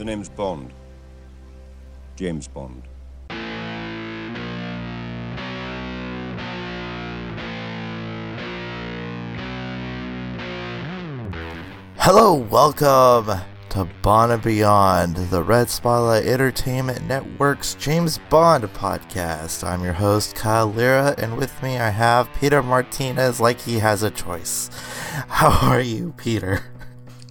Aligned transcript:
The 0.00 0.06
name's 0.06 0.30
Bond. 0.30 0.72
James 2.16 2.48
Bond. 2.48 2.84
Hello, 11.98 12.32
welcome 12.32 13.42
to 13.68 13.84
Bond 14.00 14.32
and 14.32 14.42
Beyond, 14.42 15.16
the 15.16 15.42
Red 15.42 15.68
Spotlight 15.68 16.24
Entertainment 16.24 17.06
Network's 17.06 17.74
James 17.74 18.18
Bond 18.30 18.64
podcast. 18.72 19.62
I'm 19.62 19.84
your 19.84 19.92
host, 19.92 20.34
Kyle 20.34 20.72
Lira, 20.72 21.14
and 21.18 21.36
with 21.36 21.62
me 21.62 21.76
I 21.76 21.90
have 21.90 22.32
Peter 22.40 22.62
Martinez 22.62 23.38
like 23.38 23.60
he 23.60 23.80
has 23.80 24.02
a 24.02 24.10
choice. 24.10 24.70
How 25.28 25.68
are 25.68 25.82
you, 25.82 26.14
Peter? 26.16 26.64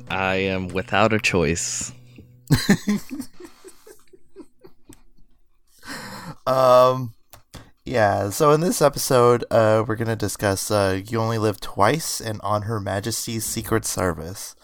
I 0.07 0.35
am 0.35 0.67
without 0.67 1.13
a 1.13 1.19
choice. 1.19 1.93
um, 6.47 7.13
yeah, 7.85 8.29
so 8.29 8.51
in 8.51 8.61
this 8.61 8.81
episode, 8.81 9.45
uh, 9.51 9.83
we're 9.87 9.95
going 9.95 10.07
to 10.07 10.15
discuss 10.15 10.71
uh, 10.71 11.01
You 11.05 11.19
Only 11.19 11.37
Live 11.37 11.59
Twice 11.59 12.19
and 12.19 12.39
On 12.41 12.63
Her 12.63 12.79
Majesty's 12.79 13.45
Secret 13.45 13.85
Service. 13.85 14.55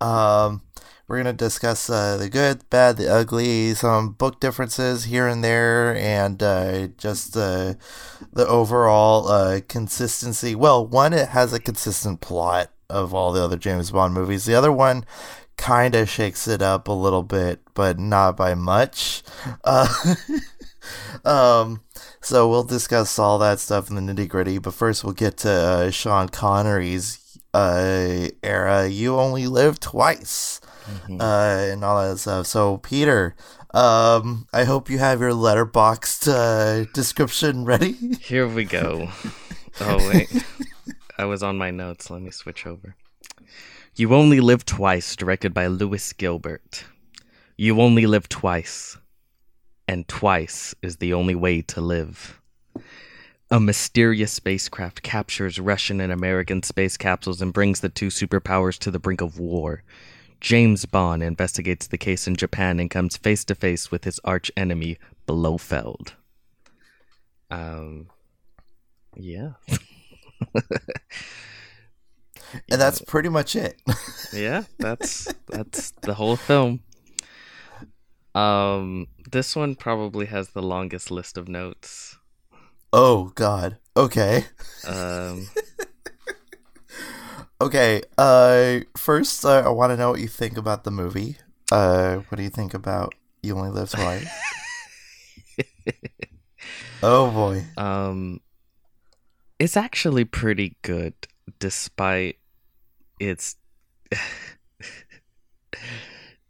Um, 0.00 0.62
we're 1.08 1.22
going 1.22 1.36
to 1.36 1.44
discuss 1.44 1.90
uh, 1.90 2.16
the 2.16 2.28
good, 2.28 2.68
bad, 2.70 2.96
the 2.96 3.12
ugly, 3.12 3.74
some 3.74 4.12
book 4.12 4.40
differences 4.40 5.04
here 5.04 5.26
and 5.26 5.44
there, 5.44 5.96
and 5.96 6.42
uh, 6.42 6.88
just 6.98 7.36
uh, 7.36 7.74
the 8.32 8.46
overall 8.46 9.28
uh, 9.28 9.60
consistency. 9.68 10.54
Well, 10.54 10.86
one, 10.86 11.12
it 11.12 11.28
has 11.28 11.52
a 11.52 11.60
consistent 11.60 12.20
plot 12.20 12.70
of 12.88 13.14
all 13.14 13.32
the 13.32 13.42
other 13.42 13.56
James 13.56 13.90
Bond 13.90 14.14
movies. 14.14 14.44
The 14.44 14.54
other 14.54 14.72
one 14.72 15.04
kind 15.56 15.94
of 15.94 16.08
shakes 16.08 16.48
it 16.48 16.62
up 16.62 16.88
a 16.88 16.92
little 16.92 17.22
bit, 17.22 17.60
but 17.74 17.98
not 17.98 18.36
by 18.36 18.54
much. 18.54 19.22
Uh, 19.64 20.14
um, 21.24 21.82
so 22.20 22.48
we'll 22.48 22.64
discuss 22.64 23.18
all 23.18 23.38
that 23.38 23.60
stuff 23.60 23.90
in 23.90 23.96
the 23.96 24.12
nitty 24.12 24.28
gritty. 24.28 24.58
But 24.58 24.74
first, 24.74 25.04
we'll 25.04 25.12
get 25.12 25.38
to 25.38 25.50
uh, 25.50 25.90
Sean 25.90 26.28
Connery's 26.28 27.38
uh, 27.54 28.28
era. 28.42 28.88
You 28.88 29.18
only 29.18 29.46
live 29.46 29.80
twice 29.80 30.60
mm-hmm. 30.84 31.20
uh, 31.20 31.72
and 31.72 31.84
all 31.84 32.08
that 32.08 32.18
stuff. 32.18 32.46
So, 32.46 32.78
Peter, 32.78 33.34
um, 33.74 34.46
I 34.52 34.64
hope 34.64 34.90
you 34.90 34.98
have 34.98 35.20
your 35.20 35.32
Letterboxd 35.32 36.28
uh, 36.28 36.90
description 36.92 37.64
ready. 37.64 37.92
Here 38.20 38.46
we 38.46 38.64
go. 38.64 39.08
Oh 39.80 39.96
wait, 40.10 40.30
I 41.16 41.24
was 41.24 41.42
on 41.42 41.56
my 41.56 41.70
notes. 41.70 42.10
Let 42.10 42.20
me 42.20 42.30
switch 42.30 42.66
over. 42.66 42.94
You 43.94 44.14
Only 44.14 44.40
Live 44.40 44.64
Twice, 44.64 45.14
directed 45.16 45.52
by 45.52 45.66
Lewis 45.66 46.14
Gilbert. 46.14 46.84
You 47.58 47.78
only 47.78 48.06
live 48.06 48.26
twice, 48.26 48.96
and 49.86 50.08
twice 50.08 50.74
is 50.80 50.96
the 50.96 51.12
only 51.12 51.34
way 51.34 51.60
to 51.60 51.82
live. 51.82 52.40
A 53.50 53.60
mysterious 53.60 54.32
spacecraft 54.32 55.02
captures 55.02 55.60
Russian 55.60 56.00
and 56.00 56.10
American 56.10 56.62
space 56.62 56.96
capsules 56.96 57.42
and 57.42 57.52
brings 57.52 57.80
the 57.80 57.90
two 57.90 58.06
superpowers 58.06 58.78
to 58.78 58.90
the 58.90 58.98
brink 58.98 59.20
of 59.20 59.38
war. 59.38 59.82
James 60.40 60.86
Bond 60.86 61.22
investigates 61.22 61.86
the 61.86 61.98
case 61.98 62.26
in 62.26 62.34
Japan 62.34 62.80
and 62.80 62.90
comes 62.90 63.18
face 63.18 63.44
to 63.44 63.54
face 63.54 63.90
with 63.90 64.04
his 64.04 64.18
arch 64.24 64.50
enemy, 64.56 64.96
Blofeld. 65.26 66.14
Um, 67.50 68.08
yeah. 69.16 69.50
and 72.70 72.80
that's 72.80 73.00
pretty 73.02 73.28
much 73.28 73.56
it. 73.56 73.80
yeah, 74.32 74.64
that's 74.78 75.32
that's 75.48 75.92
the 76.02 76.14
whole 76.14 76.36
film. 76.36 76.80
Um, 78.34 79.08
this 79.30 79.54
one 79.54 79.74
probably 79.74 80.26
has 80.26 80.50
the 80.50 80.62
longest 80.62 81.10
list 81.10 81.36
of 81.36 81.48
notes. 81.48 82.18
Oh 82.92 83.32
God. 83.34 83.78
Okay. 83.96 84.46
Um. 84.86 85.48
Okay. 87.62 88.02
Uh, 88.18 88.80
first, 88.96 89.44
uh, 89.44 89.62
I 89.64 89.68
want 89.68 89.92
to 89.92 89.96
know 89.96 90.10
what 90.10 90.20
you 90.20 90.26
think 90.26 90.56
about 90.56 90.82
the 90.82 90.90
movie. 90.90 91.36
Uh, 91.70 92.16
what 92.16 92.36
do 92.36 92.42
you 92.42 92.50
think 92.50 92.74
about 92.74 93.14
"You 93.40 93.56
Only 93.56 93.70
Live 93.70 93.88
Twice"? 93.90 94.28
oh 97.04 97.30
boy. 97.30 97.64
Um, 97.76 98.40
it's 99.60 99.76
actually 99.76 100.24
pretty 100.24 100.76
good, 100.82 101.14
despite 101.60 102.38
its. 103.30 103.56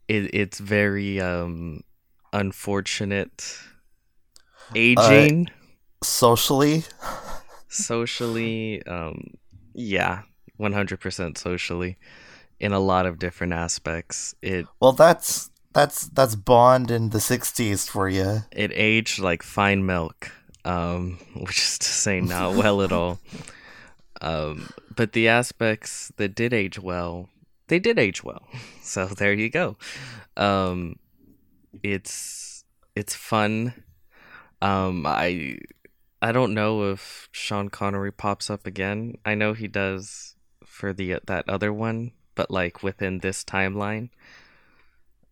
it 0.09 0.34
it's 0.34 0.59
very 0.59 1.21
um 1.21 1.83
unfortunate 2.33 3.59
aging. 4.75 5.49
Uh, 5.49 5.53
socially. 6.05 6.84
socially, 7.69 8.84
um, 8.87 9.34
yeah 9.75 10.22
100% 10.61 11.38
socially 11.38 11.97
in 12.61 12.72
a 12.72 12.78
lot 12.78 13.06
of 13.06 13.19
different 13.19 13.53
aspects. 13.53 14.34
It 14.43 14.66
Well, 14.81 14.93
that's 14.93 15.50
that's 15.72 16.06
that's 16.09 16.34
Bond 16.34 16.91
in 16.91 17.11
the 17.11 17.19
60s 17.19 17.88
for 17.88 18.09
you. 18.09 18.43
It 18.53 18.71
aged 18.75 19.19
like 19.19 19.43
fine 19.43 19.84
milk, 19.87 20.31
um, 20.65 21.19
which 21.34 21.59
is 21.59 21.78
to 21.78 21.88
say 21.88 22.21
not 22.21 22.55
well 22.55 22.82
at 22.82 22.93
all. 22.93 23.19
Um, 24.22 24.71
but 24.94 25.12
the 25.12 25.28
aspects 25.28 26.12
that 26.16 26.34
did 26.34 26.55
age 26.55 26.78
well, 26.78 27.28
they 27.66 27.78
did 27.78 27.99
age 27.99 28.25
well. 28.25 28.47
So 28.84 29.06
there 29.06 29.33
you 29.33 29.49
go. 29.49 29.77
Um, 30.37 30.97
it's 31.84 32.65
it's 32.97 33.15
fun. 33.15 33.72
Um, 34.61 35.06
I 35.06 35.59
I 36.21 36.32
don't 36.32 36.53
know 36.53 36.91
if 36.91 37.28
Sean 37.32 37.69
Connery 37.69 38.12
pops 38.12 38.50
up 38.50 38.66
again. 38.66 39.15
I 39.25 39.34
know 39.34 39.53
he 39.53 39.69
does 39.69 40.34
for 40.66 40.93
the 40.93 41.21
that 41.27 41.49
other 41.49 41.72
one, 41.72 42.11
but 42.34 42.50
like 42.50 42.82
within 42.82 43.21
this 43.21 43.44
timeline. 43.44 44.11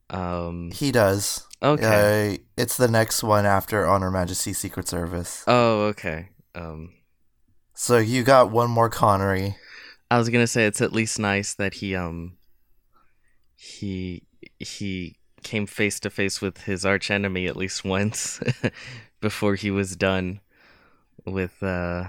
Um, 0.08 0.70
he 0.70 0.90
does. 0.92 1.46
Okay, 1.62 2.34
uh, 2.34 2.38
it's 2.56 2.76
the 2.76 2.88
next 2.88 3.22
one 3.22 3.46
after 3.46 3.84
Honor 3.86 4.06
Her 4.06 4.12
Majesty's 4.12 4.58
Secret 4.58 4.88
Service. 4.88 5.44
Oh, 5.46 5.82
okay. 5.86 6.30
Um, 6.54 6.94
so 7.80 7.96
you 7.96 8.22
got 8.22 8.50
one 8.50 8.68
more 8.68 8.90
Connery. 8.90 9.56
I 10.10 10.18
was 10.18 10.28
gonna 10.28 10.46
say 10.46 10.66
it's 10.66 10.82
at 10.82 10.92
least 10.92 11.18
nice 11.18 11.54
that 11.54 11.72
he 11.72 11.96
um 11.96 12.36
he 13.56 14.24
he 14.58 15.16
came 15.42 15.64
face 15.64 15.98
to 16.00 16.10
face 16.10 16.42
with 16.42 16.58
his 16.64 16.84
arch 16.84 17.10
enemy 17.10 17.46
at 17.46 17.56
least 17.56 17.82
once 17.82 18.38
before 19.22 19.54
he 19.54 19.70
was 19.70 19.96
done 19.96 20.40
with 21.24 21.62
uh 21.62 22.08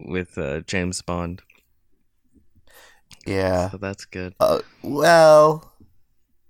with 0.00 0.38
uh 0.38 0.60
James 0.60 1.02
Bond. 1.02 1.42
Yeah. 3.26 3.68
So 3.68 3.76
that's 3.76 4.06
good. 4.06 4.34
Uh, 4.40 4.60
well, 4.80 5.74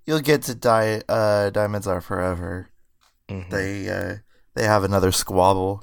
you'll 0.07 0.21
get 0.21 0.43
to 0.43 0.55
die. 0.55 1.03
Uh, 1.09 1.51
Diamonds 1.51 1.89
Are 1.89 2.01
Forever. 2.01 2.69
Mm-hmm. 3.29 3.51
They 3.51 3.91
uh, 3.91 4.15
they 4.55 4.63
have 4.63 4.85
another 4.85 5.11
squabble. 5.11 5.83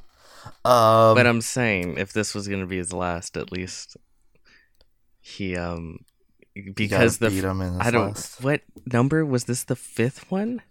Um, 0.63 1.15
but 1.15 1.27
I'm 1.27 1.41
saying 1.41 1.97
if 1.97 2.13
this 2.13 2.33
was 2.33 2.47
gonna 2.47 2.65
be 2.65 2.77
his 2.77 2.93
last, 2.93 3.37
at 3.37 3.51
least 3.51 3.97
he 5.21 5.55
um 5.55 5.99
because 6.73 7.17
the 7.17 7.27
I 7.81 7.91
don't 7.91 8.09
last. 8.09 8.41
what 8.43 8.61
number 8.85 9.25
was 9.25 9.45
this 9.45 9.63
the 9.63 9.75
fifth 9.75 10.31
one? 10.31 10.61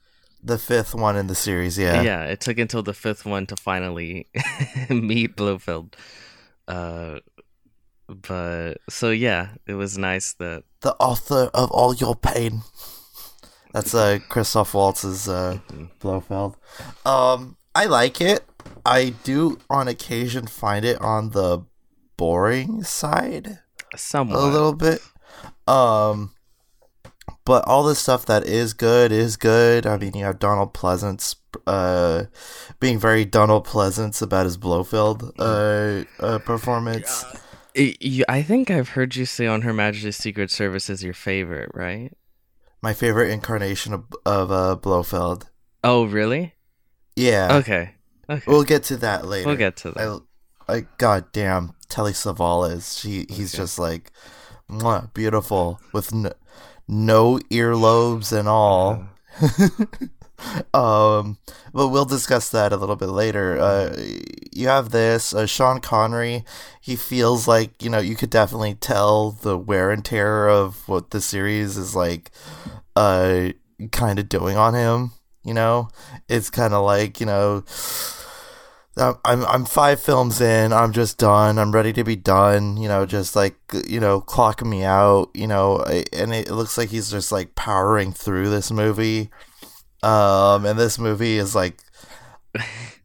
The 0.43 0.59
fifth 0.59 0.95
one 0.95 1.17
in 1.17 1.27
the 1.27 1.35
series, 1.35 1.79
yeah. 1.79 2.03
Yeah, 2.03 2.25
it 2.25 2.41
took 2.41 2.59
until 2.59 2.83
the 2.83 2.93
fifth 2.93 3.25
one 3.25 3.47
to 3.47 3.57
finally 3.57 4.29
meet 4.91 5.37
Blofeld. 5.37 5.97
Uh, 6.69 7.21
but 8.09 8.75
so 8.89 9.11
yeah, 9.11 9.55
it 9.67 9.75
was 9.75 9.97
nice 9.97 10.35
that 10.35 10.65
the 10.81 10.95
author 10.95 11.51
of 11.55 11.71
all 11.71 11.95
your 11.95 12.15
pain. 12.15 12.63
That's 13.73 13.95
uh 13.95 14.19
Christoph 14.29 14.75
Waltz's 14.75 15.29
uh 15.29 15.59
mm-hmm. 15.69 15.87
Blofeld. 15.99 16.57
Um 17.05 17.57
I 17.75 17.87
like 17.87 18.21
it. 18.21 18.45
I 18.87 19.15
do 19.25 19.59
on 19.71 19.89
occasion 19.89 20.47
find 20.47 20.85
it 20.85 21.01
on 21.01 21.31
the 21.31 21.65
boring 22.17 22.83
side. 22.83 23.61
Somewhat. 23.97 24.39
A 24.39 24.47
little 24.47 24.75
bit. 24.75 25.01
Um 25.67 26.33
but 27.45 27.67
all 27.67 27.85
the 27.85 27.95
stuff 27.95 28.25
that 28.27 28.47
is 28.47 28.73
good 28.73 29.13
is 29.13 29.37
good. 29.37 29.87
I 29.87 29.99
mean, 29.99 30.15
you 30.15 30.25
have 30.25 30.39
Donald 30.39 30.73
Pleasence 30.73 31.37
uh, 31.67 32.25
being 32.81 32.99
very 32.99 33.25
Donald 33.25 33.67
Pleasence 33.67 34.23
about 34.23 34.47
his 34.47 34.57
Blofeld 34.57 35.33
uh, 35.39 36.05
uh, 36.25 36.39
performance. 36.39 37.25
I 37.77 38.43
think 38.43 38.71
I've 38.71 38.91
heard 38.91 39.17
you 39.17 39.27
say 39.27 39.47
on 39.47 39.63
Her 39.63 39.73
Majesty's 39.73 40.17
Secret 40.17 40.51
Service 40.51 40.89
is 40.89 41.03
your 41.03 41.15
favorite, 41.15 41.71
right? 41.75 42.13
My 42.81 42.93
favorite 42.93 43.31
incarnation 43.31 43.93
of, 43.93 44.05
of 44.25 44.53
uh, 44.53 44.77
Blofeld. 44.77 45.49
Oh, 45.83 46.05
really? 46.05 46.55
Yeah. 47.17 47.57
Okay. 47.57 47.95
Okay. 48.29 48.45
We'll 48.47 48.65
get 48.65 48.85
to 48.85 48.97
that 48.99 49.27
later. 49.27 49.49
We'll 49.49 49.57
get 49.57 49.77
to 49.79 49.93
that. 49.93 50.23
I, 50.69 50.73
I 50.77 50.87
goddamn 50.99 51.75
Telly 51.89 52.13
Savalas. 52.13 53.01
She 53.01 53.27
he's 53.29 53.55
okay. 53.55 53.63
just 53.63 53.79
like, 53.79 54.11
beautiful 55.13 55.81
with 55.93 56.15
no, 56.15 56.33
no 56.89 57.39
earlobes 57.51 58.37
and 58.37 58.49
all. 58.49 59.05
um, 60.75 61.39
but 61.73 61.89
we'll 61.89 62.05
discuss 62.05 62.49
that 62.51 62.73
a 62.73 62.77
little 62.77 62.97
bit 62.97 63.09
later. 63.09 63.59
Uh, 63.59 63.97
you 64.53 64.69
have 64.69 64.91
this 64.91 65.35
uh, 65.35 65.47
Sean 65.47 65.81
Connery. 65.81 66.45
He 66.81 66.97
feels 66.97 67.49
like 67.49 67.83
you 67.83 67.91
know 67.91 67.99
you 67.99 68.17
could 68.17 68.31
definitely 68.31 68.75
tell 68.75 69.33
the 69.33 69.59
wear 69.59 69.91
and 69.91 70.05
tear 70.05 70.49
of 70.49 70.89
what 70.89 71.11
the 71.11 71.21
series 71.21 71.77
is 71.77 71.95
like, 71.95 72.31
uh, 72.97 73.51
kind 73.93 74.19
of 74.19 74.29
doing 74.29 74.57
on 74.57 74.75
him. 74.75 75.13
You 75.45 75.55
know, 75.55 75.89
it's 76.29 76.51
kind 76.51 76.75
of 76.75 76.85
like 76.85 77.21
you 77.21 77.27
know. 77.27 77.65
I'm 78.97 79.17
I'm 79.25 79.65
five 79.65 80.01
films 80.01 80.41
in. 80.41 80.73
I'm 80.73 80.93
just 80.93 81.19
done. 81.19 81.59
I'm 81.59 81.73
ready 81.73 81.93
to 81.95 82.05
be 82.05 82.15
done. 82.15 82.77
You 82.77 82.87
know, 82.87 83.07
just 83.07 83.35
like 83.35 83.57
you 83.89 83.99
know, 83.99 84.21
clocking 84.21 84.69
me 84.69 84.85
out. 84.85 85.31
You 85.35 85.49
know, 85.49 85.83
and 86.13 86.33
it 86.33 86.49
looks 86.51 86.79
like 86.79 86.91
he's 86.91 87.11
just 87.11 87.33
like 87.33 87.57
powering 87.57 88.13
through 88.13 88.51
this 88.51 88.71
movie. 88.71 89.31
Um, 90.05 90.65
and 90.65 90.79
this 90.79 90.99
movie 90.99 91.39
is 91.39 91.55
like 91.57 91.81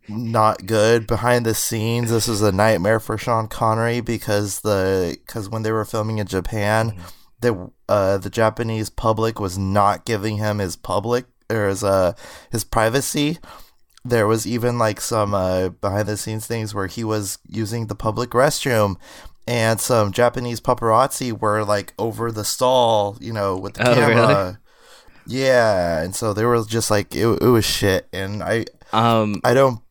not 0.10 0.66
good 0.66 1.08
behind 1.08 1.46
the 1.46 1.54
scenes. 1.54 2.10
This 2.10 2.28
was 2.28 2.42
a 2.42 2.52
nightmare 2.52 3.00
for 3.00 3.18
Sean 3.18 3.48
Connery 3.48 4.02
because 4.02 4.62
the 4.62 5.18
because 5.26 5.50
when 5.50 5.64
they 5.64 5.72
were 5.72 5.86
filming 5.86 6.18
in 6.18 6.28
Japan, 6.28 6.92
mm-hmm. 6.92 7.02
the 7.42 7.72
uh, 7.88 8.18
the 8.18 8.30
Japanese 8.30 8.90
public 8.90 9.40
was 9.40 9.58
not 9.58 10.06
giving 10.06 10.38
him 10.38 10.60
his 10.60 10.76
public 10.76 11.26
or 11.50 11.68
his 11.68 11.84
uh 11.84 12.14
his 12.52 12.64
privacy 12.64 13.38
there 14.06 14.28
was 14.28 14.48
even 14.48 14.78
like 14.78 15.02
some 15.02 15.34
uh, 15.34 15.70
behind 15.70 16.08
the 16.08 16.18
scenes 16.18 16.48
things 16.48 16.74
where 16.74 16.88
he 16.88 17.04
was 17.04 17.38
using 17.48 17.88
the 17.88 17.96
public 17.96 18.32
restroom 18.32 18.96
and 19.48 19.82
some 19.82 20.12
Japanese 20.12 20.62
paparazzi 20.62 21.38
were 21.38 21.64
like 21.66 21.94
over 21.98 22.32
the 22.32 22.46
stall, 22.46 23.18
you 23.20 23.34
know, 23.34 23.58
with 23.58 23.74
the 23.74 23.90
oh, 23.90 23.96
camera. 23.96 24.28
Really? 24.28 24.58
Yeah, 25.26 26.02
and 26.02 26.16
so 26.16 26.34
they 26.34 26.46
were 26.46 26.64
just 26.66 26.90
like 26.92 27.16
it, 27.16 27.26
it 27.42 27.48
was 27.48 27.66
shit 27.66 28.08
and 28.14 28.42
I 28.42 28.66
um 28.94 29.42
I 29.44 29.54
don't 29.54 29.82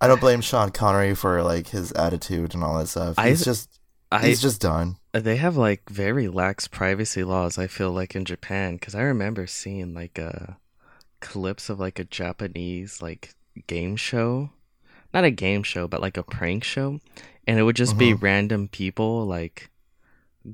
I 0.00 0.08
don't 0.08 0.20
blame 0.20 0.40
Sean 0.40 0.70
Connery 0.70 1.14
for 1.14 1.42
like 1.42 1.68
his 1.68 1.92
attitude 1.92 2.54
and 2.54 2.62
all 2.62 2.78
that 2.78 2.88
stuff. 2.88 3.16
He's 3.22 3.42
I, 3.42 3.44
just 3.44 3.80
I, 4.10 4.26
he's 4.26 4.40
just 4.40 4.60
done. 4.60 4.96
They 5.12 5.36
have 5.36 5.56
like 5.56 5.88
very 5.88 6.28
lax 6.28 6.68
privacy 6.68 7.24
laws. 7.24 7.58
I 7.58 7.66
feel 7.66 7.90
like 7.90 8.14
in 8.14 8.24
Japan 8.24 8.76
because 8.76 8.94
I 8.94 9.02
remember 9.02 9.46
seeing 9.46 9.94
like 9.94 10.18
a 10.18 10.50
uh, 10.50 10.54
clips 11.20 11.68
of 11.68 11.80
like 11.80 11.98
a 11.98 12.04
Japanese 12.04 13.02
like 13.02 13.34
game 13.66 13.96
show. 13.96 14.50
Not 15.14 15.24
a 15.24 15.30
game 15.30 15.62
show, 15.62 15.88
but 15.88 16.00
like 16.00 16.16
a 16.16 16.22
prank 16.22 16.64
show. 16.64 17.00
And 17.46 17.58
it 17.58 17.62
would 17.62 17.76
just 17.76 17.96
be 17.96 18.12
mm-hmm. 18.12 18.24
random 18.24 18.68
people 18.68 19.24
like 19.24 19.70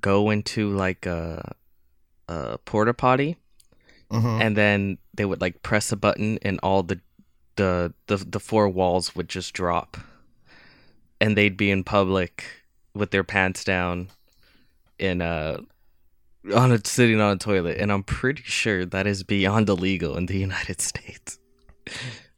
go 0.01 0.31
into 0.31 0.71
like 0.71 1.07
a 1.07 1.55
a 2.29 2.59
porta 2.59 2.95
potty 2.95 3.37
mm-hmm. 4.11 4.43
and 4.43 4.57
then 4.57 4.99
they 5.15 5.25
would 5.25 5.41
like 5.41 5.63
press 5.63 5.93
a 5.93 5.97
button 5.97 6.39
and 6.43 6.59
all 6.63 6.83
the 6.83 7.01
the 7.57 7.93
the, 8.07 8.17
the 8.17 8.41
four 8.41 8.69
walls 8.69 9.15
would 9.15 9.29
just 9.29 9.53
drop 9.53 9.97
and 11.21 11.37
they'd 11.37 11.57
be 11.57 11.71
in 11.71 11.85
public 11.85 12.45
with 12.95 13.11
their 13.11 13.25
pants 13.25 13.65
down 13.65 14.09
in 14.99 15.21
a 15.21 15.59
on 16.55 16.73
a 16.73 16.81
sitting 16.85 17.21
on 17.21 17.33
a 17.33 17.39
toilet, 17.39 17.79
and 17.79 17.93
I'm 17.93 18.03
pretty 18.03 18.43
sure 18.43 18.85
that 18.85 19.07
is 19.07 19.23
beyond 19.23 19.69
illegal 19.69 20.17
in 20.17 20.27
the 20.27 20.39
United 20.39 20.81
States 20.91 21.39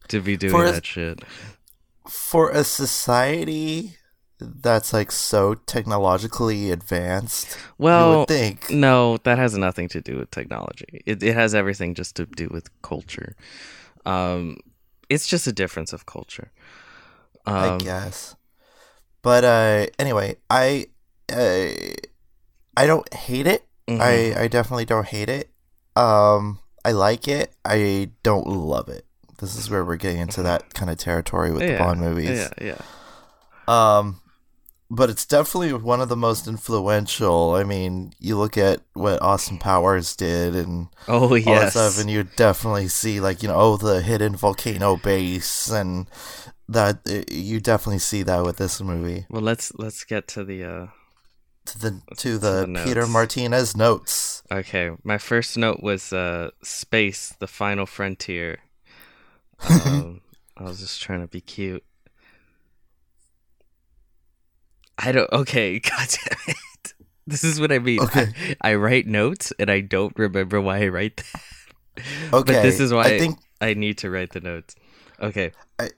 to 0.08 0.20
be 0.20 0.36
doing 0.36 0.52
for 0.52 0.70
that 0.70 0.82
a, 0.82 0.84
shit. 0.84 1.20
For 2.08 2.50
a 2.50 2.64
society 2.64 3.96
that's 4.40 4.92
like 4.92 5.10
so 5.10 5.54
technologically 5.54 6.70
advanced, 6.70 7.56
well, 7.78 8.26
think 8.26 8.70
no, 8.70 9.16
that 9.18 9.38
has 9.38 9.56
nothing 9.56 9.88
to 9.88 10.00
do 10.00 10.18
with 10.18 10.30
technology. 10.30 11.02
It 11.06 11.22
it 11.22 11.34
has 11.34 11.54
everything 11.54 11.94
just 11.94 12.16
to 12.16 12.26
do 12.26 12.48
with 12.50 12.68
culture. 12.82 13.36
Um, 14.04 14.58
it's 15.08 15.26
just 15.26 15.46
a 15.46 15.52
difference 15.52 15.92
of 15.92 16.06
culture. 16.06 16.50
Um, 17.46 17.54
I 17.54 17.78
guess. 17.78 18.36
But 19.22 19.44
uh, 19.44 19.86
anyway, 19.98 20.36
I 20.50 20.86
uh, 21.32 21.68
I 22.76 22.86
don't 22.86 23.12
hate 23.14 23.46
it. 23.46 23.66
Mm-hmm. 23.88 24.00
I 24.00 24.44
I 24.44 24.48
definitely 24.48 24.84
don't 24.84 25.06
hate 25.06 25.28
it. 25.28 25.50
Um, 25.96 26.58
I 26.84 26.92
like 26.92 27.28
it. 27.28 27.54
I 27.64 28.10
don't 28.22 28.46
love 28.46 28.88
it. 28.88 29.06
This 29.38 29.56
is 29.56 29.68
where 29.68 29.84
we're 29.84 29.96
getting 29.96 30.20
into 30.20 30.42
that 30.42 30.74
kind 30.74 30.90
of 30.90 30.98
territory 30.98 31.52
with 31.52 31.62
yeah, 31.62 31.72
the 31.72 31.78
Bond 31.78 32.00
movies. 32.00 32.50
Yeah, 32.60 32.76
yeah. 32.76 32.78
Um, 33.66 34.20
but 34.90 35.10
it's 35.10 35.26
definitely 35.26 35.72
one 35.72 36.00
of 36.00 36.08
the 36.08 36.16
most 36.16 36.46
influential. 36.46 37.54
I 37.54 37.64
mean, 37.64 38.12
you 38.18 38.38
look 38.38 38.56
at 38.56 38.80
what 38.92 39.20
Austin 39.20 39.58
Powers 39.58 40.14
did 40.14 40.54
and 40.54 40.88
oh 41.08 41.34
yes, 41.34 41.46
all 41.46 41.54
that 41.54 41.70
stuff, 41.72 42.00
and 42.00 42.10
you 42.10 42.24
definitely 42.24 42.88
see 42.88 43.20
like 43.20 43.42
you 43.42 43.48
know 43.48 43.56
oh 43.56 43.76
the 43.76 44.02
hidden 44.02 44.36
volcano 44.36 44.96
base 44.96 45.70
and 45.70 46.06
that 46.68 47.00
you 47.30 47.60
definitely 47.60 47.98
see 47.98 48.22
that 48.22 48.44
with 48.44 48.56
this 48.56 48.80
movie. 48.80 49.26
Well, 49.28 49.42
let's 49.42 49.72
let's 49.76 50.04
get 50.04 50.28
to 50.28 50.44
the 50.44 50.64
uh 50.64 50.86
to 51.66 51.78
the 51.78 52.00
to 52.16 52.38
the, 52.38 52.66
the 52.66 52.82
Peter 52.84 53.06
Martinez 53.06 53.76
notes. 53.76 54.42
Okay, 54.52 54.90
my 55.02 55.18
first 55.18 55.56
note 55.56 55.82
was 55.82 56.12
uh, 56.12 56.50
space, 56.62 57.34
the 57.38 57.46
final 57.46 57.86
frontier. 57.86 58.58
Um, 59.86 60.20
I 60.56 60.64
was 60.64 60.80
just 60.80 61.00
trying 61.00 61.20
to 61.20 61.26
be 61.26 61.40
cute. 61.40 61.84
I 64.98 65.12
don't. 65.12 65.30
Okay, 65.32 65.78
god 65.80 66.08
damn 66.08 66.54
it. 66.54 66.94
This 67.26 67.44
is 67.44 67.58
what 67.58 67.72
I 67.72 67.78
mean. 67.78 68.00
Okay, 68.00 68.56
I, 68.60 68.72
I 68.72 68.74
write 68.74 69.06
notes 69.06 69.52
and 69.58 69.70
I 69.70 69.80
don't 69.80 70.16
remember 70.18 70.60
why 70.60 70.82
I 70.84 70.88
write 70.88 71.16
them. 71.96 72.04
Okay, 72.32 72.52
but 72.52 72.62
this 72.62 72.80
is 72.80 72.92
why 72.92 73.04
I 73.04 73.18
think 73.18 73.38
I 73.60 73.74
need 73.74 73.98
to 73.98 74.10
write 74.10 74.32
the 74.32 74.40
notes. 74.40 74.76
Okay, 75.20 75.52
I 75.78 75.90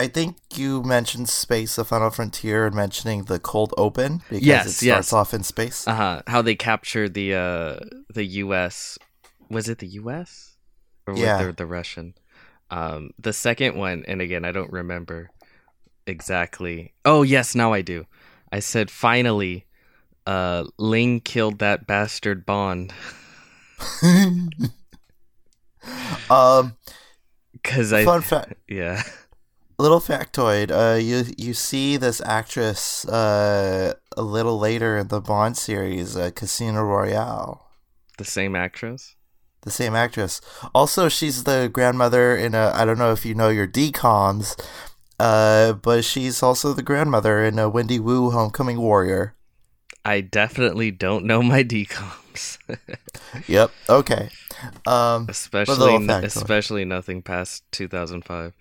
I 0.00 0.08
think 0.08 0.36
you 0.54 0.82
mentioned 0.82 1.28
space, 1.28 1.76
the 1.76 1.84
final 1.84 2.10
frontier, 2.10 2.66
and 2.66 2.74
mentioning 2.74 3.24
the 3.24 3.38
cold 3.38 3.72
open 3.76 4.22
because 4.28 4.42
yes, 4.44 4.66
it 4.66 4.70
starts 4.70 4.84
yes. 4.84 5.12
off 5.12 5.34
in 5.34 5.42
space. 5.42 5.86
Uh 5.86 5.94
huh. 5.94 6.22
How 6.26 6.42
they 6.42 6.54
captured 6.54 7.14
the 7.14 7.34
uh 7.34 7.76
the 8.12 8.24
U.S. 8.24 8.98
Was 9.48 9.68
it 9.68 9.78
the 9.78 9.86
U.S. 9.88 10.56
or 11.06 11.16
yeah. 11.16 11.38
was 11.38 11.46
the, 11.46 11.52
the 11.52 11.66
Russian? 11.66 12.14
Um, 12.70 13.10
the 13.18 13.32
second 13.32 13.76
one, 13.76 14.04
and 14.08 14.20
again, 14.20 14.44
I 14.44 14.52
don't 14.52 14.72
remember 14.72 15.30
exactly. 16.06 16.94
Oh 17.04 17.22
yes, 17.22 17.54
now 17.54 17.72
I 17.72 17.82
do. 17.82 18.06
I 18.50 18.58
said 18.60 18.90
finally, 18.90 19.66
uh, 20.26 20.64
Ling 20.78 21.20
killed 21.20 21.58
that 21.60 21.86
bastard 21.86 22.44
Bond. 22.44 22.92
um, 26.30 26.76
because 27.52 27.92
I 27.92 28.04
fun 28.04 28.22
fact, 28.22 28.54
yeah 28.68 29.02
little 29.82 30.00
factoid 30.00 30.70
uh 30.70 30.96
you 30.96 31.24
you 31.36 31.52
see 31.52 31.96
this 31.96 32.22
actress 32.24 33.04
uh 33.08 33.92
a 34.16 34.22
little 34.22 34.58
later 34.58 34.96
in 34.96 35.08
the 35.08 35.20
bond 35.20 35.56
series 35.56 36.16
uh, 36.16 36.30
casino 36.34 36.82
royale. 36.82 37.68
The 38.18 38.24
same 38.24 38.54
actress? 38.54 39.16
The 39.62 39.70
same 39.70 39.96
actress. 39.96 40.40
Also 40.74 41.08
she's 41.08 41.44
the 41.44 41.68
grandmother 41.72 42.36
in 42.36 42.54
a 42.54 42.70
i 42.74 42.84
don't 42.84 42.98
know 42.98 43.10
if 43.12 43.26
you 43.26 43.34
know 43.34 43.48
your 43.48 43.66
DCOMs 43.66 44.54
uh 45.18 45.72
but 45.72 46.04
she's 46.04 46.42
also 46.42 46.72
the 46.72 46.82
grandmother 46.82 47.44
in 47.44 47.58
a 47.58 47.68
wendy 47.68 47.98
wu 47.98 48.30
homecoming 48.30 48.80
warrior. 48.80 49.34
I 50.04 50.20
definitely 50.20 50.92
don't 50.92 51.24
know 51.24 51.42
my 51.42 51.64
DCOMs 51.64 52.58
yep 53.48 53.72
okay. 53.88 54.28
Um 54.86 55.26
especially 55.28 56.06
especially 56.06 56.84
nothing 56.84 57.20
past 57.22 57.64
2005 57.72 58.54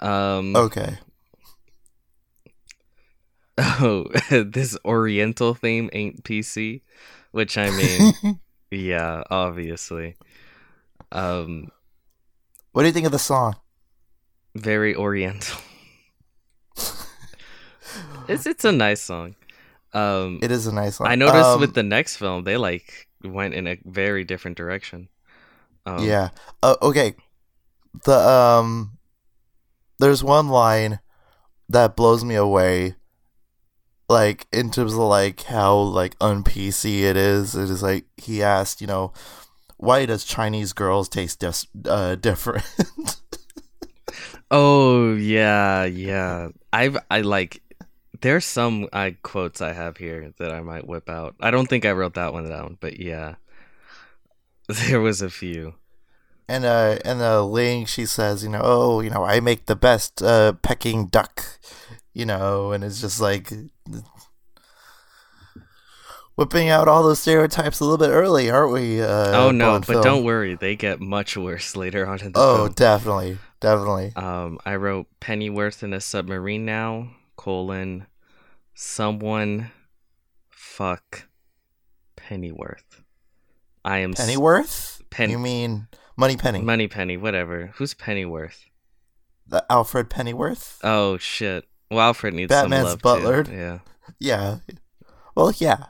um, 0.00 0.56
okay. 0.56 0.98
Oh, 3.58 4.04
this 4.30 4.76
Oriental 4.84 5.54
theme 5.54 5.88
ain't 5.94 6.22
PC, 6.24 6.82
which 7.30 7.56
I 7.56 7.70
mean, 7.70 8.38
yeah, 8.70 9.22
obviously. 9.30 10.16
Um, 11.10 11.70
what 12.72 12.82
do 12.82 12.88
you 12.88 12.92
think 12.92 13.06
of 13.06 13.12
the 13.12 13.18
song? 13.18 13.56
Very 14.54 14.94
Oriental. 14.94 15.58
it's 18.28 18.44
it's 18.46 18.66
a 18.66 18.72
nice 18.72 19.00
song. 19.00 19.36
Um, 19.94 20.40
it 20.42 20.50
is 20.50 20.66
a 20.66 20.74
nice 20.74 20.96
song. 20.96 21.06
I 21.06 21.14
noticed 21.14 21.46
um, 21.46 21.60
with 21.60 21.72
the 21.72 21.82
next 21.82 22.16
film, 22.16 22.44
they 22.44 22.58
like 22.58 23.08
went 23.24 23.54
in 23.54 23.66
a 23.66 23.78
very 23.86 24.24
different 24.24 24.58
direction. 24.58 25.08
Um, 25.86 26.04
yeah. 26.04 26.28
Uh, 26.62 26.76
okay. 26.82 27.14
The 28.04 28.18
um 28.18 28.95
there's 29.98 30.22
one 30.22 30.48
line 30.48 31.00
that 31.68 31.96
blows 31.96 32.24
me 32.24 32.34
away 32.34 32.94
like 34.08 34.46
in 34.52 34.70
terms 34.70 34.92
of 34.92 35.00
like 35.00 35.42
how 35.42 35.76
like 35.76 36.16
un 36.20 36.44
PC 36.44 37.02
it 37.02 37.16
is. 37.16 37.54
It 37.54 37.70
is 37.70 37.82
like 37.82 38.06
he 38.16 38.42
asked, 38.42 38.80
you 38.80 38.86
know, 38.86 39.12
why 39.76 40.06
does 40.06 40.24
Chinese 40.24 40.72
girls 40.72 41.08
taste 41.08 41.40
dis- 41.40 41.66
uh, 41.84 42.14
different? 42.16 42.64
oh 44.50 45.14
yeah, 45.14 45.84
yeah. 45.84 46.48
I've 46.72 46.98
I 47.10 47.22
like. 47.22 47.62
There's 48.22 48.46
some 48.46 48.88
I 48.92 49.16
quotes 49.22 49.60
I 49.60 49.72
have 49.72 49.98
here 49.98 50.32
that 50.38 50.50
I 50.50 50.60
might 50.62 50.86
whip 50.86 51.10
out. 51.10 51.34
I 51.40 51.50
don't 51.50 51.66
think 51.66 51.84
I 51.84 51.92
wrote 51.92 52.14
that 52.14 52.32
one 52.32 52.48
down, 52.48 52.78
but 52.80 52.98
yeah, 52.98 53.34
there 54.68 55.00
was 55.00 55.20
a 55.20 55.30
few. 55.30 55.74
And 56.48 56.64
uh 56.64 56.98
and 57.04 57.20
the 57.20 57.42
Ling 57.42 57.86
she 57.86 58.06
says, 58.06 58.42
you 58.44 58.48
know, 58.50 58.60
oh, 58.62 59.00
you 59.00 59.10
know, 59.10 59.24
I 59.24 59.40
make 59.40 59.66
the 59.66 59.74
best 59.76 60.22
uh 60.22 60.52
Peking 60.62 61.06
duck, 61.06 61.42
you 62.14 62.24
know, 62.24 62.72
and 62.72 62.84
it's 62.84 63.00
just 63.00 63.20
like 63.20 63.52
whipping 66.36 66.68
out 66.68 66.88
all 66.88 67.02
those 67.02 67.18
stereotypes 67.20 67.80
a 67.80 67.84
little 67.84 67.98
bit 67.98 68.12
early, 68.12 68.50
aren't 68.50 68.72
we? 68.72 69.00
Uh, 69.02 69.36
oh 69.46 69.50
no, 69.50 69.78
but 69.78 69.86
film? 69.86 70.02
don't 70.02 70.24
worry, 70.24 70.54
they 70.54 70.76
get 70.76 71.00
much 71.00 71.36
worse 71.36 71.74
later 71.76 72.06
on 72.06 72.20
in 72.20 72.32
the 72.32 72.38
Oh, 72.38 72.56
film. 72.64 72.72
definitely, 72.74 73.38
definitely. 73.60 74.12
Um, 74.16 74.58
I 74.64 74.76
wrote 74.76 75.06
Pennyworth 75.20 75.82
in 75.82 75.92
a 75.92 76.00
submarine 76.00 76.64
now, 76.64 77.10
colon, 77.36 78.06
someone 78.74 79.70
fuck 80.50 81.26
Pennyworth. 82.16 83.02
I 83.84 83.98
am 83.98 84.12
s- 84.12 84.18
Pennyworth? 84.18 85.02
Pen- 85.10 85.30
you 85.30 85.38
mean 85.38 85.88
Moneypenny? 86.16 86.60
Money 86.62 86.88
Penny, 86.88 87.16
whatever. 87.16 87.72
Who's 87.76 87.94
Pennyworth? 87.94 88.64
the 89.48 89.64
Alfred 89.70 90.10
Pennyworth? 90.10 90.78
Oh 90.82 91.18
shit. 91.18 91.64
Well, 91.90 92.00
Alfred 92.00 92.34
needs 92.34 92.48
Batman's 92.48 92.82
some 92.82 92.90
love 92.90 93.02
butler. 93.02 93.44
too. 93.44 93.52
Yeah, 93.52 93.78
Yeah. 94.18 94.58
Well, 95.36 95.52
yeah. 95.58 95.86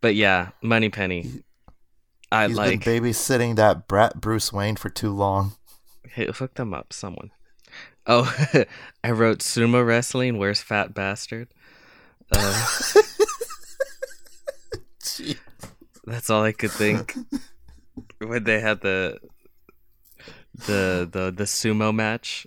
but 0.00 0.14
yeah, 0.14 0.50
Moneypenny. 0.62 1.44
I 2.30 2.48
He's 2.48 2.56
like 2.58 2.84
been 2.84 3.02
babysitting 3.04 3.56
that 3.56 3.88
brat 3.88 4.20
Bruce 4.20 4.52
Wayne 4.52 4.76
for 4.76 4.90
too 4.90 5.10
long. 5.10 5.52
Hey, 6.10 6.26
hook 6.26 6.54
them 6.54 6.74
up, 6.74 6.92
someone. 6.92 7.30
Oh, 8.06 8.34
I 9.04 9.10
wrote 9.12 9.38
sumo 9.38 9.86
wrestling. 9.86 10.36
Where's 10.36 10.60
fat 10.60 10.92
bastard? 10.92 11.48
Uh, 12.30 12.66
that's 16.04 16.28
all 16.30 16.42
I 16.42 16.52
could 16.52 16.70
think 16.70 17.14
when 18.20 18.44
they 18.44 18.60
had 18.60 18.80
the 18.80 19.18
the 20.54 21.08
the 21.10 21.32
the 21.34 21.44
sumo 21.44 21.94
match. 21.94 22.46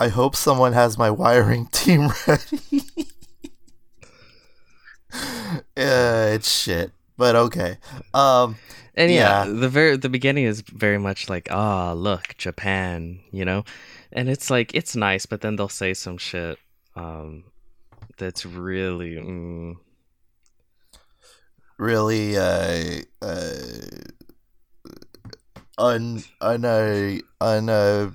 I 0.00 0.08
hope 0.08 0.36
someone 0.36 0.74
has 0.74 0.96
my 0.96 1.10
wiring 1.10 1.66
team 1.72 2.10
ready. 2.26 2.92
uh, 5.76 6.30
it's 6.34 6.50
shit, 6.50 6.92
but 7.16 7.34
okay. 7.34 7.78
Um, 8.14 8.56
And 8.94 9.10
yeah, 9.12 9.44
Yeah. 9.44 9.52
the 9.52 9.68
very 9.68 9.96
the 9.96 10.08
beginning 10.08 10.44
is 10.44 10.60
very 10.62 10.98
much 10.98 11.28
like, 11.28 11.48
ah, 11.50 11.92
look, 11.94 12.36
Japan, 12.38 13.20
you 13.32 13.44
know, 13.44 13.64
and 14.12 14.28
it's 14.28 14.50
like 14.50 14.74
it's 14.74 14.94
nice, 14.96 15.26
but 15.26 15.40
then 15.40 15.56
they'll 15.56 15.68
say 15.68 15.94
some 15.94 16.18
shit 16.18 16.58
um, 16.96 17.44
that's 18.18 18.44
really. 18.46 19.14
Mm, 19.16 19.76
really, 21.78 22.36
uh, 22.36 23.00
uh, 23.22 23.46
un, 25.78 26.22
un, 26.40 26.64
uh, 26.64 27.18
un, 27.40 27.68
uh, 27.68 28.10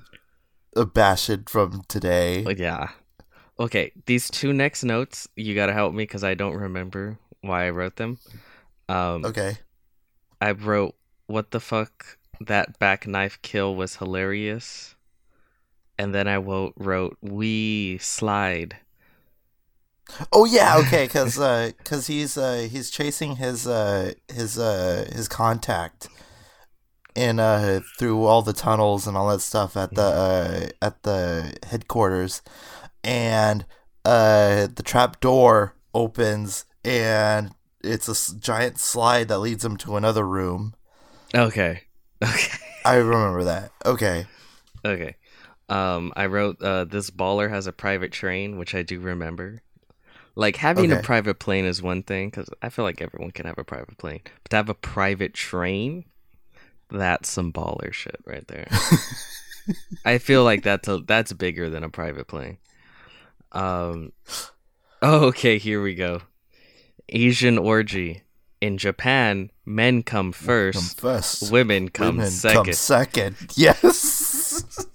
abashed 0.76 1.48
from 1.48 1.82
today. 1.88 2.44
Yeah. 2.56 2.88
Okay, 3.58 3.92
these 4.06 4.30
two 4.30 4.52
next 4.52 4.82
notes, 4.84 5.28
you 5.36 5.54
gotta 5.54 5.72
help 5.72 5.94
me 5.94 6.02
because 6.02 6.24
I 6.24 6.34
don't 6.34 6.56
remember 6.56 7.18
why 7.40 7.66
I 7.66 7.70
wrote 7.70 7.96
them. 7.96 8.18
Um, 8.88 9.24
Okay. 9.24 9.58
I 10.40 10.50
wrote, 10.50 10.94
"What 11.26 11.52
the 11.52 11.60
fuck? 11.60 12.18
That 12.40 12.78
back 12.78 13.06
knife 13.06 13.38
kill 13.42 13.76
was 13.76 13.96
hilarious," 13.96 14.96
and 15.96 16.12
then 16.14 16.26
I 16.26 16.36
wrote, 16.36 16.74
"Wrote 16.76 17.16
we 17.22 17.98
slide." 17.98 18.76
Oh 20.32 20.44
yeah, 20.44 20.76
okay, 20.84 21.06
because 21.06 21.38
because 21.78 22.08
he's 22.08 22.36
uh, 22.36 22.68
he's 22.70 22.90
chasing 22.90 23.36
his 23.36 23.66
uh, 23.66 24.12
his 24.28 24.58
uh, 24.58 25.08
his 25.14 25.28
contact 25.28 26.08
in 27.14 27.38
uh, 27.38 27.80
through 27.98 28.24
all 28.24 28.42
the 28.42 28.52
tunnels 28.52 29.06
and 29.06 29.16
all 29.16 29.28
that 29.28 29.40
stuff 29.40 29.76
at 29.76 29.94
the 29.94 30.02
uh, 30.02 30.68
at 30.82 31.02
the 31.02 31.54
headquarters, 31.66 32.42
and 33.02 33.64
uh, 34.04 34.68
the 34.74 34.82
trap 34.84 35.20
door 35.20 35.74
opens 35.94 36.64
and 36.84 37.54
it's 37.82 38.08
a 38.08 38.38
giant 38.38 38.78
slide 38.78 39.28
that 39.28 39.38
leads 39.38 39.64
him 39.64 39.76
to 39.78 39.96
another 39.96 40.26
room. 40.26 40.74
Okay, 41.34 41.82
okay, 42.22 42.58
I 42.84 42.96
remember 42.96 43.44
that. 43.44 43.70
Okay, 43.84 44.26
okay. 44.84 45.16
Um, 45.68 46.12
I 46.16 46.26
wrote, 46.26 46.60
uh, 46.62 46.84
"This 46.84 47.10
baller 47.10 47.48
has 47.48 47.66
a 47.66 47.72
private 47.72 48.12
train," 48.12 48.58
which 48.58 48.74
I 48.74 48.82
do 48.82 49.00
remember. 49.00 49.62
Like 50.36 50.56
having 50.56 50.90
a 50.90 51.00
private 51.00 51.38
plane 51.38 51.64
is 51.64 51.80
one 51.80 52.02
thing 52.02 52.28
because 52.28 52.50
I 52.60 52.68
feel 52.68 52.84
like 52.84 53.00
everyone 53.00 53.30
can 53.30 53.46
have 53.46 53.58
a 53.58 53.64
private 53.64 53.96
plane, 53.98 54.20
but 54.24 54.50
to 54.50 54.56
have 54.56 54.68
a 54.68 54.74
private 54.74 55.32
train, 55.32 56.06
that's 56.94 57.28
some 57.28 57.52
baller 57.52 57.92
shit 57.92 58.20
right 58.26 58.46
there. 58.48 58.66
I 60.04 60.18
feel 60.18 60.44
like 60.44 60.62
that's 60.62 60.88
a, 60.88 60.98
that's 60.98 61.32
bigger 61.32 61.70
than 61.70 61.84
a 61.84 61.88
private 61.90 62.26
plane. 62.26 62.58
Um, 63.52 64.12
oh, 65.02 65.26
okay, 65.26 65.58
here 65.58 65.82
we 65.82 65.94
go. 65.94 66.22
Asian 67.08 67.58
orgy 67.58 68.22
in 68.60 68.78
Japan, 68.78 69.50
men 69.66 70.02
come 70.02 70.32
first, 70.32 70.78
come 71.00 71.12
first. 71.12 71.52
women 71.52 71.88
come 71.90 72.16
Women 72.16 72.30
second. 72.30 72.64
come 72.64 72.72
second. 72.72 73.36
Yes. 73.54 74.86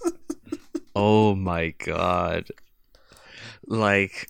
Oh 0.96 1.36
my 1.36 1.70
god. 1.86 2.50
Like 3.68 4.28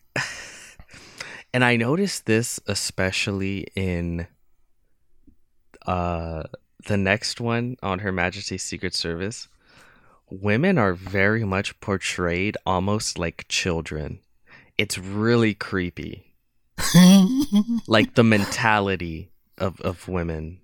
and 1.54 1.64
I 1.64 1.78
noticed 1.78 2.26
this 2.26 2.60
especially 2.68 3.68
in 3.76 4.28
uh 5.88 6.44
the 6.88 6.98
next 6.98 7.40
one 7.42 7.78
on 7.84 8.00
Her 8.00 8.12
Majesty's 8.12 8.64
Secret 8.64 8.94
Service. 8.96 9.48
Women 10.30 10.78
are 10.78 10.94
very 10.94 11.44
much 11.44 11.80
portrayed 11.80 12.56
almost 12.66 13.18
like 13.18 13.46
children. 13.50 14.20
It's 14.78 14.98
really 14.98 15.54
creepy. 15.54 16.26
Like 17.88 18.14
the 18.16 18.24
mentality 18.24 19.32
of 19.58 19.82
of 19.82 20.08
women. 20.08 20.60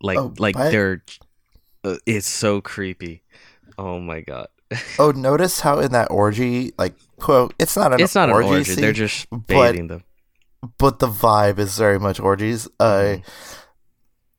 Like 0.00 0.18
Oh, 0.18 0.32
like 0.38 0.54
but- 0.54 0.70
they're 0.70 1.02
uh, 1.84 1.96
it's 2.06 2.28
so 2.28 2.60
creepy. 2.60 3.22
Oh 3.76 3.98
my 4.00 4.20
god. 4.20 4.48
oh, 4.98 5.10
notice 5.12 5.60
how 5.60 5.78
in 5.80 5.92
that 5.92 6.10
orgy, 6.10 6.72
like, 6.78 6.94
quote, 7.18 7.54
it's 7.58 7.74
not 7.76 7.92
an 7.92 8.00
it's 8.00 8.14
not 8.14 8.28
orgy, 8.30 8.48
an 8.48 8.54
orgy. 8.54 8.64
scene, 8.64 8.80
They're 8.82 8.92
just 8.92 9.26
but- 9.30 9.74
them. 9.76 10.04
but 10.78 10.98
the 10.98 11.06
vibe 11.08 11.58
is 11.58 11.76
very 11.78 11.98
much 11.98 12.20
orgies. 12.20 12.68
Uh, 12.78 13.16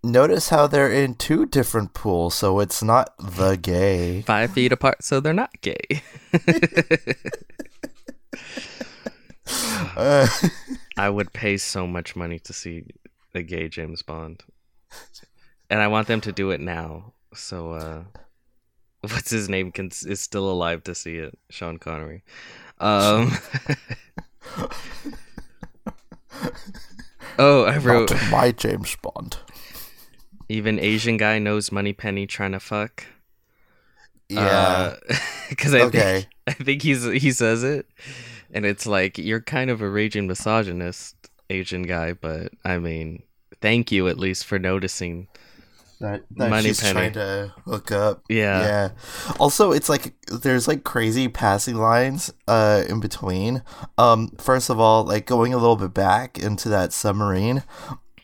notice 0.04 0.50
how 0.50 0.68
they're 0.68 0.92
in 0.92 1.16
two 1.16 1.46
different 1.46 1.94
pools, 1.94 2.36
so 2.36 2.60
it's 2.60 2.84
not 2.84 3.14
the 3.18 3.56
gay. 3.56 4.22
Five 4.26 4.52
feet 4.54 4.72
apart, 4.72 5.04
so 5.04 5.20
they're 5.20 5.34
not 5.34 5.62
gay. 5.62 6.02
Uh, 9.96 10.28
I 10.98 11.10
would 11.10 11.34
pay 11.34 11.58
so 11.58 11.88
much 11.88 12.16
money 12.16 12.40
to 12.40 12.54
see 12.54 12.86
a 13.34 13.42
gay 13.42 13.68
James 13.68 14.02
Bond, 14.02 14.44
and 15.70 15.82
I 15.82 15.88
want 15.88 16.08
them 16.08 16.22
to 16.22 16.32
do 16.32 16.52
it 16.52 16.62
now. 16.62 17.14
So, 17.34 17.74
uh, 17.74 18.04
what's 19.02 19.30
his 19.30 19.50
name? 19.50 19.72
Can 19.72 19.88
is 20.06 20.22
still 20.22 20.50
alive 20.50 20.84
to 20.86 20.96
see 20.96 21.18
it? 21.18 21.38
Sean 21.50 21.78
Connery. 21.78 22.24
Um. 22.80 23.38
oh, 27.38 27.64
I 27.64 27.78
wrote. 27.78 28.12
not 28.12 28.32
my 28.32 28.52
James 28.52 28.96
Bond. 29.02 29.38
Even 30.50 30.80
Asian 30.80 31.18
guy 31.18 31.40
knows 31.40 31.72
Moneypenny 31.72 32.26
trying 32.28 32.52
to 32.54 32.60
fuck. 32.60 33.06
Yeah. 34.30 34.96
because 35.50 35.74
I 35.74 35.82
Okay. 35.82 36.22
think 36.22 36.28
I 36.48 36.54
think 36.64 36.82
he's 36.82 37.04
he 37.06 37.32
says 37.32 37.64
it, 37.64 37.88
and 38.52 38.66
it's 38.66 38.86
like 38.86 39.18
you're 39.18 39.42
kind 39.42 39.70
of 39.70 39.82
a 39.82 39.90
raging 39.90 40.28
misogynist 40.28 41.16
Asian 41.50 41.84
guy, 41.84 42.14
but 42.14 42.52
I 42.66 42.78
mean, 42.80 43.24
thank 43.62 43.92
you 43.92 44.08
at 44.08 44.18
least 44.20 44.46
for 44.46 44.58
noticing. 44.60 45.28
that, 46.00 46.24
that 46.38 46.50
Money 46.50 46.70
she's 46.70 46.80
Penny. 46.80 46.94
trying 46.94 47.14
to 47.14 47.54
hook 47.66 47.92
up. 47.92 48.24
Yeah, 48.30 48.62
Yeah. 48.62 48.90
Also, 49.40 49.72
it's 49.72 49.90
like 49.90 50.14
there's 50.28 50.68
like 50.68 50.84
crazy 50.84 51.28
passing 51.28 51.76
lines 51.76 52.32
uh 52.48 52.84
in 52.88 53.00
between. 53.00 53.62
Um 53.98 54.30
first 54.40 54.70
of 54.70 54.80
all, 54.80 55.04
like 55.04 55.26
going 55.26 55.54
a 55.54 55.58
little 55.58 55.76
bit 55.76 55.94
back 55.94 56.40
into 56.40 56.70
that 56.70 56.94
submarine, 56.94 57.64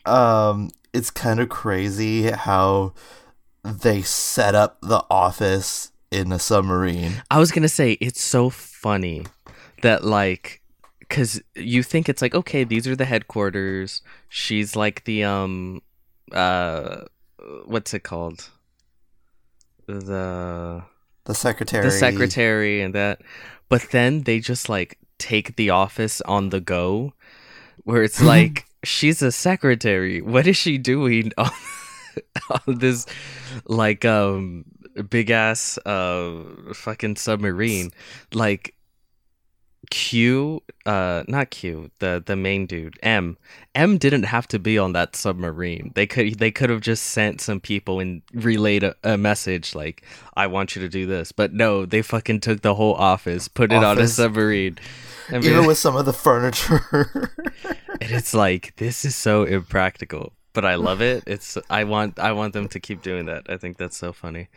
um 0.06 0.70
it's 0.92 1.10
kind 1.10 1.40
of 1.40 1.48
crazy 1.48 2.30
how 2.30 2.94
they 3.64 4.00
set 4.02 4.54
up 4.54 4.78
the 4.80 5.04
office 5.10 5.90
in 6.10 6.32
a 6.32 6.38
submarine. 6.38 7.22
I 7.30 7.38
was 7.38 7.50
gonna 7.52 7.68
say 7.68 7.92
it's 8.00 8.22
so 8.22 8.48
funny 8.50 9.26
that 9.82 10.04
like 10.04 10.62
because 11.00 11.40
you 11.54 11.82
think 11.82 12.08
it's 12.08 12.22
like 12.22 12.34
okay 12.34 12.64
these 12.64 12.86
are 12.86 12.96
the 12.96 13.04
headquarters. 13.04 14.02
She's 14.28 14.74
like 14.76 15.04
the 15.04 15.24
um 15.24 15.82
uh 16.32 17.02
what's 17.66 17.92
it 17.94 18.02
called? 18.02 18.50
The 19.86 20.82
The 21.24 21.34
secretary. 21.34 21.84
the 21.84 21.90
secretary 21.90 22.82
and 22.82 22.94
that. 22.94 23.20
But 23.68 23.88
then 23.90 24.22
they 24.22 24.40
just 24.40 24.68
like 24.68 24.98
take 25.18 25.56
the 25.56 25.70
office 25.70 26.20
on 26.22 26.50
the 26.50 26.60
go 26.60 27.12
where 27.84 28.02
it's 28.02 28.20
like 28.34 28.66
she's 28.84 29.22
a 29.22 29.32
secretary 29.32 30.20
what 30.20 30.46
is 30.46 30.56
she 30.56 30.78
doing 30.78 31.32
on, 31.38 31.50
on 32.50 32.78
this 32.78 33.06
like 33.66 34.04
um 34.04 34.64
big 35.02 35.30
ass 35.30 35.78
uh 35.86 36.42
fucking 36.72 37.16
submarine. 37.16 37.92
Like 38.32 38.74
Q, 39.90 40.62
uh, 40.84 41.24
not 41.28 41.50
Q, 41.50 41.90
the 41.98 42.22
the 42.24 42.36
main 42.36 42.66
dude, 42.66 42.98
M. 43.02 43.36
M 43.74 43.98
didn't 43.98 44.24
have 44.24 44.46
to 44.48 44.58
be 44.58 44.78
on 44.78 44.92
that 44.92 45.16
submarine. 45.16 45.92
They 45.94 46.06
could 46.06 46.38
they 46.38 46.50
could 46.50 46.70
have 46.70 46.80
just 46.80 47.04
sent 47.04 47.40
some 47.40 47.60
people 47.60 48.00
and 48.00 48.22
relayed 48.32 48.82
a, 48.84 48.94
a 49.04 49.16
message 49.16 49.74
like, 49.74 50.02
"I 50.36 50.46
want 50.46 50.76
you 50.76 50.82
to 50.82 50.88
do 50.88 51.06
this," 51.06 51.32
but 51.32 51.52
no, 51.52 51.86
they 51.86 52.02
fucking 52.02 52.40
took 52.40 52.62
the 52.62 52.74
whole 52.74 52.94
office, 52.94 53.48
put 53.48 53.72
it 53.72 53.82
on 53.82 53.98
a 53.98 54.08
submarine. 54.08 54.78
I 55.28 55.38
mean, 55.38 55.50
Even 55.50 55.66
with 55.66 55.78
some 55.78 55.96
of 55.96 56.06
the 56.06 56.12
furniture. 56.12 57.32
and 57.64 58.10
it's 58.10 58.34
like 58.34 58.76
this 58.76 59.04
is 59.04 59.16
so 59.16 59.44
impractical, 59.44 60.32
but 60.52 60.64
I 60.64 60.76
love 60.76 61.02
it. 61.02 61.24
It's 61.26 61.58
I 61.68 61.84
want 61.84 62.18
I 62.18 62.32
want 62.32 62.52
them 62.52 62.68
to 62.68 62.80
keep 62.80 63.02
doing 63.02 63.26
that. 63.26 63.44
I 63.48 63.56
think 63.56 63.76
that's 63.76 63.96
so 63.96 64.12
funny. 64.12 64.48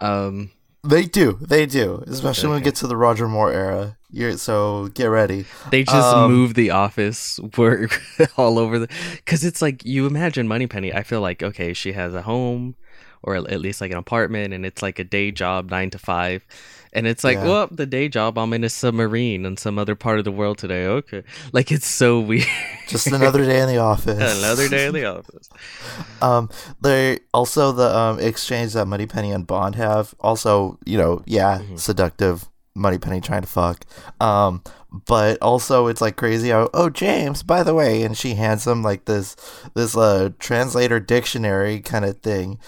Um, 0.00 0.50
they 0.84 1.04
do. 1.04 1.38
They 1.40 1.66
do. 1.66 2.02
Especially 2.06 2.48
when 2.48 2.58
we 2.58 2.64
get 2.64 2.76
to 2.76 2.86
the 2.86 2.96
Roger 2.96 3.28
Moore 3.28 3.52
era. 3.52 3.96
You're, 4.10 4.38
so 4.38 4.88
get 4.94 5.06
ready. 5.06 5.44
They 5.70 5.82
just 5.82 6.14
Um, 6.14 6.32
move 6.32 6.54
the 6.54 6.70
office 6.70 7.38
work 7.56 8.00
all 8.36 8.58
over 8.58 8.78
the 8.78 8.88
because 9.16 9.44
it's 9.44 9.60
like 9.60 9.84
you 9.84 10.06
imagine 10.06 10.48
Moneypenny. 10.48 10.94
I 10.94 11.02
feel 11.02 11.20
like 11.20 11.42
okay, 11.42 11.74
she 11.74 11.92
has 11.92 12.14
a 12.14 12.22
home 12.22 12.76
or 13.22 13.34
at 13.34 13.60
least 13.60 13.80
like 13.80 13.90
an 13.90 13.98
apartment, 13.98 14.54
and 14.54 14.64
it's 14.64 14.80
like 14.80 14.98
a 14.98 15.04
day 15.04 15.30
job, 15.30 15.70
nine 15.70 15.90
to 15.90 15.98
five, 15.98 16.46
and 16.92 17.06
it's 17.06 17.24
like, 17.24 17.36
Yeah. 17.38 17.44
well, 17.44 17.68
the 17.70 17.86
day 17.86 18.08
job, 18.08 18.38
I'm 18.38 18.52
in 18.52 18.64
a 18.64 18.68
submarine 18.68 19.44
in 19.46 19.56
some 19.56 19.78
other 19.78 19.94
part 19.94 20.18
of 20.18 20.24
the 20.24 20.32
world 20.32 20.58
today. 20.58 20.86
Okay, 20.86 21.22
like 21.52 21.70
it's 21.72 21.86
so 21.86 22.20
weird. 22.28 22.46
Just 22.88 23.06
another 23.08 23.44
day 23.44 23.60
in 23.60 23.68
the 23.68 23.78
office. 23.78 24.38
Another 24.38 24.68
day 24.68 24.86
in 24.86 24.94
the 24.94 25.04
office. 25.18 25.48
Um, 26.22 26.48
they 26.80 27.20
also 27.34 27.72
the 27.72 27.96
um 27.96 28.18
exchange 28.20 28.72
that 28.74 28.86
Moneypenny 28.86 29.32
and 29.32 29.46
Bond 29.46 29.74
have. 29.76 30.14
Also, 30.20 30.78
you 30.84 30.98
know, 30.98 31.22
yeah, 31.26 31.58
Mm-hmm. 31.58 31.76
seductive. 31.76 32.48
Moneypenny 32.74 33.20
trying 33.20 33.42
to 33.42 33.48
fuck. 33.48 33.84
Um, 34.20 34.62
but 35.06 35.36
also 35.42 35.88
it's 35.88 36.00
like 36.00 36.14
crazy. 36.16 36.50
How, 36.50 36.70
oh, 36.72 36.88
James, 36.90 37.42
by 37.42 37.64
the 37.64 37.74
way, 37.74 38.02
and 38.04 38.16
she 38.16 38.34
hands 38.34 38.66
him 38.68 38.84
like 38.84 39.04
this 39.06 39.34
this 39.74 39.96
uh 39.96 40.30
translator 40.38 41.00
dictionary 41.00 41.80
kind 41.80 42.04
of 42.04 42.20
thing. 42.20 42.58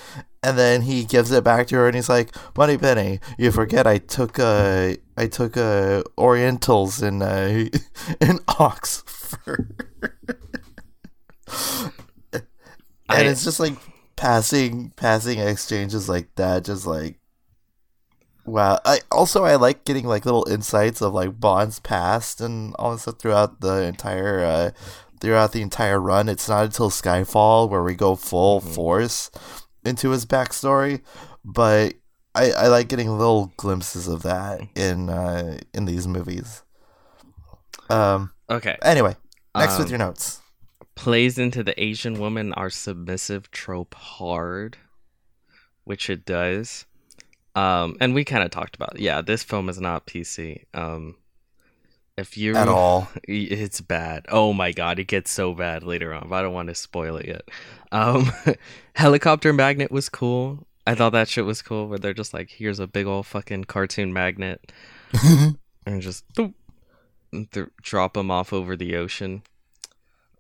And 0.43 0.57
then 0.59 0.83
he 0.83 1.05
gives 1.05 1.31
it 1.31 1.45
back 1.45 1.67
to 1.67 1.77
her, 1.77 1.87
and 1.87 1.95
he's 1.95 2.09
like, 2.09 2.35
Moneypenny 2.57 3.21
you 3.39 3.51
forget 3.53 3.87
I 3.87 3.99
took 3.99 4.39
uh 4.39 4.95
I 5.17 5.27
took 5.27 5.57
uh 5.57 6.03
Orientals 6.17 7.03
in 7.03 7.21
uh 7.23 7.67
in 8.21 8.39
Oxford." 8.59 9.87
and 12.33 12.43
I- 13.09 13.23
it's 13.25 13.45
just 13.45 13.61
like 13.61 13.75
passing 14.17 14.91
passing 14.97 15.39
exchanges 15.39 16.09
like 16.09 16.29
that 16.37 16.65
just 16.65 16.87
like 16.87 17.19
wow. 18.45 18.79
I 18.85 19.01
also 19.11 19.45
i 19.45 19.55
like 19.57 19.85
getting 19.85 20.07
like 20.07 20.25
little 20.27 20.47
insights 20.49 21.01
of 21.01 21.15
like 21.15 21.41
bond's 21.41 21.81
past 21.81 22.41
and 22.41 22.75
all 22.79 22.93
this 22.93 23.03
stuff 23.03 23.19
throughout 23.19 23.61
the 23.61 23.83
entire 23.83 24.41
uh 24.45 24.71
throughout 25.21 25.53
the 25.53 25.61
entire 25.63 26.01
run. 26.01 26.29
It's 26.31 26.49
not 26.49 26.65
until 26.65 26.91
skyfall 26.91 27.69
where 27.69 27.83
we 27.83 27.95
go 27.95 28.17
full 28.17 28.61
force 28.61 29.31
into 29.85 30.11
his 30.11 30.27
backstory 30.27 31.01
but 31.45 31.95
i 32.35 32.51
i 32.53 32.67
like 32.69 32.89
getting 32.89 33.11
little 33.11 33.53
glimpses 33.57 34.07
of 34.09 34.23
that 34.23 34.61
in 34.75 35.09
uh 35.09 35.59
in 35.75 35.85
these 35.85 36.07
movies 36.07 36.63
um 37.89 38.33
Okay, 38.49 38.77
anyway 38.83 39.15
next 39.57 39.79
with 39.79 39.87
Um, 39.87 39.91
your 39.91 39.99
notes 39.99 40.41
plays 40.97 41.39
into 41.39 41.63
the 41.63 41.81
Asian 41.83 42.19
woman 42.19 42.53
are 42.55 42.69
submissive 42.69 43.51
trope 43.51 43.95
hard, 43.95 44.77
which 45.85 46.11
it 46.11 46.27
does. 46.27 46.85
Um, 47.55 47.97
and 48.01 48.13
we 48.15 48.25
kind 48.25 48.43
of 48.45 48.51
talked 48.51 48.77
about, 48.77 48.97
it. 48.97 49.01
yeah, 49.01 49.23
this 49.23 49.43
film 49.43 49.69
is 49.69 49.81
not 49.81 50.07
PC. 50.07 50.65
Um, 50.75 51.17
if 52.17 52.37
you 52.37 52.55
at 52.55 52.69
all 52.69 53.09
it's 53.25 53.81
bad. 53.81 54.27
Oh 54.29 54.53
my 54.53 54.73
god, 54.73 54.99
it 54.99 55.05
gets 55.05 55.31
so 55.31 55.55
bad 55.55 55.83
later 55.83 56.13
on. 56.13 56.29
But 56.29 56.37
I 56.37 56.43
don't 56.43 56.55
want 56.55 56.69
to 56.69 56.75
spoil 56.75 57.17
it 57.17 57.27
yet. 57.27 57.49
Um, 57.93 58.31
helicopter 58.95 59.53
magnet 59.53 59.91
was 59.91 60.09
cool. 60.09 60.67
I 60.87 60.95
thought 60.95 61.11
that 61.11 61.29
shit 61.29 61.45
was 61.45 61.63
cool. 61.63 61.89
Where 61.89 61.99
they're 61.99 62.15
just 62.15 62.35
like, 62.35 62.51
here's 62.51 62.81
a 62.81 62.87
big 62.87 63.07
old 63.07 63.27
fucking 63.27 63.65
cartoon 63.65 64.13
magnet, 64.13 64.73
and 65.87 66.03
just 66.03 66.25
th- 66.35 67.69
drop 67.83 68.15
them 68.15 68.31
off 68.31 68.53
over 68.53 68.77
the 68.77 68.97
ocean. 68.97 69.43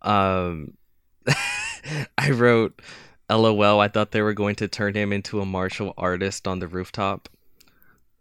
Um, 0.02 0.74
I 2.18 2.30
wrote, 2.30 2.80
"LOL." 3.28 3.80
I 3.80 3.88
thought 3.88 4.12
they 4.12 4.22
were 4.22 4.34
going 4.34 4.56
to 4.56 4.68
turn 4.68 4.94
him 4.94 5.12
into 5.12 5.40
a 5.40 5.46
martial 5.46 5.94
artist 5.96 6.48
on 6.48 6.58
the 6.58 6.68
rooftop. 6.68 7.28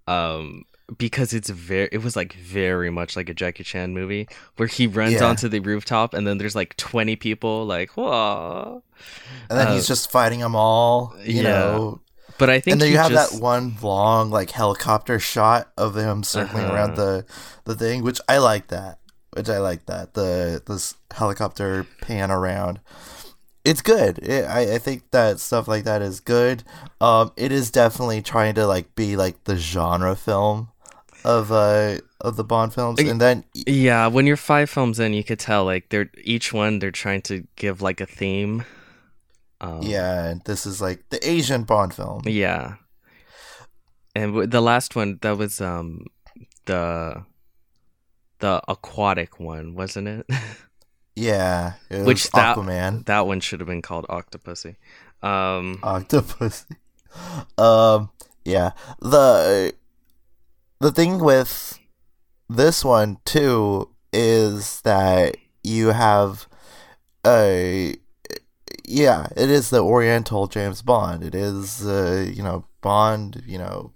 Um, 0.07 0.65
because 0.97 1.33
it's 1.33 1.49
very, 1.49 1.89
it 1.91 1.99
was 2.03 2.15
like 2.15 2.33
very 2.33 2.89
much 2.89 3.15
like 3.15 3.29
a 3.29 3.33
Jackie 3.33 3.63
Chan 3.63 3.93
movie 3.93 4.27
where 4.57 4.67
he 4.67 4.87
runs 4.87 5.13
Yeah. 5.13 5.25
onto 5.25 5.47
the 5.47 5.59
rooftop 5.59 6.13
and 6.13 6.25
then 6.25 6.37
there's 6.37 6.55
like 6.55 6.75
twenty 6.77 7.15
people 7.15 7.65
like, 7.65 7.91
whoa. 7.91 8.83
and 9.49 9.59
then 9.59 9.67
Uh, 9.67 9.73
he's 9.75 9.87
just 9.87 10.11
fighting 10.11 10.39
them 10.39 10.55
all 10.55 11.15
you 11.23 11.37
yeah. 11.41 11.43
know 11.43 12.01
But 12.37 12.49
I 12.49 12.59
think 12.59 12.73
and 12.73 12.81
then 12.81 12.91
you 12.91 12.97
have 12.97 13.11
just, 13.11 13.33
that 13.33 13.41
one 13.41 13.75
long 13.81 14.31
like 14.31 14.51
helicopter 14.51 15.19
shot 15.19 15.69
of 15.77 15.95
him 15.95 16.23
circling 16.23 16.65
Uh-huh. 16.65 16.73
around 16.73 16.95
the 16.95 17.25
the 17.65 17.75
thing 17.75 18.03
which 18.03 18.19
i 18.27 18.37
like 18.39 18.67
that 18.69 18.97
which 19.33 19.47
i 19.49 19.59
like 19.59 19.85
that 19.85 20.13
the 20.15 20.61
this 20.65 20.95
helicopter 21.11 21.85
pan 22.01 22.31
around 22.31 22.79
it's 23.63 23.81
good 23.83 24.17
it, 24.19 24.45
I, 24.45 24.75
I 24.75 24.77
think 24.79 25.11
that 25.11 25.39
stuff 25.39 25.67
like 25.67 25.83
that 25.83 26.01
is 26.01 26.19
good 26.19 26.63
um 26.99 27.31
it 27.37 27.51
is 27.51 27.69
definitely 27.69 28.21
trying 28.23 28.55
to 28.55 28.65
like 28.65 28.95
be 28.95 29.15
like 29.15 29.43
the 29.43 29.55
genre 29.57 30.15
film 30.15 30.69
of 31.25 31.51
uh 31.51 31.97
of 32.21 32.35
the 32.37 32.43
bond 32.43 32.73
films 32.73 32.99
and 32.99 33.19
then 33.19 33.43
Yeah, 33.53 34.07
when 34.07 34.25
you're 34.27 34.37
five 34.37 34.69
films 34.69 34.99
in, 34.99 35.13
you 35.13 35.23
could 35.23 35.39
tell 35.39 35.65
like 35.65 35.89
they're 35.89 36.09
each 36.23 36.53
one 36.53 36.79
they're 36.79 36.91
trying 36.91 37.21
to 37.23 37.45
give 37.55 37.81
like 37.81 37.99
a 38.01 38.05
theme. 38.05 38.63
Um, 39.61 39.81
yeah 39.81 40.35
this 40.45 40.65
is 40.65 40.81
like 40.81 41.03
the 41.09 41.19
asian 41.29 41.63
bond 41.63 41.93
film 41.93 42.21
Yeah. 42.25 42.75
And 44.15 44.31
w- 44.31 44.47
the 44.47 44.61
last 44.61 44.95
one 44.95 45.19
that 45.21 45.37
was 45.37 45.59
um 45.61 46.05
the 46.65 47.23
the 48.39 48.61
aquatic 48.69 49.39
one, 49.39 49.75
wasn't 49.75 50.07
it? 50.07 50.25
yeah 51.15 51.73
it 51.89 52.05
Which 52.05 52.23
was 52.23 52.29
that- 52.31 52.55
aquaman 52.55 53.05
that 53.05 53.27
one 53.27 53.39
should 53.41 53.59
have 53.59 53.67
been 53.67 53.81
called 53.81 54.05
Octopussy. 54.07 54.75
Um 55.21 55.79
octopus. 55.83 56.65
um, 57.57 58.09
yeah. 58.45 58.71
The 59.01 59.73
the 60.79 60.91
thing 60.91 61.19
with 61.19 61.79
this 62.49 62.83
one 62.83 63.17
too 63.25 63.89
is 64.11 64.81
that 64.81 65.35
you 65.63 65.87
have 65.87 66.47
a 67.25 67.95
yeah, 68.85 69.27
it 69.37 69.51
is 69.51 69.69
the 69.69 69.83
Oriental 69.83 70.47
James 70.47 70.81
Bond. 70.81 71.23
It 71.23 71.35
is 71.35 71.85
uh, 71.85 72.27
you 72.33 72.41
know 72.41 72.65
Bond. 72.81 73.43
You 73.45 73.59
know 73.59 73.93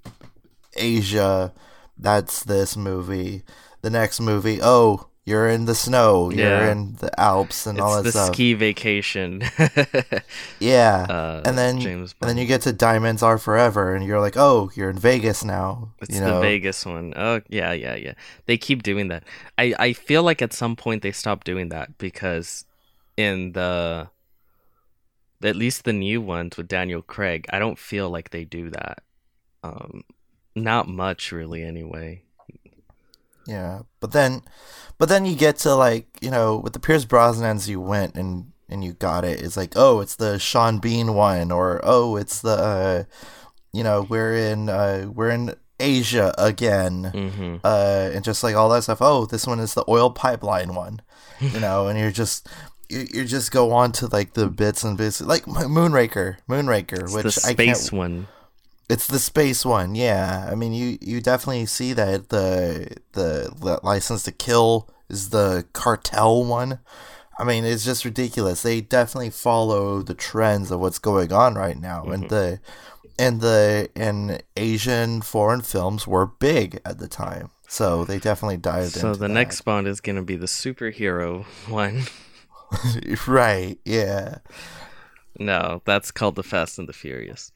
Asia. 0.76 1.54
That's 1.98 2.44
this 2.44 2.76
movie. 2.78 3.44
The 3.82 3.90
next 3.90 4.20
movie. 4.20 4.60
Oh, 4.62 5.08
you're 5.26 5.48
in 5.48 5.66
the 5.66 5.76
snow. 5.76 6.30
You're 6.32 6.66
in 6.70 6.96
the 6.96 7.18
Alps 7.20 7.66
and 7.66 7.80
all 7.80 7.94
it's 7.96 7.98
that 7.98 8.04
the 8.04 8.12
stuff. 8.12 8.34
ski 8.34 8.54
vacation. 8.54 9.44
Yeah. 10.60 11.06
uh, 11.10 11.42
and 11.46 11.58
then 11.58 11.80
James 11.80 12.14
and 12.22 12.30
then 12.30 12.38
you 12.38 12.46
get 12.46 12.62
to 12.62 12.74
Diamonds 12.74 13.24
Are 13.24 13.38
Forever, 13.38 13.94
and 13.96 14.06
you're 14.06 14.20
like, 14.20 14.36
oh, 14.38 14.72
you're 14.76 14.90
in 14.90 14.98
Vegas 15.00 15.44
now. 15.44 15.92
It's 16.02 16.16
you 16.16 16.22
the 16.22 16.40
Vegas 16.40 16.86
one. 16.86 17.14
Oh 17.16 17.42
yeah, 17.50 17.72
yeah, 17.72 17.96
yeah. 17.96 18.14
They 18.46 18.58
keep 18.58 18.84
doing 18.84 19.08
that. 19.10 19.24
I 19.58 19.74
I 19.80 19.94
feel 19.94 20.24
like 20.24 20.42
at 20.42 20.54
some 20.54 20.76
point 20.76 21.04
they 21.04 21.12
stopped 21.12 21.46
doing 21.46 21.70
that 21.70 21.98
because 21.98 22.66
in 23.18 23.54
the 23.54 24.10
at 25.42 25.56
least 25.56 25.84
the 25.84 25.94
new 25.94 26.22
ones 26.22 26.58
with 26.58 26.68
Daniel 26.68 27.02
Craig, 27.02 27.46
I 27.50 27.60
don't 27.60 27.78
feel 27.78 28.10
like 28.10 28.30
they 28.32 28.44
do 28.46 28.70
that. 28.72 29.04
Um 29.64 30.04
not 30.56 30.88
much 30.88 31.32
really 31.32 31.64
anyway. 31.64 32.23
Yeah. 33.48 33.82
But 34.00 34.12
then, 34.12 34.42
but 34.98 35.10
then 35.10 35.26
you 35.26 35.36
get 35.36 35.58
to 35.60 35.76
like, 35.76 36.08
you 36.22 36.32
know, 36.32 36.58
with 36.58 36.74
the 36.74 36.80
Pierce 36.80 37.06
Brosnans, 37.06 37.68
you 37.68 37.80
went 37.82 38.16
and 38.16 38.52
and 38.70 38.84
you 38.84 38.94
got 38.94 39.24
it. 39.26 39.42
It's 39.42 39.58
like, 39.58 39.74
oh, 39.76 40.00
it's 40.00 40.16
the 40.16 40.40
Sean 40.40 40.80
Bean 40.80 41.14
one, 41.14 41.52
or 41.52 41.80
oh, 41.84 42.16
it's 42.16 42.42
the, 42.42 42.50
uh, 42.56 43.04
you 43.72 43.84
know, 43.84 44.06
we're 44.10 44.34
in, 44.36 44.70
uh, 44.70 45.10
we're 45.14 45.30
in 45.30 45.54
Asia 45.80 46.34
again. 46.38 47.12
Mhm. 47.14 47.60
uh, 47.64 48.10
and 48.14 48.24
just 48.24 48.44
like 48.44 48.56
all 48.56 48.70
that 48.70 48.84
stuff. 48.84 49.00
Oh, 49.02 49.26
this 49.26 49.46
one 49.46 49.60
is 49.60 49.74
the 49.74 49.84
oil 49.88 50.10
pipeline 50.12 50.74
one, 50.76 51.02
you 51.40 51.60
know, 51.60 51.88
and 51.88 52.00
you're 52.00 52.12
just 52.12 52.48
you, 52.90 53.06
you 53.14 53.26
just 53.26 53.52
go 53.52 53.72
on 53.72 53.92
to 53.94 54.08
like 54.08 54.34
the 54.34 54.48
bits 54.48 54.84
and 54.84 54.98
bits 54.98 55.20
like 55.22 55.46
Mo- 55.48 55.68
Moonraker, 55.68 56.38
Moonraker, 56.50 57.04
It's 57.04 57.14
which 57.14 57.36
the 57.36 57.48
I 57.48 57.54
space 57.54 57.90
can't. 57.90 57.94
one. 57.98 58.28
It's 58.90 59.08
the 59.08 59.20
space 59.20 59.66
one, 59.66 59.96
yeah. 59.96 60.48
I 60.52 60.56
mean, 60.56 60.74
you 60.74 60.98
you 61.02 61.22
definitely 61.22 61.66
see 61.66 61.94
that 61.94 62.30
the 62.30 62.98
the, 63.14 63.54
the 63.56 63.80
license 63.84 64.24
to 64.24 64.32
kill 64.32 64.90
is 65.10 65.30
the 65.30 65.66
cartel 65.74 66.44
one. 66.44 66.80
I 67.40 67.44
mean, 67.44 67.66
it's 67.66 67.86
just 67.86 68.06
ridiculous. 68.06 68.62
They 68.62 68.82
definitely 68.82 69.32
follow 69.32 70.02
the 70.02 70.14
trends 70.14 70.70
of 70.70 70.80
what's 70.80 71.00
going 71.00 71.32
on 71.32 71.56
right 71.56 71.80
now, 71.80 72.04
and 72.04 72.26
mm-hmm. 72.26 72.36
the 72.36 72.60
and 73.18 73.42
the 73.42 73.90
and 73.96 74.44
Asian 74.58 75.22
foreign 75.22 75.62
films 75.62 76.06
were 76.06 76.26
big 76.26 76.82
at 76.86 77.00
the 77.00 77.08
time, 77.08 77.52
so 77.68 78.04
they 78.04 78.20
definitely 78.20 78.58
dived 78.58 78.92
So 78.92 79.14
the 79.14 79.28
that. 79.28 79.30
next 79.30 79.62
Bond 79.62 79.88
is 79.88 80.02
gonna 80.02 80.24
be 80.24 80.36
the 80.36 80.46
superhero 80.46 81.44
one. 81.68 82.04
right, 83.28 83.78
yeah, 83.86 84.40
No, 85.40 85.82
that's 85.86 86.12
called 86.12 86.36
the 86.36 86.44
Fast 86.44 86.80
and 86.80 86.90
the 86.90 86.94
Furious. 86.94 87.52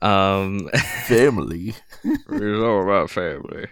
Um, 0.00 0.68
family. 1.06 1.74
it's 2.04 2.62
all 2.62 2.82
about 2.82 3.10
family. 3.10 3.66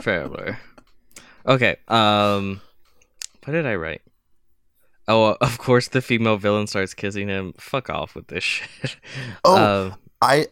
Family. 0.00 0.56
Okay. 1.46 1.76
Um, 1.88 2.60
what 3.44 3.52
did 3.52 3.66
I 3.66 3.74
write? 3.76 4.02
Oh, 5.08 5.36
of 5.40 5.58
course, 5.58 5.88
the 5.88 6.00
female 6.02 6.36
villain 6.36 6.66
starts 6.66 6.94
kissing 6.94 7.28
him. 7.28 7.54
Fuck 7.58 7.90
off 7.90 8.14
with 8.14 8.28
this 8.28 8.44
shit. 8.44 8.96
Oh, 9.44 9.86
Um, 9.88 9.96
I 10.22 10.46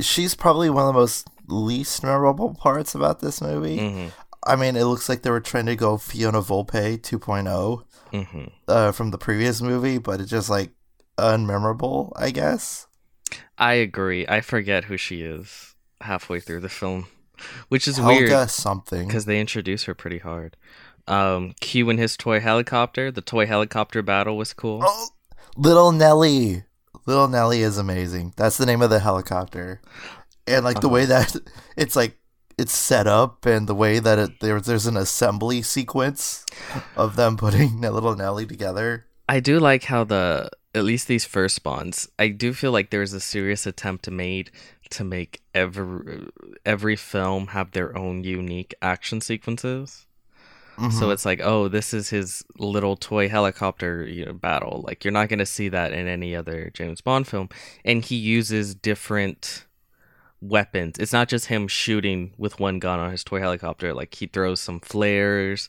she's 0.00 0.34
probably 0.34 0.70
one 0.70 0.88
of 0.88 0.94
the 0.94 1.00
most 1.00 1.28
least 1.48 2.02
memorable 2.02 2.54
parts 2.54 2.94
about 2.94 3.20
this 3.20 3.40
movie. 3.40 3.78
mhm, 3.78 4.12
I 4.44 4.56
mean, 4.56 4.74
it 4.76 4.84
looks 4.84 5.08
like 5.08 5.22
they 5.22 5.30
were 5.30 5.40
trying 5.40 5.66
to 5.66 5.76
go 5.76 5.98
Fiona 5.98 6.40
Volpe 6.40 6.98
2.0 6.98 7.84
mhm. 8.12 8.52
uh, 8.68 8.90
from 8.92 9.10
the 9.10 9.18
previous 9.18 9.60
movie, 9.60 9.98
but 9.98 10.20
it's 10.20 10.30
just 10.30 10.50
like 10.50 10.70
unmemorable, 11.18 12.12
I 12.16 12.30
guess. 12.30 12.86
I 13.62 13.74
agree. 13.74 14.26
I 14.26 14.40
forget 14.40 14.84
who 14.84 14.96
she 14.96 15.22
is 15.22 15.74
halfway 16.00 16.40
through 16.40 16.60
the 16.60 16.68
film, 16.68 17.06
which 17.68 17.86
is 17.86 17.96
Helga 17.98 18.24
weird 18.28 18.50
something. 18.50 19.06
because 19.06 19.24
they 19.24 19.40
introduce 19.40 19.84
her 19.84 19.94
pretty 19.94 20.18
hard. 20.18 20.56
Um, 21.06 21.54
Q 21.60 21.90
and 21.90 21.98
his 21.98 22.16
toy 22.16 22.40
helicopter. 22.40 23.10
The 23.10 23.20
toy 23.20 23.46
helicopter 23.46 24.02
battle 24.02 24.36
was 24.36 24.52
cool. 24.52 24.80
Oh, 24.84 25.08
Little 25.56 25.92
Nelly. 25.92 26.64
Little 27.06 27.28
Nelly 27.28 27.62
is 27.62 27.78
amazing. 27.78 28.34
That's 28.36 28.56
the 28.56 28.66
name 28.66 28.82
of 28.82 28.90
the 28.90 29.00
helicopter. 29.00 29.80
And 30.46 30.64
like 30.64 30.80
the 30.80 30.86
Uh-huh. 30.88 30.94
way 30.94 31.04
that 31.06 31.36
it's 31.76 31.94
like 31.96 32.18
it's 32.58 32.74
set 32.74 33.06
up 33.06 33.46
and 33.46 33.66
the 33.68 33.74
way 33.74 33.98
that 33.98 34.18
it 34.18 34.40
there's 34.40 34.62
there's 34.66 34.86
an 34.86 34.96
assembly 34.96 35.62
sequence 35.62 36.44
of 36.96 37.16
them 37.16 37.36
putting 37.36 37.80
Little 37.80 38.14
Nelly 38.16 38.46
together. 38.46 39.06
I 39.28 39.40
do 39.40 39.58
like 39.58 39.84
how 39.84 40.04
the 40.04 40.50
at 40.74 40.84
least 40.84 41.06
these 41.06 41.24
first 41.24 41.54
spawns. 41.56 42.08
I 42.18 42.28
do 42.28 42.52
feel 42.54 42.72
like 42.72 42.90
there's 42.90 43.12
a 43.12 43.20
serious 43.20 43.66
attempt 43.66 44.10
made 44.10 44.50
to 44.90 45.04
make 45.04 45.40
every 45.54 46.26
every 46.66 46.96
film 46.96 47.48
have 47.48 47.72
their 47.72 47.96
own 47.96 48.24
unique 48.24 48.74
action 48.82 49.20
sequences. 49.20 50.06
So 50.78 50.82
Mhm. 51.06 51.12
it's 51.12 51.26
like, 51.26 51.40
oh, 51.42 51.68
this 51.68 51.92
is 51.92 52.08
his 52.08 52.42
little 52.58 52.96
toy 52.96 53.28
helicopter 53.28 54.06
you 54.06 54.24
know, 54.24 54.32
battle. 54.32 54.82
Like 54.86 55.04
you're 55.04 55.12
not 55.12 55.28
gonna 55.28 55.44
see 55.46 55.68
that 55.68 55.92
in 55.92 56.08
any 56.08 56.34
other 56.34 56.70
James 56.72 57.02
Bond 57.02 57.28
film. 57.28 57.50
And 57.84 58.02
he 58.04 58.16
uses 58.16 58.74
different 58.74 59.66
weapons. 60.40 60.98
It's 60.98 61.12
not 61.12 61.28
just 61.28 61.46
him 61.46 61.68
shooting 61.68 62.32
with 62.38 62.58
one 62.58 62.78
gun 62.78 62.98
on 62.98 63.10
his 63.12 63.22
toy 63.22 63.40
helicopter. 63.40 63.92
Like 63.94 64.14
he 64.14 64.26
throws 64.26 64.60
some 64.60 64.80
flares, 64.80 65.68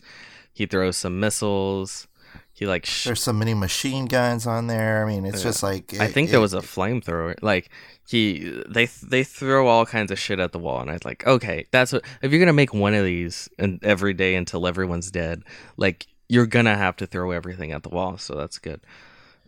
he 0.54 0.66
throws 0.66 0.96
some 0.98 1.20
missiles. 1.20 2.08
He 2.56 2.68
like 2.68 2.86
sh- 2.86 3.06
there's 3.06 3.24
so 3.24 3.34
many 3.34 3.54
machine 3.56 4.06
guns 4.06 4.46
on 4.46 4.68
there. 4.68 5.04
I 5.04 5.08
mean, 5.08 5.26
it's 5.26 5.40
Yeah. 5.40 5.50
just 5.50 5.64
like 5.64 5.94
I 6.00 6.06
it- 6.06 6.12
think 6.14 6.30
there 6.30 6.38
it- 6.40 6.42
was 6.42 6.54
a 6.54 6.60
flamethrower. 6.62 7.36
Like 7.42 7.70
he, 8.08 8.62
they, 8.70 8.86
they 8.86 9.24
throw 9.24 9.68
all 9.68 9.86
kinds 9.86 10.12
of 10.12 10.20
shit 10.20 10.40
at 10.40 10.52
the 10.52 10.60
wall, 10.60 10.80
and 10.82 10.90
I 10.90 10.94
was 10.94 11.06
like, 11.06 11.26
okay, 11.26 11.66
that's 11.72 11.92
what. 11.94 12.04
If 12.22 12.32
you're 12.32 12.40
gonna 12.40 12.54
make 12.54 12.74
one 12.74 12.94
of 12.94 13.04
these 13.06 13.50
and 13.58 13.84
every 13.84 14.14
day 14.14 14.36
until 14.36 14.68
everyone's 14.68 15.10
dead, 15.10 15.44
like 15.78 16.06
you're 16.30 16.46
gonna 16.46 16.76
have 16.78 16.96
to 16.98 17.08
throw 17.08 17.32
everything 17.32 17.72
at 17.72 17.82
the 17.84 17.90
wall. 17.90 18.18
So 18.18 18.36
that's 18.36 18.60
good. 18.60 18.82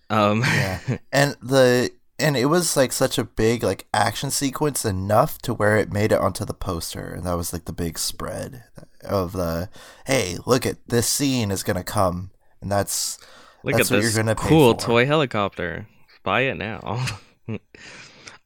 Um, 0.10 0.42
yeah 0.42 0.80
and 1.12 1.36
the 1.42 1.92
and 2.20 2.38
it 2.38 2.46
was 2.46 2.78
like 2.78 2.92
such 2.92 3.18
a 3.18 3.24
big 3.24 3.62
like 3.64 3.88
action 3.94 4.30
sequence 4.32 4.86
enough 4.86 5.38
to 5.40 5.54
where 5.54 5.78
it 5.78 5.92
made 5.92 6.12
it 6.12 6.20
onto 6.20 6.46
the 6.46 6.54
poster 6.54 7.08
and 7.14 7.24
that 7.24 7.34
was 7.36 7.52
like 7.52 7.66
the 7.66 7.74
big 7.74 7.98
spread 7.98 8.64
of 9.04 9.32
the 9.34 9.68
hey 10.06 10.38
look 10.46 10.64
at 10.66 10.78
this 10.88 11.08
scene 11.10 11.50
is 11.52 11.64
gonna 11.64 11.84
come 11.84 12.30
and 12.62 12.72
that's 12.72 13.18
look 13.64 13.76
That's 13.76 13.92
at 13.92 13.96
what 13.96 14.02
this 14.02 14.16
you're 14.16 14.24
gonna 14.24 14.36
cool 14.36 14.74
for. 14.74 14.80
toy 14.80 15.06
helicopter. 15.06 15.88
Buy 16.24 16.42
it 16.42 16.58
now. 16.58 17.06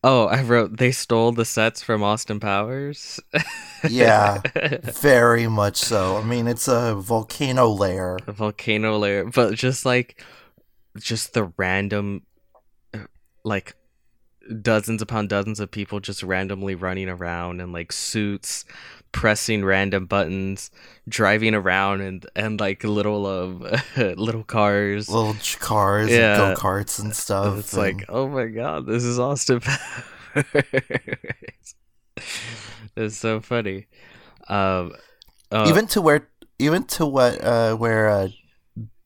oh, 0.03 0.25
I 0.27 0.43
wrote 0.43 0.77
they 0.77 0.91
stole 0.91 1.31
the 1.31 1.45
sets 1.45 1.81
from 1.81 2.03
Austin 2.03 2.39
Powers. 2.39 3.19
yeah 3.89 4.41
very 4.83 5.47
much 5.47 5.77
so 5.77 6.17
i 6.17 6.23
mean 6.23 6.49
it's 6.49 6.67
a 6.67 6.93
volcano 6.95 7.69
lair 7.69 8.17
a 8.27 8.33
volcano 8.33 8.97
lair, 8.97 9.23
but 9.23 9.53
just 9.55 9.85
like 9.85 10.21
just 10.97 11.33
the 11.33 11.45
random 11.55 12.23
like 13.45 13.73
dozens 14.61 15.01
upon 15.01 15.27
dozens 15.29 15.61
of 15.61 15.71
people 15.71 16.01
just 16.01 16.23
randomly 16.23 16.75
running 16.75 17.07
around 17.07 17.61
in 17.61 17.71
like 17.71 17.93
suits 17.93 18.65
pressing 19.11 19.65
random 19.65 20.05
buttons 20.05 20.69
driving 21.07 21.55
around 21.55 22.01
and 22.01 22.25
and 22.35 22.59
like 22.59 22.83
little 22.83 23.25
of 23.25 23.61
little 23.97 24.43
cars 24.43 25.09
little 25.09 25.35
cars 25.59 26.09
Yeah. 26.11 26.49
and 26.49 26.55
go-karts 26.57 26.99
and 26.99 27.15
stuff 27.15 27.59
it's 27.59 27.73
and- 27.73 27.81
like 27.81 28.05
oh 28.09 28.27
my 28.27 28.45
god 28.45 28.85
this 28.85 29.03
is 29.03 29.19
austin 29.19 29.59
powers 30.33 31.75
it's 32.95 33.17
so 33.17 33.39
funny 33.39 33.87
um 34.47 34.93
uh, 35.51 35.65
even 35.67 35.87
to 35.87 36.01
where 36.01 36.27
even 36.59 36.83
to 36.83 37.05
what 37.05 37.43
uh 37.43 37.75
where 37.75 38.09
uh 38.09 38.27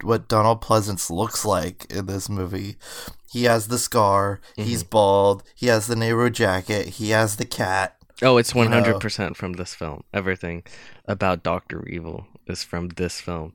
what 0.01 0.27
Donald 0.27 0.61
Pleasence 0.61 1.09
looks 1.09 1.45
like 1.45 1.85
in 1.89 2.07
this 2.07 2.27
movie. 2.27 2.75
He 3.31 3.45
has 3.45 3.69
the 3.69 3.77
scar, 3.77 4.41
he's 4.57 4.83
bald, 4.83 5.43
he 5.55 5.67
has 5.67 5.87
the 5.87 5.95
Nehru 5.95 6.29
jacket, 6.29 6.87
he 6.89 7.11
has 7.11 7.37
the 7.37 7.45
cat. 7.45 7.95
Oh, 8.23 8.37
it's 8.37 8.53
you 8.55 8.63
know. 8.63 8.69
hundred 8.71 8.99
percent 8.99 9.37
from 9.37 9.53
this 9.53 9.75
film. 9.75 10.03
Everything 10.13 10.63
about 11.05 11.43
Doctor 11.43 11.87
Evil 11.87 12.27
is 12.47 12.63
from 12.63 12.89
this 12.89 13.19
film. 13.21 13.53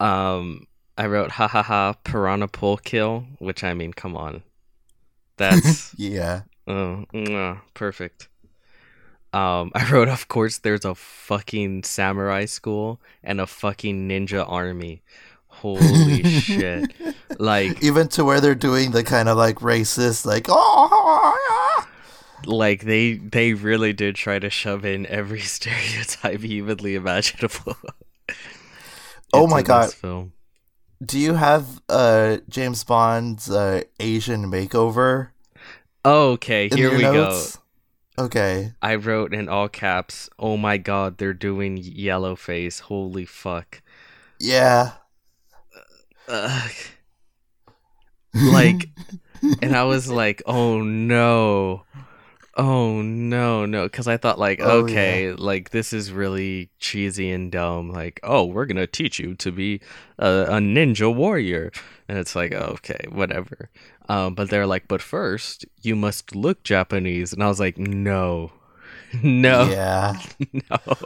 Um, 0.00 0.66
I 0.96 1.06
wrote 1.06 1.32
ha 1.32 1.48
ha 1.48 1.62
ha 1.62 1.94
piranha 2.04 2.48
pole 2.48 2.76
kill, 2.76 3.24
which 3.38 3.64
I 3.64 3.74
mean, 3.74 3.92
come 3.92 4.16
on, 4.16 4.42
that's 5.36 5.94
Yeah. 5.98 6.42
oh 6.66 7.04
mwah, 7.12 7.60
perfect. 7.74 8.28
Um, 9.32 9.72
I 9.74 9.88
wrote, 9.90 10.08
of 10.08 10.28
course, 10.28 10.58
there's 10.58 10.84
a 10.86 10.94
fucking 10.94 11.82
samurai 11.84 12.46
school 12.46 13.00
and 13.22 13.40
a 13.40 13.46
fucking 13.46 14.08
ninja 14.08 14.44
army. 14.48 15.02
Holy 15.48 16.22
shit! 16.24 16.92
Like, 17.38 17.82
Even 17.84 18.08
to 18.08 18.24
where 18.24 18.40
they're 18.40 18.54
doing 18.56 18.90
the 18.90 19.04
kind 19.04 19.28
of 19.28 19.36
like 19.36 19.56
racist 19.56 20.24
like 20.26 20.46
oh 20.48 21.57
like 22.46 22.82
they 22.82 23.14
they 23.14 23.54
really 23.54 23.92
did 23.92 24.14
try 24.14 24.38
to 24.38 24.50
shove 24.50 24.84
in 24.84 25.06
every 25.06 25.40
stereotype 25.56 26.40
humanly 26.40 26.94
imaginable. 26.94 27.76
Oh 29.30 29.46
my 29.46 29.60
God. 29.60 29.92
Film. 29.92 30.32
Do 31.04 31.18
you 31.18 31.34
have 31.34 31.82
uh 31.90 32.38
James 32.48 32.82
Bond's 32.82 33.50
uh 33.50 33.82
Asian 34.00 34.50
makeover 34.50 35.28
Okay, 36.04 36.70
here 36.74 36.90
we 36.96 37.02
notes? 37.02 37.58
Okay. 38.18 38.72
I 38.80 38.94
wrote 38.94 39.34
in 39.34 39.48
all 39.50 39.68
caps, 39.68 40.30
"Oh 40.38 40.56
my 40.56 40.78
god, 40.78 41.18
they're 41.18 41.34
doing 41.34 41.76
yellow 41.76 42.36
face. 42.36 42.78
Holy 42.80 43.26
fuck." 43.26 43.82
Yeah. 44.40 44.92
Ugh. 46.26 46.72
Like 48.34 48.88
and 49.62 49.76
I 49.76 49.84
was 49.84 50.08
like, 50.08 50.42
"Oh 50.46 50.80
no." 50.82 51.84
Oh 52.58 53.00
no, 53.02 53.66
no, 53.66 53.88
cuz 53.88 54.08
I 54.08 54.16
thought 54.16 54.38
like, 54.38 54.58
Oh, 54.60 54.80
okay, 54.80 55.32
like 55.32 55.70
this 55.70 55.92
is 55.92 56.10
really 56.10 56.70
cheesy 56.80 57.30
and 57.30 57.52
dumb. 57.52 57.90
Like, 57.92 58.18
"Oh, 58.24 58.44
we're 58.46 58.66
going 58.66 58.78
to 58.78 58.86
teach 58.88 59.20
you 59.20 59.34
to 59.36 59.52
be 59.52 59.80
a, 60.18 60.28
a 60.28 60.58
ninja 60.58 61.14
warrior." 61.14 61.70
And 62.08 62.18
it's 62.18 62.34
like, 62.34 62.52
okay, 62.52 63.06
whatever. 63.10 63.70
Um, 64.08 64.34
but 64.34 64.50
they're 64.50 64.66
like, 64.66 64.88
"But 64.88 65.00
first, 65.02 65.66
you 65.82 65.94
must 65.94 66.34
look 66.34 66.64
Japanese." 66.64 67.32
And 67.32 67.44
I 67.44 67.48
was 67.48 67.60
like, 67.60 67.78
"No." 67.78 68.52
no. 69.22 69.68
Yeah. 69.70 70.20
no. 70.52 70.96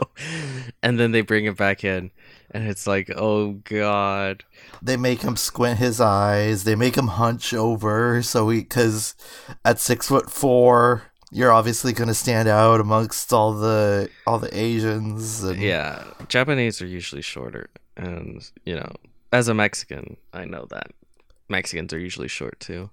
And 0.81 0.99
then 0.99 1.11
they 1.11 1.21
bring 1.21 1.45
it 1.45 1.55
back 1.57 1.83
in, 1.83 2.11
and 2.51 2.67
it's 2.67 2.87
like, 2.87 3.09
oh 3.15 3.53
god. 3.63 4.43
They 4.81 4.97
make 4.97 5.21
him 5.21 5.37
squint 5.37 5.79
his 5.79 6.01
eyes. 6.01 6.63
They 6.65 6.75
make 6.75 6.95
him 6.97 7.07
hunch 7.07 7.53
over 7.53 8.21
so 8.21 8.49
he 8.49 8.63
cuz 8.63 9.15
at 9.63 9.79
6 9.79 10.07
foot 10.09 10.29
4 10.29 11.03
you're 11.33 11.51
obviously 11.51 11.93
going 11.93 12.07
to 12.07 12.13
stand 12.13 12.47
out 12.47 12.79
amongst 12.79 13.33
all 13.33 13.53
the 13.53 14.09
all 14.27 14.39
the 14.39 14.55
Asians 14.57 15.43
and 15.43 15.59
Yeah, 15.59 16.03
Japanese 16.27 16.81
are 16.81 16.85
usually 16.85 17.23
shorter, 17.23 17.69
and 17.97 18.49
you 18.65 18.75
know, 18.75 18.91
as 19.31 19.47
a 19.47 19.53
Mexican, 19.53 20.17
I 20.31 20.45
know 20.45 20.67
that 20.69 20.91
Mexicans 21.49 21.91
are 21.91 21.99
usually 21.99 22.27
short 22.27 22.59
too. 22.59 22.89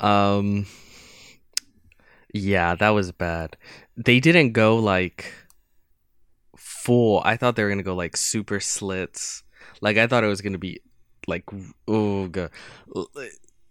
Um, 0.00 0.66
yeah, 2.32 2.76
that 2.76 2.90
was 2.90 3.10
bad. 3.12 3.56
They 3.96 4.20
didn't 4.20 4.52
go 4.52 4.76
like 4.76 5.32
full. 6.56 7.20
I 7.24 7.36
thought 7.36 7.56
they 7.56 7.64
were 7.64 7.70
gonna 7.70 7.82
go 7.82 7.96
like 7.96 8.16
super 8.16 8.60
slits. 8.60 9.42
Like 9.80 9.96
I 9.96 10.06
thought 10.06 10.24
it 10.24 10.28
was 10.28 10.40
gonna 10.40 10.58
be 10.58 10.80
like 11.26 11.44
oh 11.88 12.28
god. 12.28 12.50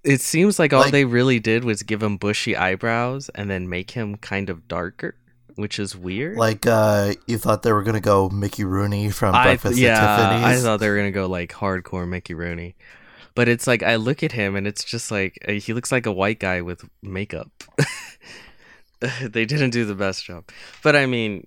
It 0.08 0.22
seems 0.22 0.58
like 0.58 0.72
all 0.74 0.82
Like- 0.82 0.91
they 0.91 1.06
really 1.06 1.39
did 1.39 1.63
was 1.63 1.84
give 1.84 2.02
him 2.02 2.17
bushy 2.17 2.56
eyebrows 2.56 3.30
and 3.36 3.50
then 3.50 3.67
make 3.70 3.91
him 3.91 4.15
kind 4.15 4.50
of 4.50 4.67
darker, 4.67 5.15
which 5.56 5.80
is 5.80 5.96
weird. 5.98 6.38
Like 6.38 6.65
uh, 6.65 7.13
you 7.28 7.38
thought 7.38 7.63
they 7.63 7.74
were 7.74 7.84
gonna 7.84 8.00
go 8.00 8.30
Mickey 8.30 8.63
Rooney 8.63 9.10
from 9.12 9.36
I 9.36 9.43
Breakfast 9.43 9.78
yeah, 9.78 9.98
at 10.41 10.43
I 10.46 10.58
thought 10.62 10.80
they 10.80 10.89
were 10.89 10.96
gonna 10.96 11.12
go 11.12 11.28
like 11.28 11.52
hardcore 11.52 12.08
Mickey 12.08 12.34
Rooney, 12.34 12.76
but 13.36 13.48
it's 13.50 13.67
like 13.67 13.84
I 13.84 13.98
look 13.98 14.24
at 14.24 14.32
him 14.32 14.56
and 14.56 14.65
it's 14.65 14.84
just 14.84 15.12
like 15.12 15.38
uh, 15.48 15.52
he 15.54 15.74
looks 15.74 15.91
like 15.91 16.06
a 16.06 16.12
white 16.12 16.39
guy 16.39 16.62
with 16.62 16.88
makeup. 17.04 17.52
they 19.22 19.46
didn't 19.46 19.72
do 19.72 19.86
the 19.86 19.96
best 19.96 20.26
job, 20.26 20.46
but 20.84 20.96
I 20.96 21.06
mean, 21.06 21.46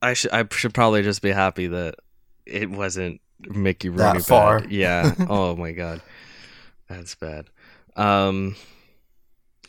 I 0.00 0.14
should 0.14 0.32
I 0.32 0.44
should 0.52 0.72
probably 0.72 1.02
just 1.02 1.20
be 1.20 1.30
happy 1.30 1.66
that 1.66 1.96
it 2.46 2.70
wasn't 2.70 3.20
Mickey 3.40 3.88
Rooney 3.88 3.98
That 4.02 4.14
bad. 4.14 4.24
far. 4.24 4.62
Yeah. 4.68 5.14
oh 5.28 5.56
my 5.56 5.72
god, 5.72 6.00
that's 6.88 7.14
bad. 7.14 7.46
Um. 7.96 8.56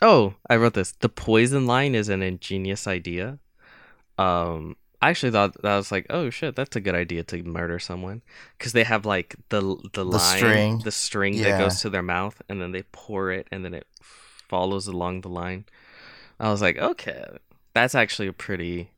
Oh, 0.01 0.33
I 0.49 0.57
wrote 0.57 0.73
this. 0.73 0.91
The 0.91 1.09
poison 1.09 1.65
line 1.65 1.95
is 1.95 2.09
an 2.09 2.21
ingenious 2.21 2.87
idea. 2.87 3.39
Um, 4.17 4.75
I 5.01 5.09
actually 5.09 5.31
thought 5.31 5.61
that 5.61 5.75
was 5.77 5.91
like, 5.91 6.05
oh 6.09 6.29
shit, 6.29 6.55
that's 6.55 6.75
a 6.75 6.81
good 6.81 6.95
idea 6.95 7.23
to 7.25 7.43
murder 7.43 7.79
someone 7.79 8.21
because 8.57 8.73
they 8.73 8.83
have 8.83 9.05
like 9.05 9.35
the 9.49 9.61
the, 9.93 10.03
line, 10.05 10.37
string. 10.37 10.79
the 10.83 10.91
string 10.91 11.33
Yeah. 11.35 11.51
that 11.51 11.59
goes 11.59 11.81
to 11.81 11.89
their 11.89 12.01
mouth, 12.01 12.41
and 12.49 12.61
then 12.61 12.71
they 12.71 12.83
pour 12.91 13.31
it, 13.31 13.47
and 13.51 13.63
then 13.65 13.73
it 13.73 13.87
follows 14.01 14.87
along 14.87 15.21
the 15.21 15.29
line. 15.29 15.65
I 16.39 16.49
was 16.51 16.61
like, 16.61 16.77
okay, 16.77 17.23
that's 17.73 17.95
actually 17.95 18.27
a 18.27 18.33
pretty 18.33 18.91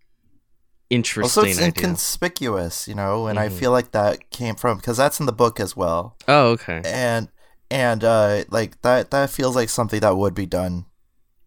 interesting 0.89 1.23
also, 1.41 1.43
it's 1.43 1.57
idea. 1.59 1.67
inconspicuous, 1.67 2.88
you 2.88 2.95
know, 2.95 3.27
and 3.27 3.39
I 3.39 3.49
Mhm. 3.49 3.53
feel 3.59 3.71
like 3.71 3.91
that 3.91 4.29
came 4.29 4.55
from 4.55 4.77
because 4.77 4.97
that's 4.97 5.19
in 5.19 5.25
the 5.25 5.33
book 5.33 5.59
as 5.59 5.75
well, 5.75 6.15
oh, 6.27 6.49
okay. 6.51 6.81
and 6.85 7.29
and 7.71 8.04
uh, 8.04 8.43
like 8.49 8.82
that 8.82 9.12
that 9.12 9.30
feels 9.30 9.56
like 9.56 9.69
something 9.69 9.99
that 10.01 10.17
would 10.17 10.34
be 10.34 10.45
done, 10.45 10.86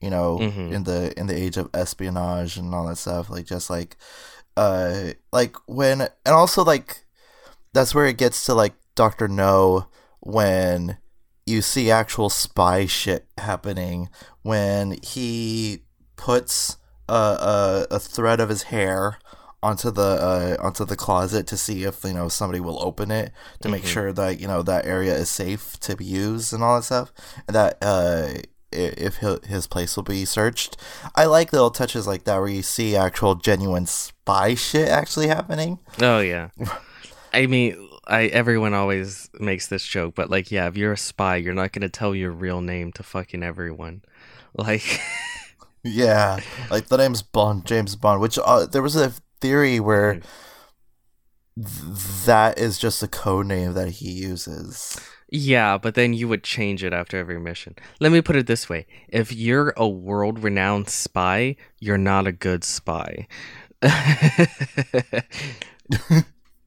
you 0.01 0.11
know, 0.11 0.39
Mhm. 0.39 0.73
in 0.73 0.85
the 0.85 1.19
in 1.19 1.27
the 1.27 1.37
age 1.37 1.57
of 1.57 1.71
espionage 1.75 2.57
and 2.57 2.75
all 2.75 2.87
that 2.89 2.99
stuff, 2.99 3.31
like 3.31 3.47
just 3.47 3.71
like, 3.71 3.97
uh, 4.57 5.13
like 5.33 5.57
when 5.67 6.03
and 6.03 6.11
also 6.35 6.65
like 6.65 7.05
that's 7.73 7.95
where 7.95 8.07
it 8.07 8.19
gets 8.19 8.45
to 8.47 8.55
like 8.55 8.75
Doctor 8.95 9.29
No 9.29 9.87
when 10.21 10.99
you 11.47 11.63
see 11.63 11.91
actual 11.91 12.29
spy 12.29 12.85
shit 12.87 13.27
happening 13.39 14.11
when 14.43 14.99
he 15.03 15.83
puts 16.17 16.77
a, 17.09 17.15
a, 17.15 17.87
a 17.93 17.99
thread 17.99 18.41
of 18.41 18.49
his 18.51 18.65
hair 18.65 19.19
onto 19.63 19.91
the 19.91 20.03
uh, 20.03 20.57
onto 20.65 20.85
the 20.85 20.97
closet 20.97 21.47
to 21.49 21.57
see 21.57 21.85
if 21.85 22.05
you 22.05 22.13
know 22.13 22.29
somebody 22.29 22.61
will 22.61 22.81
open 22.83 23.11
it 23.11 23.33
to 23.61 23.69
make 23.69 23.83
Mhm. 23.83 23.87
sure 23.87 24.13
that 24.13 24.39
you 24.41 24.47
know 24.47 24.63
that 24.63 24.87
area 24.87 25.15
is 25.17 25.29
safe 25.31 25.79
to 25.81 25.97
be 25.97 26.05
used 26.05 26.53
and 26.53 26.63
all 26.63 26.77
that 26.77 26.85
stuff 26.85 27.13
and 27.47 27.55
that 27.57 27.77
uh 27.83 28.29
if 28.71 29.17
his 29.47 29.67
place 29.67 29.97
will 29.97 30.05
be 30.05 30.25
searched 30.27 30.77
i 31.17 31.25
like 31.25 31.53
little 31.55 31.71
touches 31.71 32.07
like 32.07 32.25
that 32.25 32.37
where 32.39 32.49
you 32.49 32.63
see 32.63 32.95
actual 32.95 33.35
genuine 33.35 33.87
spy 33.87 34.55
shit 34.55 34.89
actually 34.89 35.27
happening 35.27 35.79
Oh 36.01 36.21
yeah. 36.21 36.51
I 37.33 37.47
mean, 37.47 37.89
I 38.07 38.25
everyone 38.27 38.73
always 38.75 39.29
makes 39.39 39.67
this 39.69 39.85
joke, 39.85 40.15
but 40.15 40.31
like, 40.31 40.51
yeah, 40.51 40.67
if 40.67 40.77
you're 40.79 40.93
a 40.95 40.97
spy, 40.97 41.37
you're 41.37 41.53
not 41.55 41.73
gonna 41.73 41.89
tell 41.91 42.15
your 42.15 42.31
real 42.31 42.61
name 42.63 42.91
to 42.93 43.03
fucking 43.03 43.43
everyone. 43.43 44.03
Like, 44.55 45.01
Yeah, 45.83 46.41
like 46.71 46.89
the 46.89 46.97
name's 46.97 47.23
Bond, 47.23 47.65
James 47.67 47.97
Bond. 47.97 48.21
Which 48.21 48.39
uh, 48.43 48.67
there 48.67 48.83
was 48.83 48.97
a 48.97 49.13
theory 49.41 49.81
where 49.81 50.15
th- 51.57 52.25
that 52.27 52.59
is 52.59 52.79
just 52.79 53.03
a 53.03 53.09
code 53.09 53.47
name 53.47 53.75
that 53.75 53.89
he 53.89 54.11
uses. 54.11 54.99
yeah, 55.31 55.77
but 55.79 55.95
then 55.95 56.13
you 56.15 56.29
would 56.29 56.43
change 56.45 56.83
it 56.85 56.93
after 56.93 57.17
every 57.19 57.39
mission. 57.41 57.75
Let 58.01 58.13
me 58.13 58.21
put 58.23 58.37
it 58.37 58.47
this 58.47 58.69
way: 58.69 58.87
if 59.09 59.33
you're 59.33 59.73
a 59.77 59.89
world-renowned 59.89 60.89
spy, 60.89 61.57
you're 61.81 61.99
not 61.99 62.27
a 62.27 62.33
good 62.33 62.65
spy. 62.65 63.27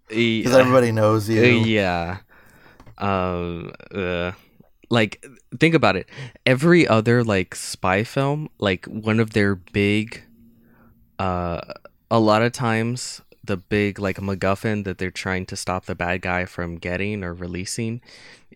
Because 0.09 0.53
everybody 0.55 0.91
knows 0.91 1.29
Uh, 1.29 1.33
you. 1.33 1.41
yeah. 1.63 2.17
Um. 2.97 3.71
Uh, 3.93 4.31
like, 4.89 5.25
think 5.59 5.73
about 5.73 5.95
it. 5.95 6.09
Every 6.45 6.85
other 6.87 7.23
like 7.23 7.55
spy 7.55 8.03
film, 8.03 8.49
like 8.59 8.85
one 8.87 9.19
of 9.21 9.31
their 9.31 9.55
big, 9.55 10.21
uh, 11.17 11.61
a 12.11 12.19
lot 12.19 12.43
of 12.43 12.51
times 12.51 13.21
the 13.43 13.57
big 13.57 13.97
like 13.97 14.17
MacGuffin 14.17 14.83
that 14.83 14.99
they're 14.99 15.09
trying 15.09 15.45
to 15.47 15.55
stop 15.55 15.85
the 15.85 15.95
bad 15.95 16.21
guy 16.21 16.45
from 16.45 16.75
getting 16.75 17.23
or 17.23 17.33
releasing 17.33 18.01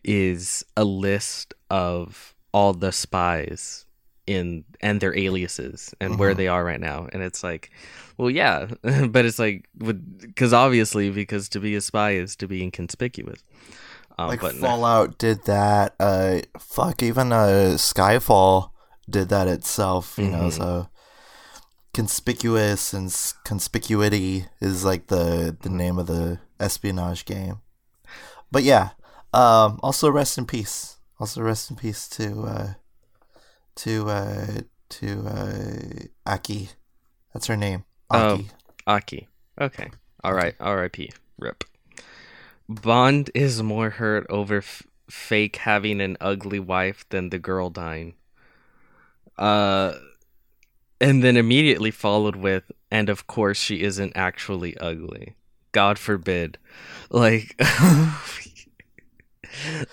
is 0.04 0.64
a 0.78 0.84
list 0.84 1.54
of 1.72 2.36
all 2.52 2.74
the 2.74 2.92
spies 2.92 3.86
in 4.28 4.64
and 4.82 5.02
their 5.02 5.16
aliases 5.18 5.94
and 6.00 6.20
where 6.20 6.34
Mhm. 6.34 6.38
they 6.38 6.48
are 6.48 6.64
right 6.66 6.80
now 6.80 7.08
and 7.14 7.22
it's 7.24 7.44
like 7.44 7.70
well 8.18 8.30
yeah 8.30 8.68
but 9.10 9.24
it's 9.26 9.40
like 9.40 9.68
because 9.78 10.52
obviously 10.54 11.10
because 11.12 11.48
to 11.50 11.60
be 11.60 11.76
a 11.76 11.82
spy 11.82 12.12
is 12.12 12.36
to 12.36 12.48
be 12.48 12.62
inconspicuous 12.64 13.42
um, 14.18 14.28
like 14.30 14.42
but 14.42 14.56
no- 14.56 14.62
Fallout 14.62 15.18
did 15.18 15.44
that. 15.46 15.94
Uh, 16.00 16.40
fuck, 16.58 17.04
even 17.04 17.34
uh, 17.34 17.76
Skyfall 17.76 18.70
did 19.10 19.28
that 19.28 19.50
itself. 19.50 20.18
You 20.18 20.30
know, 20.30 20.48
Mhm. 20.48 20.54
so 20.54 20.88
conspicuous 21.96 22.94
and 22.94 23.08
conspicuity 23.46 24.48
is 24.60 24.84
like 24.84 25.08
the 25.08 25.56
the 25.62 25.70
name 25.70 25.98
of 25.98 26.08
the 26.08 26.40
espionage 26.60 27.24
game. 27.24 27.62
But 28.52 28.64
yeah, 28.64 28.90
um, 29.34 29.80
also 29.82 30.12
rest 30.12 30.38
in 30.38 30.46
peace. 30.46 30.98
Also 31.22 31.42
rest 31.42 31.70
in 31.70 31.78
peace 31.78 32.10
to 32.10 32.42
uh, 32.42 32.74
to 33.76 34.10
uh, 34.10 34.48
to 34.90 35.26
uh, 35.26 36.30
Aki. 36.30 36.70
That's 37.34 37.48
her 37.48 37.56
name. 37.56 37.86
Oh. 38.12 38.34
Aki. 38.34 38.50
Aki. 38.88 39.28
Okay. 39.62 39.90
All 40.22 40.34
right. 40.34 40.56
R.I.P. 40.60 41.12
Rip. 41.40 41.64
Bond 42.68 43.30
is 43.34 43.64
more 43.64 43.92
hurt 43.92 44.26
over 44.30 44.58
f- 44.58 44.84
fake 45.10 45.58
having 45.58 46.02
an 46.02 46.18
ugly 46.20 46.60
wife 46.60 47.06
than 47.10 47.30
the 47.30 47.40
girl 47.40 47.70
dying. 47.70 48.16
Uh, 49.38 49.94
and 51.02 51.24
then 51.24 51.38
immediately 51.38 51.92
followed 51.92 52.36
with, 52.36 52.72
and 52.92 53.10
of 53.10 53.28
course 53.28 53.58
she 53.58 53.82
isn't 53.84 54.14
actually 54.16 54.78
ugly. 54.78 55.36
God 55.72 56.00
forbid. 56.00 56.58
Like, 57.10 57.56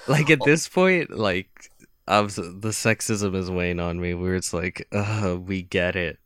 like 0.07 0.31
at 0.31 0.41
this 0.45 0.69
point, 0.69 1.11
like, 1.11 1.71
was, 2.09 2.37
the 2.37 2.71
sexism 2.71 3.35
is 3.35 3.51
weighing 3.51 3.81
on 3.81 4.01
me. 4.01 4.15
Where 4.15 4.35
it's 4.35 4.53
like, 4.53 4.87
uh, 4.93 5.37
we 5.41 5.63
get 5.63 5.97
it. 5.97 6.19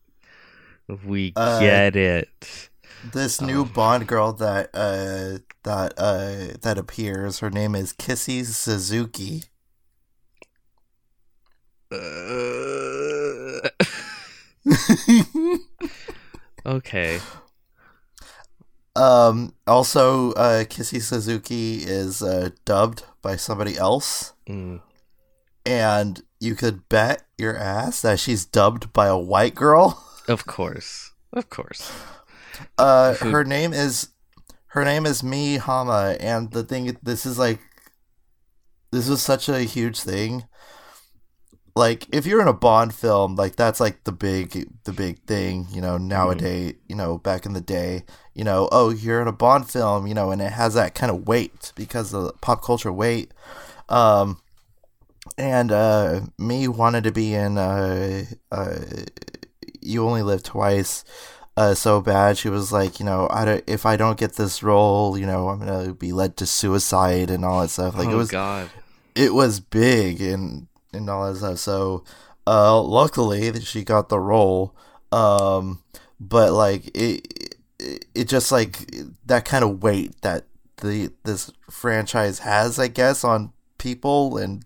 We 1.05 1.33
Uh, 1.35 1.59
get 1.59 1.95
it. 1.95 2.69
This 3.01 3.41
new 3.41 3.61
Oh. 3.63 3.65
Bond 3.65 4.07
girl 4.07 4.31
that 4.33 4.69
uh 4.73 5.39
that 5.63 5.93
uh 5.97 6.57
that 6.61 6.77
appears, 6.77 7.39
her 7.39 7.49
name 7.49 7.75
is 7.75 7.93
Kissy 7.93 8.45
Suzuki. 8.45 9.43
Uh, 11.91 11.97
okay. 16.65 17.19
um 18.95 19.53
also 19.67 20.31
uh 20.33 20.63
Kissy 20.63 21.01
Suzuki 21.01 21.77
is 21.83 22.21
uh 22.21 22.49
dubbed 22.65 23.03
by 23.21 23.35
somebody 23.35 23.77
else 23.77 24.33
Mm. 24.47 24.79
and 25.65 26.21
you 26.39 26.55
could 26.55 26.87
bet 26.89 27.23
your 27.37 27.57
ass 27.57 28.01
that 28.01 28.19
she's 28.19 28.45
dubbed 28.45 28.93
by 28.93 29.07
a 29.07 29.17
white 29.17 29.55
girl. 29.55 30.01
Of 30.27 30.45
course. 30.45 31.11
Of 31.33 31.49
course. 31.49 31.91
Uh 32.77 33.13
Who- 33.15 33.31
her 33.31 33.43
name 33.43 33.73
is 33.73 34.09
her 34.67 34.83
name 34.85 35.05
is 35.05 35.21
Mie 35.23 35.57
Hama 35.57 36.15
and 36.19 36.51
the 36.51 36.63
thing 36.63 36.97
this 37.03 37.25
is 37.25 37.37
like 37.37 37.59
this 38.91 39.09
was 39.09 39.21
such 39.21 39.49
a 39.49 39.59
huge 39.63 39.99
thing. 39.99 40.45
Like 41.77 42.07
if 42.11 42.25
you're 42.25 42.41
in 42.41 42.47
a 42.47 42.53
Bond 42.53 42.93
film, 42.93 43.35
like 43.35 43.55
that's 43.55 43.79
like 43.79 44.03
the 44.03 44.11
big 44.11 44.67
the 44.83 44.91
big 44.91 45.19
thing, 45.23 45.67
you 45.71 45.79
know, 45.79 45.97
nowadays, 45.97 46.75
you 46.87 46.95
know, 46.95 47.17
back 47.17 47.45
in 47.45 47.53
the 47.53 47.61
day, 47.61 48.03
you 48.33 48.43
know, 48.43 48.67
oh, 48.71 48.89
you're 48.89 49.21
in 49.21 49.27
a 49.27 49.33
Bond 49.33 49.69
film, 49.69 50.07
you 50.07 50.13
know, 50.13 50.31
and 50.31 50.41
it 50.41 50.51
has 50.51 50.73
that 50.73 50.95
kind 50.95 51.11
of 51.11 51.27
weight 51.27 51.71
because 51.75 52.13
of 52.13 52.23
the 52.23 52.33
pop 52.33 52.63
culture 52.63 52.91
weight. 52.91 53.31
Um 53.89 54.41
and 55.37 55.71
uh 55.71 56.21
me 56.37 56.67
wanted 56.67 57.03
to 57.03 57.11
be 57.11 57.33
in 57.33 57.57
uh 57.57 58.23
uh 58.51 58.79
you 59.81 60.05
only 60.05 60.23
live 60.23 60.43
twice 60.43 61.03
uh, 61.57 61.73
so 61.73 62.01
bad. 62.01 62.37
She 62.37 62.49
was 62.49 62.71
like, 62.71 62.99
you 62.99 63.05
know, 63.05 63.27
I 63.31 63.43
don't, 63.43 63.63
if 63.65 63.85
I 63.87 63.97
don't 63.97 64.19
get 64.19 64.33
this 64.33 64.61
role, 64.61 65.17
you 65.17 65.25
know, 65.25 65.49
I'm 65.49 65.59
gonna 65.59 65.93
be 65.93 66.13
led 66.13 66.37
to 66.37 66.45
suicide 66.45 67.31
and 67.31 67.43
all 67.43 67.61
that 67.61 67.69
stuff. 67.69 67.97
Like 67.97 68.09
oh 68.09 68.11
it 68.11 68.15
was, 68.15 68.29
God. 68.29 68.69
it 69.15 69.33
was 69.33 69.59
big 69.59 70.21
and 70.21 70.67
and 70.97 71.09
all 71.09 71.31
that 71.31 71.37
stuff. 71.39 71.57
So, 71.59 72.03
uh, 72.45 72.81
luckily 72.81 73.49
that 73.49 73.63
she 73.63 73.83
got 73.83 74.09
the 74.09 74.19
role. 74.19 74.75
Um, 75.11 75.81
but 76.19 76.51
like 76.53 76.87
it, 76.97 77.55
it, 77.79 78.05
it 78.13 78.27
just 78.27 78.51
like 78.51 78.89
that 79.25 79.45
kind 79.45 79.63
of 79.63 79.81
weight 79.83 80.21
that 80.21 80.45
the 80.77 81.11
this 81.23 81.51
franchise 81.69 82.39
has, 82.39 82.77
I 82.79 82.87
guess, 82.87 83.23
on 83.23 83.53
people 83.77 84.37
and 84.37 84.63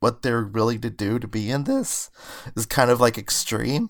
what 0.00 0.22
they're 0.22 0.44
willing 0.44 0.80
to 0.80 0.90
do 0.90 1.18
to 1.18 1.28
be 1.28 1.50
in 1.50 1.64
this 1.64 2.10
is 2.56 2.66
kind 2.66 2.90
of 2.90 3.00
like 3.00 3.16
extreme. 3.16 3.88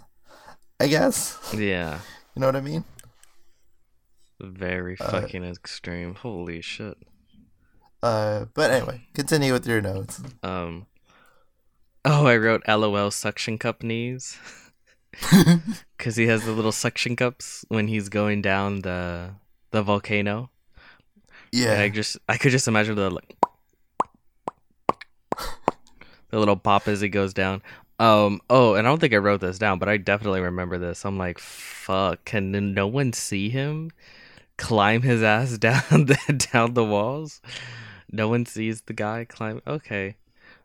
I 0.79 0.89
guess 0.89 1.39
Yeah. 1.57 2.01
you 2.35 2.41
know 2.41 2.47
what 2.47 2.57
I 2.57 2.61
mean. 2.61 2.85
Very 4.41 4.97
Uh, 5.01 5.11
fucking 5.11 5.45
extreme. 5.45 6.15
Holy 6.17 6.61
shit. 6.61 6.99
Uh, 8.03 8.47
but 8.55 8.71
anyway, 8.73 9.07
continue 9.15 9.53
with 9.53 9.67
your 9.67 9.81
notes. 9.81 10.21
Um. 10.43 10.87
Oh, 12.05 12.27
I 12.27 12.37
wrote 12.37 12.63
LOL 12.69 13.11
suction 13.11 13.59
cup 13.59 13.83
knees. 13.83 14.39
Because 15.97 16.17
he 16.17 16.27
has 16.27 16.45
the 16.45 16.53
little 16.53 16.73
suction 16.73 17.17
cups 17.17 17.65
when 17.69 17.89
he's 17.89 18.09
going 18.09 18.43
down 18.43 18.81
the 18.81 19.35
the 19.71 19.83
volcano. 19.83 20.51
And 21.65 21.81
I 21.81 21.89
Yeah, 21.89 21.89
just 21.89 22.19
I 22.29 22.37
could 22.39 22.51
just 22.53 22.69
imagine 22.69 22.95
the 22.97 23.11
like 23.11 23.37
the 26.31 26.39
little 26.39 26.57
pop 26.57 26.89
as 26.89 27.01
he 27.01 27.09
goes 27.09 27.35
down. 27.35 27.63
Um. 27.99 28.41
Oh, 28.51 28.75
and 28.75 28.87
I 28.87 28.91
don't 28.91 28.99
think 29.01 29.15
I 29.15 29.19
wrote 29.19 29.41
this 29.41 29.59
down, 29.59 29.79
but 29.79 29.89
I 29.89 29.97
definitely 29.97 30.41
remember 30.41 30.79
this. 30.79 31.05
I'm 31.05 31.19
like, 31.19 31.39
fuck. 31.39 32.25
Can 32.25 32.75
no 32.75 32.87
one 32.87 33.13
see 33.13 33.49
him 33.51 33.91
climb 34.59 35.03
his 35.03 35.23
ass 35.23 35.59
down 35.59 36.07
the 36.07 36.47
down 36.53 36.75
the 36.75 36.85
walls? 36.85 37.41
No 38.13 38.29
one 38.29 38.47
sees 38.47 38.83
the 38.83 38.95
guy 38.95 39.27
climb. 39.27 39.63
Okay, 39.67 40.17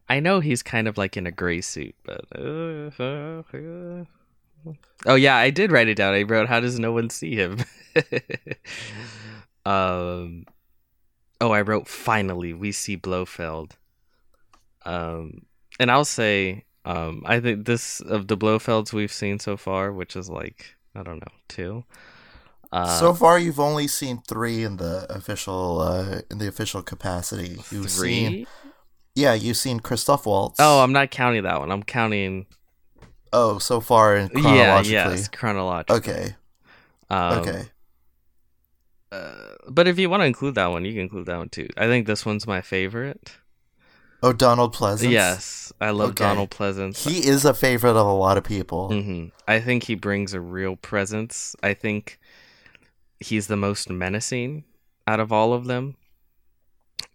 I 0.09 0.19
know 0.19 0.39
he's 0.39 0.63
kind 0.63 0.87
of 0.87 0.97
like 0.97 1.17
in 1.17 1.27
a 1.27 1.31
gray 1.31 1.61
suit, 1.61 1.95
but. 2.03 2.25
Uh. 2.35 4.03
Oh 5.05 5.15
yeah, 5.15 5.37
I 5.37 5.49
did 5.51 5.71
write 5.71 5.87
it 5.87 5.95
down. 5.95 6.13
I 6.13 6.23
wrote, 6.23 6.49
"How 6.49 6.59
does 6.59 6.79
no 6.79 6.91
one 6.91 7.09
see 7.09 7.35
him?" 7.35 7.59
um. 9.65 10.45
Oh, 11.39 11.51
I 11.51 11.61
wrote 11.61 11.87
finally 11.87 12.53
we 12.53 12.71
see 12.71 12.97
Blofeld. 12.97 13.77
Um, 14.83 15.45
and 15.79 15.91
I'll 15.91 16.03
say, 16.03 16.65
um, 16.83 17.21
I 17.25 17.39
think 17.39 17.65
this 17.65 17.99
of 18.01 18.27
the 18.27 18.35
Blofelds 18.37 18.91
we've 18.91 19.11
seen 19.11 19.39
so 19.39 19.55
far, 19.55 19.91
which 19.91 20.15
is 20.15 20.29
like 20.29 20.75
I 20.95 21.03
don't 21.03 21.19
know 21.19 21.33
two. 21.47 21.83
Uh, 22.71 22.99
so 22.99 23.13
far 23.13 23.39
you've 23.39 23.59
only 23.59 23.87
seen 23.87 24.21
three 24.27 24.63
in 24.63 24.77
the 24.77 25.05
official 25.09 25.79
uh 25.79 26.21
in 26.31 26.37
the 26.39 26.47
official 26.47 26.81
capacity. 26.81 27.61
You've 27.71 27.91
seen 27.91 28.29
three. 28.29 28.47
Yeah, 29.17 29.33
you've 29.33 29.57
seen 29.57 29.79
Christoph 29.79 30.27
Waltz. 30.27 30.59
Oh, 30.59 30.83
I'm 30.83 30.93
not 30.93 31.09
counting 31.09 31.41
that 31.41 31.59
one. 31.59 31.71
I'm 31.71 31.81
counting. 31.81 32.45
oh, 33.33 33.57
so 33.57 33.79
far 33.79 34.15
in 34.15 34.29
chronologically. 34.29 34.93
Yeah, 34.93 35.09
yes, 35.09 35.27
chronologically. 35.27 35.95
Okay, 35.97 36.35
Um, 37.09 37.39
okay. 37.39 37.63
Uh, 39.11 39.33
but 39.69 39.87
if 39.87 39.97
you 39.97 40.07
want 40.09 40.21
to 40.21 40.25
include 40.25 40.53
that 40.55 40.67
one, 40.67 40.85
you 40.85 40.91
can 40.93 41.01
include 41.01 41.25
that 41.25 41.37
one 41.37 41.49
too. 41.49 41.67
I 41.77 41.87
think 41.87 42.05
this 42.05 42.25
one's 42.27 42.45
my 42.45 42.61
favorite. 42.61 43.31
Oh, 44.21 44.33
Donald 44.33 44.75
Pleasence. 44.75 45.09
Yes, 45.11 45.73
I 45.81 45.89
love 45.91 46.09
Okay. 46.11 46.23
Donald 46.23 46.51
Pleasence. 46.51 47.07
he 47.07 47.25
is 47.27 47.43
a 47.45 47.53
favorite 47.53 47.91
of 47.99 48.05
a 48.07 48.11
lot 48.13 48.37
of 48.37 48.43
people. 48.43 48.89
hmm 48.89 49.27
I 49.47 49.59
think 49.59 49.83
he 49.83 49.95
brings 49.95 50.33
a 50.33 50.41
real 50.41 50.75
presence. 50.75 51.55
I 51.63 51.73
think 51.73 52.19
he's 53.19 53.47
the 53.47 53.57
most 53.57 53.89
menacing 53.89 54.63
out 55.07 55.19
of 55.19 55.31
all 55.31 55.53
of 55.53 55.65
them. 55.65 55.95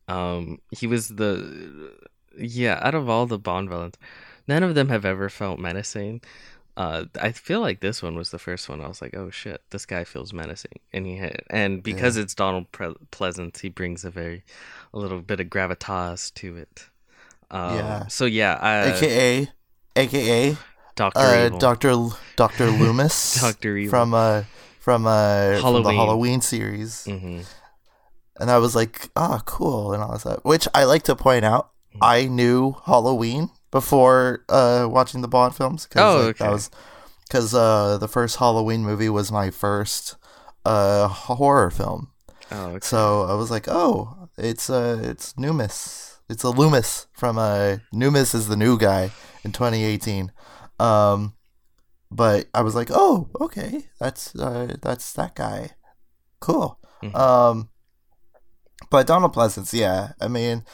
Um, 0.09 0.61
he 0.71 0.87
was 0.87 1.09
the 1.09 1.93
yeah 2.37 2.81
out 2.83 2.95
of 2.95 3.09
all 3.09 3.27
the 3.27 3.39
Bond 3.39 3.69
villains, 3.69 3.95
none 4.49 4.63
of 4.63 4.75
them 4.75 4.89
have 4.89 5.05
ever 5.05 5.29
felt 5.29 5.59
menacing. 5.59 6.21
Uh, 6.75 7.05
I 7.21 7.33
feel 7.33 7.61
like 7.61 7.81
this 7.81 8.03
one 8.03 8.15
was 8.17 8.31
the 8.31 8.39
first 8.39 8.67
one. 8.69 8.81
I 8.81 8.89
was 8.89 9.03
like, 9.03 9.15
oh 9.15 9.29
shit, 9.31 9.61
this 9.71 9.85
guy 9.85 10.05
feels 10.05 10.33
menacing, 10.33 10.81
and 10.93 11.07
he 11.07 11.17
had, 11.17 11.43
and 11.51 11.83
because 11.83 12.17
it's 12.17 12.35
Donald 12.35 12.73
Pre- 12.73 12.95
Pleasence, 13.11 13.61
he 13.61 13.69
brings 13.69 14.05
a 14.07 14.11
very 14.11 14.43
a 14.95 14.99
little 14.99 15.21
bit 15.21 15.39
of 15.41 15.49
gravitas 15.49 16.33
to 16.35 16.57
it. 16.57 16.89
Um, 17.51 17.77
Yeah. 17.77 18.07
So 18.09 18.25
yeah, 18.25 18.55
uh, 18.55 18.95
AKA, 18.97 19.51
AKA, 19.97 20.57
Doctor 20.97 21.21
uh, 21.21 21.49
Doctor 21.51 21.95
Doctor 22.37 22.71
Loomis. 22.81 23.39
Dr. 23.41 23.77
Evil. 23.77 23.91
from 23.91 24.15
uh 24.15 24.43
from 24.81 25.07
uh 25.07 25.61
from 25.61 25.83
the 25.83 25.91
Halloween. 25.91 25.97
Halloween 25.97 26.41
series. 26.41 27.05
hmm 27.05 27.41
and 28.43 28.51
I 28.51 28.59
was 28.59 28.75
like, 28.77 29.09
"Ah, 29.17 29.41
cool," 29.47 29.93
and 29.95 30.03
all 30.03 30.19
that. 30.19 30.45
Which 30.45 30.67
I 30.75 30.85
like 30.85 31.05
to 31.05 31.17
point 31.17 31.45
out, 31.47 31.71
Mm. 31.95 31.99
I 32.01 32.25
knew 32.27 32.75
Halloween 32.87 33.51
before 33.71 34.45
uh, 34.49 34.87
watching 34.91 35.21
the 35.23 35.29
Bond 35.29 35.55
films. 35.55 35.87
Cause, 35.87 36.03
Oh, 36.03 36.27
like, 36.27 36.37
that 36.39 36.45
okay. 36.47 36.53
was 36.53 36.71
because 37.29 37.55
uh, 37.55 37.99
the 37.99 38.09
first 38.09 38.37
Halloween 38.37 38.83
movie 38.83 39.09
was 39.11 39.31
my 39.33 39.51
first 39.51 40.17
uh, 40.65 41.09
horror 41.09 41.71
film. 41.71 42.09
Oh, 42.51 42.67
okay. 42.77 42.79
So 42.87 43.23
I 43.25 43.35
was 43.35 43.51
like, 43.51 43.69
"Oh, 43.69 44.29
it's 44.39 44.69
uh, 44.71 45.01
it's 45.03 45.35
Loomis. 45.39 46.21
It's 46.29 46.45
a 46.45 46.51
Loomis 46.51 47.07
from 47.13 47.37
uh, 47.39 47.77
Loomis 47.93 48.35
is 48.35 48.49
the 48.49 48.57
new 48.57 48.79
guy 48.79 49.11
in 49.45 49.53
2018." 49.53 50.33
Um, 50.81 51.35
but 52.11 52.49
I 52.55 52.63
was 52.63 52.75
like, 52.75 52.89
"Oh, 52.91 53.29
okay, 53.41 53.85
that's 54.01 54.35
uh, 54.35 54.77
that's 54.81 55.13
that 55.15 55.35
guy. 55.35 55.71
Cool." 56.41 56.79
Mhm. 57.03 57.15
Um, 57.17 57.69
but 58.91 59.07
Donald 59.07 59.35
Pleasence, 59.35 59.73
yeah, 59.73 60.13
I 60.21 60.29
mean, 60.29 60.65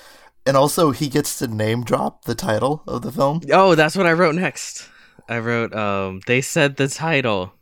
and 0.46 0.56
also 0.56 0.90
he 0.90 1.08
gets 1.08 1.38
to 1.38 1.46
name 1.48 1.84
drop 1.84 2.24
the 2.24 2.34
title 2.34 2.82
of 2.86 3.02
the 3.02 3.12
film. 3.12 3.40
Oh, 3.52 3.74
that's 3.74 3.96
what 3.96 4.06
I 4.06 4.12
wrote 4.12 4.34
next. 4.34 4.88
I 5.28 5.38
wrote, 5.38 5.74
um, 5.74 6.20
they 6.26 6.40
said 6.40 6.76
the 6.76 6.88
title. 6.88 7.52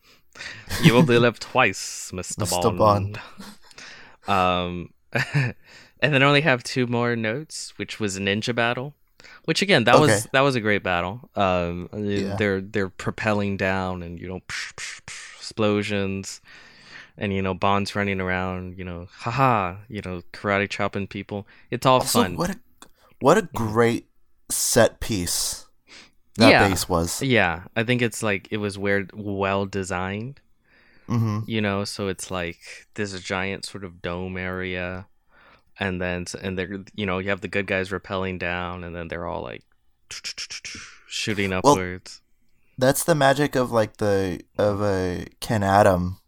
You 0.83 0.97
only 0.97 1.19
live 1.27 1.41
twice, 1.41 2.11
Mr. 2.15 2.37
Mr. 2.45 2.77
Bond. 2.77 3.19
Um, 4.29 4.91
and 5.13 5.55
then 6.01 6.23
I 6.23 6.27
only 6.27 6.43
have 6.43 6.63
two 6.63 6.87
more 6.87 7.17
notes, 7.17 7.73
which 7.77 7.99
was 7.99 8.19
Ninja 8.19 8.55
Battle. 8.55 8.95
Which 9.47 9.63
again, 9.63 9.85
that 9.85 9.99
was 9.99 10.27
that 10.33 10.41
was 10.41 10.55
a 10.57 10.61
great 10.61 10.83
battle. 10.83 11.31
Um, 11.37 11.89
Yeah. 11.95 12.37
they're 12.37 12.61
they're 12.61 12.89
propelling 12.89 13.57
down, 13.57 14.03
and 14.03 14.19
you 14.21 14.29
know, 14.29 14.41
explosions, 14.49 16.41
and 17.19 17.33
you 17.33 17.43
know, 17.43 17.55
Bond's 17.55 17.95
running 17.97 18.21
around. 18.21 18.79
You 18.79 18.85
know, 18.85 19.09
haha, 19.11 19.77
you 19.89 20.03
know, 20.05 20.23
karate 20.33 20.69
chopping 20.69 21.07
people. 21.07 21.47
It's 21.71 21.87
all 21.87 22.01
Also, 22.01 22.23
fun. 22.23 22.37
what 22.37 22.51
a 22.51 22.57
what 23.21 23.39
a 23.39 23.43
great 23.43 24.09
set 24.51 25.01
piece 25.01 25.67
that 26.37 26.51
Yeah. 26.51 26.69
base 26.69 26.89
was. 26.89 27.23
Yeah, 27.23 27.65
I 27.75 27.83
think 27.83 28.03
it's 28.03 28.23
like 28.23 28.49
it 28.51 28.59
was 28.59 28.79
weird, 28.79 29.11
well 29.15 29.67
designed. 29.67 30.41
hmm 31.07 31.41
You 31.47 31.61
know, 31.61 31.85
so 31.85 32.09
it's 32.09 32.31
like 32.31 32.87
this 32.95 33.19
giant 33.21 33.65
sort 33.65 33.85
of 33.85 34.03
dome 34.03 34.37
area, 34.37 35.07
and 35.79 36.01
then 36.01 36.27
and 36.43 36.59
they're 36.59 36.85
you 36.95 37.07
know 37.07 37.19
you 37.19 37.31
have 37.31 37.41
the 37.41 37.49
good 37.49 37.67
guys 37.67 37.91
rappelling 37.91 38.39
down, 38.39 38.85
and 38.85 38.95
then 38.95 39.09
they're 39.09 39.27
all 39.27 39.43
like 39.43 39.63
shooting 41.07 41.53
upwards. 41.53 42.21
That's 42.79 43.05
the 43.05 43.15
magic 43.15 43.55
of 43.57 43.71
like 43.73 43.97
the 43.97 44.41
of 44.59 44.83
a 44.83 45.27
Ken 45.41 45.63
Adam, 45.63 46.19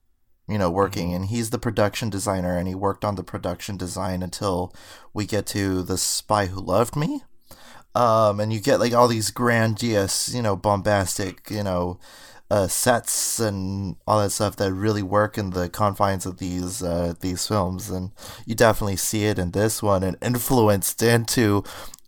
you 0.48 0.58
know, 0.58 0.70
working, 0.70 1.12
and 1.14 1.26
he's 1.26 1.50
the 1.50 1.58
production 1.58 2.10
designer, 2.10 2.56
and 2.56 2.66
he 2.66 2.74
worked 2.74 3.04
on 3.04 3.16
the 3.16 3.24
production 3.24 3.76
design 3.76 4.22
until 4.22 4.74
we 5.12 5.26
get 5.26 5.46
to 5.46 5.82
the 5.82 5.98
Spy 5.98 6.46
Who 6.46 6.60
Loved 6.60 6.96
Me. 6.96 7.22
Um, 7.94 8.38
and 8.40 8.52
you 8.52 8.60
get 8.60 8.80
like 8.80 8.92
all 8.92 9.08
these 9.08 9.30
grandiose, 9.30 10.32
you 10.32 10.42
know, 10.42 10.56
bombastic, 10.56 11.50
you 11.50 11.62
know, 11.62 11.98
uh, 12.50 12.66
sets 12.66 13.40
and 13.40 13.96
all 14.06 14.20
that 14.20 14.30
stuff 14.30 14.56
that 14.56 14.72
really 14.72 15.02
work 15.02 15.36
in 15.36 15.50
the 15.50 15.68
confines 15.68 16.24
of 16.24 16.38
these 16.38 16.82
uh, 16.82 17.14
these 17.20 17.46
films, 17.46 17.90
and 17.90 18.12
you 18.46 18.54
definitely 18.54 18.96
see 18.96 19.24
it 19.24 19.38
in 19.38 19.50
this 19.50 19.82
one, 19.82 20.02
and 20.02 20.16
influenced 20.22 21.02
into 21.02 21.62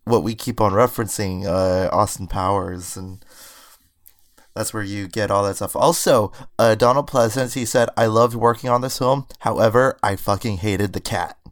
what 0.04 0.22
we 0.22 0.34
keep 0.34 0.60
on 0.60 0.72
referencing, 0.72 1.44
uh, 1.44 1.88
Austin 1.94 2.26
Powers, 2.26 2.96
and 2.96 3.24
that's 4.54 4.74
where 4.74 4.82
you 4.82 5.08
get 5.08 5.30
all 5.30 5.44
that 5.44 5.56
stuff. 5.56 5.76
Also, 5.76 6.32
uh, 6.58 6.74
Donald 6.74 7.08
Pleasence, 7.08 7.54
he 7.54 7.64
said, 7.64 7.88
"I 7.96 8.06
loved 8.06 8.34
working 8.34 8.70
on 8.70 8.80
this 8.80 8.98
film. 8.98 9.26
However, 9.40 9.98
I 10.02 10.16
fucking 10.16 10.58
hated 10.58 10.92
the 10.92 11.00
cat." 11.00 11.36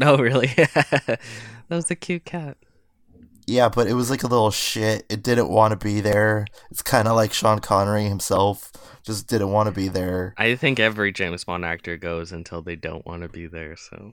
Oh, 0.00 0.16
really? 0.16 0.46
that 0.56 1.18
was 1.68 1.90
a 1.90 1.96
cute 1.96 2.24
cat. 2.24 2.56
Yeah, 3.48 3.68
but 3.68 3.88
it 3.88 3.94
was 3.94 4.10
like 4.10 4.22
a 4.22 4.28
little 4.28 4.52
shit. 4.52 5.04
It 5.08 5.24
didn't 5.24 5.48
want 5.48 5.72
to 5.72 5.84
be 5.84 6.00
there. 6.00 6.46
It's 6.70 6.82
kind 6.82 7.08
of 7.08 7.16
like 7.16 7.32
Sean 7.32 7.58
Connery 7.58 8.04
himself, 8.04 8.70
just 9.02 9.26
didn't 9.26 9.50
want 9.50 9.68
to 9.68 9.72
be 9.72 9.88
there. 9.88 10.34
I 10.36 10.54
think 10.54 10.78
every 10.78 11.12
James 11.12 11.44
Bond 11.44 11.64
actor 11.64 11.96
goes 11.96 12.30
until 12.30 12.62
they 12.62 12.76
don't 12.76 13.06
want 13.06 13.22
to 13.22 13.28
be 13.28 13.46
there, 13.46 13.74
so 13.74 14.12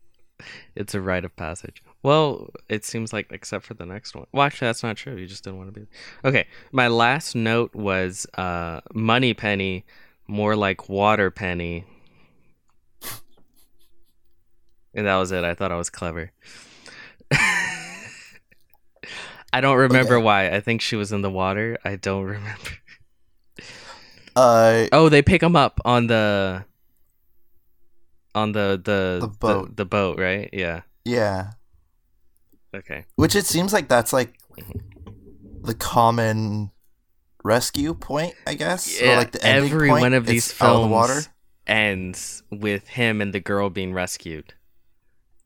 it's 0.74 0.94
a 0.94 1.00
rite 1.00 1.24
of 1.24 1.36
passage. 1.36 1.82
Well, 2.04 2.50
it 2.68 2.84
seems 2.84 3.12
like 3.14 3.32
except 3.32 3.64
for 3.64 3.72
the 3.74 3.86
next 3.86 4.14
one. 4.14 4.26
Well, 4.30 4.44
actually, 4.46 4.68
that's 4.68 4.82
not 4.82 4.96
true. 4.98 5.16
You 5.16 5.26
just 5.26 5.42
didn't 5.42 5.56
want 5.58 5.72
to 5.74 5.80
be. 5.80 5.86
Okay, 6.24 6.46
my 6.70 6.86
last 6.88 7.34
note 7.34 7.74
was 7.74 8.26
uh, 8.34 8.82
Moneypenny, 8.92 9.84
more 10.28 10.54
like 10.54 10.88
Water 10.90 11.30
Penny, 11.30 11.84
and 14.94 15.06
that 15.06 15.16
was 15.16 15.32
it. 15.32 15.44
I 15.44 15.54
thought 15.54 15.72
I 15.72 15.76
was 15.76 15.88
clever. 15.90 16.30
I 19.52 19.60
don't 19.60 19.76
remember 19.78 20.16
Okay. 20.16 20.24
why. 20.24 20.50
I 20.50 20.60
think 20.60 20.80
she 20.82 20.96
was 20.96 21.10
in 21.12 21.22
the 21.22 21.30
water. 21.30 21.78
I 21.84 21.96
don't 21.96 22.24
remember. 22.36 22.70
Uh, 24.36 24.86
Oh, 24.92 25.08
they 25.08 25.22
pick 25.22 25.42
him 25.42 25.56
up 25.56 25.80
on 25.84 26.06
the 26.08 26.64
on 28.34 28.52
the 28.52 28.80
the 28.82 29.18
The 29.22 29.28
boat. 29.28 29.76
the, 29.76 29.84
boat, 29.86 30.18
right? 30.18 30.50
Yeah. 30.52 30.82
yeah. 31.04 31.52
Okay. 32.74 33.04
Which 33.16 33.34
it 33.36 33.46
seems 33.46 33.72
like 33.72 33.88
that's 33.88 34.12
like 34.12 34.34
the 35.62 35.74
common 35.74 36.70
rescue 37.44 37.94
point, 37.94 38.34
I 38.46 38.54
guess. 38.54 39.00
or 39.00 39.04
Yeah, 39.04 39.16
like 39.16 39.32
the 39.32 39.44
ending 39.44 39.72
every 39.72 39.88
point. 39.88 40.00
one 40.02 40.14
of 40.14 40.26
these 40.26 40.50
It's 40.50 40.60
out 40.60 40.66
of 40.66 40.72
films 40.72 40.84
the 40.88 40.92
water. 40.94 41.20
ends 41.66 42.42
with 42.50 42.88
him 42.88 43.20
and 43.20 43.32
the 43.32 43.40
girl 43.40 43.70
being 43.70 43.92
rescued. 43.94 44.54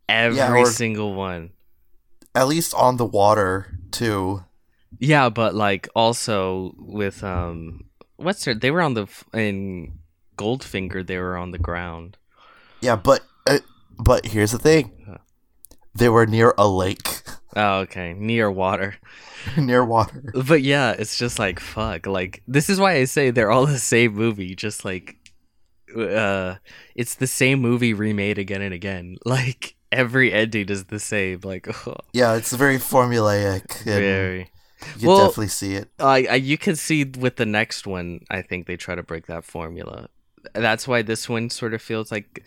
Every 0.09 0.39
Yeah, 0.39 0.53
or- 0.55 0.67
single 0.67 1.15
one. 1.15 1.51
At 2.35 2.47
least 2.49 2.73
on 2.75 2.97
the 2.99 3.05
water 3.07 3.79
too. 3.91 4.45
Yeah, 4.99 5.29
but 5.29 5.55
like 5.55 5.89
also 5.95 6.75
with 6.79 7.23
um, 7.25 7.85
what's 8.17 8.45
her? 8.45 8.55
They 8.55 8.71
were 8.71 8.81
on 8.81 8.95
the 8.95 9.07
in 9.35 9.99
Goldfinger. 10.37 11.07
They 11.07 11.19
were 11.19 11.37
on 11.37 11.51
the 11.51 11.59
ground. 11.59 12.17
Yeah, 12.81 12.97
but 12.97 13.23
uh, 13.47 13.59
but 13.99 14.27
here's 14.27 14.53
the 14.53 14.59
thing. 14.59 14.93
They 15.99 16.09
were 16.09 16.27
near 16.27 16.55
a 16.57 16.69
lake, 16.69 17.23
Oh, 17.57 17.79
okay, 17.81 18.15
near 18.15 18.51
water. 18.51 18.97
near 19.57 19.85
water. 19.85 20.23
But 20.47 20.63
yeah, 20.63 20.93
it's 20.99 21.19
just 21.19 21.39
like 21.39 21.59
fuck. 21.61 22.07
Like 22.07 22.43
this 22.47 22.69
is 22.71 22.79
why 22.81 22.95
I 22.95 23.05
say 23.05 23.31
they're 23.31 23.51
all 23.51 23.67
the 23.77 23.79
same 23.79 24.15
movie. 24.15 24.55
Just 24.55 24.85
like, 24.85 25.17
uh, 25.97 26.57
it's 26.95 27.15
the 27.17 27.27
same 27.27 27.61
movie 27.61 27.95
remade 27.95 28.39
again 28.39 28.63
and 28.63 28.75
again. 28.75 29.17
Like 29.25 29.75
every 29.91 30.33
ending 30.33 30.69
is 30.69 30.85
the 30.87 31.01
same. 31.01 31.41
Like, 31.43 31.67
Yeah, 32.13 32.35
it's 32.37 32.53
very 32.53 32.79
formulaic. 32.79 33.83
Very. 33.85 34.51
You 34.99 35.09
Well- 35.09 35.19
definitely 35.27 35.49
see 35.49 35.75
it. 35.75 35.89
I, 35.99 36.27
I 36.31 36.35
you 36.37 36.57
can 36.59 36.77
see 36.77 37.05
with 37.05 37.37
the 37.37 37.47
next 37.47 37.87
one. 37.87 38.21
I 38.31 38.43
think 38.43 38.67
they 38.67 38.77
try 38.77 38.95
to 38.95 39.03
break 39.03 39.27
that 39.27 39.45
formula. 39.45 40.09
That's 40.55 40.87
why 40.87 41.03
this 41.03 41.29
one 41.29 41.51
sort 41.51 41.75
of 41.75 41.83
feels 41.83 42.13
like 42.13 42.45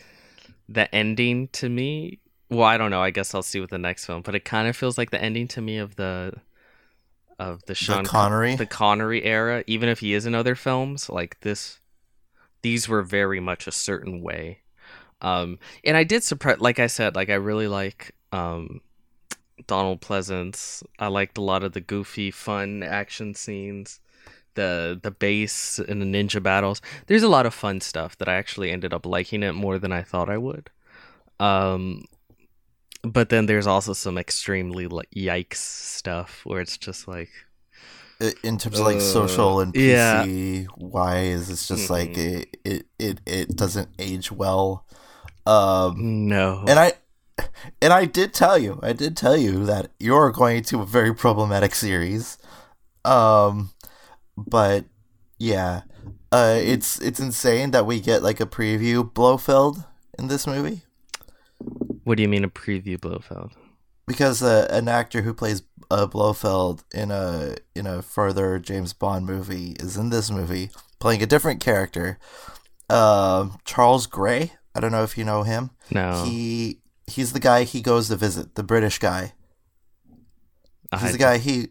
the 0.70 0.93
ending 0.95 1.49
to 1.60 1.68
me. 1.68 2.20
Well, 2.52 2.68
I 2.68 2.78
don't 2.78 2.91
know. 2.91 3.02
I 3.02 3.12
guess 3.12 3.34
I'll 3.34 3.43
see 3.43 3.62
with 3.62 3.70
the 3.70 3.78
next 3.78 4.06
film, 4.06 4.24
but 4.24 4.36
it 4.36 4.43
kind 4.43 4.68
of 4.68 4.76
feels 4.76 4.97
like 4.97 5.10
the 5.10 5.22
ending 5.22 5.47
to 5.49 5.62
me 5.62 5.78
of 5.78 5.95
the 5.95 6.34
of 7.39 7.64
the 7.66 7.74
Sean 7.74 8.04
Con- 8.04 8.06
Connery? 8.06 8.56
the 8.58 8.66
Connery 8.66 9.24
era. 9.24 9.64
Even 9.68 9.88
if 9.88 9.99
he 9.99 10.14
is 10.14 10.26
in 10.26 10.36
other 10.36 10.54
films, 10.54 11.10
like 11.10 11.39
this, 11.39 11.80
these 12.62 12.89
were 12.89 13.04
very 13.04 13.39
much 13.39 13.68
a 13.68 13.72
certain 13.72 14.22
way. 14.22 14.60
Um, 15.22 15.60
and 15.86 15.95
I 15.95 16.04
did 16.04 16.24
surprise, 16.24 16.60
like 16.60 16.78
I 16.78 16.88
said, 16.88 17.16
like 17.16 17.30
I 17.30 17.36
really 17.36 17.70
like 17.70 18.12
um 18.34 18.82
Donald 19.66 20.02
Pleasence. 20.02 20.84
I 20.99 21.08
liked 21.08 21.38
a 21.38 21.41
lot 21.41 21.64
of 21.64 21.72
the 21.72 21.82
goofy, 21.82 22.32
fun 22.32 22.84
action 22.84 23.34
scenes, 23.34 24.02
the 24.56 24.99
the 25.02 25.12
base 25.12 25.80
and 25.80 26.02
the 26.02 26.06
ninja 26.06 26.43
battles. 26.43 26.82
There's 27.08 27.24
a 27.24 27.30
lot 27.30 27.45
of 27.45 27.54
fun 27.54 27.80
stuff 27.80 28.18
that 28.18 28.28
I 28.28 28.34
actually 28.34 28.72
ended 28.72 28.93
up 28.93 29.06
liking 29.06 29.41
it 29.41 29.54
more 29.54 29.80
than 29.80 29.93
I 29.93 30.04
thought 30.04 30.30
I 30.30 30.38
would. 30.38 30.70
Um, 31.39 32.04
but 33.04 33.30
then 33.30 33.45
there's 33.47 33.68
also 33.68 33.93
some 33.93 34.18
extremely 34.18 34.88
like 34.88 35.10
yikes 35.16 35.58
stuff 35.58 36.41
where 36.45 36.62
it's 36.62 36.78
just 36.78 37.08
like 37.08 37.30
In 38.43 38.58
terms 38.60 38.80
of 38.80 38.86
like 38.86 38.97
Uh, 38.97 38.99
social 38.99 39.60
and 39.62 39.76
yeah. 39.76 40.24
PC 40.26 40.68
wise, 40.78 41.49
it's 41.49 41.68
just 41.68 41.89
like 41.89 42.12
Mhm. 42.14 42.18
it, 42.41 42.58
it 42.64 42.86
it 42.99 43.20
it 43.26 43.56
doesn't 43.56 43.89
age 43.97 44.32
well. 44.32 44.86
Um, 45.47 46.28
no. 46.28 46.64
and 46.68 46.78
I 46.80 46.93
and 47.82 47.91
I 47.91 48.06
did 48.06 48.34
tell 48.34 48.58
you, 48.60 48.80
I 48.84 48.93
did 48.93 49.18
tell 49.18 49.36
you 49.36 49.66
that 49.66 49.89
you're 49.99 50.32
going 50.32 50.62
to 50.66 50.82
a 50.82 50.86
very 50.86 51.14
problematic 51.16 51.74
series. 51.74 52.38
Um, 53.04 53.72
but 54.38 54.86
yeah, 55.39 55.82
uh, 56.32 56.60
it's 56.62 56.99
it's 57.02 57.20
insane 57.20 57.72
that 57.72 57.88
we 57.88 57.99
get 57.99 58.22
like 58.22 58.39
a 58.39 58.45
preview 58.45 59.02
Blofeld 59.12 59.84
in 60.20 60.28
this 60.28 60.45
movie 60.45 60.84
what 62.04 62.18
do 62.18 62.24
you 62.24 62.30
mean 62.30 62.43
a 62.43 62.49
preview 62.49 62.99
Blofeld? 62.99 63.52
because 64.08 64.43
uh, 64.43 64.68
an 64.70 64.88
actor 64.89 65.22
who 65.22 65.34
plays 65.34 65.64
uh, 65.89 66.06
Blofeld 66.06 66.84
in 66.93 67.12
a 67.12 67.56
in 67.76 67.88
a 67.88 68.02
further 68.02 68.60
James 68.60 68.93
Bond 68.93 69.26
movie 69.26 69.76
is 69.80 69.95
in 69.97 70.10
this 70.10 70.30
movie 70.30 70.70
playing 70.99 71.22
a 71.24 71.26
different 71.28 71.62
character. 71.62 72.18
Um, 72.89 73.58
Charles 73.64 74.08
Gray. 74.08 74.54
I 74.76 74.80
don't 74.80 74.91
know 74.91 75.04
if 75.04 75.18
you 75.18 75.24
know 75.24 75.43
him. 75.43 75.72
No. 75.91 76.24
He 76.26 76.80
he's 77.08 77.32
the 77.34 77.39
guy 77.39 77.64
he 77.64 77.82
goes 77.82 78.08
to 78.10 78.16
visit, 78.16 78.56
the 78.56 78.64
British 78.64 78.99
guy. 78.99 79.34
He's 80.93 81.04
I- 81.04 81.12
the 81.14 81.18
guy 81.18 81.38
he 81.38 81.70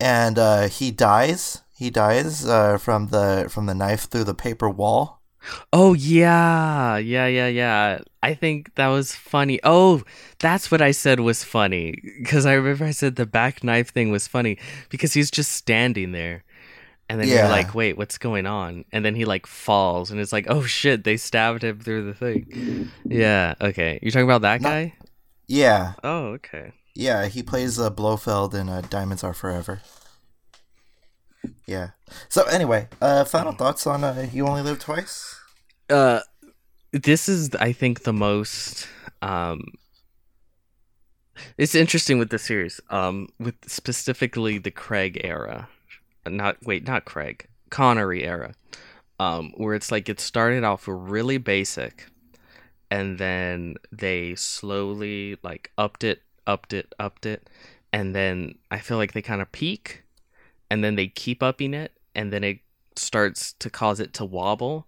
and 0.00 0.38
uh, 0.38 0.68
he 0.68 0.90
dies. 0.90 1.62
He 1.76 1.90
dies 1.90 2.46
uh, 2.46 2.78
from 2.78 3.08
the 3.08 3.48
from 3.50 3.66
the 3.66 3.74
knife 3.74 4.08
through 4.08 4.24
the 4.24 4.34
paper 4.34 4.68
wall. 4.70 5.15
Oh 5.72 5.94
yeah, 5.94 6.96
yeah, 6.96 7.26
yeah, 7.26 7.46
yeah. 7.48 7.98
I 8.22 8.34
think 8.34 8.74
that 8.74 8.88
was 8.88 9.14
funny. 9.14 9.60
Oh, 9.62 10.02
that's 10.38 10.70
what 10.70 10.82
I 10.82 10.90
said 10.90 11.20
was 11.20 11.44
funny 11.44 11.94
because 12.18 12.46
I 12.46 12.54
remember 12.54 12.84
I 12.84 12.90
said 12.90 13.16
the 13.16 13.26
back 13.26 13.62
knife 13.62 13.92
thing 13.92 14.10
was 14.10 14.26
funny 14.26 14.58
because 14.90 15.12
he's 15.12 15.30
just 15.30 15.52
standing 15.52 16.12
there, 16.12 16.42
and 17.08 17.20
then 17.20 17.28
Yeah. 17.28 17.34
you're 17.42 17.48
like, 17.50 17.74
"Wait, 17.74 17.96
what's 17.96 18.18
going 18.18 18.46
on?" 18.46 18.84
And 18.92 19.04
then 19.04 19.14
he 19.14 19.24
like 19.24 19.46
falls, 19.46 20.10
and 20.10 20.18
it's 20.20 20.32
like, 20.32 20.46
"Oh 20.48 20.64
shit, 20.64 21.04
they 21.04 21.16
stabbed 21.16 21.62
him 21.62 21.78
through 21.80 22.04
the 22.06 22.14
thing." 22.14 22.90
Yeah. 23.04 23.54
Okay, 23.60 23.98
you're 24.02 24.10
talking 24.12 24.28
about 24.28 24.42
that 24.42 24.60
Not- 24.60 24.68
guy? 24.70 24.94
Yeah, 25.48 25.92
Oh, 26.02 26.34
okay. 26.38 26.72
yeah. 26.96 27.26
He 27.26 27.40
plays 27.42 27.78
uh, 27.78 27.88
Blofeld 27.90 28.52
in 28.54 28.68
uh, 28.68 28.80
Diamonds 28.90 29.22
Are 29.22 29.32
Forever. 29.34 29.80
Yeah. 31.66 31.90
So 32.28 32.42
anyway, 32.44 32.88
uh, 33.00 33.24
final 33.24 33.52
thoughts 33.52 33.86
on 33.86 34.02
uh, 34.02 34.26
You 34.32 34.46
Only 34.46 34.62
Live 34.62 34.80
Twice. 34.80 35.35
Uh 35.90 36.20
this 36.92 37.28
is 37.28 37.54
i 37.56 37.72
think 37.72 38.02
the 38.02 38.12
most 38.12 38.88
um 39.22 39.62
it's 41.58 41.74
interesting 41.74 42.18
with 42.18 42.30
the 42.30 42.38
series 42.38 42.80
um 42.90 43.28
with 43.38 43.54
specifically 43.66 44.58
the 44.58 44.70
craig 44.70 45.20
era. 45.22 45.68
Not 46.26 46.56
wait 46.64 46.86
not 46.86 47.04
craig 47.04 47.46
connery 47.70 48.24
era. 48.24 48.54
Um 49.20 49.52
where 49.56 49.74
it's 49.74 49.92
like 49.92 50.08
it 50.08 50.20
started 50.20 50.64
off 50.64 50.84
really 50.86 51.38
basic 51.38 52.06
and 52.90 53.18
then 53.18 53.76
they 53.92 54.34
slowly 54.34 55.36
like 55.42 55.70
upped 55.76 56.04
it 56.04 56.22
upped 56.46 56.72
it 56.72 56.94
upped 56.98 57.26
it 57.26 57.50
and 57.92 58.14
then 58.14 58.54
i 58.70 58.78
feel 58.78 58.96
like 58.96 59.12
they 59.12 59.22
kind 59.22 59.42
of 59.42 59.50
peak 59.50 60.04
and 60.70 60.84
then 60.84 60.94
they 60.94 61.08
keep 61.08 61.42
upping 61.42 61.74
it 61.74 61.92
and 62.14 62.32
then 62.32 62.44
it 62.44 62.60
starts 62.94 63.54
to 63.54 63.68
cause 63.68 63.98
it 63.98 64.14
to 64.14 64.24
wobble 64.24 64.86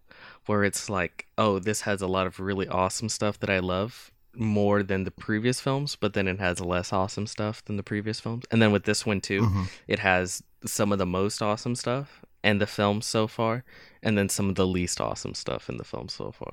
where 0.49 0.65
it's 0.65 0.89
like 0.91 1.27
oh 1.37 1.59
this 1.59 1.83
has 1.83 2.03
a 2.03 2.07
lot 2.07 2.27
of 2.27 2.41
really 2.41 2.67
awesome 2.69 3.09
stuff 3.09 3.39
that 3.41 3.51
i 3.51 3.59
love 3.59 4.11
more 4.35 4.83
than 4.83 5.05
the 5.05 5.11
previous 5.11 5.61
films 5.61 5.97
but 5.97 6.13
then 6.15 6.27
it 6.29 6.39
has 6.39 6.61
less 6.61 6.93
awesome 6.93 7.27
stuff 7.27 7.65
than 7.65 7.77
the 7.77 7.83
previous 7.83 8.21
films 8.21 8.45
and 8.51 8.61
then 8.63 8.73
with 8.73 8.85
this 8.85 9.05
one 9.07 9.21
too 9.21 9.43
Mhm. 9.43 9.69
it 9.87 9.99
has 10.01 10.43
some 10.65 10.93
of 10.93 10.99
the 10.99 11.07
most 11.07 11.43
awesome 11.43 11.75
stuff 11.75 12.25
in 12.45 12.59
the 12.59 12.67
film 12.67 13.03
so 13.03 13.27
far 13.27 13.65
and 14.03 14.17
then 14.17 14.29
some 14.29 14.49
of 14.49 14.55
the 14.55 14.67
least 14.67 15.01
awesome 15.01 15.35
stuff 15.35 15.69
in 15.69 15.77
the 15.77 15.85
film 15.85 16.09
so 16.09 16.31
far 16.31 16.53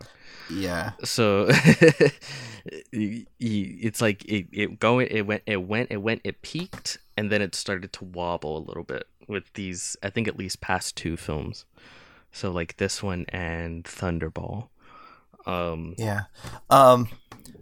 Yeah. 0.49 0.91
so 1.03 1.47
it's 2.91 4.01
like 4.01 4.25
it, 4.25 4.47
it 4.51 4.79
going 4.79 5.07
it 5.11 5.21
went 5.27 5.43
it 5.45 5.57
went 5.63 5.91
it 5.91 5.97
went 5.97 6.21
it 6.23 6.41
peaked 6.41 6.97
and 7.17 7.31
then 7.31 7.41
it 7.41 7.55
started 7.55 7.93
to 7.93 8.03
wobble 8.05 8.57
a 8.57 8.63
little 8.65 8.83
bit 8.83 9.07
with 9.27 9.51
these 9.53 9.95
i 10.03 10.09
think 10.09 10.27
at 10.27 10.37
least 10.37 10.61
past 10.61 10.95
two 10.95 11.15
films 11.17 11.65
so 12.35 12.51
like 12.51 12.75
this 12.77 13.01
one 13.01 13.25
and 13.29 13.85
thunderball 13.85 14.67
um 15.47 15.95
Yeah. 15.97 16.23
Um 16.69 17.07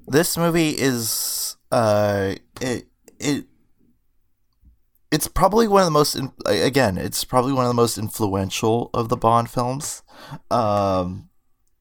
this 0.08 0.38
movie 0.38 0.70
is 0.70 1.58
uh 1.72 2.36
it 2.60 2.88
it 3.20 3.46
it's 5.12 5.28
probably 5.28 5.68
one 5.68 5.82
of 5.82 5.86
the 5.86 5.92
most 5.92 6.16
in, 6.16 6.32
again, 6.48 6.98
it's 6.98 7.24
probably 7.24 7.54
one 7.54 7.66
of 7.66 7.70
the 7.70 7.76
most 7.76 8.00
influential 8.00 8.90
of 8.96 9.10
the 9.10 9.18
Bond 9.18 9.50
films. 9.50 10.02
Um 10.50 11.30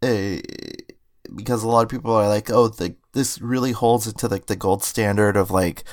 because 0.01 1.63
a 1.63 1.69
lot 1.69 1.85
of 1.85 1.89
people 1.89 2.13
are 2.13 2.29
like, 2.29 2.51
"Oh, 2.51 2.69
the 2.69 2.97
this 3.13 3.41
really 3.41 3.73
holds 3.73 4.07
it 4.07 4.19
to 4.19 4.29
like 4.29 4.47
the 4.47 4.57
gold 4.57 4.83
standard 4.83 5.37
of 5.37 5.51
like 5.51 5.85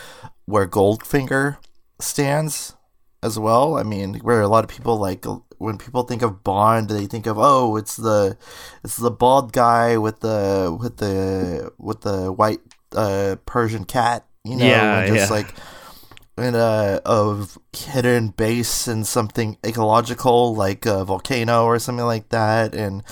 where 0.46 0.68
Goldfinger 0.68 1.58
stands 2.00 2.76
as 3.22 3.38
well. 3.38 3.78
I 3.78 3.84
mean, 3.84 4.16
where 4.16 4.42
a 4.42 4.48
lot 4.48 4.64
of 4.64 4.70
people 4.70 4.98
like 4.98 5.26
when 5.60 5.78
people 5.78 6.04
think 6.04 6.22
of 6.24 6.44
Bond, 6.44 6.90
they 6.90 7.06
think 7.06 7.28
of 7.28 7.38
oh, 7.38 7.76
it's 7.78 7.96
the 7.96 8.38
it's 8.84 8.98
the 8.98 9.12
bald 9.12 9.54
guy 9.54 9.98
with 9.98 10.22
the 10.22 10.76
with 10.80 10.98
the 10.98 11.72
with 11.78 12.02
the 12.02 12.32
white 12.32 12.62
uh, 12.96 13.36
Persian 13.46 13.86
cat, 13.86 14.26
you 14.44 14.56
know, 14.56 14.66
Yeah, 14.66 15.00
and 15.00 15.08
just 15.08 15.30
yeah. 15.30 15.36
like 15.38 15.54
in 16.38 16.56
a 16.56 17.02
of 17.06 17.58
hidden 17.76 18.30
base 18.30 18.88
in 18.88 19.04
something 19.04 19.58
ecological 19.66 20.56
like 20.56 20.86
a 20.86 21.04
volcano 21.06 21.66
or 21.66 21.78
something 21.80 22.06
like 22.06 22.30
that, 22.30 22.74
and 22.74 23.04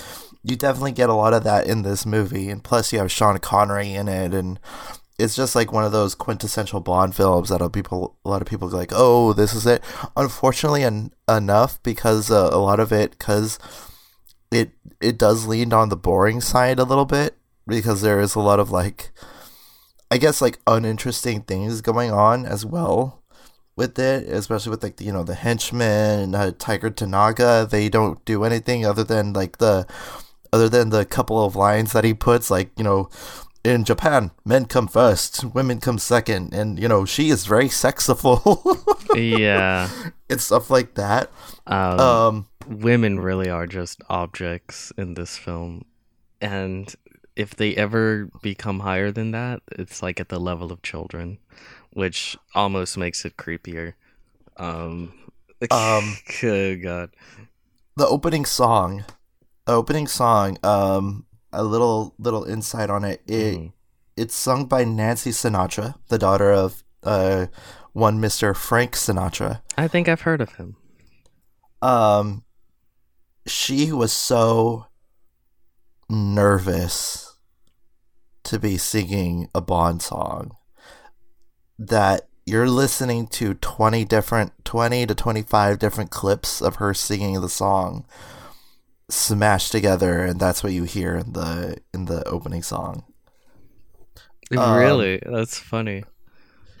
you 0.42 0.56
definitely 0.56 0.92
get 0.92 1.10
a 1.10 1.14
lot 1.14 1.34
of 1.34 1.44
that 1.44 1.66
in 1.66 1.82
this 1.82 2.06
movie. 2.06 2.48
And 2.48 2.64
plus, 2.64 2.92
you 2.92 2.98
have 2.98 3.12
Sean 3.12 3.38
Connery 3.38 3.92
in 3.92 4.08
it, 4.08 4.32
and 4.34 4.58
it's 5.18 5.34
just 5.34 5.56
like 5.56 5.72
one 5.72 5.84
of 5.84 5.92
those 5.92 6.14
quintessential 6.14 6.80
Bond 6.80 7.14
films 7.14 7.48
that 7.48 7.60
a 7.60 7.68
people 7.68 8.16
a 8.24 8.28
lot 8.28 8.40
of 8.40 8.48
people 8.48 8.68
like, 8.68 8.92
oh, 8.94 9.32
this 9.32 9.52
is 9.52 9.66
it. 9.66 9.82
Unfortunately, 10.16 10.84
en- 10.84 11.12
enough 11.28 11.82
because 11.82 12.30
uh, 12.30 12.50
a 12.52 12.58
lot 12.58 12.80
of 12.80 12.92
it 12.92 13.12
because 13.12 13.58
it 14.50 14.72
it 15.00 15.18
does 15.18 15.46
lean 15.46 15.72
on 15.72 15.88
the 15.88 15.96
boring 15.96 16.40
side 16.40 16.78
a 16.78 16.84
little 16.84 17.04
bit 17.04 17.36
because 17.66 18.00
there 18.00 18.20
is 18.20 18.34
a 18.34 18.40
lot 18.40 18.60
of 18.60 18.70
like 18.70 19.10
I 20.10 20.18
guess 20.18 20.40
like 20.40 20.58
uninteresting 20.66 21.42
things 21.42 21.80
going 21.80 22.10
on 22.10 22.46
as 22.46 22.64
well 22.64 23.22
with 23.76 23.98
it, 23.98 24.28
especially 24.28 24.70
with 24.70 24.82
like 24.82 25.00
you 25.00 25.12
know 25.12 25.22
the 25.24 25.34
henchmen, 25.34 26.34
uh, 26.34 26.52
Tiger 26.58 26.90
Tanaka. 26.90 27.66
They 27.70 27.88
don't 27.88 28.24
do 28.24 28.44
anything 28.44 28.86
other 28.86 29.04
than 29.04 29.32
like 29.32 29.58
the 29.58 29.86
other 30.52 30.68
than 30.68 30.90
the 30.90 31.04
couple 31.04 31.44
of 31.44 31.56
lines 31.56 31.92
that 31.92 32.04
he 32.04 32.14
puts, 32.14 32.50
like 32.50 32.70
you 32.76 32.84
know. 32.84 33.10
In 33.64 33.84
Japan, 33.84 34.30
men 34.44 34.64
come 34.66 34.88
first, 34.88 35.44
women 35.44 35.80
come 35.80 35.98
second, 35.98 36.54
and 36.54 36.78
you 36.78 36.88
know 36.88 37.04
she 37.04 37.28
is 37.30 37.44
very 37.46 37.68
sexiful. 37.68 38.38
yeah. 39.16 39.90
and 40.30 40.40
stuff 40.40 40.70
like 40.70 40.94
that. 40.94 41.30
Um, 41.66 42.00
Um, 42.00 42.46
women 42.68 43.18
really 43.20 43.50
are 43.50 43.66
just 43.66 44.00
objects 44.08 44.92
in 44.96 45.14
this 45.14 45.36
film. 45.36 45.84
And 46.40 46.94
if 47.34 47.56
they 47.56 47.74
ever 47.76 48.30
become 48.42 48.80
higher 48.80 49.10
than 49.10 49.32
that, 49.32 49.60
it's 49.72 50.02
like 50.02 50.20
at 50.20 50.28
the 50.28 50.38
level 50.38 50.70
of 50.72 50.82
children, 50.82 51.38
which 51.92 52.36
almost 52.54 52.96
makes 52.96 53.24
it 53.24 53.36
creepier. 53.36 53.94
Um, 54.56 55.12
Um, 55.72 56.16
oh, 56.44 56.76
God. 56.76 57.10
the 57.96 58.06
opening 58.06 58.44
song, 58.44 59.04
the 59.66 59.72
opening 59.72 60.06
song, 60.06 60.56
um, 60.62 61.26
a 61.52 61.62
little 61.64 62.14
little 62.18 62.44
insight 62.44 62.90
on 62.90 63.04
it. 63.04 63.22
It 63.26 63.54
Mhm. 63.58 63.72
it's 64.16 64.34
sung 64.34 64.66
by 64.66 64.84
Nancy 64.84 65.30
Sinatra, 65.30 65.94
the 66.08 66.18
daughter 66.18 66.52
of 66.52 66.82
uh 67.02 67.46
one 67.92 68.20
Mr. 68.20 68.54
Frank 68.54 68.92
Sinatra. 68.94 69.62
I 69.76 69.88
think 69.88 70.08
I've 70.08 70.20
heard 70.22 70.40
of 70.40 70.54
him. 70.56 70.76
Um, 71.82 72.44
she 73.46 73.92
was 73.92 74.12
so 74.12 74.86
nervous 76.08 77.36
to 78.44 78.58
be 78.58 78.78
singing 78.78 79.48
a 79.54 79.60
Bond 79.60 80.02
song 80.02 80.52
that 81.78 82.28
you're 82.46 82.68
listening 82.68 83.26
to 83.26 83.54
20 83.54 84.04
different 84.04 84.52
20 84.64 85.06
to 85.06 85.14
25 85.14 85.78
different 85.78 86.10
clips 86.10 86.62
of 86.62 86.76
her 86.76 86.94
singing 86.94 87.40
the 87.40 87.48
song 87.48 88.06
smashed 89.08 89.72
together 89.72 90.24
and 90.24 90.38
that's 90.38 90.62
what 90.62 90.72
you 90.72 90.84
hear 90.84 91.16
in 91.16 91.32
the 91.32 91.78
in 91.94 92.04
the 92.04 92.26
opening 92.28 92.62
song 92.62 93.04
Um, 94.56 94.78
really? 94.78 95.20
That's 95.24 95.58
funny. 95.58 96.04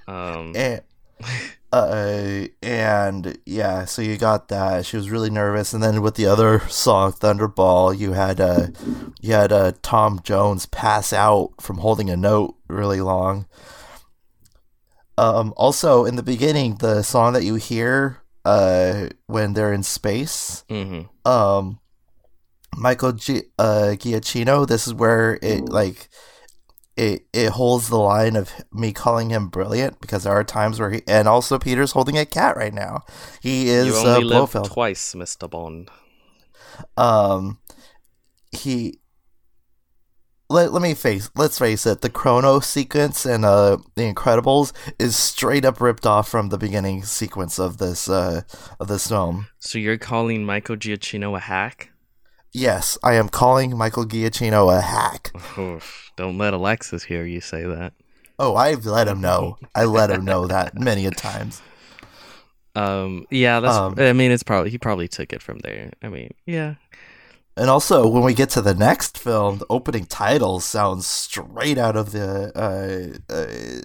Um, 0.06 0.52
and 0.56 0.82
uh, 1.72 2.46
and 2.62 3.38
yeah, 3.44 3.84
so 3.84 4.00
you 4.00 4.16
got 4.16 4.48
that. 4.48 4.86
She 4.86 4.96
was 4.96 5.10
really 5.10 5.30
nervous, 5.30 5.72
and 5.72 5.82
then 5.82 6.00
with 6.00 6.14
the 6.14 6.26
other 6.26 6.60
song, 6.68 7.12
Thunderball, 7.12 7.98
you 7.98 8.12
had 8.12 8.40
uh, 8.40 8.68
you 9.20 9.32
had 9.32 9.52
uh, 9.52 9.72
Tom 9.82 10.20
Jones 10.22 10.66
pass 10.66 11.12
out 11.12 11.52
from 11.60 11.78
holding 11.78 12.08
a 12.08 12.16
note 12.16 12.56
really 12.68 13.00
long. 13.00 13.46
Um, 15.18 15.52
also, 15.56 16.04
in 16.04 16.16
the 16.16 16.22
beginning, 16.22 16.76
the 16.76 17.02
song 17.02 17.32
that 17.32 17.42
you 17.44 17.56
hear 17.56 18.22
uh, 18.44 19.08
when 19.26 19.52
they're 19.52 19.72
in 19.72 19.82
space, 19.82 20.64
mhm. 20.70 21.08
um, 21.26 21.80
Michael 22.76 23.12
G- 23.12 23.42
uh, 23.58 23.94
Giacchino. 23.96 24.66
This 24.66 24.86
is 24.86 24.94
where 24.94 25.38
it 25.42 25.68
like 25.68 26.08
it 26.96 27.26
it 27.32 27.50
holds 27.50 27.88
the 27.88 27.96
line 27.98 28.36
of 28.36 28.50
me 28.72 28.92
calling 28.92 29.30
him 29.30 29.48
brilliant 29.48 30.00
because 30.00 30.24
there 30.24 30.32
are 30.32 30.44
times 30.44 30.80
where 30.80 30.90
he 30.90 31.02
and 31.06 31.28
also 31.28 31.58
Peter's 31.58 31.92
holding 31.92 32.18
a 32.18 32.26
cat 32.26 32.56
right 32.56 32.74
now. 32.74 33.02
He 33.40 33.68
is 33.68 33.86
You 33.86 33.94
uh, 33.96 34.14
only 34.16 34.24
live 34.24 34.50
Blofeld. 34.52 34.66
twice, 34.72 35.14
Mr. 35.14 35.48
Bond. 35.48 35.90
um, 36.96 37.58
he. 38.52 39.00
Let, 40.50 40.72
let 40.72 40.80
me 40.80 40.94
face 40.94 41.28
let's 41.36 41.58
face 41.58 41.84
it 41.84 42.00
the 42.00 42.08
chrono 42.08 42.60
sequence 42.60 43.26
and 43.26 43.44
uh 43.44 43.76
the 43.96 44.10
incredibles 44.10 44.72
is 44.98 45.14
straight 45.14 45.62
up 45.66 45.78
ripped 45.78 46.06
off 46.06 46.26
from 46.26 46.48
the 46.48 46.56
beginning 46.56 47.02
sequence 47.02 47.58
of 47.58 47.76
this 47.76 48.08
uh 48.08 48.40
of 48.80 48.88
this 48.88 49.08
film 49.08 49.48
So 49.58 49.76
you're 49.76 49.98
calling 49.98 50.46
Michael 50.46 50.76
Giacchino 50.78 51.36
a 51.36 51.40
hack? 51.40 51.90
Yes 52.58 52.98
i 53.02 53.14
am 53.14 53.28
calling 53.28 53.76
michael 53.76 54.04
giacchino 54.04 54.76
a 54.76 54.80
hack 54.80 55.30
Oof, 55.58 56.12
don't 56.16 56.38
let 56.38 56.52
Alexis 56.54 57.04
hear 57.04 57.24
you 57.24 57.40
say 57.40 57.62
that. 57.64 57.92
Oh, 58.40 58.54
I've 58.56 58.84
let 58.86 59.08
him 59.08 59.20
know. 59.20 59.56
I 59.74 59.84
let 59.84 60.10
him 60.10 60.24
know 60.24 60.46
that 60.46 60.74
many 60.78 61.06
a 61.06 61.10
times. 61.10 61.60
Um, 62.74 63.26
yeah, 63.30 63.58
that's. 63.60 63.76
Um, 63.76 63.94
I 63.98 64.12
mean, 64.12 64.30
it's 64.30 64.42
probably 64.44 64.70
he 64.70 64.78
probably 64.78 65.08
took 65.08 65.32
it 65.32 65.42
from 65.42 65.58
there. 65.60 65.92
I 66.02 66.08
mean, 66.08 66.34
yeah, 66.46 66.74
And 67.56 67.68
also, 67.68 68.06
when 68.06 68.22
we 68.22 68.34
get 68.34 68.50
to 68.50 68.62
the 68.62 68.74
next 68.74 69.18
film, 69.18 69.58
the 69.58 69.66
opening 69.68 70.06
title 70.06 70.60
sounds 70.60 71.06
straight 71.06 71.78
out 71.78 71.96
of 71.96 72.12
the. 72.12 72.52
Uh, 72.54 73.32
uh, 73.32 73.82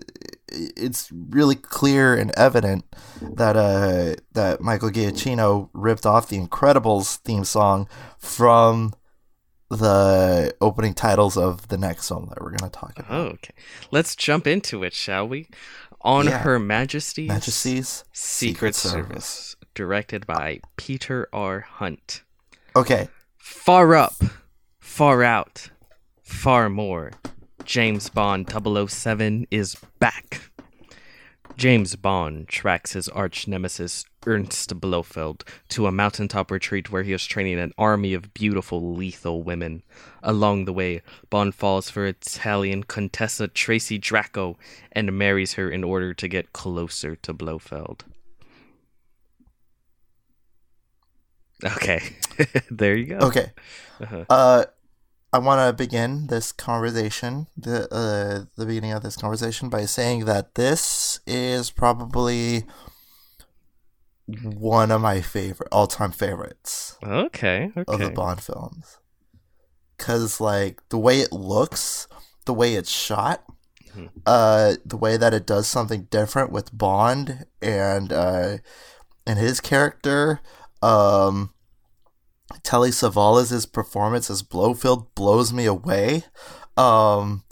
it's 0.53 1.11
really 1.11 1.55
clear 1.55 2.15
and 2.15 2.31
evident 2.37 2.85
that 3.21 3.55
uh, 3.55 4.15
that 4.33 4.61
Michael 4.61 4.89
Giacchino 4.91 5.69
ripped 5.73 6.05
off 6.05 6.29
the 6.29 6.37
Incredibles 6.39 7.17
theme 7.17 7.43
song 7.43 7.87
from 8.17 8.93
the 9.69 10.53
opening 10.61 10.93
titles 10.93 11.35
of 11.37 11.67
the 11.69 11.77
next 11.77 12.07
film 12.07 12.27
that 12.29 12.41
we're 12.41 12.51
going 12.51 12.69
to 12.71 12.79
talk 12.79 12.93
about. 12.99 13.11
Oh, 13.11 13.23
okay. 13.33 13.53
Let's 13.91 14.15
jump 14.15 14.45
into 14.45 14.83
it, 14.83 14.93
shall 14.93 15.27
we? 15.27 15.47
On 16.01 16.25
Yeah. 16.25 16.39
Her 16.39 16.59
Majesty's 16.59 17.27
Majesty's 17.29 18.03
Secret, 18.11 18.75
Secret 18.75 18.75
Service. 18.75 19.55
directed 19.73 20.27
by 20.27 20.59
Peter 20.77 21.27
R. 21.33 21.61
Hunt. 21.61 22.23
Okay, 22.75 23.07
Far 23.37 23.93
up, 23.93 24.13
far 24.79 25.21
out, 25.21 25.69
far 26.23 26.69
more. 26.69 27.11
James 27.65 28.09
Bond 28.09 28.49
007 28.49 29.47
is 29.49 29.75
back. 29.99 30.41
James 31.55 31.95
Bond 31.95 32.47
tracks 32.47 32.93
his 32.93 33.07
arch 33.09 33.47
nemesis 33.47 34.05
Ernst 34.25 34.79
Blofeld 34.79 35.43
to 35.69 35.85
a 35.85 35.91
mountaintop 35.91 36.49
retreat 36.49 36.91
where 36.91 37.03
he 37.03 37.13
is 37.13 37.25
training 37.25 37.59
an 37.59 37.73
army 37.77 38.13
of 38.13 38.33
beautiful, 38.33 38.95
lethal 38.95 39.43
women. 39.43 39.83
Along 40.23 40.65
the 40.65 40.73
way, 40.73 41.01
Bond 41.29 41.53
falls 41.53 41.89
for 41.89 42.05
Italian 42.05 42.83
Contessa 42.83 43.47
Tracy 43.47 43.97
Draco 43.97 44.57
and 44.91 45.17
marries 45.17 45.53
her 45.53 45.69
in 45.69 45.83
order 45.83 46.13
to 46.13 46.27
get 46.27 46.53
closer 46.53 47.15
to 47.17 47.33
Blofeld. 47.33 48.03
Okay, 51.63 52.01
there 52.71 52.95
you 52.95 53.05
go. 53.05 53.17
okay. 53.19 53.51
Uh-huh. 54.01 54.25
Uh, 54.29 54.65
I 55.33 55.39
want 55.39 55.67
to 55.67 55.73
begin 55.73 56.27
this 56.27 56.51
conversation, 56.51 57.47
the 57.57 57.91
uh, 57.93 58.45
the 58.55 58.65
beginning 58.67 58.91
of 58.91 59.01
this 59.01 59.15
conversation, 59.17 59.67
by 59.67 59.85
saying 59.85 60.25
that 60.25 60.53
this 60.55 61.19
is 61.25 61.71
probably 61.71 62.65
one 64.43 64.91
of 64.91 65.01
my 65.01 65.21
favorite 65.21 65.67
all 65.71 65.87
time 65.87 66.11
favorites 66.11 66.97
Okay, 67.03 67.71
of 67.87 67.99
the. 67.99 68.09
Bond 68.11 68.41
films. 68.41 68.99
Cause 69.97 70.39
like 70.39 70.81
the 70.89 70.97
way 70.97 71.19
it 71.19 71.31
looks, 71.31 72.07
the 72.45 72.53
way 72.53 72.75
it's 72.75 72.89
shot, 72.89 73.43
Mhm. 73.95 74.09
uh, 74.25 74.75
the 74.85 74.97
way 74.97 75.17
that 75.17 75.33
it 75.33 75.45
does 75.45 75.67
something 75.67 76.03
different 76.09 76.51
with 76.51 76.75
Bond 76.77 77.45
and 77.61 78.11
uh, 78.13 78.57
and 79.25 79.39
his 79.39 79.59
character, 79.59 80.41
um, 80.81 81.53
Telly 82.61 82.89
Savalas' 82.91 83.71
performance 83.71 84.29
as 84.29 84.43
Blofeld 84.43 85.13
blows 85.15 85.51
me 85.51 85.65
away. 85.65 86.23
Um, 86.77 87.43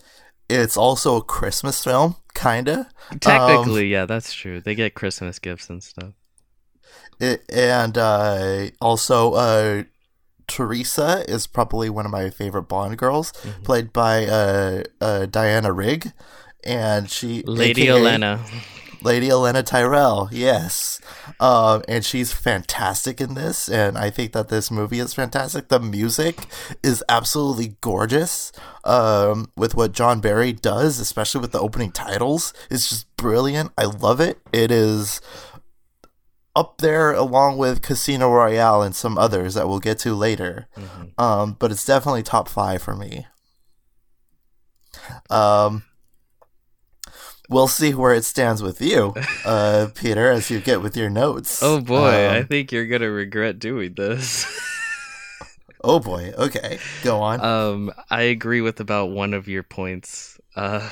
it's 0.50 0.78
also 0.78 1.16
a 1.18 1.24
Christmas 1.24 1.84
film, 1.84 2.16
kinda. 2.34 2.90
Technically, 3.20 3.88
yeah, 3.88 4.06
that's 4.06 4.34
true. 4.34 4.62
They 4.62 4.76
get 4.76 4.94
Christmas 4.94 5.40
gifts 5.40 5.70
and 5.70 5.82
stuff. 5.84 6.14
It, 7.20 7.44
and 7.52 7.98
uh, 7.98 8.68
also, 8.82 9.34
uh, 9.34 9.84
Teresa 10.48 11.24
is 11.28 11.48
probably 11.48 11.90
one 11.90 12.06
of 12.06 12.12
my 12.12 12.30
favorite 12.30 12.64
Bond 12.64 12.98
girls, 12.98 13.32
Mhm. 13.44 13.64
played 13.64 13.94
by 13.94 14.26
uh, 14.26 14.84
uh, 15.00 15.26
Diana 15.28 15.72
Rigg, 15.72 16.12
and 16.64 17.10
she 17.10 17.44
Lady 17.44 17.84
aka 17.84 18.00
Elena. 18.00 18.44
Lady 19.02 19.30
Elena 19.30 19.64
Tyrell, 19.64 20.30
yes, 20.32 21.00
um, 21.40 21.84
and 21.88 22.06
she's 22.06 22.32
fantastic 22.32 23.20
in 23.20 23.34
this, 23.34 23.68
and 23.68 23.98
I 23.98 24.10
think 24.10 24.34
that 24.34 24.50
this 24.50 24.70
movie 24.70 25.00
is 25.00 25.14
fantastic. 25.14 25.70
The 25.70 25.80
music 25.80 26.46
is 26.84 27.04
absolutely 27.10 27.78
gorgeous. 27.82 28.52
Um, 28.84 29.52
with 29.56 29.76
what 29.76 29.92
John 29.92 30.22
Barry 30.22 30.54
does, 30.54 31.00
especially 31.00 31.42
with 31.42 31.52
the 31.52 31.60
opening 31.60 31.92
titles, 31.92 32.54
it's 32.70 32.90
just 32.90 33.16
brilliant. 33.16 33.72
I 33.78 33.86
love 33.86 34.20
it. 34.20 34.40
It 34.52 34.72
is 34.72 35.22
up 36.56 36.80
there 36.80 37.14
along 37.14 37.58
with 37.58 37.82
Casino 37.82 38.30
Royale 38.30 38.82
and 38.82 38.96
some 38.96 39.18
others 39.18 39.54
that 39.54 39.68
we'll 39.68 39.80
get 39.80 40.00
to 40.00 40.14
later. 40.14 40.68
Mhm. 40.78 41.20
Um, 41.20 41.56
but 41.58 41.72
it's 41.72 41.86
definitely 41.86 42.24
top 42.24 42.50
five 42.50 42.82
for 42.82 42.96
me. 42.96 43.26
Um, 45.30 45.84
we'll 47.52 47.68
see 47.68 47.94
where 47.94 48.14
it 48.16 48.24
stands 48.26 48.64
with 48.64 48.82
you, 48.82 49.14
uh, 49.46 49.90
Peter, 49.94 50.32
as 50.32 50.50
you 50.50 50.60
get 50.60 50.82
with 50.82 50.98
your 50.98 51.10
notes. 51.10 51.62
Oh 51.62 51.80
boy, 51.82 52.08
I 52.08 52.40
Um, 52.40 52.48
think 52.48 52.72
you're 52.72 52.88
gonna 52.88 53.12
regret 53.12 53.60
doing 53.60 53.94
this. 53.94 54.46
oh 55.84 56.00
boy. 56.00 56.34
Okay, 56.38 56.80
go 57.04 57.22
on. 57.22 57.42
um, 57.42 57.92
I 58.10 58.24
agree 58.24 58.62
with 58.62 58.80
about 58.80 59.12
one 59.12 59.34
of 59.34 59.48
your 59.48 59.64
points. 59.64 60.40
Uh, 60.56 60.90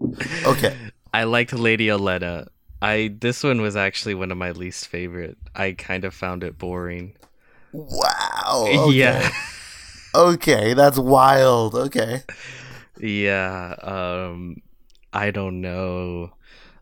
okay. 0.46 0.76
I 1.14 1.24
liked 1.24 1.52
Lady 1.52 1.90
Elena 1.90 2.46
I 2.80 3.14
this 3.20 3.44
one 3.44 3.60
was 3.60 3.76
actually 3.76 4.14
one 4.14 4.32
of 4.32 4.38
my 4.38 4.50
least 4.50 4.88
favorite. 4.88 5.38
I 5.54 5.72
kind 5.72 6.04
of 6.04 6.14
found 6.14 6.42
it 6.42 6.58
boring. 6.58 7.14
Wow. 7.72 8.66
Okay. 8.68 8.96
Yeah. 8.98 9.30
Okay, 10.14 10.74
that's 10.74 10.98
wild. 10.98 11.74
Okay. 11.74 12.22
Yeah, 12.98 13.74
um 13.82 14.56
I 15.12 15.30
don't 15.30 15.60
know. 15.60 16.32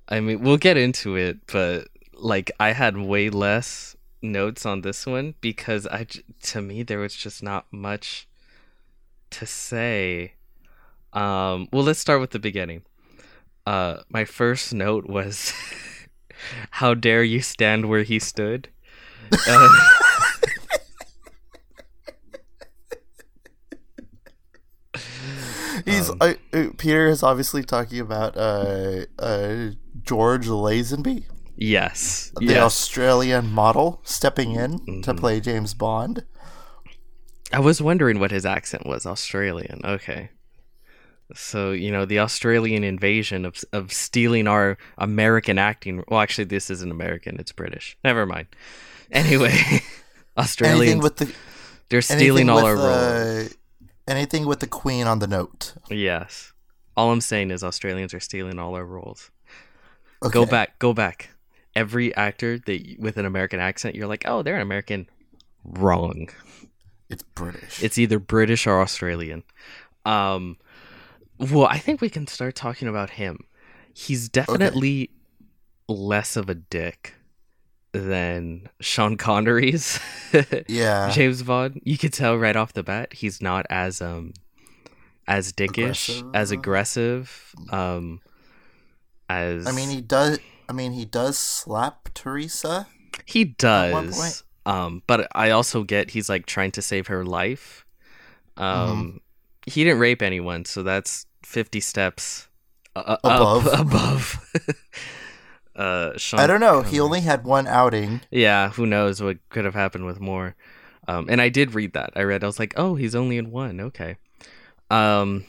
I 0.08 0.20
mean, 0.20 0.40
we'll 0.42 0.56
get 0.56 0.76
into 0.76 1.16
it, 1.16 1.38
but 1.52 1.88
like 2.14 2.50
I 2.60 2.72
had 2.72 2.96
way 2.96 3.30
less 3.30 3.96
notes 4.22 4.66
on 4.66 4.82
this 4.82 5.06
one 5.06 5.34
because 5.40 5.86
I 5.86 6.06
to 6.42 6.60
me 6.62 6.82
there 6.82 6.98
was 6.98 7.14
just 7.14 7.42
not 7.42 7.66
much 7.72 8.28
to 9.30 9.46
say. 9.46 10.34
Um 11.12 11.68
well, 11.72 11.84
let's 11.84 12.00
start 12.00 12.20
with 12.20 12.30
the 12.30 12.38
beginning. 12.38 12.82
Uh 13.66 13.98
my 14.10 14.24
first 14.24 14.74
note 14.74 15.06
was 15.08 15.52
how 16.72 16.94
dare 16.94 17.22
you 17.24 17.40
stand 17.40 17.88
where 17.88 18.02
he 18.02 18.18
stood? 18.18 18.68
Uh, 19.48 19.68
He's 25.90 26.10
Um, 26.10 26.18
uh, 26.20 26.34
uh, 26.52 26.64
Peter 26.78 27.06
is 27.08 27.22
obviously 27.22 27.62
talking 27.62 28.00
about 28.00 28.36
uh, 28.36 29.06
uh, 29.18 29.70
George 30.02 30.46
Lazenby, 30.46 31.24
yes. 31.56 32.32
the 32.36 32.46
yes. 32.46 32.62
Australian 32.62 33.50
model, 33.52 34.00
stepping 34.04 34.52
in 34.52 34.78
to 35.02 35.12
Mhm. 35.12 35.18
play 35.18 35.40
James 35.40 35.74
Bond. 35.74 36.24
I 37.52 37.58
was 37.60 37.82
wondering 37.82 38.20
what 38.20 38.30
his 38.30 38.46
accent 38.46 38.86
was. 38.86 39.04
Australian. 39.06 39.80
Okay. 39.84 40.30
So, 41.34 41.70
you 41.72 41.92
know, 41.92 42.04
the 42.04 42.18
Australian 42.18 42.82
invasion 42.84 43.44
of 43.44 43.62
of 43.72 43.92
stealing 43.92 44.48
our 44.48 44.76
American 44.98 45.58
acting. 45.58 46.02
Well, 46.08 46.20
actually 46.20 46.44
this 46.44 46.70
isn't 46.70 46.90
American, 46.90 47.38
it's 47.38 47.52
British. 47.52 47.96
Never 48.02 48.26
mind. 48.26 48.48
Anyway, 49.12 49.50
Anything 49.58 49.82
Australians 50.36 51.02
with 51.02 51.16
the 51.16 51.32
they're 51.88 52.02
stealing 52.02 52.48
all 52.48 52.64
our 52.64 52.76
roles. 52.76 53.54
Anything 54.10 54.46
with 54.46 54.60
the 54.60 54.66
Queen 54.66 55.06
on 55.06 55.20
the 55.20 55.26
note. 55.26 55.74
Yes. 55.88 56.52
All 56.96 57.10
I'm 57.10 57.20
saying 57.20 57.50
is 57.50 57.64
Australians 57.64 58.12
are 58.12 58.20
stealing 58.20 58.58
all 58.58 58.74
our 58.74 58.84
roles. 58.84 59.30
Okay. 60.22 60.32
Go 60.32 60.44
back, 60.44 60.78
go 60.78 60.92
back. 60.92 61.30
Every 61.74 62.14
actor 62.16 62.58
that 62.58 62.96
with 62.98 63.16
an 63.16 63.24
American 63.24 63.60
accent, 63.60 63.94
you're 63.94 64.08
like, 64.08 64.24
"Oh, 64.26 64.42
they're 64.42 64.56
an 64.56 64.62
American." 64.62 65.08
Wrong. 65.64 66.28
It's 67.08 67.22
British. 67.22 67.82
It's 67.82 67.96
either 67.96 68.18
British 68.18 68.66
or 68.66 68.80
Australian. 68.80 69.44
Um, 70.04 70.56
well, 71.38 71.66
I 71.66 71.78
think 71.78 72.00
we 72.00 72.10
can 72.10 72.26
start 72.26 72.54
talking 72.54 72.88
about 72.88 73.10
him. 73.10 73.44
He's 73.94 74.28
definitely 74.28 75.10
less 75.88 76.36
of 76.36 76.48
a 76.48 76.54
dick 76.54 77.14
than 77.92 78.68
Sean 78.80 79.16
Connery's 79.16 79.98
yeah. 80.68 81.10
James 81.10 81.42
Bond. 81.42 81.80
You 81.84 81.98
could 81.98 82.12
tell 82.12 82.36
right 82.36 82.54
off 82.56 82.72
the 82.72 82.82
bat 82.82 83.12
he's 83.12 83.42
not 83.42 83.66
as 83.70 84.00
um 84.00 84.32
as 85.26 85.52
dickish, 85.52 86.08
Aggressive. 86.08 86.30
as 86.34 86.50
aggressive, 86.50 87.54
um 87.70 88.20
as 89.28 89.66
I 89.66 89.72
mean, 89.72 89.90
he 89.90 90.00
does. 90.00 90.38
I 90.68 90.72
mean, 90.72 90.92
he 90.92 91.04
does 91.04 91.38
slap 91.38 92.10
Teresa. 92.14 92.86
He 93.26 93.54
At 93.62 93.92
one 93.92 94.06
does. 94.06 94.18
point. 94.18 94.42
Um, 94.66 95.02
but 95.06 95.26
I 95.34 95.50
also 95.50 95.82
get 95.84 96.10
he's 96.10 96.28
like 96.28 96.46
trying 96.46 96.70
to 96.72 96.82
save 96.82 97.06
her 97.08 97.24
life. 97.24 97.84
Um, 98.56 99.20
he 99.66 99.84
didn't 99.84 99.98
rape 100.00 100.20
anyone, 100.22 100.64
so 100.64 100.82
that's 100.82 101.26
fifty 101.44 101.80
steps 101.80 102.48
uh, 102.94 103.16
Above. 103.24 103.66
Up, 103.68 103.80
above. 103.80 104.52
uh, 105.80 106.18
Sean 106.18 106.40
I 106.40 106.46
don't 106.46 106.60
know. 106.60 106.82
He 106.82 107.00
only 107.00 107.20
had 107.22 107.44
one 107.44 107.66
outing. 107.66 108.20
Yeah, 108.30 108.68
who 108.70 108.84
knows 108.84 109.22
what 109.22 109.38
could 109.48 109.64
have 109.64 109.74
happened 109.74 110.04
with 110.04 110.20
more. 110.20 110.54
Um, 111.08 111.26
and 111.30 111.40
I 111.40 111.48
did 111.48 111.74
read 111.74 111.94
that. 111.94 112.12
I 112.14 112.22
read. 112.22 112.44
I 112.44 112.46
was 112.46 112.58
like, 112.58 112.74
oh, 112.76 112.96
he's 112.96 113.14
only 113.14 113.38
in 113.38 113.50
one. 113.50 113.80
Okay. 113.80 114.16
Um, 114.90 115.46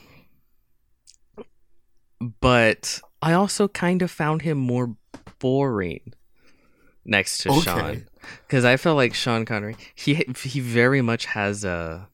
but 2.40 3.02
I 3.22 3.34
also 3.34 3.68
kind 3.68 4.02
of 4.02 4.10
found 4.10 4.44
him 4.44 4.58
more 4.58 4.96
boring 5.40 6.14
next 7.04 7.40
to 7.40 7.50
Okay. 7.50 7.62
Sean 7.62 8.06
because 8.48 8.64
I 8.64 8.78
felt 8.78 8.96
like 8.96 9.14
Sean 9.14 9.44
Connery. 9.44 9.76
He 9.94 10.14
he 10.14 10.62
very 10.62 11.02
much 11.02 11.26
has 11.26 11.66
a 11.66 12.08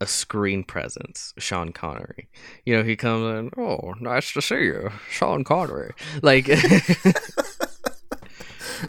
a 0.00 0.06
screen 0.06 0.64
presence. 0.64 1.32
Sean 1.38 1.72
Connery. 1.72 2.28
You 2.66 2.76
know, 2.76 2.82
he 2.82 2.96
comes 2.96 3.38
in. 3.38 3.50
Oh, 3.56 3.94
nice 4.00 4.32
to 4.34 4.42
see 4.42 4.64
you, 4.64 4.90
Sean 5.08 5.44
Connery. 5.44 5.94
Like. 6.22 6.48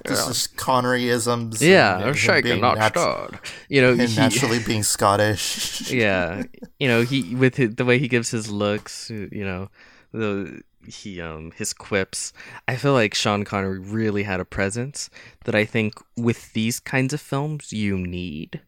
This 0.06 0.28
is 0.28 0.48
Conneryisms. 0.56 1.62
Yeah, 1.62 1.98
and 1.98 2.06
I'm 2.06 2.14
shaking, 2.14 2.44
being 2.44 2.62
not 2.62 2.78
nat- 2.78 2.90
stirred. 2.90 3.40
You 3.70 3.82
know, 3.82 3.92
And 3.92 4.02
he, 4.02 4.16
naturally 4.16 4.60
being 4.66 4.84
Scottish. 4.84 5.92
yeah, 5.92 6.44
you 6.80 6.88
know, 6.88 7.02
he 7.04 7.36
with 7.36 7.56
his, 7.56 7.76
the 7.76 7.86
way 7.86 8.00
he 8.00 8.08
gives 8.08 8.32
his 8.32 8.50
looks, 8.52 9.10
you 9.10 9.44
know, 9.46 9.70
the 10.12 10.62
he 10.88 11.20
um 11.22 11.52
his 11.56 11.74
quips. 11.74 12.32
I 12.68 12.76
feel 12.76 12.94
like 12.94 13.14
Sean 13.16 13.44
Connery 13.44 13.80
really 13.80 14.24
had 14.24 14.40
a 14.40 14.46
presence 14.46 15.10
that 15.46 15.56
I 15.56 15.66
think 15.66 15.94
with 16.16 16.54
these 16.54 16.80
kinds 16.80 17.14
of 17.14 17.22
films 17.22 17.74
you 17.74 17.98
need. 17.98 18.62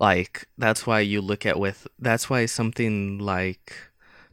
Like 0.00 0.46
that's 0.56 0.86
why 0.86 1.00
you 1.00 1.20
look 1.20 1.44
at 1.44 1.58
with 1.58 1.86
that's 1.98 2.30
why 2.30 2.46
something 2.46 3.18
like 3.18 3.74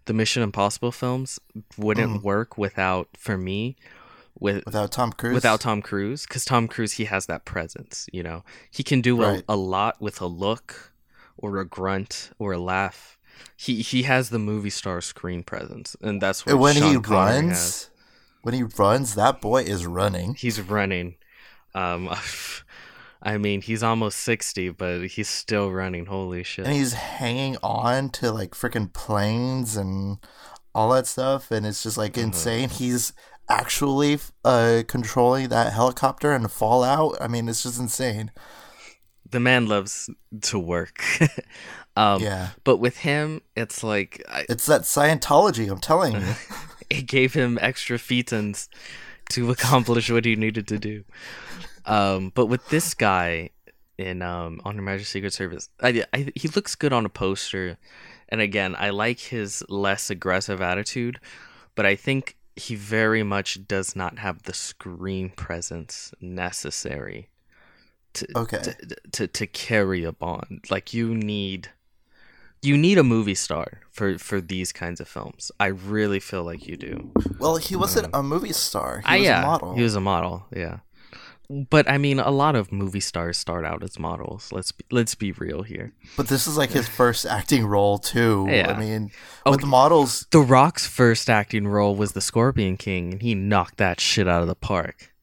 the 0.05 0.13
Mission 0.13 0.43
Impossible 0.43 0.91
films 0.91 1.39
wouldn't 1.77 2.21
Mhm. 2.21 2.23
work 2.23 2.57
without 2.57 3.09
for 3.17 3.37
me 3.37 3.75
with 4.39 4.65
Without 4.65 4.91
Tom 4.91 5.11
Cruise. 5.11 5.33
without 5.33 5.61
Tom 5.61 5.81
Cruise 5.81 6.25
because 6.27 6.43
Tom 6.45 6.67
Cruise 6.67 6.93
he 6.93 7.05
has 7.05 7.25
that 7.27 7.45
presence 7.45 8.07
you 8.11 8.21
know 8.23 8.43
he 8.71 8.83
can 8.83 9.01
do 9.01 9.21
Right. 9.21 9.43
a, 9.47 9.53
a 9.53 9.55
lot 9.55 10.01
with 10.01 10.19
a 10.21 10.25
look 10.27 10.93
or 11.38 11.57
a 11.57 11.65
grunt 11.65 12.31
or 12.39 12.53
a 12.53 12.57
laugh 12.59 13.17
he 13.57 13.81
he 13.81 14.03
has 14.03 14.29
the 14.29 14.39
movie 14.39 14.69
star 14.69 15.01
screen 15.01 15.43
presence 15.43 15.95
and 16.01 16.21
that's 16.21 16.45
what 16.45 16.51
And 16.53 16.61
when 16.61 16.75
he 16.75 16.81
Sean 16.81 17.01
Connery 17.01 17.47
has. 17.49 17.51
runs, 17.57 17.89
when 18.41 18.53
he 18.53 18.63
runs, 18.63 19.15
that 19.15 19.41
boy 19.41 19.63
is 19.63 19.86
running. 19.86 20.36
he's 20.36 20.59
running 20.61 21.15
um 21.73 22.09
I 23.21 23.38
mean 23.38 23.61
he's 23.61 23.81
almost 23.83 24.19
60 24.19 24.69
but 24.69 25.07
he's 25.07 25.29
still 25.29 25.71
running 25.71 26.05
holy 26.07 26.43
shit 26.43 26.65
And 26.65 26.75
he's 26.75 26.93
hanging 26.93 27.57
on 27.63 28.09
to 28.11 28.31
like 28.31 28.51
freaking 28.51 28.91
planes 28.93 29.75
and 29.75 30.17
all 30.73 30.91
that 30.91 31.07
stuff. 31.07 31.51
And 31.51 31.65
it's 31.65 31.83
just 31.83 31.97
like 31.97 32.17
Uh-huh. 32.17 32.27
insane. 32.27 32.69
He's 32.69 33.13
actually 33.49 34.19
uh, 34.43 34.83
controlling 34.87 35.49
that 35.49 35.73
helicopter 35.73 36.31
and 36.33 36.51
Fallout. 36.51 37.17
I 37.19 37.27
mean, 37.27 37.47
it's 37.49 37.63
just 37.63 37.79
insane. 37.79 38.31
the 39.29 39.39
man 39.39 39.67
loves 39.67 40.09
to 40.39 40.59
work 40.59 41.01
um 41.97 42.21
yeah. 42.21 42.49
but 42.63 42.77
with 42.77 42.97
him 42.97 43.41
it's 43.55 43.83
like 43.83 44.23
I, 44.29 44.45
It's 44.47 44.67
that 44.67 44.81
Scientology, 44.83 45.69
I'm 45.69 45.79
telling 45.79 46.13
you. 46.13 46.35
it 46.89 47.07
gave 47.07 47.33
him 47.33 47.57
extra 47.61 47.97
thetans 47.97 48.67
to 49.29 49.51
accomplish 49.55 50.09
what 50.09 50.25
he 50.25 50.35
needed 50.35 50.67
to 50.67 50.77
do. 50.77 51.03
Um, 51.85 52.31
but 52.33 52.47
with 52.47 52.67
this 52.69 52.93
guy 52.93 53.51
in 53.97 54.21
um, 54.21 54.61
on 54.65 54.75
Her 54.75 54.81
Majesty's 54.81 55.09
Secret 55.09 55.33
Service, 55.33 55.69
I, 55.81 56.03
I, 56.13 56.31
he 56.35 56.47
looks 56.49 56.75
good 56.75 56.93
on 56.93 57.05
a 57.05 57.09
poster, 57.09 57.77
and 58.29 58.41
again, 58.41 58.75
I 58.77 58.89
like 58.89 59.19
his 59.19 59.63
less 59.69 60.09
aggressive 60.09 60.61
attitude, 60.61 61.19
but 61.75 61.85
I 61.85 61.95
think 61.95 62.37
he 62.56 62.76
very 62.76 63.24
much 63.24 63.68
does 63.68 63.95
not 63.95 64.20
have 64.20 64.43
the 64.43 64.53
screen 64.53 65.30
presence 65.30 66.14
necessary 66.22 67.30
to 68.14 68.28
Okay. 68.36 68.60
to, 68.62 68.95
to 69.12 69.28
to 69.28 69.47
carry 69.47 70.03
a 70.03 70.12
bond. 70.12 70.66
Like 70.70 70.93
you 70.93 71.14
need 71.14 71.70
you 72.62 72.78
need 72.78 72.97
a 72.97 73.03
movie 73.03 73.36
star 73.36 73.82
for 73.91 74.18
for 74.18 74.41
these 74.41 74.72
kinds 74.72 74.99
of 74.99 75.08
films. 75.08 75.51
I 75.60 75.68
really 75.68 76.20
feel 76.20 76.43
like 76.43 76.68
you 76.68 76.78
do. 76.78 77.12
Well, 77.39 77.58
he 77.58 77.76
wasn't 77.76 78.14
um, 78.14 78.20
a 78.20 78.24
movie 78.24 78.53
star. 78.53 79.03
He 79.08 79.20
was 79.20 79.26
yeah, 79.26 79.43
a 79.43 79.45
model. 79.45 79.76
He 79.76 79.84
was 79.84 79.95
a 79.95 80.01
model, 80.01 80.45
yeah. 80.56 80.80
But 81.49 81.89
I 81.89 81.97
mean, 81.97 82.19
a 82.19 82.31
lot 82.31 82.55
of 82.55 82.71
movie 82.71 82.99
stars 82.99 83.37
start 83.37 83.65
out 83.65 83.83
as 83.83 83.99
models. 83.99 84.51
Let's 84.51 84.71
be, 84.71 84.83
let's 84.91 85.13
be 85.15 85.31
real 85.31 85.61
here. 85.63 85.93
But 86.17 86.27
this 86.27 86.47
is 86.47 86.57
like 86.57 86.71
his 86.71 86.87
first 86.87 87.25
acting 87.25 87.65
role 87.67 87.97
too. 87.99 88.47
Yeah. 88.49 88.71
I 88.71 88.79
mean, 88.79 89.11
Oh, 89.45 89.51
with 89.51 89.63
models, 89.65 90.25
The 90.31 90.39
Rock's 90.39 90.87
first 90.87 91.29
acting 91.29 91.67
role 91.67 91.95
was 91.95 92.13
the 92.13 92.21
Scorpion 92.21 92.77
King, 92.77 93.13
and 93.13 93.21
he 93.21 93.35
knocked 93.35 93.77
that 93.77 93.99
shit 93.99 94.27
out 94.27 94.41
of 94.41 94.47
the 94.47 94.55
park. 94.55 95.13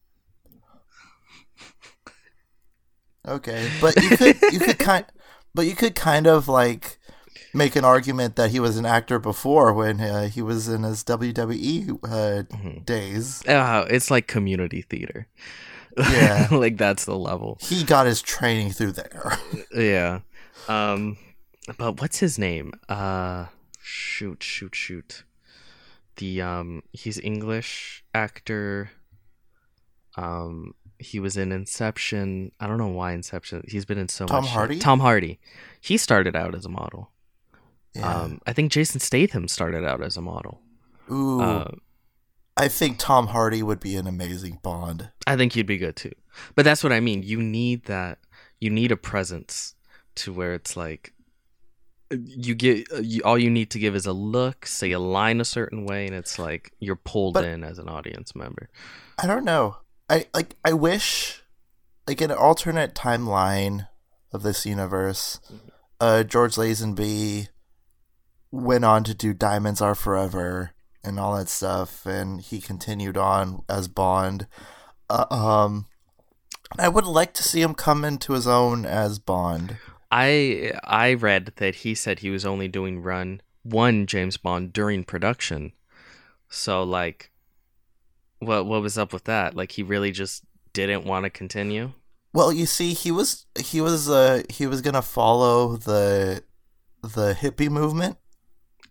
okay, 3.27 3.69
but 3.81 3.95
you 4.01 4.17
could 4.17 4.37
you 4.51 4.59
could 4.59 4.79
kind, 4.89 5.05
but 5.53 5.65
you 5.65 5.75
could 5.75 5.95
kind 5.95 6.27
of 6.27 6.47
like 6.47 6.97
make 7.53 7.75
an 7.75 7.85
argument 7.85 8.35
that 8.35 8.49
he 8.51 8.59
was 8.59 8.77
an 8.77 8.85
actor 8.85 9.19
before 9.19 9.73
when 9.73 9.99
uh, 10.01 10.27
he 10.27 10.41
was 10.41 10.67
in 10.67 10.83
his 10.83 11.03
WWE 11.03 11.89
uh, 12.03 12.43
Mhm. 12.43 12.85
days. 12.85 13.45
Uh, 13.47 13.85
it's 13.89 14.09
like 14.09 14.27
community 14.27 14.81
theater. 14.81 15.27
Yeah. 15.97 16.47
like 16.51 16.77
that's 16.77 17.05
the 17.05 17.17
level. 17.17 17.57
He 17.61 17.83
got 17.83 18.05
his 18.05 18.21
training 18.21 18.71
through 18.71 18.93
there. 18.93 19.37
Yeah. 19.75 20.19
Um, 20.67 21.17
but 21.77 21.99
what's 22.01 22.19
his 22.19 22.37
name? 22.37 22.73
Uh, 22.87 23.47
shoot, 23.81 24.43
shoot, 24.43 24.75
shoot. 24.75 25.23
The 26.17 26.41
um, 26.41 26.83
he's 26.91 27.19
English 27.19 28.03
actor. 28.13 28.91
Um, 30.15 30.75
he 30.99 31.19
was 31.19 31.37
in 31.37 31.51
Inception. 31.51 32.51
I 32.59 32.67
don't 32.67 32.77
know 32.77 32.87
why 32.87 33.13
Inception. 33.13 33.63
He's 33.67 33.85
been 33.85 33.97
in 33.97 34.09
so 34.09 34.25
Tom 34.25 34.37
much. 34.43 34.45
shit. 34.45 34.53
Hardy? 34.53 34.79
Tom 34.79 34.99
Hardy. 34.99 35.39
He 35.81 35.97
started 35.97 36.35
out 36.35 36.53
as 36.55 36.65
a 36.65 36.69
model. 36.69 37.09
Yeah. 37.95 38.13
Um, 38.21 38.41
I 38.45 38.53
think 38.53 38.71
Jason 38.71 38.99
Statham 38.99 39.47
started 39.47 39.83
out 39.85 40.01
as 40.03 40.17
a 40.17 40.21
model. 40.21 40.61
Ooh, 41.11 41.41
Uh, 41.41 41.71
I 42.55 42.67
think 42.67 42.97
Tom 42.99 43.27
Hardy 43.27 43.63
would 43.63 43.79
be 43.79 43.95
an 43.95 44.05
amazing 44.07 44.59
Bond. 44.61 45.09
I 45.25 45.35
think 45.35 45.55
you'd 45.55 45.65
be 45.65 45.77
good 45.77 45.95
too. 45.95 46.11
But 46.55 46.65
that's 46.65 46.83
what 46.83 46.93
I 46.93 46.99
mean. 46.99 47.23
You 47.23 47.41
need 47.41 47.85
that. 47.85 48.19
You 48.59 48.69
need 48.69 48.91
a 48.91 48.97
presence 48.97 49.73
to 50.15 50.31
where 50.31 50.53
it's 50.53 50.77
like 50.77 51.13
you 52.11 52.53
get 52.53 52.85
you, 53.01 53.21
all 53.23 53.37
you 53.39 53.49
need 53.49 53.71
to 53.71 53.79
give 53.79 53.95
is 53.95 54.05
a 54.05 54.13
look, 54.13 54.65
say 54.67 54.91
a 54.91 54.99
line 54.99 55.41
a 55.41 55.45
certain 55.45 55.85
way, 55.85 56.05
and 56.05 56.15
it's 56.15 56.37
like 56.37 56.71
you're 56.79 56.95
pulled 56.95 57.33
But- 57.35 57.45
in 57.45 57.63
as 57.63 57.79
an 57.79 57.89
audience 57.89 58.35
member. 58.35 58.69
I 59.17 59.27
don't 59.27 59.43
know. 59.45 59.77
I 60.09 60.27
like. 60.33 60.55
I 60.65 60.73
wish, 60.73 61.41
like, 62.07 62.19
an 62.21 62.31
alternate 62.31 62.93
timeline 62.93 63.87
of 64.31 64.43
this 64.43 64.65
universe, 64.65 65.39
uh, 65.99 66.23
George 66.23 66.55
Lazenby 66.55 67.47
went 68.51 68.83
on 68.85 69.03
to 69.05 69.13
do 69.13 69.33
Diamonds 69.33 69.81
Are 69.81 69.95
Forever 69.95 70.71
and 71.03 71.19
all 71.19 71.35
that 71.35 71.49
stuff, 71.49 72.05
and 72.05 72.41
he 72.41 72.61
continued 72.61 73.17
on 73.17 73.63
as 73.67 73.87
Bond. 73.87 74.47
Uh, 75.09 75.25
um, 75.29 75.85
I 76.77 76.89
would 76.89 77.05
like 77.05 77.33
to 77.33 77.43
see 77.43 77.61
him 77.61 77.73
come 77.73 78.03
into 78.05 78.33
his 78.33 78.47
own 78.47 78.85
as 78.85 79.19
Bond. 79.19 79.77
I 80.11 80.73
I 80.83 81.13
read 81.13 81.53
that 81.57 81.75
he 81.75 81.95
said 81.95 82.19
he 82.19 82.29
was 82.29 82.45
only 82.45 82.67
doing 82.67 83.01
run 83.01 83.41
one 83.63 84.05
James 84.05 84.37
Bond 84.37 84.71
during 84.71 85.03
production. 85.03 85.73
So 86.49 86.83
like 86.83 87.31
what 88.39 88.65
what 88.65 88.81
was 88.81 88.97
up 88.97 89.13
with 89.13 89.23
that? 89.25 89.55
Like 89.55 89.71
he 89.71 89.83
really 89.83 90.11
just 90.11 90.43
didn't 90.73 91.05
want 91.05 91.23
to 91.23 91.29
continue? 91.29 91.93
Well, 92.33 92.51
you 92.51 92.65
see, 92.65 92.93
he 92.93 93.11
was 93.11 93.45
he 93.59 93.81
was 93.81 94.09
uh 94.09 94.43
he 94.49 94.67
was 94.67 94.81
gonna 94.81 95.01
follow 95.01 95.77
the 95.77 96.43
the 97.01 97.33
hippie 97.33 97.69
movement. 97.69 98.17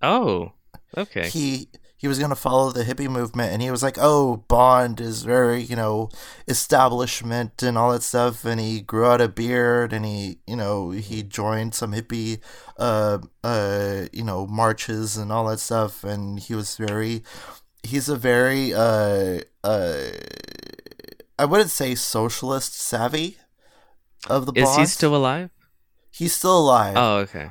Oh. 0.01 0.53
Okay. 0.97 1.29
He 1.29 1.69
he 2.03 2.09
was 2.09 2.19
gonna 2.19 2.35
follow 2.35 2.73
the 2.73 2.83
hippie 2.83 3.09
movement, 3.09 3.53
and 3.53 3.63
he 3.63 3.71
was 3.71 3.83
like, 3.83 3.97
"Oh, 3.99 4.39
Bond 4.49 5.01
is 5.01 5.23
very 5.23 5.63
you 5.63 5.77
know 5.77 6.11
establishment 6.49 7.63
and 7.63 7.79
all 7.79 7.93
that 7.93 8.03
stuff." 8.03 8.45
And 8.45 8.61
he 8.61 8.81
grew 8.81 9.07
out 9.07 9.21
a 9.21 9.29
beard, 9.29 9.93
and 9.93 10.05
he 10.05 10.39
you 10.47 10.57
know 10.57 10.91
he 10.91 11.23
joined 11.23 11.75
some 11.75 11.93
hippie 11.93 12.41
uh 12.77 13.19
uh 13.45 14.07
you 14.13 14.25
know 14.25 14.47
marches 14.47 15.17
and 15.17 15.31
all 15.33 15.47
that 15.47 15.61
stuff, 15.61 16.03
and 16.05 16.41
he 16.41 16.55
was 16.55 16.77
very 16.77 17.23
he's 17.85 18.09
a 18.09 18.17
very 18.17 18.75
uh 18.75 19.41
uh 19.65 20.11
I 21.39 21.45
wouldn't 21.45 21.71
say 21.71 21.95
socialist 21.95 22.75
savvy 22.75 23.39
of 24.29 24.47
the 24.47 24.53
Is 24.61 24.77
he 24.77 24.87
still 24.87 25.15
alive? 25.17 25.51
he's 26.11 26.35
still 26.35 26.59
alive 26.59 26.97
Oh, 26.97 27.17
okay. 27.19 27.51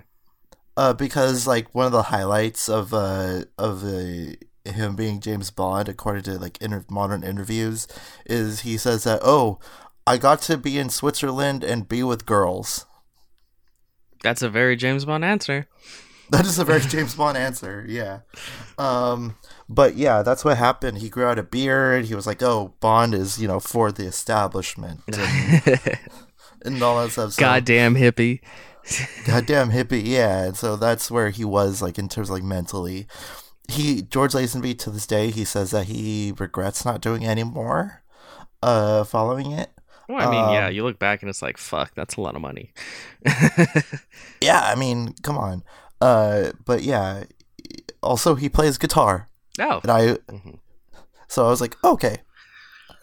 Uh, 0.81 0.93
because 0.93 1.45
like 1.45 1.75
one 1.75 1.85
of 1.85 1.91
the 1.91 2.01
highlights 2.03 2.67
of 2.67 2.91
uh 2.91 3.43
of 3.55 3.83
uh, 3.83 4.33
him 4.65 4.95
being 4.95 5.19
James 5.19 5.51
Bond, 5.51 5.87
according 5.87 6.23
to 6.23 6.39
like 6.39 6.59
inter- 6.59 6.85
modern 6.89 7.23
interviews, 7.23 7.87
is 8.25 8.61
he 8.61 8.77
says 8.77 9.03
that 9.03 9.19
oh, 9.21 9.59
I 10.07 10.17
got 10.17 10.41
to 10.43 10.57
be 10.57 10.79
in 10.79 10.89
Switzerland 10.89 11.63
and 11.63 11.87
be 11.87 12.01
with 12.01 12.25
girls. 12.25 12.87
That's 14.23 14.41
a 14.41 14.49
very 14.49 14.75
James 14.75 15.05
Bond 15.05 15.23
answer. 15.23 15.67
That 16.31 16.45
is 16.45 16.57
a 16.59 16.63
very 16.63 16.79
James 16.79 17.13
Bond 17.13 17.37
answer, 17.37 17.85
yeah. 17.89 18.19
Um, 18.77 19.35
but 19.67 19.97
yeah, 19.97 20.21
that's 20.21 20.45
what 20.45 20.57
happened. 20.57 20.99
He 20.99 21.09
grew 21.09 21.25
out 21.25 21.37
a 21.37 21.43
beard. 21.43 22.05
He 22.05 22.15
was 22.15 22.25
like, 22.25 22.41
"Oh, 22.41 22.73
Bond 22.79 23.13
is 23.13 23.37
you 23.37 23.49
know 23.49 23.59
for 23.59 23.91
the 23.91 24.05
establishment 24.05 25.01
and, 25.11 25.99
and 26.63 26.81
all 26.81 27.03
that 27.03 27.11
stuff." 27.11 27.33
So, 27.33 27.41
Goddamn 27.41 27.95
hippie. 27.95 28.39
Goddamn 29.25 29.71
hippie 29.71 30.01
yeah 30.05 30.43
and 30.45 30.57
so 30.57 30.75
that's 30.75 31.09
where 31.11 31.29
he 31.29 31.45
was 31.45 31.81
like 31.81 31.97
in 31.99 32.09
terms 32.09 32.29
of 32.29 32.33
like 32.33 32.43
mentally 32.43 33.07
he 33.69 34.01
george 34.01 34.33
lazenby 34.33 34.77
to 34.77 34.89
this 34.89 35.05
day 35.07 35.29
he 35.31 35.45
says 35.45 35.71
that 35.71 35.85
he 35.87 36.33
regrets 36.37 36.83
not 36.83 36.99
doing 37.01 37.25
any 37.25 37.43
more 37.43 38.01
uh 38.63 39.03
following 39.03 39.51
it 39.51 39.69
Well, 40.09 40.27
I 40.27 40.31
mean, 40.31 40.53
yeah, 40.53 40.67
Um, 40.67 40.73
you 40.73 40.83
look 40.83 40.99
back 40.99 41.21
and 41.21 41.29
it's 41.29 41.41
like, 41.41 41.57
fuck, 41.57 41.93
that's 41.95 42.15
a 42.17 42.21
lot 42.21 42.35
of 42.35 42.41
money. 42.41 42.73
yeah 44.41 44.61
i 44.65 44.75
mean 44.75 45.13
come 45.23 45.37
on 45.37 45.63
uh 46.01 46.51
but 46.65 46.83
yeah 46.83 47.23
also 48.01 48.35
he 48.35 48.49
plays 48.49 48.77
guitar 48.77 49.29
oh. 49.59 49.79
and 49.83 49.91
i 49.91 50.01
Mhm. 50.31 50.59
so 51.27 51.45
i 51.45 51.49
was 51.49 51.61
like 51.61 51.77
okay 51.83 52.17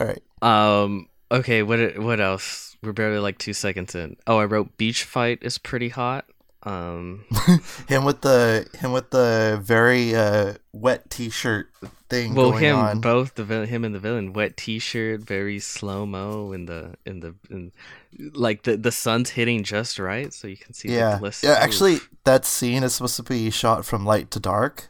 all 0.01 0.07
right 0.07 0.23
Um. 0.41 1.09
Okay. 1.31 1.63
What? 1.65 1.99
What 1.99 2.21
else? 2.21 2.68
We're 2.83 2.93
barely 2.93 3.19
like 3.19 3.39
two 3.39 3.53
seconds 3.53 3.95
in. 3.95 4.17
Oh, 4.27 4.39
I 4.39 4.45
wrote 4.45 4.77
beach 4.77 5.05
fight 5.05 5.39
is 5.43 5.59
pretty 5.59 5.89
hot. 5.89 6.27
Um. 6.63 7.25
him 7.89 8.05
with 8.05 8.21
the 8.23 8.69
him 8.79 8.93
with 8.93 9.11
the 9.11 9.61
very 9.63 10.15
uh 10.15 10.55
wet 10.73 11.09
t-shirt 11.11 11.71
thing 12.09 12.35
well, 12.35 12.51
going 12.51 12.65
him 12.65 12.77
on 12.77 13.01
both 13.01 13.35
the 13.35 13.45
vil- 13.45 13.67
him 13.67 13.85
and 13.85 13.95
the 13.95 13.99
villain. 13.99 14.33
Wet 14.33 14.57
T-shirt, 14.57 15.21
very 15.21 15.59
slow 15.59 16.07
mo 16.07 16.53
in 16.53 16.67
the 16.67 16.95
in 17.05 17.21
the 17.21 17.35
in, 17.51 17.73
like 18.19 18.63
the 18.63 18.77
the 18.77 18.93
sun's 18.93 19.31
hitting 19.31 19.63
just 19.63 19.99
right, 19.99 20.33
so 20.33 20.49
you 20.49 20.57
can 20.57 20.73
see 20.73 20.89
yeah 20.89 21.19
the 21.19 21.39
yeah 21.43 21.55
actually 21.55 21.99
that 22.25 22.45
scene 22.45 22.83
is 22.83 22.95
supposed 22.95 23.17
to 23.17 23.23
be 23.23 23.51
shot 23.51 23.85
from 23.85 24.05
light 24.05 24.31
to 24.33 24.41
dark 24.41 24.89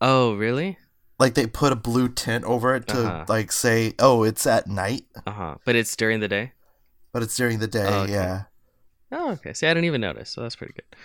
Oh, 0.00 0.34
really? 0.34 0.76
Like 1.18 1.34
they 1.34 1.46
put 1.46 1.72
a 1.72 1.76
blue 1.76 2.08
tint 2.08 2.44
over 2.44 2.74
it 2.74 2.86
to 2.88 2.98
Uh-huh. 3.06 3.24
like 3.28 3.52
say, 3.52 3.94
oh, 3.98 4.22
it's 4.24 4.46
at 4.46 4.66
night, 4.66 5.04
Uh 5.26 5.30
huh. 5.30 5.54
But 5.64 5.76
it's 5.76 5.94
during 5.96 6.20
the 6.20 6.28
day. 6.28 6.52
but 7.12 7.22
it's 7.22 7.36
during 7.36 7.58
the 7.60 7.68
day. 7.68 7.86
Oh, 7.86 8.02
okay. 8.02 8.12
Yeah, 8.12 8.42
Oh, 9.12 9.30
okay. 9.32 9.52
See, 9.52 9.66
I 9.66 9.70
didn't 9.74 9.84
even 9.86 10.00
notice, 10.00 10.30
so 10.30 10.40
that's 10.42 10.56
pretty 10.56 10.72
good. 10.74 10.96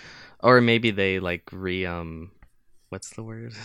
Or 0.41 0.62
maybe 0.62 0.89
they 0.91 1.20
like 1.20 1.43
re 1.51 1.86
um, 1.86 2.32
what's 2.89 3.10
the 3.12 3.24
word? 3.24 3.53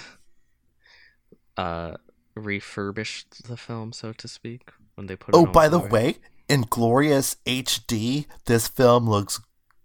Uh, 1.57 1.93
refurbished 2.35 3.47
the 3.47 3.57
film, 3.57 3.93
so 3.93 4.13
to 4.13 4.27
speak, 4.27 4.73
when 4.97 5.07
they 5.07 5.15
put. 5.15 5.35
it 5.35 5.39
Oh, 5.39 5.47
by 5.47 5.69
the 5.69 5.79
way, 5.79 6.17
in 6.49 6.63
glorious 6.63 7.37
HD, 7.47 8.27
this 8.47 8.67
film 8.67 9.09
looks 9.09 9.41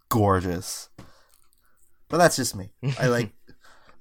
gorgeous. 0.09 0.89
But 2.07 2.17
that's 2.17 2.37
just 2.37 2.55
me. 2.55 2.71
I 2.99 3.05
like, 3.05 3.31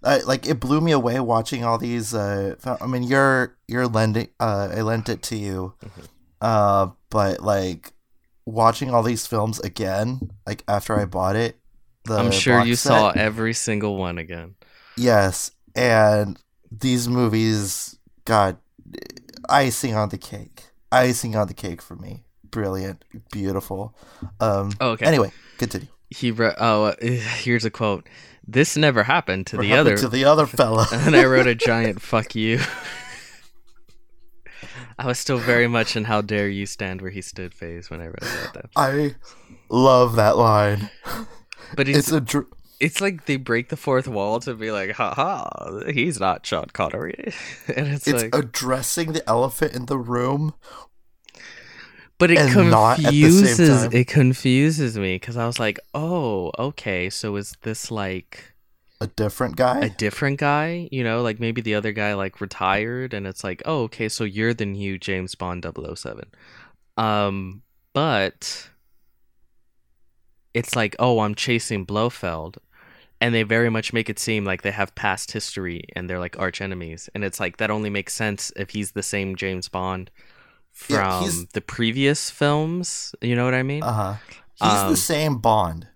I 0.04 0.18
like 0.20 0.46
it 0.46 0.60
blew 0.60 0.80
me 0.80 0.92
away 0.92 1.18
watching 1.20 1.64
all 1.64 1.78
these. 1.78 2.14
Uh, 2.14 2.54
I 2.80 2.86
mean, 2.86 3.02
you're 3.02 3.56
you're 3.66 3.86
lending. 3.88 4.28
Uh, 4.38 4.68
I 4.72 4.82
lent 4.82 5.08
it 5.08 5.22
to 5.24 5.36
you. 5.36 5.74
Mhm. 5.84 6.04
Uh, 6.40 6.90
but 7.10 7.40
like 7.40 7.92
watching 8.46 8.90
all 8.94 9.02
these 9.02 9.26
films 9.26 9.58
again, 9.60 10.30
like 10.46 10.62
after 10.68 10.98
I 10.98 11.04
bought 11.04 11.36
it. 11.36 11.58
The 12.04 12.16
I'm 12.16 12.30
sure 12.30 12.64
you 12.64 12.74
set- 12.76 12.88
saw 12.90 13.10
every 13.10 13.52
single 13.52 13.96
one 13.96 14.18
again. 14.18 14.54
Yes, 14.96 15.50
and 15.74 16.38
these 16.70 17.08
movies 17.08 17.98
got 18.24 18.56
icing 19.48 19.94
on 19.94 20.08
the 20.08 20.18
cake. 20.18 20.62
Icing 20.90 21.36
on 21.36 21.48
the 21.48 21.54
cake 21.54 21.82
for 21.82 21.96
me. 21.96 22.24
Brilliant, 22.50 23.04
beautiful. 23.30 23.94
Um. 24.40 24.72
Oh, 24.80 24.90
okay. 24.92 25.04
Anyway, 25.06 25.32
continue. 25.58 25.88
He 26.08 26.30
wrote. 26.30 26.54
Oh, 26.58 26.84
uh, 26.84 26.94
here's 27.00 27.64
a 27.66 27.70
quote. 27.70 28.08
This 28.50 28.78
never 28.78 29.02
happened 29.02 29.46
to 29.48 29.56
What 29.58 29.62
the 29.62 29.68
happened 29.68 29.88
other. 29.88 29.96
to 29.98 30.08
the 30.08 30.24
other 30.24 30.46
fella. 30.58 30.86
and 30.90 31.14
I 31.14 31.26
wrote 31.26 31.46
a 31.46 31.54
giant 31.54 32.00
"fuck 32.00 32.34
you." 32.34 32.60
I 34.98 35.06
was 35.06 35.18
still 35.18 35.38
very 35.38 35.68
much 35.68 35.94
in 35.96 36.04
"How 36.04 36.22
dare 36.22 36.48
you 36.48 36.64
stand 36.66 37.00
where 37.02 37.10
he 37.10 37.20
stood" 37.22 37.54
phase 37.54 37.90
when 37.90 38.00
I 38.00 38.06
read 38.06 38.22
that. 38.54 38.70
I 38.74 39.14
love 39.68 40.16
that 40.16 40.36
line. 40.36 40.90
But 41.76 41.88
it's 41.88 41.98
It's 41.98 42.12
a 42.12 42.20
dr- 42.20 42.46
it's 42.80 43.00
like 43.00 43.26
they 43.26 43.36
break 43.36 43.68
the 43.68 43.76
fourth 43.76 44.08
wall 44.08 44.40
to 44.40 44.54
be 44.54 44.70
like, 44.70 44.92
"Ha 44.92 45.12
ha, 45.14 45.80
he's 45.92 46.18
not 46.18 46.46
Sean 46.46 46.66
Connery," 46.72 47.32
and 47.76 47.86
it's, 47.88 48.06
it's 48.08 48.22
like, 48.22 48.34
addressing 48.34 49.12
the 49.12 49.28
elephant 49.28 49.74
in 49.74 49.86
the 49.86 49.98
room. 49.98 50.54
But 52.18 52.30
it 52.32 52.38
and 52.38 52.70
not 52.70 52.98
at 52.98 53.12
the 53.12 53.30
same 53.30 53.46
confuses 53.56 53.84
it 53.94 54.06
confuses 54.08 54.98
me 54.98 55.14
because 55.14 55.36
I 55.36 55.46
was 55.46 55.58
like, 55.60 55.78
"Oh, 55.94 56.50
okay, 56.58 57.08
so 57.10 57.36
is 57.36 57.56
this 57.62 57.90
like?" 57.90 58.54
A 59.00 59.06
different 59.06 59.54
guy. 59.54 59.78
a 59.78 59.90
different 59.90 60.40
guy, 60.40 60.88
you 60.90 61.04
know, 61.04 61.22
like 61.22 61.38
maybe 61.38 61.60
the 61.60 61.76
other 61.76 61.92
guy 61.92 62.14
like 62.14 62.40
retired 62.40 63.14
and 63.14 63.28
it's 63.28 63.44
like, 63.44 63.62
"Oh, 63.64 63.82
okay, 63.84 64.08
so 64.08 64.24
you're 64.24 64.52
the 64.54 64.66
new 64.66 64.98
James 64.98 65.36
Bond 65.36 65.64
007. 65.64 66.24
Um, 66.96 67.62
but 67.92 68.68
it's 70.52 70.74
like, 70.74 70.96
"Oh, 70.98 71.20
I'm 71.20 71.36
chasing 71.36 71.84
Blofeld." 71.84 72.58
And 73.20 73.34
they 73.34 73.44
very 73.44 73.70
much 73.70 73.92
make 73.92 74.08
it 74.08 74.18
seem 74.18 74.44
like 74.44 74.62
they 74.62 74.70
have 74.70 74.94
past 74.94 75.32
history 75.32 75.82
and 75.94 76.08
they're 76.08 76.20
like 76.20 76.38
arch 76.38 76.60
enemies. 76.60 77.08
And 77.14 77.24
it's 77.24 77.40
like 77.40 77.56
that 77.58 77.70
only 77.70 77.90
makes 77.90 78.14
sense 78.14 78.52
if 78.56 78.70
he's 78.70 78.92
the 78.92 79.02
same 79.02 79.34
James 79.36 79.68
Bond 79.68 80.10
from 80.78 80.96
Yeah, 80.96 81.30
the 81.52 81.60
previous 81.60 82.30
films. 82.30 83.14
You 83.20 83.34
know 83.36 83.44
what 83.44 83.54
I 83.54 83.62
mean? 83.64 83.82
Uh 83.82 83.92
huh. 83.92 84.14
He's 84.62 84.70
Um, 84.84 84.90
the 84.90 84.96
same 84.96 85.38
Bond. 85.38 85.88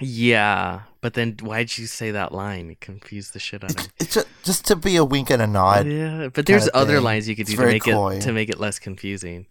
Yeah, 0.00 0.82
but 1.02 1.12
then 1.14 1.36
why'd 1.42 1.76
you 1.76 1.86
say 1.86 2.10
that 2.12 2.32
line? 2.32 2.70
It 2.70 2.80
confused 2.80 3.34
the 3.34 3.38
shit 3.38 3.62
out 3.62 3.70
of 3.72 3.76
me. 3.76 3.82
It's 4.00 4.14
just, 4.14 4.26
just 4.44 4.64
to 4.66 4.76
be 4.76 4.96
a 4.96 5.04
wink 5.04 5.28
and 5.30 5.42
a 5.42 5.46
nod. 5.46 5.86
yeah, 5.86 6.28
but 6.32 6.46
there's 6.46 6.70
other 6.72 6.94
thing. 6.96 7.04
lines 7.04 7.28
you 7.28 7.36
could 7.36 7.48
It's 7.48 7.50
do 7.50 7.56
to 7.58 7.66
make 7.66 7.82
coy. 7.84 8.14
it 8.16 8.22
to 8.22 8.32
make 8.32 8.48
it 8.48 8.58
less 8.58 8.78
confusing. 8.78 9.46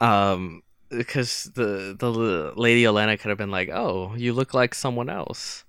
Um, 0.00 0.62
because 0.90 1.50
the 1.54 1.96
the 1.98 2.10
lady 2.56 2.84
Elena 2.84 3.16
could 3.16 3.28
have 3.30 3.38
been 3.38 3.50
like, 3.50 3.70
"Oh, 3.70 4.12
you 4.16 4.32
look 4.34 4.52
like 4.52 4.74
someone 4.74 5.08
else." 5.08 5.64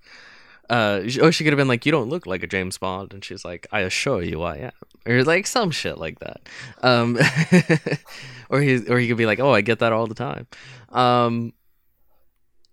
Uh, 0.72 1.01
or 1.22 1.34
she 1.34 1.43
could 1.43 1.51
have 1.51 1.57
been 1.57 1.67
like, 1.67 1.86
"You 1.86 1.91
don't 1.91 2.07
look 2.07 2.26
like 2.26 2.43
a 2.43 2.47
James 2.47 2.78
Bond," 2.78 3.13
and 3.13 3.26
she's 3.26 3.43
like, 3.43 3.67
"I 3.74 3.82
assure 3.82 4.24
you, 4.24 4.41
I 4.41 4.55
am," 4.55 4.72
or 5.05 5.22
like 5.26 5.45
some 5.45 5.69
shit 5.69 5.97
like 5.97 6.19
that. 6.19 6.47
Um, 6.82 7.19
or 8.49 8.61
he 8.61 8.78
or 8.88 8.97
he 8.97 9.09
could 9.09 9.17
be 9.17 9.26
like, 9.26 9.41
"Oh, 9.41 9.51
I 9.51 9.59
get 9.59 9.80
that 9.80 9.91
all 9.91 10.07
the 10.07 10.15
time." 10.15 10.47
Um. 10.88 11.51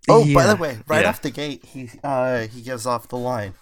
Oh, 0.07 0.33
by 0.33 0.47
the 0.47 0.55
way, 0.55 0.79
right 0.87 1.01
yeah. 1.01 1.09
off 1.09 1.21
the 1.21 1.29
gate, 1.29 1.65
he 1.65 1.89
uh 2.01 2.47
he 2.47 2.61
gives 2.61 2.85
off 2.85 3.09
the 3.09 3.17
line. 3.17 3.55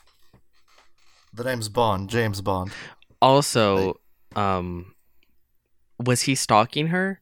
The 1.34 1.44
name's 1.44 1.68
Bond, 1.68 2.08
James 2.08 2.40
Bond. 2.42 2.72
Also, 3.20 4.00
um, 4.36 4.94
was 6.00 6.22
he 6.22 6.36
stalking 6.36 6.88
her? 6.88 7.22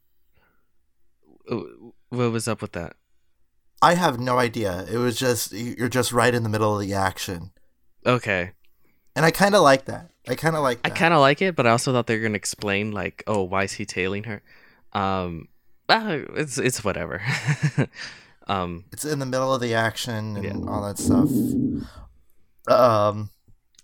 What 1.47 2.31
was 2.31 2.49
up 2.49 2.61
with 2.61 2.73
that? 2.73 2.97
I 3.85 3.93
have 3.93 4.19
no 4.19 4.39
idea. 4.39 4.85
It 4.91 4.97
was 4.97 5.15
just 5.17 5.51
you're 5.53 5.89
just 5.89 6.11
right 6.11 6.33
in 6.33 6.43
the 6.43 6.49
middle 6.49 6.73
of 6.73 6.81
the 6.85 6.93
action, 6.95 7.51
Okay, 8.05 8.51
and 9.15 9.23
I 9.25 9.31
kind 9.31 9.53
of 9.55 9.61
like 9.61 9.85
that. 9.85 10.09
I 10.27 10.33
kind 10.35 10.55
of 10.55 10.63
like. 10.63 10.79
I 10.83 10.89
kind 10.89 11.13
of 11.13 11.19
like 11.19 11.41
it, 11.41 11.55
but 11.55 11.67
I 11.67 11.71
also 11.71 11.91
thought 11.93 12.07
they 12.07 12.17
were 12.17 12.23
gonna 12.23 12.35
explain 12.35 12.91
like, 12.91 13.23
oh, 13.27 13.43
why 13.43 13.63
is 13.63 13.73
he 13.73 13.85
tailing 13.85 14.23
her? 14.23 14.41
Um, 14.93 15.49
ah, 15.87 16.17
it's 16.35 16.57
it's 16.57 16.83
whatever. 16.83 17.21
um, 18.47 18.85
It's 18.91 19.05
in 19.05 19.19
the 19.19 19.25
middle 19.25 19.53
of 19.53 19.61
the 19.61 19.73
action 19.75 20.35
and 20.37 20.43
Yeah. 20.45 20.71
all 20.71 20.81
that 20.87 20.97
stuff. 20.97 21.29
Um, 22.67 23.29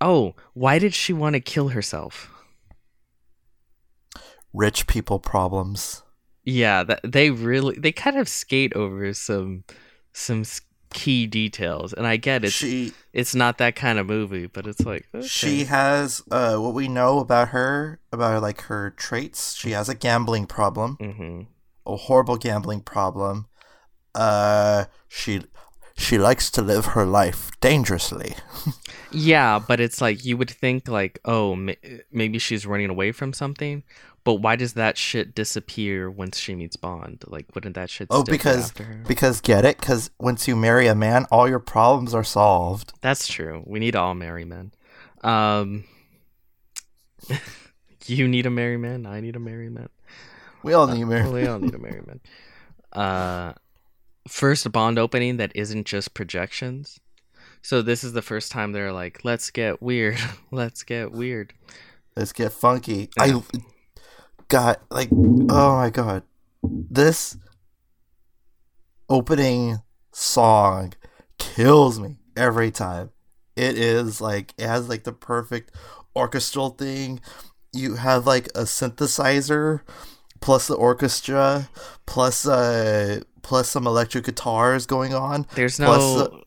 oh, 0.01 0.33
why 0.53 0.79
did 0.79 0.93
she 0.95 1.13
want 1.13 1.33
to 1.35 1.39
kill 1.39 1.69
herself? 1.69 2.29
rich 4.53 4.85
people 4.87 5.17
problems. 5.19 6.03
Yeah, 6.43 6.83
that 6.83 6.99
they 7.05 7.29
really 7.29 7.75
they 7.79 7.91
kind 7.93 8.17
of 8.17 8.27
skate 8.27 8.73
over 8.73 9.13
some 9.13 9.63
some 10.14 10.43
key 10.93 11.26
details, 11.26 11.93
and 11.93 12.05
I 12.05 12.18
get 12.18 12.43
it's 12.43 12.53
She 12.53 12.93
it's 13.14 13.34
not 13.36 13.57
that 13.59 13.76
kind 13.76 13.99
of 13.99 14.07
movie, 14.07 14.47
but 14.47 14.68
it's 14.68 14.86
like 14.86 15.07
okay. 15.14 15.26
she 15.28 15.66
has 15.66 16.22
uh 16.32 16.57
what 16.57 16.74
we 16.74 16.88
know 16.88 17.20
about 17.20 17.49
her 17.49 17.99
about 18.12 18.41
like 18.41 18.62
her 18.64 18.91
traits. 18.91 19.55
She 19.55 19.72
has 19.72 19.89
a 19.89 19.95
gambling 19.95 20.45
problem. 20.47 20.97
hmm 20.99 21.41
a 21.86 21.95
horrible 21.95 22.38
gambling 22.38 22.82
problem. 22.82 23.47
Uh, 24.14 24.86
she 25.07 25.41
she 25.97 26.18
likes 26.18 26.51
to 26.51 26.62
live 26.62 26.88
her 26.88 27.05
life 27.05 27.51
dangerously. 27.59 28.36
Yeah, 29.12 29.59
but 29.59 29.80
it's 29.80 30.01
like 30.01 30.24
you 30.24 30.38
would 30.38 30.49
think 30.49 30.88
like, 30.88 31.20
oh, 31.26 31.55
ma- 31.55 31.74
maybe 32.12 32.39
she's 32.39 32.66
running 32.66 32.89
away 32.89 33.12
from 33.12 33.34
something. 33.34 33.84
But 34.24 34.36
why 34.36 34.55
does 34.55 34.74
that 34.74 34.97
shit 34.97 35.34
disappear 35.34 36.09
once 36.09 36.38
she 36.38 36.53
meets 36.53 36.76
Bond? 36.76 37.24
Like, 37.28 37.47
wouldn't 37.55 37.76
that 37.76 37.89
shit? 37.89 38.07
Oh, 38.11 38.24
because 38.24 38.72
because 39.07 39.41
get 39.41 39.65
it? 39.65 39.80
Because 39.80 40.11
once 40.19 40.47
you 40.47 40.55
marry 40.55 40.88
a 40.88 40.95
man, 40.95 41.26
all 41.32 41.49
your 41.49 41.59
problems 41.59 42.13
are 42.13 42.24
solved. 42.24 42.93
that's 43.01 43.28
true. 43.28 43.63
We 43.65 43.80
need 43.80 43.95
all 43.95 44.13
marry 44.13 44.45
men. 44.45 44.74
Um, 45.24 45.86
you 48.05 48.28
need 48.28 48.45
a 48.45 48.51
marry 48.51 48.78
man. 48.78 49.05
I 49.05 49.22
need 49.22 49.36
a 49.36 49.39
marry 49.39 49.69
man. 49.69 49.89
We 50.63 50.74
all 50.74 50.86
need 50.86 51.01
a 51.01 51.05
marry. 51.07 51.28
we 51.28 51.47
all 51.47 51.57
need 51.57 51.74
a 51.74 51.80
marry 51.80 52.03
man. 52.05 52.19
Uh, 52.93 53.53
first 54.28 54.72
Bond 54.72 54.99
opening 54.99 55.38
that 55.38 55.51
isn't 55.55 55.88
just 55.88 56.13
projections. 56.13 56.99
So 57.63 57.82
this 57.82 58.03
is 58.03 58.13
the 58.13 58.22
first 58.22 58.51
time 58.51 58.72
they're 58.72 58.93
like, 58.93 59.24
let's 59.24 59.49
get 59.49 59.82
weird. 59.82 60.19
let's 60.51 60.84
get 60.84 61.11
weird. 61.11 61.53
Let's 62.15 62.32
get 62.32 62.51
funky. 62.51 63.09
Yeah. 63.17 63.24
I 63.24 63.41
got 64.51 64.81
like 64.91 65.09
oh 65.11 65.77
my 65.77 65.89
god, 65.89 66.23
this 66.61 67.37
opening 69.09 69.81
song 70.11 70.93
kills 71.39 71.99
me 71.99 72.17
every 72.35 72.69
time. 72.69 73.09
It 73.55 73.77
is 73.77 74.21
like 74.21 74.53
it 74.57 74.67
has 74.67 74.87
like 74.89 75.03
the 75.03 75.13
perfect 75.13 75.71
orchestral 76.15 76.69
thing. 76.69 77.21
You 77.73 77.95
have 77.95 78.27
like 78.27 78.47
a 78.47 78.63
synthesizer 78.63 79.81
plus 80.41 80.67
the 80.67 80.75
orchestra 80.75 81.69
plus 82.05 82.45
uh 82.45 83.21
plus 83.41 83.69
some 83.69 83.87
electric 83.87 84.25
guitars 84.25 84.85
going 84.85 85.13
on. 85.13 85.47
There's 85.55 85.77
Plus 85.77 85.99
no 85.99 86.43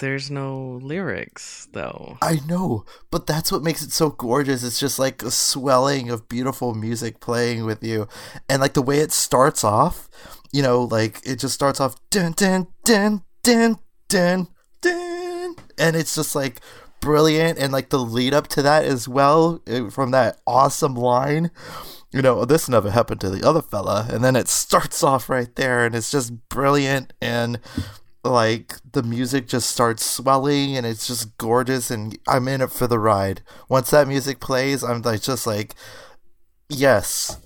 there's 0.00 0.30
no 0.30 0.78
lyrics 0.82 1.68
though. 1.72 2.18
I 2.20 2.40
know, 2.46 2.84
but 3.10 3.26
that's 3.26 3.50
what 3.50 3.62
makes 3.62 3.82
it 3.82 3.92
so 3.92 4.10
gorgeous. 4.10 4.62
It's 4.62 4.80
just 4.80 4.98
like 4.98 5.22
a 5.22 5.30
swelling 5.30 6.10
of 6.10 6.28
beautiful 6.28 6.74
music 6.74 7.20
playing 7.20 7.64
with 7.64 7.82
you. 7.82 8.08
And 8.48 8.60
like 8.60 8.74
the 8.74 8.82
way 8.82 8.98
it 8.98 9.12
starts 9.12 9.64
off, 9.64 10.08
you 10.52 10.62
know, 10.62 10.82
like 10.82 11.20
it 11.24 11.36
just 11.36 11.54
starts 11.54 11.80
off 11.80 11.96
dun 12.10 12.32
dun 12.32 12.68
dun 12.84 13.22
dun 13.42 13.78
dun 14.08 14.48
dun 14.80 15.56
and 15.78 15.96
it's 15.96 16.14
just 16.14 16.34
like 16.34 16.60
brilliant 17.00 17.58
and 17.58 17.72
like 17.72 17.90
the 17.90 17.98
lead 17.98 18.34
up 18.34 18.48
to 18.48 18.62
that 18.62 18.84
as 18.84 19.08
well 19.08 19.62
eh, 19.66 19.88
from 19.88 20.10
that 20.10 20.38
awesome 20.46 20.94
line. 20.94 21.50
You 22.12 22.22
know, 22.22 22.44
this 22.44 22.68
never 22.68 22.90
happened 22.90 23.20
to 23.22 23.30
the 23.30 23.46
other 23.46 23.62
fella 23.62 24.06
and 24.10 24.22
then 24.22 24.36
it 24.36 24.48
starts 24.48 25.02
off 25.02 25.28
right 25.28 25.54
there 25.56 25.86
and 25.86 25.94
it's 25.94 26.10
just 26.10 26.48
brilliant 26.48 27.12
and 27.20 27.60
like 28.28 28.74
the 28.92 29.02
music 29.02 29.48
just 29.48 29.70
starts 29.70 30.04
swelling 30.04 30.76
and 30.76 30.86
it's 30.86 31.06
just 31.06 31.36
gorgeous 31.38 31.90
and 31.90 32.18
I'm 32.26 32.48
in 32.48 32.60
it 32.60 32.70
for 32.70 32.86
the 32.86 32.98
ride. 32.98 33.42
Once 33.68 33.90
that 33.90 34.08
music 34.08 34.40
plays, 34.40 34.82
I'm 34.84 35.02
like 35.02 35.22
just 35.22 35.46
like 35.46 35.74
yes. 36.68 37.38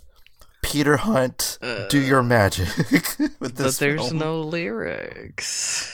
Peter 0.62 0.97
Hunt, 0.97 1.59
do 1.61 2.01
uh, 2.01 2.05
your 2.05 2.22
magic 2.22 2.68
with 3.41 3.57
this. 3.57 3.78
But 3.78 3.78
there's 3.78 4.09
film. 4.09 4.18
no 4.18 4.41
lyrics. 4.41 5.93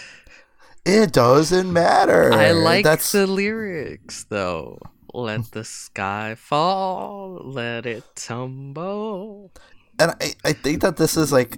It 0.85 1.13
doesn't 1.13 1.73
matter. 1.73 2.33
I 2.33 2.53
like 2.53 2.85
that's 2.85 3.13
the 3.13 3.27
lyrics 3.27 4.25
though. 4.25 4.79
Let 5.15 5.53
the 5.53 5.65
sky 5.65 6.35
fall, 6.35 7.41
let 7.43 7.87
it 7.87 8.05
tumble. 8.15 9.53
and 9.99 10.13
I, 10.21 10.35
I 10.45 10.53
think 10.53 10.83
that 10.83 10.97
this 10.99 11.17
is 11.17 11.33
like 11.33 11.57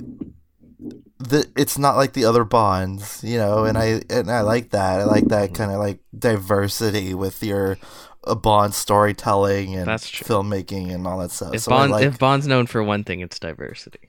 the 1.20 1.46
it's 1.54 1.76
not 1.78 1.96
like 1.96 2.14
the 2.14 2.24
other 2.24 2.44
bonds 2.44 3.22
you 3.22 3.36
know 3.36 3.64
and 3.64 3.76
i 3.76 4.00
and 4.08 4.30
i 4.30 4.40
like 4.40 4.70
that. 4.70 5.00
I 5.00 5.04
like 5.04 5.28
that 5.28 5.52
kind 5.54 5.70
of 5.70 5.78
like 5.78 6.00
diversity 6.18 7.12
with 7.14 7.42
your 7.42 7.76
uh, 8.24 8.34
bond 8.34 8.74
storytelling 8.74 9.74
and 9.76 9.86
That's 9.86 10.08
true. 10.08 10.26
filmmaking 10.26 10.92
and 10.94 11.06
all 11.06 11.18
that 11.18 11.30
stuff. 11.30 11.54
If 11.54 11.62
so 11.62 11.70
Bond 11.70 11.92
like, 11.92 12.04
if 12.06 12.18
Bond's 12.18 12.46
known 12.46 12.66
for 12.66 12.82
one 12.82 13.04
thing, 13.04 13.20
it's 13.20 13.38
diversity. 13.38 14.08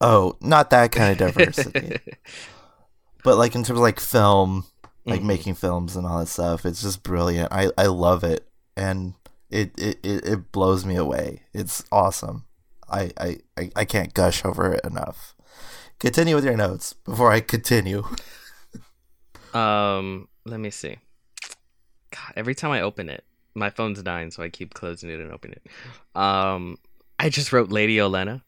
oh 0.00 0.36
not 0.40 0.70
that 0.70 0.92
kind 0.92 1.12
of 1.12 1.18
diversity. 1.34 1.98
But 3.22 3.38
like 3.38 3.54
in 3.54 3.62
terms 3.62 3.78
of 3.78 3.82
like 3.82 4.00
film 4.00 4.64
like 5.06 5.20
Mhm. 5.22 5.24
making 5.24 5.54
films 5.54 5.96
and 5.96 6.06
all 6.06 6.18
that 6.18 6.28
stuff 6.28 6.66
it's 6.66 6.82
just 6.82 7.02
brilliant. 7.02 7.50
I 7.52 7.70
i 7.78 7.86
love 7.86 8.24
it. 8.24 8.46
And 8.76 9.14
it 9.50 9.72
it, 9.78 9.98
it, 10.02 10.26
it 10.26 10.52
blows 10.52 10.84
me 10.84 10.96
away. 10.96 11.42
It's 11.54 11.84
awesome. 11.90 12.44
I, 12.90 13.10
I 13.18 13.38
i 13.56 13.70
i 13.76 13.84
can't 13.86 14.12
gush 14.12 14.44
over 14.44 14.74
it 14.74 14.84
enough 14.84 15.33
continue 15.98 16.34
with 16.34 16.44
your 16.44 16.56
notes 16.56 16.92
before 16.92 17.30
i 17.32 17.40
continue 17.40 18.04
Um, 19.54 20.26
let 20.44 20.58
me 20.58 20.70
see. 20.70 20.96
God, 22.10 22.32
every 22.34 22.56
time 22.56 22.72
I 22.72 22.80
open 22.80 23.08
it, 23.08 23.22
my 23.54 23.70
phone's 23.70 24.02
dying, 24.02 24.32
so 24.32 24.42
I 24.42 24.48
keep 24.48 24.74
closing 24.74 25.10
it 25.10 25.20
and 25.20 25.30
opening 25.30 25.60
it. 25.64 26.20
Um, 26.20 26.76
I 27.20 27.28
just 27.28 27.52
wrote 27.52 27.70
Lady 27.70 27.96
Olenna. 27.98 28.42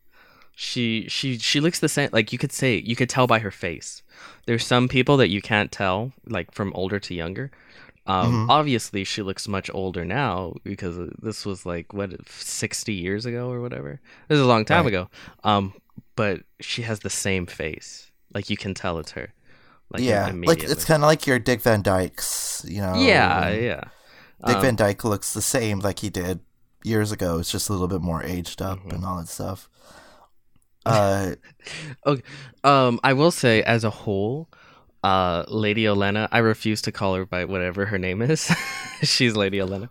She 0.56 1.06
she 1.08 1.38
she 1.38 1.60
looks 1.60 1.78
the 1.78 1.88
same. 1.88 2.08
Like 2.12 2.32
you 2.32 2.38
could 2.38 2.50
say, 2.50 2.78
you 2.78 2.96
could 2.96 3.08
tell 3.08 3.26
by 3.28 3.38
her 3.38 3.52
face. 3.52 4.02
There's 4.46 4.66
some 4.66 4.88
people 4.88 5.16
that 5.18 5.28
you 5.28 5.40
can't 5.40 5.70
tell, 5.70 6.12
like 6.26 6.50
from 6.52 6.72
older 6.74 6.98
to 6.98 7.14
younger. 7.14 7.52
Um, 8.08 8.46
Mhm. 8.46 8.50
obviously 8.50 9.04
she 9.04 9.22
looks 9.22 9.46
much 9.46 9.70
older 9.74 10.04
now 10.04 10.54
because 10.64 10.96
this 11.22 11.44
was 11.46 11.64
like 11.66 11.92
what 11.92 12.10
60 12.28 12.92
years 12.92 13.26
ago 13.26 13.48
or 13.50 13.60
whatever. 13.60 14.00
This 14.28 14.36
is 14.38 14.42
a 14.42 14.46
long 14.48 14.64
time 14.64 14.84
Right. 14.86 14.88
ago. 14.94 15.08
Um, 15.44 15.72
but 16.14 16.42
she 16.60 16.82
has 16.82 17.00
the 17.00 17.10
same 17.10 17.46
face. 17.46 18.10
Like 18.34 18.50
you 18.50 18.56
can 18.56 18.74
tell 18.74 18.98
it's 18.98 19.12
her. 19.12 19.32
Like 19.90 20.02
yeah 20.02 20.32
like 20.34 20.64
it's 20.64 20.84
kind 20.84 21.02
of 21.02 21.06
like 21.06 21.26
your 21.28 21.38
dick 21.38 21.60
van 21.62 21.80
dyke's 21.82 22.64
you 22.68 22.80
know 22.80 22.94
Yeah, 23.00 23.50
yeah. 23.50 23.80
dick 24.44 24.56
Um, 24.56 24.62
van 24.62 24.74
dyke 24.76 25.04
looks 25.04 25.32
the 25.32 25.40
same 25.40 25.78
like 25.78 26.00
he 26.00 26.10
did 26.10 26.40
years 26.82 27.12
ago 27.12 27.38
it's 27.38 27.52
just 27.52 27.68
a 27.68 27.72
little 27.72 27.86
bit 27.86 28.00
more 28.00 28.20
aged 28.24 28.60
up 28.60 28.80
Mhm. 28.80 28.94
and 28.94 29.04
all 29.04 29.18
that 29.18 29.28
stuff 29.28 29.68
uh 30.86 31.34
um, 32.64 32.98
I 33.04 33.12
will 33.12 33.30
say, 33.32 33.62
as 33.62 33.82
a 33.84 33.90
whole, 33.90 34.48
uh, 35.02 35.44
Lady 35.48 35.84
Olenna, 35.84 36.28
I 36.32 36.38
refuse 36.38 36.80
to 36.82 36.92
call 36.92 37.14
her 37.16 37.26
by 37.26 37.44
whatever 37.44 37.86
her 37.86 37.98
name 37.98 38.22
is. 38.22 38.50
she's 39.02 39.34
Lady 39.36 39.58
Olenna. 39.58 39.88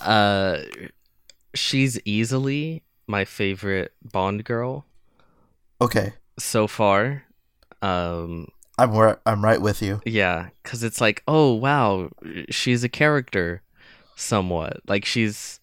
Uh, 0.00 0.58
she's 1.54 1.98
easily 2.04 2.82
my 3.06 3.24
favorite 3.24 3.92
Bond 4.12 4.44
girl 4.44 4.84
okay 5.80 6.12
so 6.38 6.66
far. 6.66 7.24
Um, 7.82 8.48
I'm 8.78 8.92
where 8.92 9.20
I'm 9.26 9.44
right 9.44 9.60
with 9.60 9.82
you. 9.82 10.00
Yeah, 10.04 10.48
because 10.62 10.82
it's 10.82 11.00
like, 11.00 11.22
oh 11.28 11.54
wow, 11.54 12.10
she's 12.50 12.84
a 12.84 12.88
character, 12.88 13.62
somewhat. 14.16 14.80
Like 14.86 15.04
she's 15.04 15.60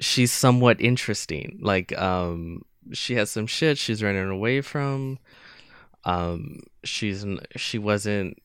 she's 0.00 0.32
somewhat 0.32 0.80
interesting. 0.80 1.58
Like 1.62 1.96
um, 1.98 2.62
she 2.92 3.14
has 3.14 3.30
some 3.30 3.46
shit 3.46 3.78
she's 3.78 4.02
running 4.02 4.28
away 4.28 4.60
from. 4.60 5.18
Um, 6.04 6.60
she's 6.84 7.24
she 7.56 7.78
wasn't. 7.78 8.38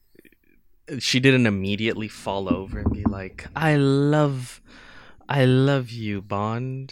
She 1.00 1.20
didn't 1.20 1.48
immediately 1.48 2.08
fall 2.08 2.54
over 2.54 2.80
and 2.80 2.92
be 2.94 3.04
like, 3.04 3.48
"I 3.56 3.76
love, 3.76 4.62
I 5.30 5.46
love 5.46 5.90
you, 5.90 6.22
Bond." 6.22 6.92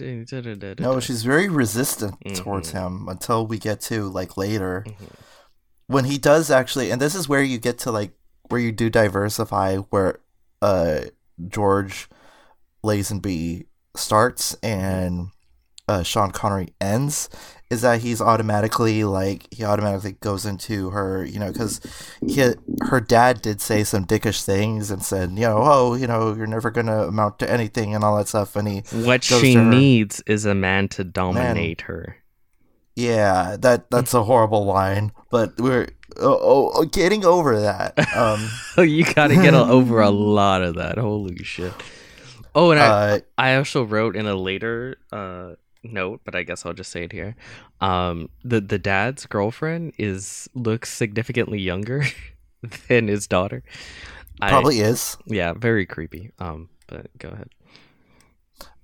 No, 0.79 0.99
she's 0.99 1.23
very 1.23 1.47
resistant 1.49 2.15
Mhm. 2.25 2.35
towards 2.35 2.71
him 2.71 3.07
until 3.07 3.47
we 3.47 3.57
get 3.59 3.81
to 3.81 4.03
like 4.09 4.35
later 4.37 4.83
Mhm. 4.87 5.09
when 5.87 6.05
he 6.05 6.17
does 6.17 6.51
actually, 6.51 6.91
and 6.91 7.01
this 7.01 7.15
is 7.15 7.29
where 7.29 7.41
you 7.43 7.57
get 7.57 7.77
to 7.79 7.91
like 7.91 8.11
where 8.49 8.59
you 8.61 8.71
do 8.71 8.89
diversify 8.89 9.77
where 9.77 10.19
uh 10.61 11.01
George 11.47 12.09
Lazenby 12.83 13.65
starts 13.95 14.55
and 14.61 15.29
uh, 15.87 16.03
Sean 16.03 16.31
Connery 16.31 16.73
ends 16.81 17.29
is 17.69 17.81
that 17.81 18.01
he's 18.01 18.21
automatically 18.21 19.03
like 19.03 19.47
he 19.51 19.63
automatically 19.63 20.13
goes 20.13 20.45
into 20.45 20.91
her 20.91 21.25
you 21.25 21.39
know 21.39 21.51
because 21.51 21.81
he 22.25 22.53
her 22.81 23.01
dad 23.01 23.41
did 23.41 23.59
say 23.59 23.83
some 23.83 24.05
dickish 24.05 24.43
things 24.43 24.91
and 24.91 25.03
said 25.03 25.31
you 25.31 25.41
know 25.41 25.59
oh 25.61 25.95
you 25.95 26.05
know 26.07 26.33
you're 26.33 26.47
never 26.47 26.69
gonna 26.69 27.07
amount 27.07 27.39
to 27.39 27.51
anything 27.51 27.95
and 27.95 28.03
all 28.03 28.17
that 28.17 28.27
stuff 28.27 28.55
and 28.55 28.67
he 28.67 28.79
What 28.91 29.23
she 29.23 29.55
needs 29.55 30.21
is 30.27 30.45
a 30.45 30.55
man 30.55 30.87
to 30.89 31.03
dominate 31.03 31.81
her. 31.81 32.17
yeah 32.95 33.57
that 33.59 33.89
that's 33.89 34.13
a 34.13 34.23
horrible 34.23 34.65
line 34.65 35.11
but 35.31 35.59
we're 35.59 35.87
oh, 36.17 36.71
oh 36.73 36.85
getting 36.85 37.25
over 37.25 37.59
that 37.61 37.97
um 38.15 38.47
you 38.87 39.03
gotta 39.13 39.35
get 39.35 39.53
over 39.53 40.01
a 40.01 40.11
lot 40.11 40.61
of 40.61 40.75
that. 40.75 40.97
Holy 40.97 41.43
shit. 41.43 41.73
Oh, 42.53 42.71
and 42.71 42.79
I, 42.79 42.85
uh 42.85 43.19
I 43.37 43.55
also 43.55 43.83
wrote 43.83 44.15
in 44.15 44.27
a 44.27 44.35
later 44.35 44.97
uh, 45.11 45.55
note, 45.93 46.21
but 46.25 46.35
I 46.35 46.43
guess 46.43 46.65
I'll 46.65 46.73
just 46.73 46.91
say 46.91 47.03
it 47.03 47.11
here. 47.11 47.35
Um, 47.81 48.29
the 48.43 48.61
the 48.61 48.79
dad's 48.79 49.25
girlfriend 49.25 49.93
is 49.97 50.49
looks 50.53 50.91
significantly 50.91 51.59
younger 51.59 52.05
than 52.87 53.07
his 53.07 53.27
daughter. 53.27 53.63
I- 54.41 54.49
probably 54.49 54.79
is 54.81 55.17
yeah, 55.25 55.53
very 55.53 55.85
creepy. 55.85 56.31
Um, 56.39 56.69
but 56.87 57.07
go 57.17 57.29
ahead. 57.29 57.49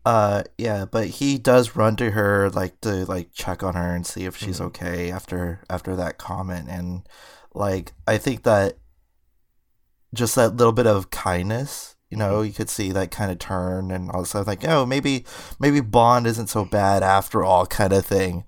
Uh, 0.03 0.41
yeah, 0.57 0.85
but 0.85 1.07
he 1.07 1.37
does 1.37 1.75
run 1.75 1.95
to 1.97 2.09
her 2.11 2.49
like 2.49 2.79
to 2.81 3.05
like 3.05 3.31
check 3.33 3.61
on 3.61 3.75
her 3.75 3.93
and 3.95 4.05
see 4.05 4.25
if 4.25 4.35
she's 4.35 4.59
Mhm. 4.59 4.65
okay 4.65 5.11
after 5.11 5.61
after 5.69 5.95
that 5.95 6.17
comment, 6.17 6.67
and 6.69 7.07
like 7.53 7.93
I 8.07 8.17
think 8.17 8.41
that 8.43 8.77
just 10.13 10.35
that 10.35 10.55
little 10.57 10.73
bit 10.73 10.87
of 10.87 11.09
kindness, 11.11 11.95
you 12.11 12.17
know, 12.17 12.41
you 12.41 12.51
could 12.53 12.69
see 12.69 12.91
that 12.91 13.09
kind 13.09 13.31
of 13.31 13.39
turn 13.39 13.89
and 13.89 14.11
also 14.11 14.43
like, 14.43 14.67
oh, 14.67 14.85
maybe 14.85 15.25
maybe 15.59 15.79
Bond 15.81 16.27
isn't 16.27 16.47
so 16.47 16.65
bad 16.65 17.01
after 17.01 17.43
all, 17.43 17.65
kind 17.65 17.93
of 17.93 18.05
thing. 18.05 18.43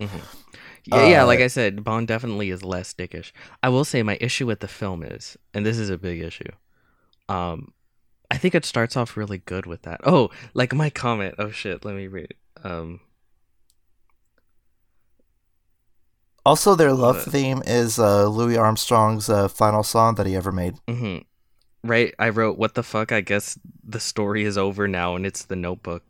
Yeah, 0.86 1.08
yeah, 1.08 1.24
like 1.24 1.40
Uh, 1.40 1.46
I 1.46 1.48
said, 1.48 1.84
Bond 1.84 2.08
definitely 2.10 2.50
is 2.50 2.62
less 2.62 2.94
dickish. 2.94 3.32
I 3.64 3.70
will 3.70 3.86
say 3.86 4.04
my 4.04 4.18
issue 4.20 4.46
with 4.46 4.60
the 4.60 4.68
film 4.68 5.02
is, 5.02 5.38
and 5.54 5.66
this 5.66 5.78
is 5.80 5.90
a 5.90 5.98
big 5.98 6.22
issue. 6.22 6.52
Um, 7.30 7.72
I 8.30 8.38
think 8.38 8.54
it 8.54 8.66
starts 8.66 8.98
off 8.98 9.16
really 9.16 9.38
good 9.38 9.66
with 9.66 9.84
that. 9.84 10.02
Oh, 10.04 10.30
like 10.54 10.74
my 10.74 10.90
comment. 10.90 11.36
Oh 11.40 11.52
shit, 11.52 11.86
let 11.86 11.96
me 11.96 12.08
read. 12.08 12.34
Um, 12.66 13.00
Also, 16.46 16.76
their 16.76 16.92
love 16.92 17.26
Uh, 17.28 17.32
theme 17.32 17.62
is 17.66 17.98
uh, 17.98 18.28
Louis 18.28 18.58
Armstrong's 18.58 19.30
uh, 19.30 19.48
final 19.48 19.84
song 19.84 20.16
that 20.16 20.26
he 20.26 20.36
ever 20.36 20.52
made. 20.52 20.76
hmm 20.90 21.20
Right, 21.84 22.14
I 22.18 22.30
wrote, 22.30 22.58
"What 22.58 22.76
the 22.76 22.84
fuck?" 22.84 23.12
I 23.12 23.20
guess 23.22 23.60
the 23.84 24.00
story 24.00 24.44
is 24.46 24.58
over 24.58 24.88
now, 24.88 25.16
and 25.18 25.26
it's 25.26 25.46
the 25.46 25.56
Notebook, 25.58 26.04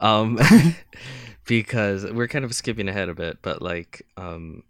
um, 0.00 0.38
because 1.46 2.04
we're 2.10 2.28
kind 2.28 2.44
of 2.44 2.54
skipping 2.54 2.88
ahead 2.88 3.08
a 3.08 3.14
bit. 3.14 3.38
But 3.40 3.62
like, 3.62 4.06
um, 4.18 4.64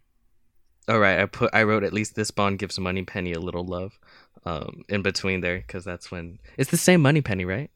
all 0.88 0.98
right, 1.00 1.18
I 1.20 1.26
put, 1.26 1.50
I 1.52 1.64
wrote, 1.64 1.82
at 1.82 1.92
least 1.92 2.14
this 2.14 2.30
Bond 2.30 2.59
gives 2.61 2.78
Moneypenny 2.78 3.32
a 3.32 3.40
little 3.40 3.64
love, 3.64 3.98
um, 4.44 4.84
in 4.88 5.02
between 5.02 5.40
there, 5.40 5.59
because 5.59 5.84
that's 5.84 6.11
when 6.12 6.38
it's 6.57 6.70
the 6.70 6.76
same 6.76 7.02
Moneypenny, 7.02 7.44
right? 7.44 7.70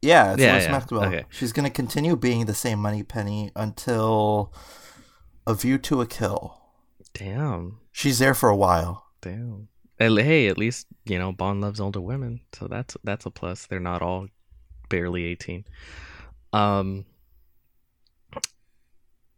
Yeah, 0.00 0.32
it's 0.32 0.40
Yeah, 0.42 0.58
yeah, 0.60 0.70
Maxwell. 0.72 1.04
okay. 1.04 1.24
She's 1.30 1.52
gonna 1.52 1.70
continue 1.70 2.16
being 2.16 2.46
the 2.46 2.54
same 2.54 2.78
moneypenny 2.78 3.50
until 3.56 4.52
A 5.46 5.54
View 5.54 5.76
to 5.78 6.00
a 6.00 6.06
Kill. 6.06 6.60
Damn, 7.12 7.80
She's 7.92 8.18
there 8.18 8.34
for 8.34 8.48
a 8.48 8.56
while. 8.56 9.04
damn. 9.20 9.68
Hey, 10.08 10.48
at 10.48 10.58
least 10.58 10.86
you 11.04 11.18
know 11.18 11.32
Bond 11.32 11.60
loves 11.60 11.80
older 11.80 12.00
women, 12.00 12.40
so 12.52 12.66
that's 12.68 12.96
that's 13.04 13.26
a 13.26 13.30
plus. 13.30 13.66
They're 13.66 13.80
not 13.80 14.02
all 14.02 14.28
barely 14.88 15.24
eighteen. 15.24 15.64
Um, 16.52 17.04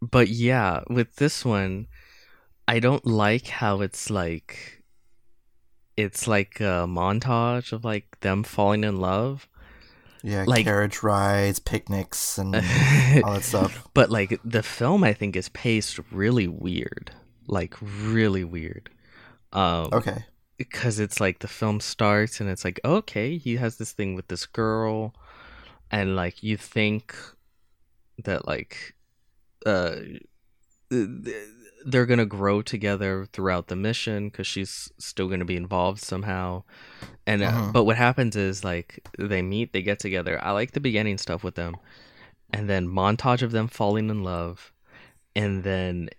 but 0.01 0.27
yeah, 0.29 0.81
with 0.89 1.15
this 1.15 1.43
one, 1.43 1.87
I 2.67 2.79
don't 2.79 3.05
like 3.05 3.47
how 3.47 3.81
it's 3.81 4.09
like 4.09 4.83
it's 5.95 6.27
like 6.27 6.59
a 6.59 6.85
montage 6.87 7.71
of 7.71 7.83
like 7.83 8.19
them 8.19 8.43
falling 8.43 8.83
in 8.83 8.97
love. 8.99 9.47
Yeah, 10.23 10.43
Like- 10.47 10.65
carriage 10.65 11.03
rides, 11.03 11.59
picnics, 11.59 12.37
and 12.37 12.55
all 13.23 13.33
that 13.33 13.43
stuff. 13.43 13.87
but 13.93 14.09
like 14.09 14.39
the 14.43 14.63
film 14.63 15.03
I 15.03 15.13
think 15.13 15.35
is 15.35 15.49
paced 15.49 15.99
really 16.11 16.47
weird. 16.47 17.11
Like 17.47 17.75
really 17.81 18.43
weird. 18.43 18.89
Um 19.53 19.89
Okay. 19.93 20.25
Because 20.57 20.99
it's 20.99 21.19
like 21.19 21.39
the 21.39 21.47
film 21.47 21.79
starts 21.79 22.39
and 22.41 22.49
it's 22.49 22.65
like 22.65 22.79
okay 22.83 23.37
he 23.37 23.55
has 23.57 23.77
this 23.77 23.91
thing 23.91 24.15
with 24.15 24.27
this 24.27 24.45
girl 24.45 25.13
and 25.91 26.15
like 26.15 26.41
you 26.43 26.57
think 26.57 27.15
that 28.23 28.47
like 28.47 28.95
uh 29.65 29.97
they're 31.85 32.05
gonna 32.05 32.25
grow 32.25 32.61
together 32.61 33.25
throughout 33.31 33.67
the 33.67 33.75
mission 33.75 34.29
because 34.29 34.47
she's 34.47 34.91
still 34.97 35.27
gonna 35.29 35.45
be 35.45 35.55
involved 35.55 36.01
somehow 36.01 36.63
and 37.25 37.43
uh, 37.43 37.51
Mhm. 37.51 37.73
but 37.73 37.83
what 37.83 37.97
happens 37.97 38.35
is 38.35 38.63
like 38.63 39.07
they 39.17 39.41
meet 39.41 39.73
they 39.73 39.81
get 39.81 39.99
together 39.99 40.43
i 40.43 40.51
like 40.51 40.71
the 40.71 40.79
beginning 40.79 41.17
stuff 41.17 41.43
with 41.43 41.55
them 41.55 41.75
and 42.51 42.69
then 42.69 42.87
montage 42.87 43.41
of 43.41 43.51
them 43.51 43.67
falling 43.67 44.09
in 44.09 44.23
love 44.23 44.73
and 45.35 45.63
then 45.63 46.09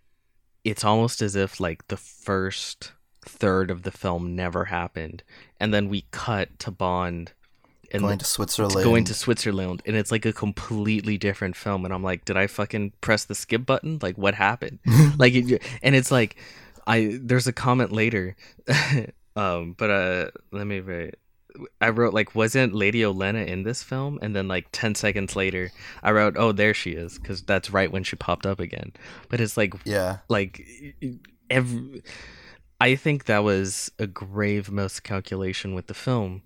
it's 0.65 0.85
almost 0.85 1.23
as 1.23 1.35
if 1.35 1.59
like 1.61 1.87
the 1.89 1.97
first 1.97 2.93
third 3.29 3.71
of 3.71 3.83
the 3.83 3.91
film 3.91 4.35
never 4.35 4.67
happened. 4.67 5.23
And 5.61 5.73
then 5.73 5.89
we 5.89 6.07
cut 6.11 6.59
to 6.61 6.71
bond 6.71 7.33
and 7.91 8.03
going 8.03 8.19
to 8.19 8.25
Switzerland. 8.25 8.85
going 8.85 9.05
to 9.05 9.15
Switzerland 9.15 9.83
and 9.87 9.97
it's 9.97 10.13
like 10.13 10.27
a 10.27 10.33
completely 10.33 11.17
different 11.17 11.57
film 11.57 11.85
and 11.85 11.95
I'm 11.95 12.03
like 12.03 12.25
did 12.25 12.37
I 12.37 12.47
fucking 12.47 12.93
press 13.01 13.25
the 13.25 13.35
skip 13.35 13.65
button? 13.65 13.99
Like 14.03 14.19
what 14.19 14.35
happened? 14.35 14.79
Like 15.19 15.35
it, 15.35 15.63
and 15.83 15.95
it's 15.95 16.11
like 16.11 16.37
I 16.87 17.19
there's 17.21 17.47
a 17.47 17.53
comment 17.53 17.93
later 17.93 18.37
um 19.37 19.75
but 19.77 19.91
uh 19.91 20.31
let 20.53 20.67
me 20.67 20.81
write 20.81 21.15
I 21.81 21.89
wrote 21.89 22.15
like 22.15 22.35
wasn't 22.35 22.75
Lady 22.75 23.01
Olenna 23.01 23.47
in 23.47 23.63
this 23.65 23.83
film? 23.83 24.19
And 24.23 24.37
then 24.37 24.49
like 24.49 24.69
10 24.73 24.95
seconds 24.95 25.35
later 25.35 25.71
I 26.03 26.13
wrote 26.13 26.37
oh 26.37 26.53
there 26.53 26.75
she 26.75 26.91
is 26.91 27.19
cuz 27.19 27.43
that's 27.43 27.71
right 27.71 27.91
when 27.91 28.05
she 28.05 28.17
popped 28.17 28.47
up 28.47 28.61
again. 28.61 28.93
But 29.29 29.41
it's 29.41 29.57
like 29.57 29.75
yeah. 29.85 30.19
like 30.29 30.65
every 31.51 32.03
I 32.81 32.95
think 32.95 33.25
that 33.25 33.43
was 33.45 33.91
a 33.99 34.07
grave 34.07 34.71
miscalculation 34.71 35.75
with 35.75 35.87
the 35.89 35.95
film. 35.95 36.43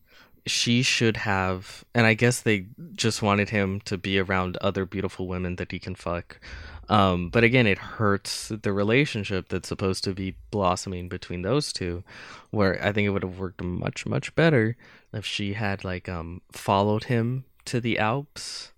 She 0.47 0.83
should 0.83 1.19
have, 1.19 1.85
and 1.95 2.05
I 2.07 2.15
guess 2.15 2.41
they 2.41 2.67
just 2.95 3.23
wanted 3.23 3.51
him 3.51 3.81
to 3.83 3.97
be 3.97 4.19
around 4.19 4.57
other 4.57 4.85
beautiful 4.85 5.29
women 5.29 5.57
that 5.57 5.71
he 5.71 5.79
can 5.79 5.95
fuck. 5.95 6.41
Um, 6.89 7.29
but 7.31 7.45
again, 7.45 7.67
it 7.67 7.79
hurts 7.79 8.49
the 8.49 8.73
relationship 8.73 9.49
that's 9.49 9.69
supposed 9.69 10.03
to 10.05 10.15
be 10.15 10.35
blossoming 10.51 11.09
between 11.09 11.43
those 11.43 11.73
two. 11.73 12.03
Where 12.51 12.83
I 12.85 12.93
think 12.93 13.07
it 13.07 13.11
would 13.11 13.23
have 13.23 13.39
worked 13.39 13.63
much, 13.63 14.05
much 14.05 14.35
better 14.35 14.77
if 15.13 15.25
she 15.25 15.53
had 15.53 15.85
like 15.85 16.09
um 16.09 16.41
followed 16.51 17.05
him 17.05 17.45
to 17.67 17.81
the 17.81 17.99
Alps 17.99 18.73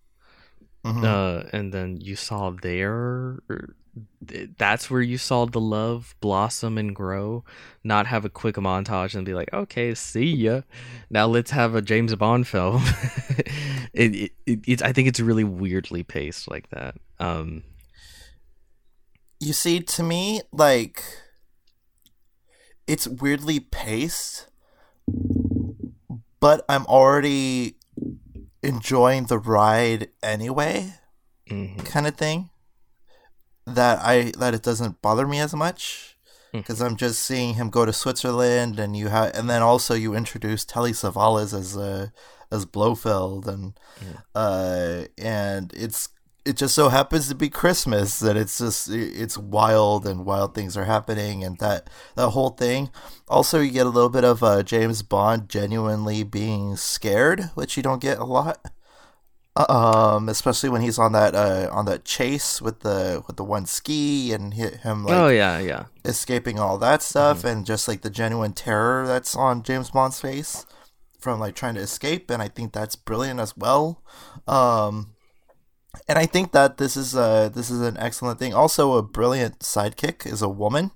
Mhm. 0.84 1.02
uh, 1.02 1.48
and 1.50 1.72
then 1.72 1.96
you 1.98 2.14
saw 2.14 2.50
there 2.50 3.38
that's 4.58 4.90
where 4.90 5.02
you 5.02 5.16
saw 5.16 5.44
the 5.46 5.60
love 5.60 6.14
blossom 6.20 6.78
and 6.78 6.96
grow 6.96 7.44
not 7.84 8.06
have 8.06 8.24
a 8.24 8.28
quick 8.28 8.56
montage 8.56 9.14
and 9.14 9.24
be 9.24 9.34
like 9.34 9.52
okay 9.52 9.94
see 9.94 10.24
ya 10.34 10.62
now 11.10 11.26
let's 11.26 11.50
have 11.52 11.74
a 11.74 11.82
james 11.82 12.14
bond 12.16 12.46
film 12.48 12.82
it, 13.92 14.14
it, 14.14 14.32
it, 14.46 14.58
it's 14.66 14.82
i 14.82 14.92
think 14.92 15.06
it's 15.06 15.20
really 15.20 15.44
weirdly 15.44 16.02
paced 16.02 16.50
like 16.50 16.68
that 16.70 16.96
um 17.20 17.62
You 19.40 19.52
see, 19.52 19.80
to 19.80 20.02
me, 20.02 20.40
like 20.52 21.02
it's 22.86 23.06
weirdly 23.06 23.60
paced, 23.60 24.48
but 26.40 26.64
I'm 26.68 26.86
already 26.86 27.76
enjoying 28.62 29.26
the 29.26 29.38
ride 29.38 30.08
anyway, 30.22 30.94
mhm. 31.50 31.84
kind 31.84 32.06
of 32.06 32.16
thing. 32.16 32.48
That 33.66 34.00
I 34.02 34.32
that 34.38 34.54
it 34.54 34.62
doesn't 34.62 35.00
bother 35.02 35.26
me 35.26 35.40
as 35.40 35.54
much. 35.54 36.16
because 36.60 36.80
I'm 36.80 36.96
just 36.96 37.20
seeing 37.22 37.54
him 37.54 37.68
go 37.70 37.84
to 37.84 37.92
Switzerland, 37.92 38.78
and 38.78 38.96
you 38.96 39.08
have, 39.08 39.34
and 39.34 39.50
then 39.50 39.60
also 39.62 39.94
you 39.94 40.14
introduce 40.14 40.64
Telly 40.64 40.92
Savalas 40.92 41.52
as 41.58 41.76
uh, 41.76 42.08
as 42.52 42.64
Blofeld, 42.64 43.48
and 43.48 43.72
uh, 44.34 45.04
and 45.18 45.72
it's 45.74 46.10
it 46.44 46.56
just 46.56 46.74
so 46.74 46.90
happens 46.90 47.28
to 47.28 47.34
be 47.34 47.48
Christmas 47.48 48.20
that 48.20 48.36
it's 48.36 48.58
just 48.58 48.90
it's 48.90 49.38
wild 49.38 50.06
and 50.06 50.26
wild 50.26 50.54
things 50.54 50.76
are 50.76 50.84
happening 50.84 51.42
and 51.42 51.58
that 51.58 51.88
that 52.16 52.30
whole 52.30 52.50
thing. 52.50 52.90
Also, 53.28 53.60
you 53.60 53.70
get 53.70 53.86
a 53.86 53.90
little 53.90 54.10
bit 54.10 54.24
of 54.24 54.42
uh, 54.42 54.62
James 54.62 55.02
Bond 55.02 55.48
genuinely 55.48 56.22
being 56.22 56.76
scared, 56.76 57.50
which 57.54 57.76
you 57.76 57.82
don't 57.82 58.02
get 58.02 58.18
a 58.18 58.24
lot. 58.24 58.58
Um, 59.56 60.28
especially 60.28 60.68
when 60.68 60.80
he's 60.80 60.98
on 60.98 61.12
that 61.12 61.36
uh 61.36 61.68
on 61.70 61.84
that 61.84 62.04
chase 62.04 62.60
with 62.60 62.80
the 62.80 63.22
with 63.28 63.36
the 63.36 63.44
one 63.44 63.66
ski 63.66 64.32
and 64.32 64.52
hit 64.52 64.78
him 64.78 65.04
like 65.04 65.14
oh 65.14 65.28
yeah, 65.28 65.60
yeah. 65.60 65.84
escaping 66.04 66.58
all 66.58 66.76
that 66.78 67.02
stuff 67.02 67.44
and 67.44 67.64
just 67.64 67.86
like 67.86 68.02
the 68.02 68.10
genuine 68.10 68.52
terror 68.52 69.06
that's 69.06 69.36
on 69.36 69.62
James 69.62 69.92
Bond's 69.92 70.20
face 70.20 70.66
from 71.20 71.38
like 71.38 71.54
trying 71.54 71.76
to 71.76 71.80
escape 71.80 72.32
and 72.32 72.42
I 72.42 72.48
think 72.48 72.72
that's 72.72 72.96
brilliant 72.96 73.38
as 73.38 73.56
well. 73.56 74.02
Um 74.48 75.14
and 76.08 76.18
I 76.18 76.26
think 76.26 76.50
that 76.50 76.78
this 76.78 76.96
is 76.96 77.14
uh 77.14 77.48
this 77.48 77.70
is 77.70 77.80
an 77.80 77.96
excellent 77.96 78.40
thing. 78.40 78.52
Also 78.54 78.94
a 78.94 79.02
brilliant 79.04 79.60
sidekick 79.60 80.26
is 80.26 80.42
a 80.42 80.48
woman 80.48 80.90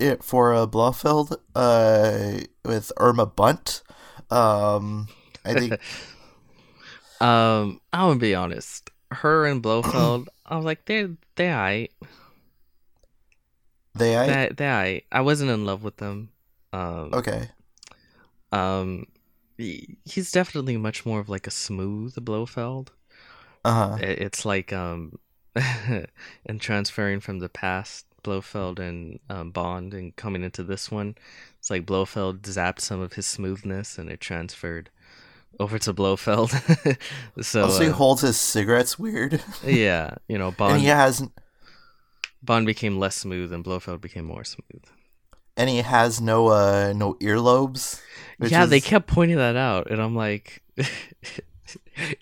it, 0.00 0.24
for 0.24 0.52
a 0.52 0.66
Blofeld 0.66 1.36
uh 1.54 2.40
with 2.64 2.90
Irma 2.96 3.26
Bunt. 3.26 3.82
Um 4.28 5.06
I 5.44 5.54
think 5.54 5.74
Um, 7.22 7.80
I'm 7.92 8.08
gonna 8.08 8.18
be 8.18 8.34
honest. 8.34 8.90
Her 9.12 9.46
and 9.46 9.62
Blofeld, 9.62 10.28
I 10.46 10.56
was 10.56 10.64
like, 10.64 10.84
they're 10.86 11.10
they 11.36 11.52
I 11.52 11.88
they 13.94 14.16
I 14.16 14.26
they 14.26 14.54
they 14.56 14.68
I 14.68 15.02
I 15.12 15.20
wasn't 15.20 15.50
in 15.50 15.64
love 15.64 15.84
with 15.84 15.98
them. 15.98 16.30
Um, 16.72 17.10
okay. 17.12 17.50
um, 18.50 19.06
he's 19.58 20.32
definitely 20.32 20.78
much 20.78 21.04
more 21.04 21.20
of 21.20 21.28
like 21.28 21.46
a 21.46 21.50
smooth 21.50 22.14
Blofeld. 22.16 22.90
Uh-huh. 23.64 23.98
It's 24.00 24.44
like 24.44 24.72
um, 24.72 25.18
and 25.54 26.60
transferring 26.60 27.20
from 27.20 27.38
the 27.38 27.48
past 27.48 28.06
Blofeld 28.24 28.80
and 28.80 29.20
um, 29.28 29.50
Bond 29.50 29.94
and 29.94 30.16
coming 30.16 30.42
into 30.42 30.64
this 30.64 30.90
one, 30.90 31.14
it's 31.58 31.70
like 31.70 31.86
Blofeld 31.86 32.42
zapped 32.42 32.80
some 32.80 33.00
of 33.00 33.12
his 33.12 33.26
smoothness 33.26 33.98
and 33.98 34.10
it 34.10 34.20
transferred 34.20 34.90
over 35.60 35.78
to 35.78 35.92
Blofeld. 35.92 36.50
so 37.40 37.64
also 37.64 37.82
he 37.82 37.90
uh, 37.90 37.92
holds 37.92 38.22
his 38.22 38.38
cigarettes 38.38 38.98
weird. 38.98 39.42
yeah, 39.64 40.16
you 40.28 40.38
know 40.38 40.48
and 40.48 40.56
Bond 40.56 40.80
he 40.80 40.88
has 40.88 41.26
Bond 42.42 42.66
became 42.66 42.98
less 42.98 43.16
smooth 43.16 43.52
and 43.52 43.64
Blofeld 43.64 44.00
became 44.00 44.24
more 44.24 44.44
smooth. 44.44 44.84
and 45.56 45.70
he 45.70 45.78
has 45.78 46.20
no 46.20 46.48
uh 46.48 46.92
no 46.94 47.14
earlobes. 47.14 48.00
yeah, 48.40 48.66
they 48.66 48.80
kept 48.80 49.06
pointing 49.06 49.36
that 49.36 49.56
out, 49.56 49.90
and 49.90 50.00
I'm 50.00 50.16
like, 50.16 50.62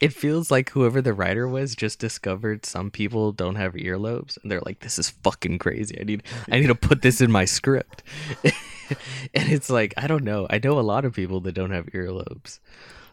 it 0.01 0.13
feels 0.13 0.51
like 0.51 0.71
whoever 0.71 1.01
the 1.01 1.15
writer 1.15 1.47
was 1.49 1.75
just 1.75 1.99
discovered 1.99 2.67
some 2.67 2.91
people 2.91 3.33
don't 3.33 3.57
have 3.57 3.75
earlobes, 3.75 4.37
and 4.43 4.51
they're 4.51 4.61
like, 4.61 4.81
"This 4.81 4.99
is 4.99 5.11
fucking 5.11 5.59
crazy. 5.59 5.99
I 6.01 6.05
need, 6.05 6.23
I 6.51 6.61
need 6.61 6.67
to 6.67 6.75
put 6.75 7.03
this 7.03 7.21
in 7.21 7.31
my 7.31 7.45
script." 7.45 8.03
and 8.45 9.51
it's 9.53 9.71
like, 9.71 9.95
I 9.97 10.07
don't 10.07 10.25
know. 10.25 10.47
I 10.51 10.61
know 10.63 10.79
a 10.79 10.83
lot 10.83 11.05
of 11.05 11.15
people 11.15 11.41
that 11.43 11.53
don't 11.53 11.71
have 11.71 11.87
earlobes. 11.87 12.59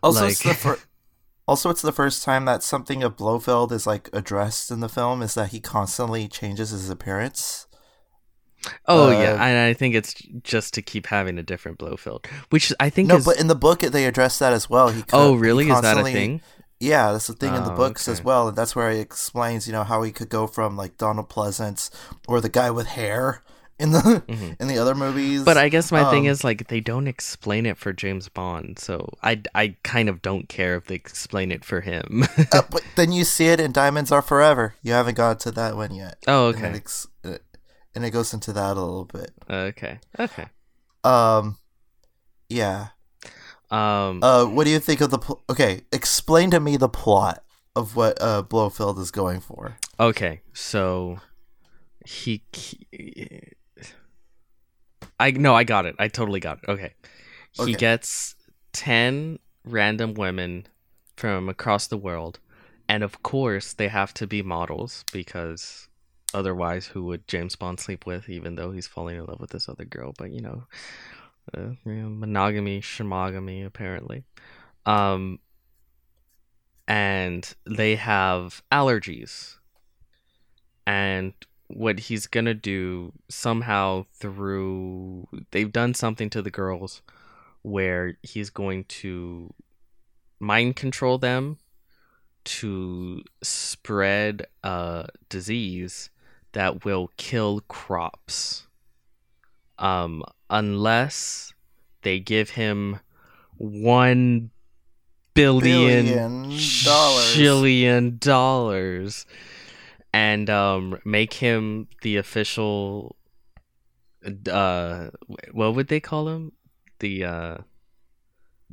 Also, 0.08 0.28
it's 0.28 0.44
the 0.44 0.54
fir- 0.54 0.80
also 1.48 1.70
it's 1.70 1.82
the 1.82 1.92
first 1.92 2.24
time 2.24 2.46
that 2.46 2.64
something 2.64 3.04
of 3.04 3.16
Blofeld 3.18 3.72
is 3.72 3.88
like 3.88 4.10
addressed 4.14 4.72
in 4.72 4.80
the 4.80 4.90
film 4.90 5.22
is 5.22 5.34
that 5.36 5.50
he 5.50 5.60
constantly 5.60 6.28
changes 6.28 6.72
his 6.72 6.90
appearance. 6.90 7.68
Oh 8.88 9.10
Uh, 9.10 9.12
yeah, 9.12 9.34
and 9.34 9.58
I 9.60 9.74
think 9.74 9.96
it's 9.96 10.14
just 10.44 10.74
to 10.74 10.82
keep 10.82 11.06
having 11.08 11.38
a 11.38 11.44
different 11.44 11.78
Blofeld, 11.78 12.26
which 12.50 12.74
I 12.80 12.90
think 12.90 13.08
No, 13.08 13.18
is. 13.18 13.26
but 13.26 13.40
in 13.40 13.48
the 13.48 13.56
book 13.56 13.80
they 13.82 14.06
address 14.06 14.40
that 14.40 14.52
as 14.52 14.70
well. 14.70 14.90
He 14.90 15.04
co- 15.04 15.30
oh 15.30 15.34
he 15.36 15.40
really? 15.40 15.70
Is 15.70 15.82
that 15.82 15.98
a 15.98 16.04
thing? 16.04 16.42
Yeah, 16.80 17.12
that's 17.12 17.28
the 17.28 17.34
thing 17.34 17.56
in 17.56 17.64
the 17.64 17.72
Oh, 17.72 17.76
books 17.76 18.08
as 18.08 18.24
well, 18.24 18.48
and 18.50 18.58
that's 18.58 18.76
where 18.76 18.92
he 18.92 19.00
explains, 19.00 19.68
you 19.68 19.74
know, 19.74 19.84
how 19.84 20.04
he 20.04 20.12
could 20.12 20.30
go 20.30 20.46
from 20.48 20.76
like 20.78 20.98
Donald 20.98 21.28
Pleasence 21.30 21.90
or 22.28 22.40
the 22.42 22.50
guy 22.50 22.70
with 22.70 22.88
hair 22.88 23.42
in 23.80 23.92
the 23.92 24.24
in 24.60 24.68
the 24.68 24.78
other 24.80 24.96
movies. 24.96 25.38
Mm-hmm. 25.40 25.44
But 25.46 25.58
I 25.58 25.70
guess 25.70 25.92
my 25.92 26.10
thing 26.10 26.28
Um, 26.28 26.32
is 26.32 26.44
like 26.44 26.68
they 26.68 26.80
don't 26.80 27.08
explain 27.08 27.66
it 27.66 27.78
for 27.78 27.94
James 27.94 28.28
Bond, 28.30 28.80
so 28.80 29.10
I, 29.22 29.42
I 29.54 29.76
kind 29.84 30.10
of 30.10 30.22
don't 30.22 30.50
care 30.50 30.76
if 30.76 30.86
they 30.86 30.96
explain 30.96 31.52
it 31.52 31.64
for 31.64 31.82
him. 31.82 32.24
uh, 32.52 32.62
but 32.72 32.84
then 32.96 33.12
you 33.12 33.24
see 33.24 33.48
it 33.48 33.60
in 33.60 33.72
Diamonds 33.72 34.12
Are 34.12 34.22
Forever. 34.24 34.76
You 34.82 34.94
haven't 34.94 35.16
got 35.16 35.40
to 35.42 35.52
that 35.52 35.76
one 35.76 35.94
yet. 35.94 36.18
oh, 36.28 36.50
And 36.50 36.56
it, 36.58 36.60
okay, 36.68 36.76
ex- 36.78 37.08
uh, 37.24 37.38
and 37.96 38.04
it 38.06 38.12
goes 38.12 38.34
into 38.34 38.52
that 38.54 38.78
a 38.78 38.82
little 38.82 39.06
bit. 39.06 39.32
okay, 39.50 40.00
okay. 40.20 40.46
Um, 41.04 41.58
yeah. 42.50 42.88
Um, 43.70 44.24
Uh, 44.24 44.46
what 44.46 44.64
do 44.64 44.70
you 44.72 44.80
think 44.80 45.02
of 45.02 45.12
the? 45.12 45.20
Pl- 45.20 45.44
okay, 45.50 45.82
explain 45.92 46.50
to 46.52 46.60
me 46.60 46.78
the 46.78 46.90
plot 46.90 47.44
of 47.76 47.96
what 47.96 48.18
uh 48.22 48.42
Blofeld 48.42 48.98
is 49.00 49.12
going 49.12 49.40
for. 49.42 49.78
okay. 50.00 50.42
So 50.54 51.20
he, 52.06 52.44
he, 52.54 52.86
I 55.20 55.32
no, 55.32 55.56
I 55.56 55.64
got 55.64 55.86
it. 55.86 55.96
I 56.00 56.08
totally 56.08 56.40
got 56.40 56.60
it. 56.64 56.70
Okay, 56.70 56.94
he 57.54 57.74
gets 57.74 58.36
ten 58.74 59.40
random 59.66 60.14
women 60.14 60.68
from 61.16 61.50
across 61.50 61.88
the 61.88 61.98
world, 61.98 62.40
and 62.88 63.04
of 63.04 63.24
course 63.24 63.74
they 63.74 63.88
have 63.88 64.14
to 64.16 64.28
be 64.28 64.42
models 64.42 65.04
because 65.12 65.88
otherwise, 66.34 66.88
who 66.88 67.06
would 67.06 67.28
James 67.28 67.56
Bond 67.56 67.80
sleep 67.80 68.06
with? 68.06 68.30
Even 68.30 68.56
though 68.56 68.72
he's 68.72 68.88
falling 68.88 69.18
in 69.18 69.26
love 69.26 69.40
with 69.40 69.52
this 69.52 69.68
other 69.68 69.86
girl, 69.86 70.14
but 70.18 70.32
you 70.32 70.42
know, 70.42 70.64
uh, 71.56 71.70
you 71.86 71.94
know 71.94 72.10
monogamy, 72.10 72.82
shemogamy, 72.82 73.66
apparently. 73.66 74.24
Um, 74.86 75.40
and 76.88 77.54
they 77.66 77.96
have 77.96 78.62
allergies. 78.72 79.56
And 80.86 81.34
what 81.68 82.00
he's 82.00 82.28
gonna 82.28 82.54
do 82.54 83.12
somehow 83.30 84.06
through 84.14 85.28
they've 85.52 85.72
done 85.72 85.94
something 85.94 86.30
to 86.30 86.42
the 86.42 86.52
girls 86.52 87.02
where 87.62 88.18
he's 88.24 88.50
going 88.50 88.86
to 88.86 89.54
mind 90.40 90.76
control 90.76 91.18
them 91.18 91.58
to 92.46 93.22
spread 93.42 94.46
a 94.64 95.08
disease 95.28 96.10
that 96.54 96.86
will 96.86 97.12
kill 97.18 97.60
crops 97.68 98.68
um 99.78 100.24
unless 100.50 101.54
they 102.04 102.20
give 102.20 102.52
him 102.52 103.00
one 103.58 104.50
billion 105.34 106.06
Billion 106.06 106.44
dollars. 106.86 107.34
trillion 107.34 108.18
dollars 108.20 109.26
and 110.18 110.50
um 110.50 110.84
make 111.18 111.34
him 111.48 111.88
the 112.02 112.14
official 112.24 113.16
uh 114.52 115.10
what 115.60 115.76
would 115.76 115.88
they 115.88 116.00
call 116.10 116.24
him 116.34 116.52
the 117.04 117.14
uh 117.24 117.58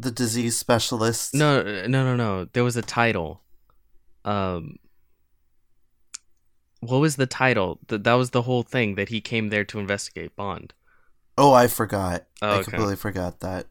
The 0.05 0.11
disease 0.23 0.57
specialist. 0.67 1.35
no 1.35 1.51
no 1.95 2.01
no 2.09 2.15
no 2.17 2.31
there 2.55 2.65
was 2.71 2.77
a 2.77 2.83
title 3.01 3.31
um 4.25 4.63
what 6.81 7.01
was 7.05 7.17
the 7.17 7.27
title 7.43 7.71
that 7.89 8.05
that 8.05 8.15
was 8.23 8.31
the 8.31 8.43
whole 8.49 8.63
thing 8.75 8.89
that 8.99 9.09
he 9.15 9.21
came 9.21 9.49
there 9.51 9.65
to 9.71 9.79
investigate 9.85 10.35
bond 10.37 10.69
Oh, 11.37 11.53
I 11.53 11.67
forgot. 11.67 12.19
Oh, 12.43 12.61
I 12.61 12.63
completely 12.63 12.95
forgot 12.95 13.41
that. 13.41 13.67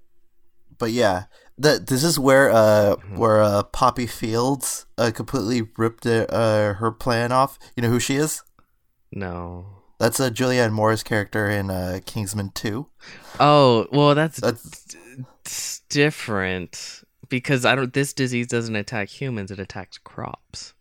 But 0.77 0.91
yeah, 0.91 1.17
that 1.57 1.87
this 1.87 2.03
is 2.03 2.17
where 2.19 2.49
uh 2.51 2.95
Mhm. 2.95 3.17
where 3.17 3.41
uh 3.41 3.63
Poppy 3.63 4.07
Fields 4.07 4.85
uh 4.97 5.11
completely 5.13 5.69
ripped 5.77 6.05
uh, 6.05 6.25
uh 6.29 6.73
her 6.75 6.91
plan 6.91 7.31
off. 7.31 7.57
You 7.75 7.83
know 7.83 7.89
who 7.89 7.99
she 7.99 8.15
is? 8.15 8.41
no 9.11 9.65
That's 9.99 10.19
a 10.19 10.25
uh, 10.25 10.29
Julianne 10.29 10.71
Moore's 10.73 11.03
character 11.03 11.47
in 11.49 11.69
uh 11.69 11.99
Kingsman 12.05 12.49
2. 12.55 12.87
oh 13.39 13.87
well 13.91 14.15
that's 14.15 14.39
That's 14.39 14.95
it's 15.45 15.79
different 15.89 17.03
because 17.29 17.65
I 17.65 17.75
don't. 17.75 17.93
This 17.93 18.13
disease 18.13 18.47
doesn't 18.47 18.75
attack 18.75 19.09
humans; 19.09 19.51
it 19.51 19.59
attacks 19.59 19.97
crops. 19.97 20.73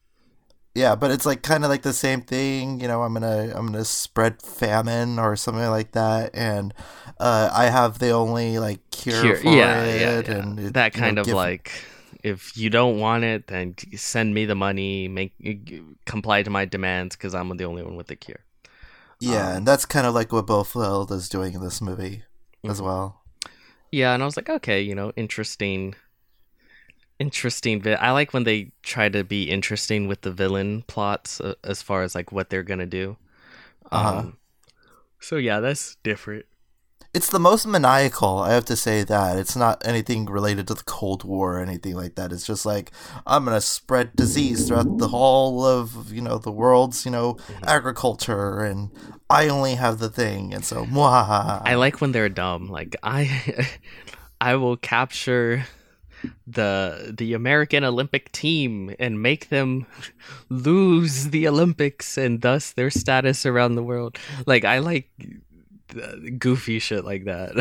Yeah, 0.75 0.95
but 0.95 1.11
it's 1.11 1.27
like 1.27 1.43
kind 1.43 1.65
of 1.65 1.71
like 1.71 1.83
the 1.83 1.93
same 1.93 2.23
thing. 2.23 2.81
You 2.81 2.89
know, 2.89 3.03
I'm 3.03 3.13
gonna 3.15 3.53
I'm 3.55 3.67
gonna 3.67 3.85
spread 3.85 4.41
famine 4.43 5.19
or 5.19 5.37
something 5.37 5.69
like 5.71 5.93
that, 5.93 6.31
and 6.35 6.73
uh, 7.21 7.51
I 7.53 7.67
have 7.67 7.99
the 7.99 8.11
only 8.11 8.59
like 8.59 8.81
cure, 8.91 9.21
Cure- 9.21 9.37
for 9.37 9.49
yeah, 9.49 9.83
it, 9.85 10.01
yeah, 10.01 10.33
yeah. 10.35 10.41
and 10.41 10.61
it, 10.61 10.75
that 10.75 10.95
you 10.95 11.01
know, 11.01 11.07
kind 11.07 11.19
of 11.19 11.27
give- 11.27 11.35
like, 11.37 11.71
if 12.23 12.57
you 12.57 12.71
don't 12.71 12.99
want 12.99 13.25
it, 13.25 13.49
then 13.49 13.75
send 13.97 14.35
me 14.35 14.45
the 14.47 14.55
money, 14.55 15.09
make 15.09 15.35
comply 16.07 16.43
to 16.43 16.51
my 16.51 16.65
demands 16.65 17.17
because 17.17 17.35
I'm 17.35 17.55
the 17.57 17.65
only 17.65 17.83
one 17.83 17.97
with 17.97 18.07
the 18.07 18.17
cure. 18.17 18.41
yeah, 19.21 19.51
um, 19.51 19.57
and 19.59 19.69
that's 19.69 19.85
kind 19.85 20.07
of 20.07 20.15
like 20.15 20.33
what 20.33 20.47
Blofeld 20.47 21.11
is 21.13 21.29
doing 21.29 21.55
in 21.55 21.61
this 21.63 21.81
movie 21.81 22.23
as 22.65 22.81
Mhm. 22.81 22.85
well. 22.85 23.23
Yeah, 23.91 24.15
and 24.15 24.23
I 24.23 24.27
was 24.27 24.37
like, 24.37 24.49
okay, 24.49 24.81
you 24.81 24.95
know, 24.95 25.13
interesting, 25.17 25.95
interesting 27.23 27.79
bit. 27.81 27.97
I 28.01 28.11
like 28.11 28.35
when 28.35 28.45
they 28.45 28.73
try 28.83 29.09
to 29.09 29.23
be 29.25 29.41
interesting 29.57 30.09
with 30.11 30.21
the 30.27 30.33
villain 30.33 30.83
plots 30.93 31.41
uh, 31.41 31.55
as 31.65 31.81
far 31.83 32.03
as 32.03 32.15
like 32.19 32.33
what 32.33 32.51
they're 32.51 32.69
gonna 32.73 32.87
do. 33.03 33.17
Uh-huh. 33.91 34.19
Um, 34.19 34.39
So 35.21 35.37
yeah, 35.37 35.61
that's 35.61 35.97
different. 36.03 36.45
It's 37.15 37.29
the 37.29 37.39
most 37.39 37.67
maniacal, 37.67 38.39
I 38.39 38.55
have 38.55 38.65
to 38.73 38.77
say 38.77 39.05
that. 39.05 39.37
It's 39.37 39.55
not 39.55 39.87
anything 39.87 40.25
related 40.25 40.67
to 40.69 40.75
the 40.75 40.83
Cold 40.99 41.25
War 41.25 41.59
or 41.59 41.61
anything 41.61 41.95
like 41.95 42.15
that. 42.17 42.33
It's 42.33 42.47
just 42.47 42.65
like 42.65 42.91
I'm 43.27 43.45
gonna 43.45 43.61
spread 43.61 44.17
disease 44.17 44.67
throughout 44.67 44.97
the 44.99 45.09
whole 45.09 45.63
of, 45.65 46.11
you 46.11 46.23
know, 46.23 46.39
the 46.39 46.51
world's, 46.51 47.05
you 47.05 47.13
know, 47.13 47.37
agriculture 47.77 48.65
and 48.65 48.91
I 49.29 49.49
only 49.49 49.75
have 49.77 49.99
the 49.99 50.09
thing 50.09 50.55
and 50.55 50.65
so 50.65 50.87
mwah. 50.95 51.61
I 51.65 51.75
like 51.77 52.01
when 52.01 52.13
they're 52.13 52.31
dumb. 52.45 52.69
Like 52.79 52.97
I 53.03 53.69
I 54.41 54.57
will 54.57 54.79
capture 54.95 55.67
the 56.47 57.15
the 57.17 57.35
American 57.35 57.85
Olympic 57.85 58.31
team 58.33 58.95
and 58.99 59.23
make 59.23 59.49
them 59.49 59.87
lose 60.49 61.31
the 61.31 61.49
Olympics 61.49 62.17
and 62.17 62.41
thus 62.43 62.73
their 62.73 62.91
status 62.91 63.47
around 63.47 63.75
the 63.75 63.83
world. 63.83 64.19
Like 64.47 64.65
I 64.65 64.79
like 64.79 65.11
uh, 66.01 66.17
goofy 66.39 66.79
shit 66.79 67.05
like 67.05 67.25
that. 67.25 67.53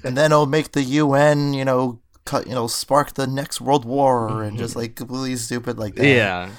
and 0.04 0.16
then 0.16 0.32
it'll 0.32 0.46
make 0.46 0.72
the 0.72 0.82
UN, 0.82 1.52
you 1.54 1.64
know, 1.64 2.00
cut, 2.24 2.46
you 2.46 2.54
know, 2.54 2.66
spark 2.66 3.14
the 3.14 3.26
next 3.26 3.60
world 3.60 3.84
war 3.84 4.42
and 4.42 4.56
just 4.58 4.76
like 4.76 4.96
completely 4.96 5.36
stupid 5.36 5.78
like 5.78 5.94
that. 5.96 6.06
yeah. 6.06 6.50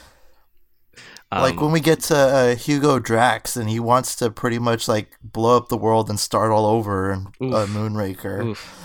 like 1.31 1.55
Um, 1.55 1.63
when 1.63 1.71
we 1.71 1.79
get 1.79 2.01
to 2.01 2.15
uh, 2.15 2.55
Hugo 2.55 2.99
Drax 2.99 3.57
and 3.57 3.69
he 3.69 3.79
wants 3.79 4.15
to 4.17 4.29
pretty 4.29 4.59
much 4.59 4.87
like 4.87 5.17
blow 5.23 5.57
up 5.57 5.69
the 5.69 5.77
world 5.77 6.09
and 6.09 6.19
start 6.19 6.51
all 6.51 6.65
over 6.65 7.11
and 7.11 7.27
uh, 7.41 7.65
Moonraker. 7.65 8.45
oof. 8.45 8.81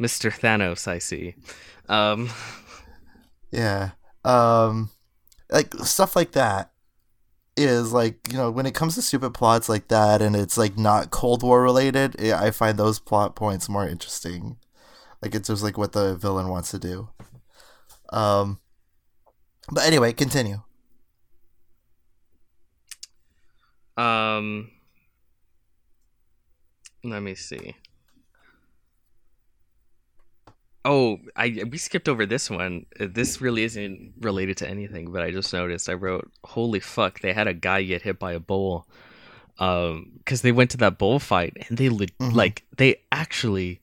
Mr. 0.00 0.32
Thanos, 0.32 0.88
I 0.88 0.98
see. 0.98 1.34
Um 1.92 2.30
Yeah. 3.50 3.90
Um 4.24 4.90
like 5.50 5.74
stuff 5.74 6.16
like 6.16 6.32
that 6.32 6.72
is 7.56 7.92
like, 7.92 8.16
you 8.30 8.38
know, 8.38 8.50
when 8.50 8.64
it 8.64 8.74
comes 8.74 8.94
to 8.94 9.02
stupid 9.02 9.34
plots 9.34 9.68
like 9.68 9.88
that 9.88 10.22
and 10.22 10.34
it's 10.34 10.56
like 10.56 10.78
not 10.78 11.10
Cold 11.10 11.42
War 11.42 11.62
related, 11.62 12.16
yeah, 12.18 12.40
I 12.42 12.50
find 12.50 12.78
those 12.78 12.98
plot 12.98 13.36
points 13.36 13.68
more 13.68 13.86
interesting. 13.86 14.56
Like 15.20 15.34
it's 15.34 15.48
just 15.48 15.62
like 15.62 15.76
what 15.76 15.92
the 15.92 16.16
villain 16.16 16.48
wants 16.48 16.70
to 16.70 16.78
do. 16.78 17.10
Um 18.10 18.58
but 19.70 19.86
anyway, 19.86 20.12
continue. 20.12 20.62
Um, 23.96 24.70
let 27.04 27.22
me 27.22 27.34
see. 27.34 27.76
Oh, 30.84 31.18
I 31.36 31.62
we 31.70 31.78
skipped 31.78 32.08
over 32.08 32.26
this 32.26 32.50
one. 32.50 32.86
Uh, 32.98 33.06
This 33.10 33.40
really 33.40 33.62
isn't 33.62 34.14
related 34.20 34.56
to 34.58 34.68
anything, 34.68 35.12
but 35.12 35.22
I 35.22 35.30
just 35.30 35.52
noticed. 35.52 35.88
I 35.88 35.94
wrote, 35.94 36.30
"Holy 36.44 36.80
fuck!" 36.80 37.20
They 37.20 37.32
had 37.32 37.46
a 37.46 37.54
guy 37.54 37.82
get 37.84 38.02
hit 38.02 38.18
by 38.18 38.32
a 38.32 38.40
bull, 38.40 38.88
um, 39.58 40.10
because 40.18 40.42
they 40.42 40.50
went 40.52 40.70
to 40.72 40.76
that 40.78 40.98
bullfight 40.98 41.56
and 41.68 41.78
they 41.78 41.88
le- 41.88 42.06
Mhm. 42.18 42.32
like 42.34 42.64
they 42.76 42.96
actually 43.12 43.80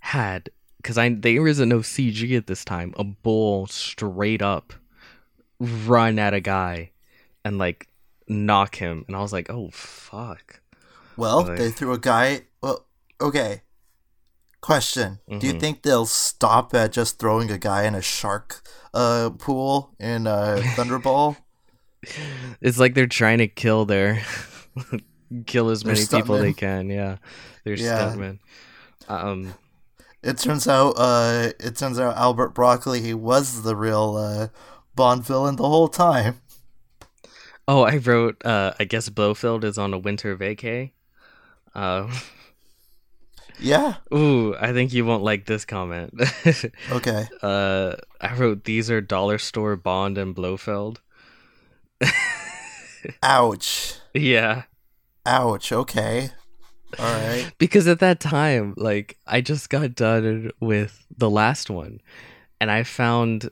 had 0.00 0.50
because 0.78 0.98
I 0.98 1.10
there 1.10 1.46
isn't 1.46 1.68
no 1.68 1.82
CG 1.82 2.34
at 2.36 2.46
this 2.48 2.64
time. 2.64 2.94
A 2.96 3.04
bull 3.04 3.66
straight 3.68 4.42
up 4.42 4.72
run 5.60 6.18
at 6.18 6.34
a 6.34 6.40
guy 6.40 6.90
and 7.44 7.58
like 7.58 7.86
knock 8.26 8.76
him, 8.76 9.04
and 9.06 9.14
I 9.16 9.20
was 9.20 9.32
like, 9.32 9.48
"Oh 9.50 9.70
fuck." 9.72 10.60
Well, 11.16 11.44
Like- 11.44 11.58
they 11.58 11.70
threw 11.70 11.92
a 11.92 11.98
guy. 11.98 12.42
Well, 12.62 12.86
okay. 13.20 13.62
Question: 14.60 15.20
Do 15.38 15.46
you 15.46 15.54
Mhm. 15.54 15.60
think 15.60 15.82
they'll 15.82 16.06
stop 16.06 16.74
at 16.74 16.92
just 16.92 17.18
throwing 17.18 17.50
a 17.50 17.58
guy 17.58 17.84
in 17.84 17.94
a 17.94 18.02
shark 18.02 18.62
uh, 18.92 19.30
pool 19.38 19.94
in 19.98 20.26
uh, 20.26 20.60
Thunderball? 20.76 21.36
It's 22.60 22.78
like 22.78 22.94
they're 22.94 23.06
trying 23.06 23.38
to 23.38 23.48
kill 23.48 23.84
their 23.86 24.22
kill 25.46 25.70
as 25.70 25.84
many 25.84 26.04
people 26.06 26.36
they 26.38 26.52
can. 26.52 26.90
Yeah, 26.90 27.16
they're 27.64 27.74
Yeah. 27.74 28.12
stuntmen. 28.12 28.38
Um, 29.08 29.54
it 30.22 30.36
turns 30.38 30.68
out, 30.68 30.90
uh, 30.98 31.52
it 31.58 31.76
turns 31.76 31.98
out 31.98 32.16
Albert 32.16 32.50
Broccoli 32.50 33.00
he 33.00 33.14
was 33.14 33.62
the 33.62 33.74
real 33.74 34.16
uh, 34.16 34.48
Bond 34.94 35.24
villain 35.24 35.56
the 35.56 35.68
whole 35.68 35.88
time. 35.88 36.40
oh, 37.66 37.82
I 37.84 37.96
wrote. 37.96 38.44
Uh, 38.44 38.74
I 38.78 38.84
guess 38.84 39.08
Blofeld 39.08 39.64
is 39.64 39.78
on 39.78 39.94
a 39.94 39.98
winter 39.98 40.36
vacay. 40.36 40.92
Uh, 41.74 42.08
Yeah. 43.60 43.94
ooh, 44.14 44.54
I 44.56 44.72
think 44.72 44.92
you 44.92 45.04
won't 45.04 45.22
like 45.22 45.46
this 45.46 45.64
comment. 45.64 46.14
Okay. 46.90 47.26
uh, 47.42 47.94
I 48.20 48.34
wrote 48.34 48.64
these 48.64 48.90
are 48.90 49.00
dollar 49.00 49.38
store 49.38 49.76
Bond 49.76 50.18
and 50.18 50.34
Blofeld. 50.34 51.00
Ouch. 53.22 53.94
Yeah. 54.14 54.62
Ouch. 55.26 55.72
Okay. 55.72 56.30
All 56.98 57.04
right. 57.12 57.52
because 57.58 57.86
at 57.86 58.00
that 58.00 58.18
time 58.18 58.74
like 58.76 59.16
i 59.26 59.40
just 59.40 59.70
got 59.70 59.94
done 59.94 60.50
with 60.58 61.06
the 61.16 61.30
last 61.30 61.70
one 61.70 62.00
and 62.60 62.68
i 62.70 62.82
found 62.82 63.48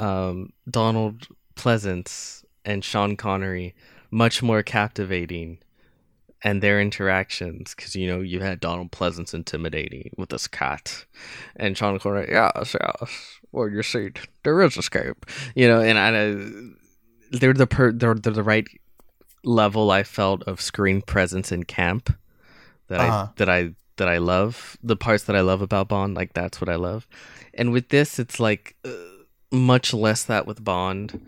um 0.00 0.52
donald 0.70 1.26
pleasence 1.54 2.44
and 2.64 2.82
sean 2.82 3.14
connery 3.14 3.74
much 4.10 4.42
more 4.42 4.62
captivating 4.62 5.58
and 6.42 6.62
their 6.62 6.80
interactions 6.80 7.74
because 7.74 7.96
you 7.96 8.06
know 8.06 8.20
you 8.20 8.40
had 8.40 8.60
donald 8.60 8.90
pleasence 8.92 9.34
intimidating 9.34 10.10
with 10.16 10.28
this 10.30 10.46
cat. 10.46 11.04
And 11.56 11.76
sean 11.76 11.98
connery 11.98 12.28
yes 12.30 12.74
yes 12.80 13.38
well 13.52 13.68
you 13.68 13.82
see 13.82 14.10
there 14.44 14.60
is 14.62 14.76
escape 14.76 15.26
you 15.54 15.66
know 15.68 15.80
and 15.80 15.98
i 15.98 16.12
they're 17.38 17.52
the 17.52 17.66
per 17.66 17.92
they're, 17.92 18.14
they're 18.14 18.32
the 18.32 18.42
right 18.42 18.68
level 19.44 19.90
i 19.90 20.02
felt 20.02 20.42
of 20.44 20.60
screen 20.60 21.02
presence 21.02 21.50
in 21.52 21.64
camp 21.64 22.14
that 22.88 23.00
Uh-huh. 23.00 23.26
I 23.26 23.32
that 23.36 23.48
I 23.50 23.74
that 23.96 24.08
I 24.08 24.18
love. 24.18 24.76
The 24.80 24.96
parts 24.96 25.24
that 25.24 25.34
I 25.34 25.40
love 25.40 25.60
about 25.60 25.88
Bond 25.88 26.14
like 26.14 26.32
that's 26.32 26.60
what 26.60 26.68
I 26.68 26.76
love. 26.76 27.08
And 27.52 27.72
with 27.72 27.88
this 27.88 28.18
it's 28.20 28.38
like 28.38 28.76
uh, 28.84 28.90
much 29.50 29.92
less 29.92 30.22
that 30.24 30.46
with 30.46 30.62
Bond 30.62 31.20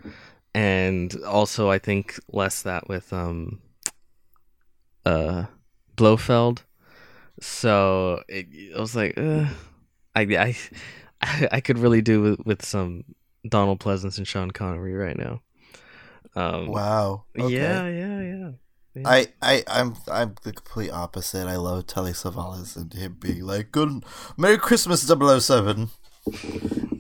and 0.55 1.15
also 1.27 1.69
I 1.69 1.79
think 1.79 2.19
less 2.33 2.63
that 2.63 2.89
with 2.89 3.13
um 3.13 3.61
uh 5.05 5.45
Blofeld 5.97 6.65
so 7.41 8.23
it, 8.29 8.47
I 8.77 8.81
was 8.81 8.95
like 8.95 9.17
uh, 9.17 9.47
I, 10.15 10.23
I 10.23 10.57
I 11.53 11.61
could 11.61 11.79
really 11.79 12.03
do 12.03 12.23
with, 12.23 12.41
with 12.47 12.65
some 12.65 13.05
Donald 13.49 13.81
Pleasence 13.81 14.19
and 14.19 14.27
Sean 14.27 14.51
Connery 14.51 14.95
right 14.95 15.17
now 15.17 15.41
um 16.37 16.69
Wow. 16.69 17.25
Okay. 17.39 17.55
yeah 17.55 17.89
yeah 17.89 18.21
yeah 18.23 18.51
I, 19.07 19.29
I, 19.41 19.63
I'm, 19.69 19.95
I'm 20.11 20.35
the 20.43 20.53
complete 20.53 20.91
opposite. 20.91 21.47
I 21.47 21.57
love 21.57 21.87
Telly 21.87 22.11
Savalas 22.11 22.77
and 22.77 22.93
him 22.93 23.17
being 23.21 23.43
like, 23.45 23.71
"Good, 23.71 24.05
Merry 24.37 24.59
Christmas, 24.59 25.07
007. 25.07 25.91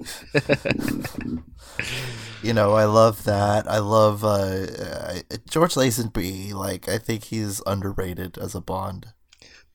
you 2.42 2.52
know, 2.52 2.72
I 2.72 2.84
love 2.84 3.24
that. 3.24 3.68
I 3.68 3.78
love 3.78 4.24
uh, 4.24 4.28
uh, 4.28 5.14
George 5.48 5.74
Lazenby. 5.74 6.52
Like, 6.52 6.88
I 6.88 6.98
think 6.98 7.24
he's 7.24 7.62
underrated 7.66 8.38
as 8.38 8.54
a 8.54 8.60
Bond. 8.60 9.08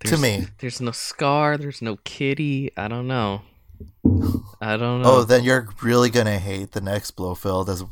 to 0.05 0.17
me. 0.17 0.47
There's 0.59 0.81
no 0.81 0.91
Scar. 0.91 1.57
There's 1.57 1.81
no 1.81 1.97
Kitty. 2.03 2.71
I 2.77 2.87
don't 2.87 3.07
know. 3.07 3.41
I 4.61 4.77
don't 4.77 5.01
know. 5.01 5.17
Oh, 5.17 5.23
then 5.23 5.43
you're 5.43 5.67
really 5.81 6.09
gonna 6.09 6.39
hate 6.39 6.71
the 6.71 6.81
next 6.81 7.11
Blofeld 7.11 7.69
as, 7.69 7.83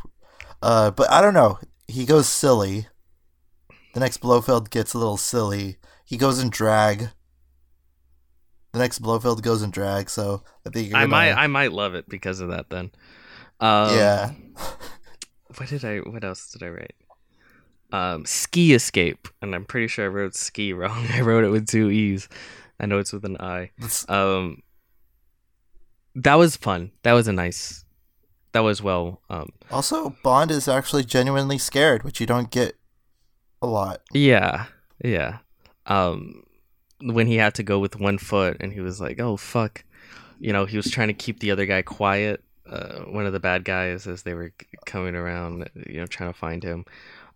uh, 0.61 0.91
but 0.91 1.11
I 1.11 1.21
don't 1.21 1.33
know. 1.33 1.59
He 1.87 2.05
goes 2.05 2.27
silly. 2.27 2.87
The 3.93 3.99
next 3.99 4.21
Blofeld 4.21 4.69
gets 4.69 4.93
a 4.93 4.97
little 4.97 5.17
silly. 5.17 5.77
He 6.05 6.17
goes 6.17 6.39
in 6.39 6.49
drag. 6.49 7.09
The 8.73 8.79
next 8.79 8.99
Blofeld 8.99 9.41
goes 9.43 9.61
in 9.61 9.69
drag, 9.71 10.09
so 10.09 10.43
I 10.65 10.69
think 10.69 10.89
you're 10.89 10.97
I 10.97 11.01
gonna, 11.01 11.11
might. 11.11 11.33
I 11.33 11.47
might 11.47 11.71
love 11.71 11.93
it 11.95 12.09
because 12.09 12.39
of 12.39 12.49
that. 12.49 12.69
Then. 12.69 12.91
Um, 13.59 13.95
yeah. 13.95 14.31
What 15.57 15.69
did 15.69 15.85
I? 15.85 15.99
What 15.99 16.23
else 16.23 16.51
did 16.51 16.63
I 16.63 16.69
write? 16.69 16.95
Um, 17.91 18.25
ski 18.25 18.73
escape, 18.73 19.27
and 19.39 19.53
I'm 19.53 19.65
pretty 19.65 19.87
sure 19.87 20.05
I 20.05 20.07
wrote 20.07 20.33
ski 20.33 20.73
wrong. 20.73 21.05
I 21.11 21.21
wrote 21.21 21.43
it 21.43 21.49
with 21.49 21.67
two 21.67 21.91
e's. 21.91 22.27
I 22.79 22.87
know 22.87 22.97
it's 22.97 23.13
with 23.13 23.23
an 23.23 23.37
I. 23.39 23.69
Um, 24.09 24.63
that 26.15 26.35
was 26.35 26.57
fun. 26.57 26.89
That 27.03 27.13
was 27.13 27.27
a 27.27 27.33
nice. 27.33 27.85
That 28.53 28.61
was 28.61 28.81
well. 28.81 29.21
Um, 29.29 29.49
Also, 29.69 30.15
Bond 30.23 30.49
is 30.49 30.67
actually 30.67 31.03
genuinely 31.03 31.59
scared, 31.59 32.03
which 32.03 32.19
you 32.19 32.25
don't 32.25 32.49
get 32.49 32.75
a 33.61 33.67
lot. 33.67 34.01
Yeah, 34.11 34.65
yeah. 35.03 35.37
Um, 35.85 36.43
when 37.03 37.27
he 37.27 37.35
had 37.35 37.55
to 37.55 37.63
go 37.63 37.79
with 37.79 37.99
one 37.99 38.17
foot, 38.17 38.57
and 38.59 38.73
he 38.73 38.79
was 38.79 39.01
like, 39.01 39.19
"Oh 39.19 39.37
fuck," 39.37 39.83
you 40.39 40.53
know, 40.53 40.65
he 40.65 40.77
was 40.77 40.89
trying 40.89 41.09
to 41.09 41.13
keep 41.13 41.39
the 41.39 41.51
other 41.51 41.65
guy 41.65 41.81
quiet. 41.81 42.43
Uh, 42.65 42.99
one 43.01 43.25
of 43.25 43.33
the 43.33 43.39
bad 43.39 43.65
guys 43.65 44.07
as 44.07 44.23
they 44.23 44.33
were 44.33 44.51
coming 44.85 45.15
around, 45.15 45.69
you 45.87 45.99
know, 45.99 46.07
trying 46.07 46.31
to 46.31 46.37
find 46.37 46.63
him. 46.63 46.85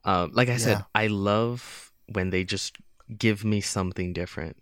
Um, 0.05 0.31
like 0.33 0.49
I 0.49 0.57
said, 0.57 0.85
I 0.95 1.07
love 1.07 1.91
when 2.13 2.29
they 2.29 2.43
just 2.45 2.77
give 3.17 3.43
me 3.43 3.59
something 3.61 4.13
different. 4.13 4.55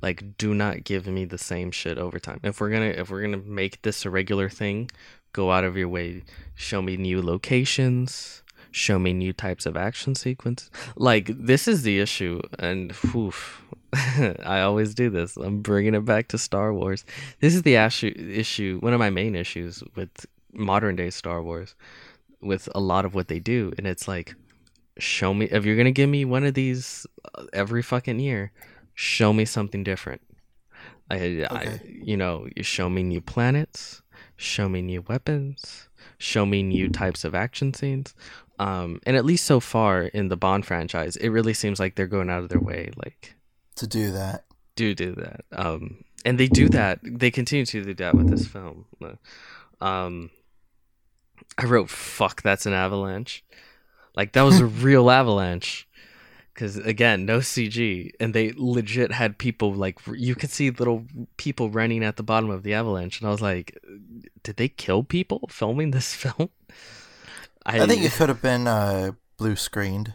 Like, 0.00 0.38
do 0.38 0.54
not 0.54 0.84
give 0.84 1.06
me 1.06 1.24
the 1.26 1.38
same 1.38 1.70
shit 1.70 1.98
over 1.98 2.18
time. 2.18 2.40
If 2.42 2.60
we're 2.60 2.70
gonna, 2.70 2.86
if 2.86 3.10
we're 3.10 3.20
gonna 3.20 3.36
make 3.36 3.82
this 3.82 4.04
a 4.06 4.10
regular 4.10 4.48
thing, 4.48 4.90
go 5.32 5.50
out 5.50 5.64
of 5.64 5.76
your 5.76 5.88
way, 5.88 6.22
show 6.54 6.80
me 6.80 6.96
new 6.96 7.20
locations, 7.20 8.42
show 8.70 8.98
me 8.98 9.12
new 9.12 9.32
types 9.32 9.66
of 9.66 9.76
action 9.76 10.14
sequence. 10.14 10.70
Like 10.96 11.26
this 11.28 11.68
is 11.68 11.82
the 11.82 12.00
issue, 12.00 12.40
and 12.58 12.92
oof, 13.14 13.62
I 13.92 14.60
always 14.60 14.94
do 14.94 15.10
this. 15.10 15.36
I'm 15.36 15.60
bringing 15.62 15.94
it 15.94 16.04
back 16.04 16.28
to 16.28 16.38
Star 16.38 16.72
Wars. 16.72 17.04
This 17.40 17.54
is 17.54 17.62
the 17.62 17.76
issue. 17.76 18.14
Issue 18.16 18.78
one 18.80 18.92
of 18.92 18.98
my 18.98 19.10
main 19.10 19.34
issues 19.34 19.82
with 19.94 20.26
modern 20.52 20.96
day 20.96 21.10
Star 21.10 21.42
Wars, 21.42 21.74
with 22.40 22.68
a 22.74 22.80
lot 22.80 23.04
of 23.04 23.14
what 23.14 23.28
they 23.28 23.38
do, 23.38 23.72
and 23.78 23.86
it's 23.86 24.08
like, 24.08 24.34
show 24.98 25.32
me 25.32 25.46
if 25.46 25.64
you're 25.64 25.76
gonna 25.76 25.90
give 25.90 26.10
me 26.10 26.24
one 26.24 26.44
of 26.44 26.54
these 26.54 27.06
uh, 27.34 27.44
every 27.52 27.82
fucking 27.82 28.20
year, 28.20 28.52
show 28.94 29.32
me 29.32 29.44
something 29.44 29.84
different. 29.84 30.20
I, 31.10 31.46
I 31.50 31.80
you 31.84 32.16
know, 32.16 32.46
you 32.54 32.62
show 32.62 32.90
me 32.90 33.02
new 33.02 33.20
planets, 33.20 34.02
show 34.36 34.68
me 34.68 34.82
new 34.82 35.02
weapons, 35.08 35.88
show 36.18 36.44
me 36.44 36.62
new 36.62 36.88
types 36.88 37.24
of 37.24 37.34
action 37.34 37.72
scenes. 37.72 38.14
Um, 38.58 39.00
and 39.06 39.16
at 39.16 39.24
least 39.24 39.44
so 39.46 39.60
far 39.60 40.02
in 40.02 40.28
the 40.28 40.36
Bond 40.36 40.66
franchise, 40.66 41.16
it 41.16 41.28
really 41.28 41.54
seems 41.54 41.78
like 41.78 41.94
they're 41.94 42.06
going 42.06 42.28
out 42.30 42.42
of 42.42 42.48
their 42.48 42.60
way, 42.60 42.90
like 42.96 43.36
To 43.76 43.86
do 43.86 44.10
that. 44.12 44.44
do 44.74 44.94
do 44.94 45.14
that. 45.14 45.44
Um, 45.52 46.04
and 46.24 46.38
they 46.40 46.48
do 46.48 46.68
that. 46.70 46.98
They 47.02 47.30
continue 47.30 47.64
to 47.66 47.84
do 47.84 47.94
that 47.94 48.14
with 48.14 48.28
this 48.30 48.46
film. 48.46 48.86
Um, 49.80 50.30
I 51.56 51.64
wrote 51.64 51.88
"fuck." 51.90 52.42
That's 52.42 52.66
an 52.66 52.72
avalanche. 52.72 53.44
Like 54.16 54.32
that 54.32 54.42
was 54.42 54.58
a 54.60 54.66
real 54.86 55.10
avalanche. 55.10 55.86
Because 56.52 56.76
again, 56.76 57.24
no 57.24 57.38
CG, 57.38 58.10
and 58.18 58.34
they 58.34 58.52
legit 58.56 59.12
had 59.12 59.38
people 59.38 59.72
like 59.72 60.00
you 60.12 60.34
could 60.34 60.50
see 60.50 60.70
little 60.70 61.04
people 61.36 61.70
running 61.70 62.02
at 62.02 62.16
the 62.16 62.24
bottom 62.24 62.50
of 62.50 62.64
the 62.64 62.74
avalanche, 62.74 63.20
and 63.20 63.28
I 63.28 63.30
was 63.30 63.40
like, 63.40 63.78
did 64.42 64.56
they 64.56 64.66
kill 64.68 65.04
people 65.04 65.48
filming 65.48 65.92
this 65.92 66.12
film? 66.22 66.50
I 67.68 67.86
think 67.86 68.02
it 68.02 68.12
could 68.12 68.28
have 68.28 68.42
been 68.42 68.66
uh, 68.66 69.12
blue 69.36 69.56
screened. 69.56 70.14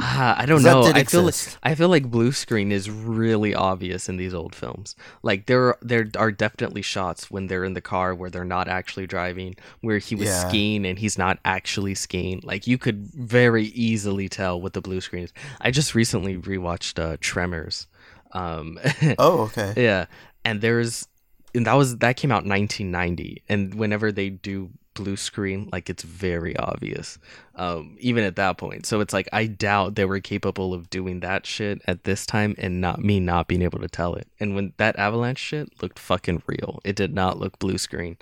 Ah, 0.00 0.34
I 0.36 0.44
don't 0.46 0.62
know. 0.64 0.82
I 0.86 1.04
feel 1.04 1.22
like. 1.22 1.34
I 1.62 1.74
feel 1.76 1.88
like 1.88 2.10
blue 2.10 2.32
screen 2.32 2.72
is 2.72 2.90
really 2.90 3.54
obvious 3.54 4.08
in 4.08 4.16
these 4.16 4.34
old 4.34 4.52
films. 4.54 4.96
Like 5.22 5.46
there 5.46 5.76
there 5.82 6.08
are 6.16 6.32
definitely 6.32 6.82
shots 6.82 7.30
when 7.30 7.46
they're 7.46 7.62
in 7.64 7.74
the 7.74 7.80
car 7.80 8.12
where 8.12 8.28
they're 8.28 8.44
not 8.44 8.66
actually 8.66 9.06
driving, 9.06 9.54
where 9.82 9.98
he 9.98 10.16
was 10.16 10.28
Yeah. 10.28 10.48
skiing 10.48 10.84
and 10.84 10.98
he's 10.98 11.16
not 11.16 11.38
actually 11.44 11.94
skiing. 11.94 12.40
Like 12.42 12.66
you 12.66 12.76
could 12.76 13.06
very 13.14 13.66
easily 13.66 14.28
tell 14.28 14.60
what 14.60 14.72
the 14.72 14.80
blue 14.80 15.00
screen 15.00 15.24
is. 15.24 15.32
I 15.60 15.70
just 15.70 15.94
recently 15.94 16.36
rewatched 16.38 16.98
uh, 16.98 17.16
Tremors. 17.20 17.86
Um, 18.32 18.80
Oh, 19.18 19.42
okay. 19.42 19.74
yeah, 19.76 20.06
and 20.44 20.60
there's 20.60 21.06
and 21.54 21.66
that 21.66 21.74
was 21.74 21.98
that 21.98 22.16
came 22.16 22.32
out 22.32 22.44
1990, 22.44 23.44
and 23.48 23.74
whenever 23.76 24.10
they 24.10 24.28
do 24.30 24.70
blue 24.94 25.16
screen, 25.16 25.68
like 25.72 25.90
it's 25.90 26.02
very 26.02 26.56
obvious, 26.56 27.18
um, 27.56 27.96
even 28.00 28.24
at 28.24 28.36
that 28.36 28.56
point. 28.58 28.86
So 28.86 29.00
it's 29.00 29.12
like 29.12 29.28
I 29.32 29.46
doubt 29.46 29.94
they 29.96 30.04
were 30.04 30.20
capable 30.20 30.72
of 30.72 30.88
doing 30.90 31.20
that 31.20 31.44
shit 31.46 31.82
at 31.86 32.04
this 32.04 32.24
time, 32.26 32.54
and 32.58 32.80
not 32.80 33.00
me 33.04 33.20
not 33.20 33.48
being 33.48 33.62
able 33.62 33.80
to 33.80 33.88
tell 33.88 34.14
it. 34.14 34.26
And 34.40 34.54
when 34.54 34.72
that 34.78 34.96
avalanche 34.96 35.38
shit 35.38 35.82
looked 35.82 35.98
fucking 35.98 36.42
real, 36.46 36.80
it 36.84 36.96
did 36.96 37.14
not 37.14 37.38
look 37.38 37.58
blue 37.58 37.78
screen. 37.78 38.16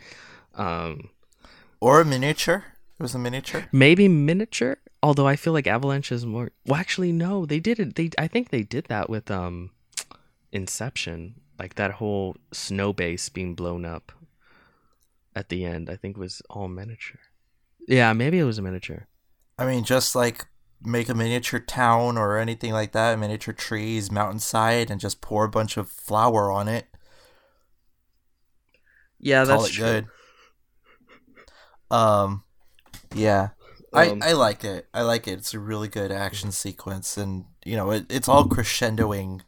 Um, 0.55 1.11
Or 1.81 2.01
a 2.01 2.05
miniature. 2.05 2.65
It 2.99 3.03
was 3.03 3.15
a 3.15 3.19
miniature. 3.19 3.67
maybe 3.73 4.07
miniature, 4.09 4.79
although 5.03 5.27
I 5.27 5.37
feel 5.37 5.53
like 5.53 5.67
avalanche 5.67 6.13
is 6.13 6.25
more. 6.25 6.51
Well, 6.67 6.79
actually, 6.79 7.11
no, 7.13 7.47
they 7.47 7.59
did 7.61 7.81
it. 7.81 7.95
They 7.97 8.11
I 8.19 8.29
think 8.29 8.51
they 8.51 8.63
did 8.63 8.87
that 8.87 9.11
with 9.11 9.31
um, 9.31 9.71
Inception, 10.53 11.35
like 11.59 11.75
that 11.77 11.93
whole 11.93 12.37
snow 12.53 12.93
base 12.93 13.29
being 13.29 13.55
blown 13.55 13.85
up 13.85 14.13
at 15.35 15.49
the 15.49 15.65
end. 15.65 15.91
I 15.91 15.97
think 15.97 16.17
was 16.17 16.43
all 16.51 16.69
miniature. 16.69 17.21
Yeah, 17.87 18.13
maybe 18.13 18.39
it 18.39 18.45
was 18.45 18.59
a 18.59 18.63
miniature. 18.63 19.07
I 19.59 19.67
mean, 19.67 19.85
just 19.85 20.15
like 20.15 20.47
make 20.83 21.09
a 21.09 21.15
miniature 21.15 21.61
town 21.61 22.19
or 22.19 22.39
anything 22.39 22.73
like 22.73 22.93
that, 22.93 23.19
miniature 23.19 23.55
trees, 23.55 24.11
mountainside, 24.11 24.91
and 24.91 25.01
just 25.01 25.21
pour 25.21 25.45
a 25.45 25.49
bunch 25.51 25.77
of 25.77 25.89
flour 25.89 26.51
on 26.51 26.69
it. 26.69 26.87
Yeah, 29.19 29.45
call 29.45 29.65
that's 29.65 29.67
it 29.67 29.73
true. 29.73 29.75
good. 29.75 30.09
Um, 31.91 32.45
yeah, 33.15 33.51
Um, 33.93 34.23
I 34.23 34.31
I 34.31 34.33
like 34.33 34.65
it. 34.65 34.89
I 34.95 35.03
like 35.03 35.29
it. 35.29 35.35
It's 35.39 35.55
a 35.55 35.61
really 35.61 35.89
good 35.89 36.13
action 36.13 36.53
sequence, 36.53 37.17
and 37.17 37.47
you 37.65 37.77
know, 37.77 37.91
it, 37.93 38.07
it's 38.11 38.29
all 38.29 38.47
crescendoing 38.47 39.43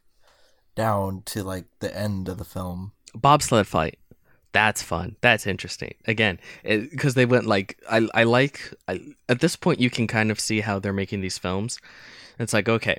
down 0.75 1.23
to 1.27 1.43
like 1.43 1.67
the 1.79 1.95
end 1.97 2.29
of 2.29 2.37
the 2.39 2.45
film. 2.45 2.93
bobsled 3.13 3.67
fight 3.67 3.97
that's 4.55 4.81
fun. 4.81 5.17
That's 5.19 5.45
interesting. 5.45 5.95
Again 6.07 6.39
because 6.63 7.13
they 7.13 7.25
went 7.25 7.45
like 7.45 7.77
i, 7.89 8.07
I 8.13 8.23
like 8.23 8.73
I, 8.87 9.01
at 9.27 9.41
this 9.41 9.57
point 9.57 9.81
you 9.81 9.89
can 9.89 10.07
kind 10.07 10.31
of 10.31 10.39
see 10.39 10.61
how 10.61 10.79
they're 10.79 10.93
making 10.93 11.19
these 11.19 11.37
films. 11.37 11.77
It's 12.39 12.53
like 12.53 12.69
okay 12.69 12.97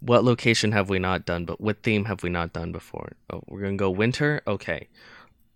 what 0.00 0.24
location 0.24 0.72
have 0.72 0.88
we 0.88 0.98
not 0.98 1.26
done 1.26 1.44
but 1.44 1.60
what 1.60 1.82
theme 1.82 2.06
have 2.06 2.22
we 2.22 2.30
not 2.30 2.54
done 2.54 2.72
before? 2.72 3.12
Oh, 3.30 3.42
we're 3.48 3.60
gonna 3.60 3.76
go 3.76 3.90
winter? 3.90 4.40
Okay. 4.46 4.88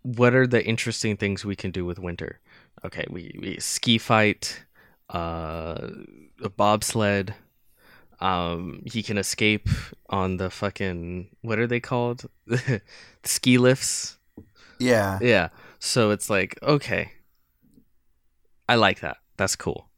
What 0.03 0.35
are 0.35 0.47
the 0.47 0.63
interesting 0.65 1.17
things 1.17 1.47
we 1.47 1.57
can 1.57 1.71
do 1.71 1.87
with 1.87 1.99
winter? 1.99 2.41
Okay 2.85 3.07
we, 3.09 3.35
we 3.41 3.59
ski 3.59 3.97
fight 3.97 4.65
uh 5.09 5.89
a 6.43 6.51
bobsled 6.51 7.35
um 8.21 8.83
he 8.85 9.03
can 9.03 9.17
escape 9.17 9.67
on 10.11 10.37
the 10.37 10.51
fucking 10.51 11.31
what 11.41 11.59
are 11.59 11.67
they 11.67 11.81
called? 11.81 12.29
Ski 13.25 13.57
lifts 13.57 14.18
Yeah, 14.79 15.19
yeah. 15.21 15.49
So 15.79 16.11
it's 16.11 16.29
like, 16.29 16.59
okay. 16.63 17.13
I 18.69 18.75
like 18.75 19.01
that. 19.01 19.19
That's 19.37 19.57
cool. 19.57 19.89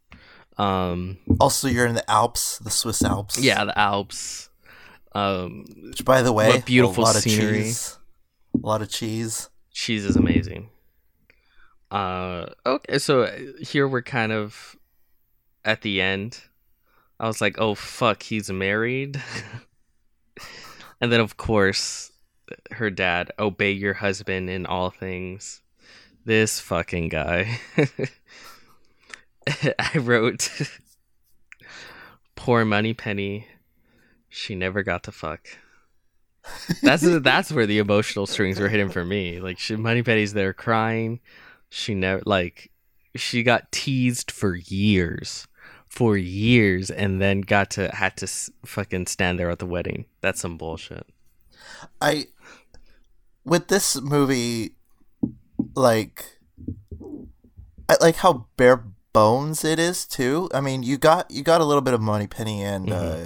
Um 0.59 1.19
Also, 1.41 1.69
you're 1.69 1.87
in 1.87 1.95
the 1.95 2.11
Alps, 2.11 2.59
the 2.59 2.71
Swiss 2.71 3.03
Alps. 3.03 3.39
yeah, 3.39 3.65
the 3.65 3.79
Alps. 3.79 4.51
Um 5.13 5.65
Which, 5.89 6.05
by 6.05 6.23
the 6.23 6.33
way, 6.33 6.63
beautiful 6.65 7.05
a 7.05 7.07
lot 7.07 7.17
of 7.17 7.25
cheese. 7.25 7.99
A 8.55 8.67
lot 8.67 8.83
of 8.83 8.89
cheese. 8.91 9.49
cheese 9.73 10.05
is 10.05 10.17
amazing. 10.17 10.71
Uh 11.91 12.47
okay, 12.65 12.99
so 12.99 13.27
here 13.61 13.89
we're 13.89 14.03
kind 14.03 14.33
of 14.33 14.77
at 15.65 15.83
the 15.83 16.01
end. 16.01 16.41
I 17.19 17.27
was 17.27 17.41
like, 17.41 17.57
"Oh 17.59 17.75
fuck, 17.75 18.23
he's 18.23 18.51
married." 18.51 19.21
and 21.01 21.13
then 21.13 21.21
of 21.21 21.37
course, 21.37 22.10
her 22.73 22.91
dad, 22.91 23.31
"Obey 23.39 23.73
your 23.73 23.95
husband 23.95 24.51
in 24.51 24.67
all 24.67 24.91
things." 24.91 25.63
This 26.25 26.61
fucking 26.61 27.09
guy. 27.09 27.59
I 29.79 29.99
wrote 29.99 30.51
Poor 32.37 32.65
Moneypenny. 32.65 33.47
She 34.29 34.55
never 34.55 34.83
got 34.83 35.03
to 35.05 35.13
fuck. 35.13 35.49
That's 36.83 37.05
that's 37.21 37.53
where 37.53 37.67
the 37.67 37.79
emotional 37.79 38.27
strings 38.27 38.59
were 38.59 38.69
hitting 38.69 38.91
for 38.91 39.05
me. 39.05 39.41
Like 39.41 39.59
she, 39.59 39.77
Moneypenny's 39.77 40.33
there 40.33 40.53
crying. 40.53 41.21
She 41.69 41.95
never 41.95 42.23
like 42.25 42.71
she 43.15 43.43
got 43.43 43.71
teased 43.73 44.31
for 44.31 44.55
years, 44.55 45.47
for 45.89 46.17
years, 46.17 46.91
and 46.91 47.21
then 47.21 47.43
got 47.43 47.71
to 47.73 47.89
had 47.89 48.17
to 48.19 48.29
fucking 48.65 49.07
stand 49.07 49.39
there 49.39 49.51
at 49.51 49.59
the 49.59 49.67
wedding. 49.67 50.07
That's 50.21 50.41
some 50.41 50.57
bullshit. 50.57 51.07
I 52.01 52.27
with 53.45 53.69
this 53.69 54.01
movie, 54.01 54.77
like, 55.75 56.25
I 57.89 57.97
like 58.01 58.17
how 58.17 58.47
bare 58.57 58.85
bones 59.13 59.65
it 59.65 59.79
is 59.79 60.07
too. 60.07 60.49
I 60.55 60.61
mean, 60.61 60.83
you 60.83 60.97
got 60.99 61.31
you 61.31 61.43
got 61.43 61.61
a 61.61 61.65
little 61.65 61.83
bit 61.83 61.95
of 61.95 62.01
Moneypenny, 62.01 62.63
and 62.63 62.93
uh, 62.93 63.19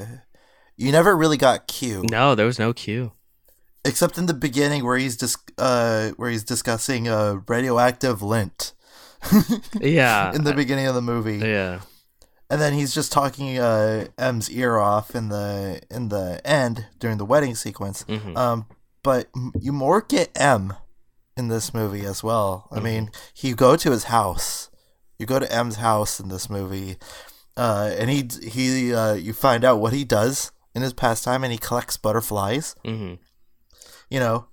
you 0.77 0.91
never 0.93 1.17
really 1.17 1.37
got 1.37 1.67
Q, 1.67 2.05
No, 2.11 2.35
there 2.35 2.47
was 2.47 2.59
no 2.59 2.73
Q, 2.73 3.13
except 3.85 4.17
in 4.19 4.27
the 4.27 4.35
beginning 4.35 4.85
where 4.85 4.97
he's 4.97 5.17
dis- 5.17 5.37
uh 5.59 6.11
where 6.17 6.31
he's 6.31 6.45
discussing 6.45 7.07
uh 7.09 7.41
radioactive 7.47 8.23
lint 8.23 8.73
Yeah, 9.81 10.33
in 10.35 10.45
the 10.45 10.55
beginning 10.55 10.87
of 10.87 10.95
the 10.95 11.03
movie. 11.03 11.39
yeah, 11.39 11.81
and 12.51 12.61
then 12.61 12.73
he's 12.73 12.95
just 12.95 13.13
talking 13.13 13.59
uh, 13.59 14.07
M's 14.19 14.51
ear 14.51 14.79
off 14.79 15.15
in 15.15 15.29
the 15.29 15.81
in 15.91 16.09
the 16.09 16.41
end 16.47 16.87
during 16.99 17.19
the 17.19 17.25
wedding 17.27 17.55
sequence. 17.55 18.05
Mhm. 18.09 18.37
Um, 18.37 18.67
but 19.05 19.29
you 19.61 19.71
more 19.73 20.01
get 20.01 20.31
M 20.35 20.75
in 21.37 21.47
this 21.47 21.73
movie 21.73 22.05
as 22.05 22.25
well. 22.25 22.69
I 22.73 22.81
mean, 22.81 23.11
you 23.37 23.55
go 23.55 23.77
to 23.77 23.91
his 23.93 24.05
house. 24.05 24.71
You 25.19 25.27
go 25.27 25.39
to 25.39 25.53
M's 25.53 25.77
house 25.77 26.19
in 26.19 26.29
this 26.29 26.51
movie, 26.51 26.97
uh, 27.57 27.95
and 27.97 28.11
he 28.11 28.29
he 28.51 28.93
uh, 28.93 29.15
you 29.15 29.33
find 29.33 29.65
out 29.65 29.79
what 29.79 29.93
he 29.93 30.03
does 30.05 30.51
in 30.75 30.83
his 30.83 30.93
pastime, 30.93 31.45
and 31.45 31.53
he 31.53 31.59
collects 31.59 31.97
butterflies. 31.97 32.75
hmm 32.85 33.15
You 34.11 34.19
know, 34.19 34.47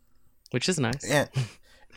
which 0.51 0.69
is 0.69 0.77
nice. 0.79 1.03
yeah. 1.07 1.25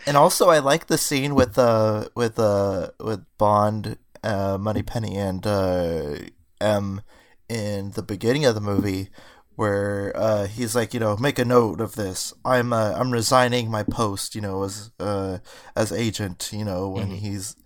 And 0.07 0.17
also, 0.17 0.49
I 0.49 0.59
like 0.61 0.87
the 0.87 0.99
scene 0.99 1.35
with 1.35 1.59
uh 1.59 2.09
with 2.15 2.39
uh 2.39 2.91
with 3.01 3.25
Bond, 3.39 3.99
uh, 4.23 4.59
Moneypenny, 4.59 5.17
and 5.17 5.47
uh, 5.47 6.17
M 6.61 7.03
in 7.49 7.91
the 7.93 8.03
beginning 8.03 8.45
of 8.47 8.55
the 8.55 8.61
movie, 8.61 9.09
where 9.57 10.13
uh, 10.17 10.47
he's 10.47 10.75
like, 10.75 10.95
you 10.95 11.01
know, 11.01 11.17
make 11.17 11.39
a 11.39 11.45
note 11.45 11.81
of 11.81 11.95
this. 11.95 12.33
I'm 12.45 12.73
uh, 12.73 12.93
I'm 12.93 13.13
resigning 13.13 13.71
my 13.71 13.83
post, 13.83 14.35
you 14.35 14.41
know, 14.41 14.63
as 14.65 14.91
uh 14.99 15.39
as 15.77 15.93
agent, 15.93 16.51
you 16.53 16.65
know, 16.65 16.89
when 16.89 17.11
he's 17.11 17.57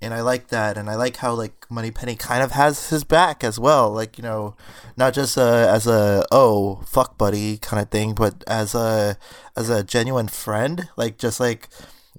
and 0.00 0.14
I 0.14 0.20
like 0.20 0.48
that, 0.48 0.78
and 0.78 0.88
I 0.88 0.94
like 0.94 1.16
how 1.16 1.34
like 1.34 1.66
Moneypenny 1.70 2.14
kind 2.14 2.42
of 2.42 2.52
has 2.52 2.90
his 2.90 3.02
back 3.02 3.42
as 3.42 3.58
well, 3.58 3.90
like 3.90 4.16
you 4.16 4.22
know, 4.22 4.56
not 4.96 5.12
just 5.12 5.36
a, 5.36 5.68
as 5.70 5.86
a 5.86 6.24
oh 6.30 6.82
fuck 6.86 7.18
buddy 7.18 7.58
kind 7.58 7.82
of 7.82 7.90
thing, 7.90 8.14
but 8.14 8.44
as 8.46 8.74
a 8.74 9.16
as 9.56 9.68
a 9.68 9.82
genuine 9.82 10.28
friend, 10.28 10.88
like 10.96 11.18
just 11.18 11.40
like 11.40 11.68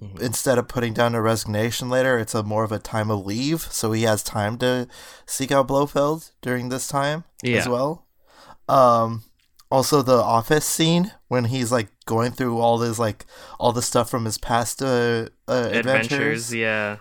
mm-hmm. 0.02 0.22
instead 0.22 0.58
of 0.58 0.68
putting 0.68 0.94
down 0.94 1.16
a 1.16 1.22
resignation 1.22 1.90
later, 1.90 2.20
it's 2.20 2.36
a 2.36 2.44
more 2.44 2.66
of 2.66 2.74
a 2.74 2.80
time 2.80 3.10
of 3.10 3.26
leave, 3.26 3.62
so 3.62 3.94
he 3.94 4.04
has 4.04 4.24
time 4.24 4.58
to 4.58 4.88
seek 5.26 5.52
out 5.52 5.70
Blofeld 5.70 6.32
during 6.42 6.68
this 6.68 6.88
time 6.88 7.24
yeah. 7.42 7.60
as 7.60 7.70
well. 7.70 8.06
Um, 8.70 9.24
also 9.72 10.02
the 10.02 10.22
office 10.22 10.66
scene 10.66 11.12
when 11.28 11.46
he's 11.46 11.72
like 11.72 11.90
going 12.06 12.32
through 12.32 12.60
all 12.60 12.78
this 12.78 12.98
like 12.98 13.26
all 13.60 13.72
the 13.72 13.82
stuff 13.82 14.10
from 14.10 14.26
his 14.26 14.38
past 14.38 14.82
uh, 14.82 15.30
uh 15.48 15.70
adventures. 15.72 16.12
adventures 16.12 16.54
yeah 16.56 16.98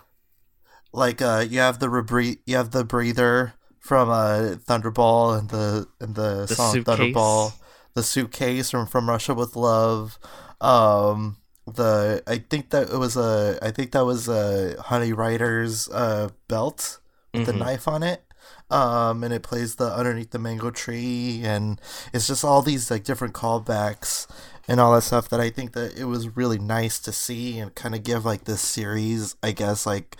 like 0.92 1.22
uh 1.22 1.44
you 1.48 1.58
have 1.58 1.78
the 1.78 1.86
rebre- 1.86 2.38
you 2.44 2.56
have 2.56 2.72
the 2.72 2.84
breather 2.84 3.54
from 3.88 4.10
uh 4.10 4.56
Thunderball 4.66 5.38
and 5.38 5.48
the 5.48 5.88
and 6.00 6.14
the, 6.14 6.44
the 6.46 6.54
song 6.54 6.72
suitcase. 6.74 6.98
Thunderball, 6.98 7.52
the 7.94 8.02
suitcase 8.02 8.70
from 8.70 8.86
From 8.86 9.08
Russia 9.08 9.34
with 9.34 9.56
Love. 9.56 10.18
Um 10.60 11.38
the 11.66 12.22
I 12.26 12.38
think 12.38 12.70
that 12.70 12.90
it 12.90 12.98
was 12.98 13.16
a 13.16 13.58
I 13.62 13.70
think 13.70 13.92
that 13.92 14.04
was 14.04 14.28
a 14.28 14.80
Honey 14.80 15.12
Ryder's 15.12 15.88
uh 15.88 16.28
belt 16.48 16.98
with 17.32 17.42
mm-hmm. 17.42 17.58
the 17.58 17.64
knife 17.64 17.88
on 17.88 18.02
it. 18.02 18.22
Um 18.70 19.24
and 19.24 19.32
it 19.32 19.42
plays 19.42 19.76
the 19.76 19.86
underneath 19.86 20.30
the 20.30 20.38
mango 20.38 20.70
tree 20.70 21.40
and 21.44 21.80
it's 22.12 22.26
just 22.26 22.44
all 22.44 22.62
these 22.62 22.90
like 22.90 23.04
different 23.04 23.34
callbacks 23.34 24.26
and 24.66 24.78
all 24.78 24.92
that 24.94 25.02
stuff 25.02 25.28
that 25.30 25.40
I 25.40 25.48
think 25.48 25.72
that 25.72 25.98
it 25.98 26.04
was 26.04 26.36
really 26.36 26.58
nice 26.58 26.98
to 27.00 27.12
see 27.12 27.58
and 27.58 27.74
kind 27.74 27.94
of 27.94 28.02
give 28.02 28.24
like 28.24 28.44
this 28.44 28.60
series 28.60 29.36
I 29.42 29.52
guess 29.52 29.86
like 29.86 30.16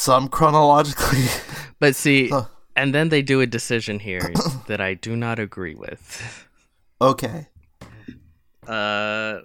some 0.00 0.28
chronologically. 0.28 1.24
But 1.78 1.96
see, 1.96 2.30
and 2.76 2.94
then 2.94 3.08
they 3.08 3.22
do 3.22 3.40
a 3.40 3.46
decision 3.46 4.00
here 4.00 4.32
that 4.66 4.82
I 4.82 4.92
do 4.92 5.16
not 5.16 5.38
agree 5.38 5.74
with. 5.74 6.46
Okay. 7.00 7.48
Uh, 8.66 9.38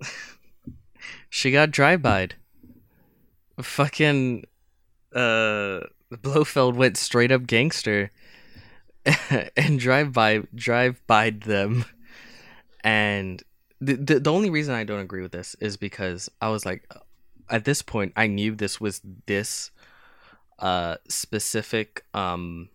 she 1.28 1.50
got 1.50 1.70
drive-byed. 1.70 2.34
Fucking, 3.60 4.44
uh, 5.14 5.80
Blofeld 6.10 6.76
went 6.76 6.96
straight 6.96 7.32
up 7.32 7.46
gangster 7.46 8.10
and 9.56 9.78
drive 9.78 10.12
by 10.12 10.42
drive 10.54 11.00
by 11.06 11.30
them 11.30 11.84
and 12.84 13.42
the, 13.80 13.94
the 13.94 14.20
the 14.20 14.32
only 14.32 14.50
reason 14.50 14.74
I 14.74 14.84
don't 14.84 15.00
agree 15.00 15.22
with 15.22 15.32
this 15.32 15.56
is 15.60 15.76
because 15.76 16.30
I 16.40 16.48
was 16.48 16.64
like 16.64 16.90
at 17.50 17.64
this 17.64 17.82
point 17.82 18.12
I 18.16 18.26
knew 18.26 18.54
this 18.54 18.80
was 18.80 19.00
this 19.26 19.70
uh, 20.58 20.96
specific 21.08 22.04
um, 22.14 22.68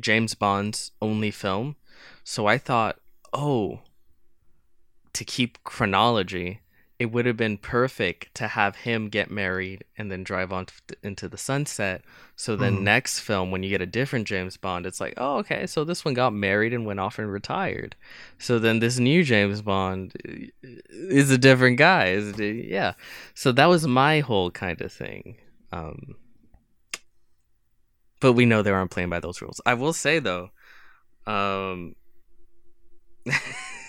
James 0.00 0.34
Bond's 0.34 0.92
only 1.00 1.30
film. 1.30 1.76
So 2.24 2.46
I 2.46 2.58
thought, 2.58 2.98
oh, 3.32 3.80
to 5.12 5.24
keep 5.24 5.62
chronology, 5.64 6.60
it 7.00 7.10
would 7.10 7.24
have 7.24 7.38
been 7.38 7.56
perfect 7.56 8.34
to 8.34 8.46
have 8.46 8.76
him 8.76 9.08
get 9.08 9.30
married 9.30 9.84
and 9.96 10.12
then 10.12 10.22
drive 10.22 10.52
on 10.52 10.66
t- 10.66 10.94
into 11.02 11.30
the 11.30 11.38
sunset. 11.38 12.02
So 12.36 12.56
the 12.56 12.66
mm. 12.66 12.82
next 12.82 13.20
film, 13.20 13.50
when 13.50 13.62
you 13.62 13.70
get 13.70 13.80
a 13.80 13.86
different 13.86 14.28
James 14.28 14.58
Bond, 14.58 14.84
it's 14.84 15.00
like, 15.00 15.14
oh, 15.16 15.38
okay, 15.38 15.66
so 15.66 15.82
this 15.82 16.04
one 16.04 16.12
got 16.12 16.34
married 16.34 16.74
and 16.74 16.84
went 16.84 17.00
off 17.00 17.18
and 17.18 17.32
retired. 17.32 17.96
So 18.36 18.58
then 18.58 18.80
this 18.80 18.98
new 18.98 19.24
James 19.24 19.62
Bond 19.62 20.12
is 20.90 21.30
a 21.30 21.38
different 21.38 21.78
guy. 21.78 22.08
Is 22.08 22.38
yeah. 22.38 22.92
So 23.32 23.50
that 23.52 23.66
was 23.70 23.86
my 23.86 24.20
whole 24.20 24.50
kind 24.50 24.78
of 24.82 24.92
thing. 24.92 25.38
Um, 25.72 26.16
but 28.20 28.34
we 28.34 28.44
know 28.44 28.60
they 28.60 28.72
aren't 28.72 28.90
playing 28.90 29.08
by 29.08 29.20
those 29.20 29.40
rules. 29.40 29.58
I 29.64 29.72
will 29.72 29.94
say 29.94 30.18
though, 30.18 30.50
um, 31.26 31.96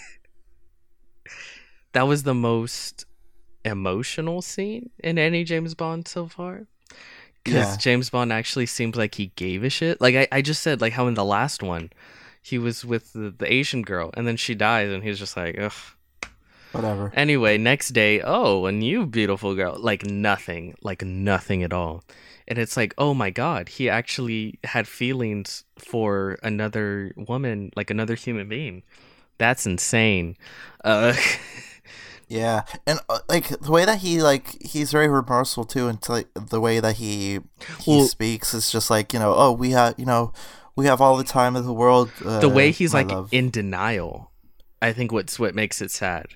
that 1.93 2.07
was 2.07 2.23
the 2.23 2.33
most 2.33 3.05
emotional 3.63 4.41
scene 4.41 4.89
in 4.99 5.17
any 5.17 5.43
James 5.43 5.75
Bond 5.75 6.07
so 6.07 6.27
far. 6.27 6.67
Because 7.43 7.71
yeah. 7.71 7.77
James 7.77 8.09
Bond 8.09 8.31
actually 8.31 8.67
seems 8.67 8.95
like 8.95 9.15
he 9.15 9.27
gave 9.35 9.63
a 9.63 9.69
shit. 9.69 9.99
Like 9.99 10.15
I, 10.15 10.27
I 10.31 10.41
just 10.41 10.61
said, 10.61 10.81
like 10.81 10.93
how 10.93 11.07
in 11.07 11.15
the 11.15 11.25
last 11.25 11.63
one, 11.63 11.91
he 12.41 12.57
was 12.57 12.85
with 12.85 13.13
the, 13.13 13.33
the 13.35 13.51
Asian 13.51 13.81
girl, 13.81 14.11
and 14.15 14.27
then 14.27 14.37
she 14.37 14.55
dies, 14.55 14.91
and 14.91 15.03
he's 15.03 15.19
just 15.19 15.37
like, 15.37 15.59
ugh, 15.59 15.73
Whatever. 16.71 17.11
Anyway, 17.13 17.57
next 17.57 17.89
day, 17.89 18.21
oh, 18.21 18.65
a 18.65 18.71
new 18.71 19.05
beautiful 19.05 19.55
girl. 19.55 19.75
Like 19.77 20.05
nothing, 20.05 20.75
like 20.81 21.03
nothing 21.03 21.63
at 21.63 21.73
all. 21.73 22.03
And 22.47 22.57
it's 22.57 22.77
like, 22.77 22.93
oh 22.97 23.13
my 23.13 23.29
god, 23.29 23.69
he 23.69 23.89
actually 23.89 24.59
had 24.63 24.87
feelings 24.87 25.63
for 25.77 26.37
another 26.43 27.13
woman, 27.15 27.71
like 27.75 27.89
another 27.89 28.15
human 28.15 28.47
being. 28.47 28.83
That's 29.37 29.65
insane. 29.65 30.37
Uh, 30.83 31.13
yeah, 32.31 32.63
and 32.87 32.97
uh, 33.09 33.19
like 33.27 33.49
the 33.49 33.71
way 33.71 33.83
that 33.83 33.97
he 33.97 34.21
like 34.21 34.61
he's 34.61 34.89
very 34.89 35.09
remorseful 35.09 35.65
too, 35.65 35.89
and 35.89 35.99
like, 36.07 36.27
the 36.33 36.61
way 36.61 36.79
that 36.79 36.95
he 36.95 37.39
he 37.81 37.97
well, 37.97 38.05
speaks 38.05 38.53
is 38.53 38.71
just 38.71 38.89
like 38.89 39.11
you 39.11 39.19
know, 39.19 39.33
oh, 39.35 39.51
we 39.51 39.71
have 39.71 39.95
you 39.97 40.05
know, 40.05 40.31
we 40.77 40.85
have 40.85 41.01
all 41.01 41.17
the 41.17 41.25
time 41.25 41.57
of 41.57 41.65
the 41.65 41.73
world. 41.73 42.09
Uh, 42.23 42.39
the 42.39 42.47
way 42.47 42.71
he's 42.71 42.93
like 42.93 43.11
love. 43.11 43.27
in 43.33 43.49
denial, 43.49 44.31
I 44.81 44.93
think 44.93 45.11
what's 45.11 45.39
what 45.39 45.55
makes 45.55 45.81
it 45.81 45.91
sad 45.91 46.27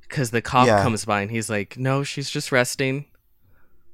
because 0.00 0.30
the 0.30 0.40
cop 0.40 0.66
yeah. 0.66 0.82
comes 0.82 1.04
by 1.04 1.20
and 1.20 1.30
he's 1.30 1.50
like, 1.50 1.76
"No, 1.76 2.02
she's 2.04 2.30
just 2.30 2.50
resting. 2.50 3.04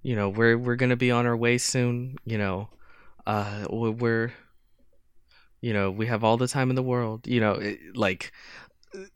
You 0.03 0.15
know, 0.15 0.29
we're 0.29 0.57
we're 0.57 0.77
gonna 0.77 0.95
be 0.95 1.11
on 1.11 1.27
our 1.27 1.37
way 1.37 1.59
soon. 1.59 2.17
You 2.25 2.39
know, 2.39 2.69
uh, 3.27 3.67
we're, 3.69 4.33
you 5.61 5.73
know, 5.73 5.91
we 5.91 6.07
have 6.07 6.23
all 6.23 6.37
the 6.37 6.47
time 6.47 6.71
in 6.71 6.77
the 6.77 6.83
world. 6.83 7.27
You 7.27 7.41
know, 7.41 7.55
it, 7.55 7.97
like." 7.97 8.31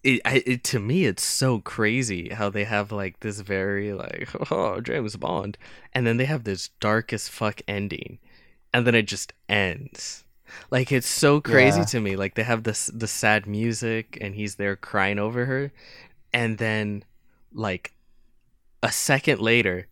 It, 0.05 0.21
it 0.25 0.65
to 0.65 0.79
me 0.79 1.05
it's 1.05 1.25
so 1.25 1.59
crazy 1.59 2.29
how 2.29 2.49
they 2.49 2.65
have 2.65 2.93
like 2.93 3.21
this 3.21 3.41
very 3.41 3.93
like 3.93 4.29
oh 4.53 4.81
James 4.81 5.17
Bond 5.17 5.59
and 5.93 6.07
then 6.07 6.17
they 6.17 6.27
have 6.27 6.45
this 6.45 6.69
darkest 6.81 7.31
fuck 7.31 7.61
ending 7.67 8.19
and 8.73 8.87
then 8.87 8.95
it 8.95 9.07
just 9.07 9.33
ends 9.49 10.25
like 10.71 10.93
it's 10.93 11.09
so 11.09 11.41
crazy 11.41 11.81
yeah. 11.81 11.87
to 11.87 12.01
me 12.01 12.15
like 12.15 12.35
they 12.35 12.45
have 12.45 12.63
this 12.63 12.87
the 12.95 13.09
sad 13.09 13.47
music 13.47 14.17
and 14.21 14.37
he's 14.37 14.55
there 14.57 14.77
crying 14.77 15.19
over 15.19 15.47
her 15.47 15.73
and 16.33 16.59
then 16.59 17.05
like 17.53 17.95
a 18.83 18.93
second 18.93 19.41
later 19.41 19.89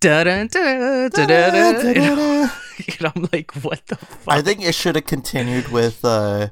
da 0.00 0.24
I'm 3.16 3.28
like, 3.32 3.52
what 3.62 3.86
the 3.86 3.96
fuck? 3.96 4.34
I 4.34 4.42
think 4.42 4.62
it 4.62 4.74
should 4.74 4.96
have 4.96 5.06
continued 5.06 5.68
with 5.68 6.04
uh 6.04 6.48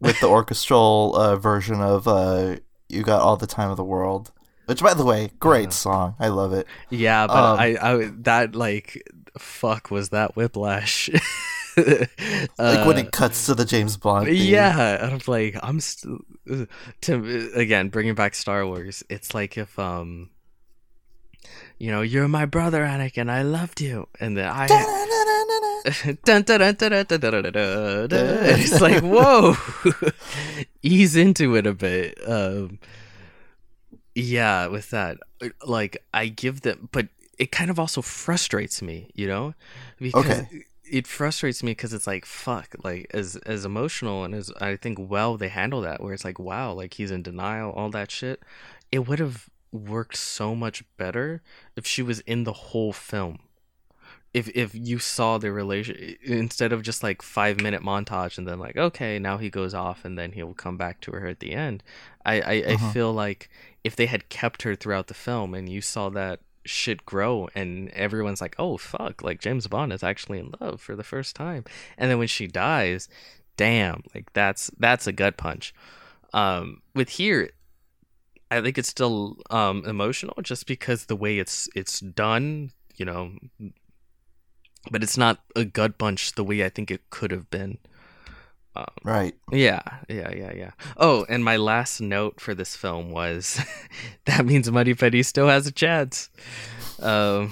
with 0.00 0.18
the 0.20 0.26
orchestral 0.26 1.14
uh, 1.16 1.36
version 1.36 1.80
of 1.80 2.08
uh 2.08 2.56
You 2.88 3.02
Got 3.02 3.20
All 3.22 3.36
the 3.36 3.46
Time 3.46 3.70
of 3.70 3.76
the 3.76 3.84
World. 3.84 4.32
Which 4.66 4.82
by 4.82 4.94
the 4.94 5.04
way, 5.04 5.30
great 5.40 5.68
uh, 5.68 5.72
song. 5.72 6.14
I 6.20 6.28
love 6.28 6.52
it. 6.52 6.66
Yeah, 6.90 7.26
but 7.26 7.36
um, 7.36 7.58
I, 7.58 7.76
I 7.80 8.10
that 8.18 8.54
like 8.54 9.02
fuck 9.38 9.90
was 9.90 10.10
that 10.10 10.36
whiplash. 10.36 11.10
like 11.76 12.86
when 12.86 12.98
it 12.98 13.06
uh, 13.06 13.10
cuts 13.10 13.46
to 13.46 13.54
the 13.54 13.64
James 13.64 13.96
Bond. 13.96 14.26
Theme. 14.26 14.36
Yeah, 14.36 15.10
I'm 15.12 15.20
like, 15.26 15.56
I'm 15.62 15.80
still 15.80 16.20
to 17.02 17.50
again 17.54 17.88
bringing 17.88 18.14
back 18.14 18.34
Star 18.34 18.66
Wars. 18.66 19.02
It's 19.08 19.34
like 19.34 19.58
if 19.58 19.78
um, 19.78 20.30
you 21.78 21.90
know, 21.90 22.02
you're 22.02 22.28
my 22.28 22.46
brother, 22.46 22.84
Anakin. 22.84 23.30
I 23.30 23.42
loved 23.42 23.80
you, 23.80 24.08
and 24.20 24.36
then 24.36 24.48
I. 24.48 24.66
it's 28.10 28.80
like 28.80 29.02
whoa, 29.02 29.56
ease 30.82 31.16
into 31.16 31.56
it 31.56 31.66
a 31.66 31.74
bit. 31.74 32.18
Um, 32.26 32.78
yeah, 34.14 34.66
with 34.66 34.90
that, 34.90 35.18
like 35.64 36.02
I 36.12 36.28
give 36.28 36.62
them, 36.62 36.88
but 36.92 37.08
it 37.38 37.52
kind 37.52 37.70
of 37.70 37.78
also 37.78 38.02
frustrates 38.02 38.82
me, 38.82 39.10
you 39.14 39.26
know, 39.26 39.54
because 39.98 40.40
okay. 40.40 40.64
it 40.84 41.06
frustrates 41.06 41.62
me 41.62 41.72
because 41.72 41.94
it's 41.94 42.06
like 42.06 42.26
fuck 42.26 42.74
like 42.84 43.06
as 43.14 43.36
as 43.46 43.64
emotional 43.64 44.24
and 44.24 44.34
as 44.34 44.50
i 44.60 44.74
think 44.76 44.98
well 45.00 45.36
they 45.36 45.48
handle 45.48 45.80
that 45.80 46.02
where 46.02 46.12
it's 46.12 46.24
like 46.24 46.38
wow 46.38 46.72
like 46.72 46.94
he's 46.94 47.10
in 47.10 47.22
denial 47.22 47.70
all 47.72 47.90
that 47.90 48.10
shit. 48.10 48.42
It 48.92 49.06
would 49.06 49.20
have 49.20 49.48
worked 49.72 50.16
so 50.16 50.54
much 50.54 50.82
better 50.96 51.42
if 51.76 51.86
she 51.86 52.02
was 52.02 52.20
in 52.20 52.44
the 52.44 52.52
whole 52.52 52.92
film 52.92 53.38
if 54.32 54.48
if 54.50 54.74
you 54.74 54.98
saw 54.98 55.38
the 55.38 55.52
relation 55.52 56.16
instead 56.22 56.72
of 56.72 56.82
just 56.82 57.02
like 57.02 57.22
five 57.22 57.60
minute 57.60 57.82
montage 57.82 58.38
and 58.38 58.46
then 58.46 58.58
like 58.58 58.76
okay 58.76 59.18
now 59.18 59.38
he 59.38 59.50
goes 59.50 59.74
off 59.74 60.04
and 60.04 60.18
then 60.18 60.32
he'll 60.32 60.54
come 60.54 60.76
back 60.76 61.00
to 61.00 61.10
her 61.12 61.26
at 61.26 61.40
the 61.40 61.52
end 61.52 61.82
i 62.24 62.40
i, 62.40 62.62
uh-huh. 62.62 62.86
I 62.86 62.92
feel 62.92 63.12
like 63.12 63.48
if 63.82 63.96
they 63.96 64.06
had 64.06 64.28
kept 64.28 64.62
her 64.62 64.74
throughout 64.74 65.08
the 65.08 65.14
film 65.14 65.54
and 65.54 65.68
you 65.68 65.80
saw 65.80 66.08
that 66.10 66.40
shit 66.64 67.04
grow 67.04 67.48
and 67.54 67.88
everyone's 67.90 68.40
like 68.40 68.54
oh 68.58 68.76
fuck 68.76 69.22
like 69.22 69.40
james 69.40 69.66
bond 69.66 69.92
is 69.92 70.02
actually 70.02 70.38
in 70.38 70.54
love 70.60 70.80
for 70.80 70.94
the 70.94 71.02
first 71.02 71.34
time 71.34 71.64
and 71.98 72.10
then 72.10 72.18
when 72.18 72.28
she 72.28 72.46
dies 72.46 73.08
damn 73.56 74.02
like 74.14 74.32
that's 74.32 74.70
that's 74.78 75.06
a 75.06 75.12
gut 75.12 75.36
punch 75.36 75.74
um 76.32 76.82
with 76.94 77.08
here 77.08 77.50
I 78.50 78.60
think 78.60 78.78
it's 78.78 78.88
still 78.88 79.36
um 79.50 79.84
emotional 79.86 80.34
just 80.42 80.66
because 80.66 81.06
the 81.06 81.16
way 81.16 81.38
it's 81.38 81.68
it's 81.74 82.00
done, 82.00 82.72
you 82.96 83.04
know, 83.04 83.32
but 84.90 85.02
it's 85.02 85.18
not 85.18 85.40
a 85.56 85.64
gut 85.64 85.98
punch 85.98 86.32
the 86.32 86.44
way 86.44 86.64
I 86.64 86.68
think 86.68 86.90
it 86.90 87.10
could 87.10 87.30
have 87.30 87.50
been. 87.50 87.78
Um, 88.76 88.86
Right. 89.02 89.34
yeah, 89.50 89.80
yeah, 90.08 90.32
yeah, 90.32 90.52
yeah. 90.54 90.70
Oh, 90.96 91.26
and 91.28 91.44
my 91.44 91.56
last 91.56 92.00
note 92.00 92.40
for 92.40 92.54
this 92.54 92.76
film 92.76 93.10
was 93.10 93.60
that 94.26 94.46
means 94.46 94.70
Moneypenny 94.70 95.22
still 95.24 95.48
has 95.48 95.66
a 95.66 95.72
chance. 95.72 96.30
Um, 97.00 97.50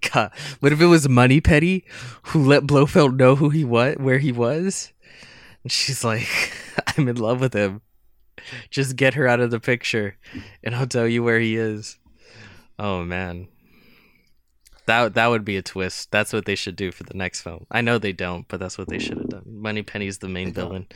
God, 0.12 0.30
what 0.60 0.72
if 0.72 0.80
it 0.80 0.86
was 0.86 1.08
Moneypenny 1.08 1.84
who 2.24 2.44
let 2.44 2.66
Blofeld 2.66 3.16
know 3.18 3.34
who 3.36 3.48
he 3.50 3.64
was, 3.64 3.96
where 3.98 4.18
he 4.18 4.32
was? 4.32 4.92
And 5.62 5.70
she's 5.72 6.02
like, 6.04 6.28
"I'm 6.98 7.08
in 7.08 7.16
love 7.16 7.40
with 7.40 7.54
him. 7.54 7.80
Just 8.70 8.96
get 8.96 9.14
her 9.14 9.26
out 9.28 9.40
of 9.40 9.50
the 9.50 9.60
picture, 9.60 10.16
and 10.64 10.74
I'll 10.74 10.86
tell 10.88 11.06
you 11.08 11.22
where 11.22 11.38
he 11.40 11.56
is." 11.56 11.98
Oh 12.78 13.04
man, 13.04 13.46
that 14.86 15.14
that 15.14 15.26
would 15.28 15.44
be 15.44 15.56
a 15.56 15.62
twist. 15.62 16.10
That's 16.10 16.32
what 16.32 16.44
they 16.44 16.54
should 16.54 16.76
do 16.76 16.90
for 16.92 17.04
the 17.04 17.14
next 17.14 17.40
film. 17.42 17.66
I 17.70 17.80
know 17.80 17.98
they 17.98 18.12
don't, 18.12 18.46
but 18.48 18.60
that's 18.60 18.78
what 18.78 18.88
they 18.88 18.98
should 18.98 19.18
have 19.18 19.28
done. 19.28 19.44
Moneypenny's 19.46 20.18
the 20.18 20.28
main 20.28 20.52
villain. 20.52 20.86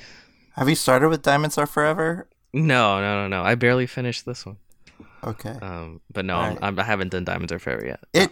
Have 0.54 0.68
you 0.68 0.74
started 0.74 1.08
with 1.08 1.22
Diamonds 1.22 1.58
Are 1.58 1.66
Forever? 1.66 2.28
No, 2.52 3.00
no, 3.00 3.22
no, 3.22 3.28
no. 3.28 3.42
I 3.42 3.54
barely 3.54 3.86
finished 3.86 4.24
this 4.24 4.46
one. 4.46 4.56
Okay. 5.22 5.50
Um, 5.60 6.00
but 6.12 6.24
no, 6.24 6.36
Right. 6.38 6.58
I'm, 6.62 6.78
I 6.78 6.84
haven't 6.84 7.10
done 7.10 7.24
Diamonds 7.24 7.52
Are 7.52 7.58
Forever 7.58 7.84
yet. 7.86 8.00
It 8.12 8.30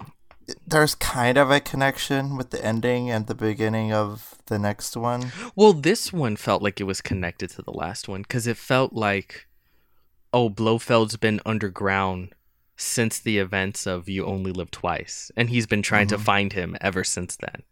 there's 0.66 0.94
kind 0.94 1.38
of 1.38 1.50
a 1.50 1.58
connection 1.58 2.36
with 2.36 2.50
the 2.50 2.62
ending 2.62 3.10
and 3.10 3.26
the 3.26 3.34
beginning 3.34 3.92
of 3.92 4.34
the 4.46 4.58
next 4.58 4.94
one. 4.96 5.32
Well, 5.56 5.72
this 5.72 6.12
one 6.12 6.36
felt 6.36 6.62
like 6.62 6.80
it 6.80 6.84
was 6.84 7.00
connected 7.00 7.48
to 7.50 7.62
the 7.62 7.72
last 7.72 8.08
one 8.08 8.22
because 8.22 8.46
it 8.46 8.58
felt 8.58 8.92
like, 8.92 9.46
oh, 10.34 10.50
Blofeld's 10.50 11.16
been 11.16 11.40
underground 11.46 12.34
since 12.76 13.18
the 13.20 13.38
events 13.38 13.86
of 13.86 14.08
You 14.08 14.26
Only 14.26 14.50
Live 14.52 14.70
Twice, 14.70 15.30
and 15.36 15.48
he's 15.50 15.66
been 15.66 15.82
trying 15.82 16.08
to 16.08 16.16
Mhm. 16.18 16.22
find 16.24 16.52
him 16.52 16.76
ever 16.80 17.04
since 17.04 17.36
then. 17.36 17.62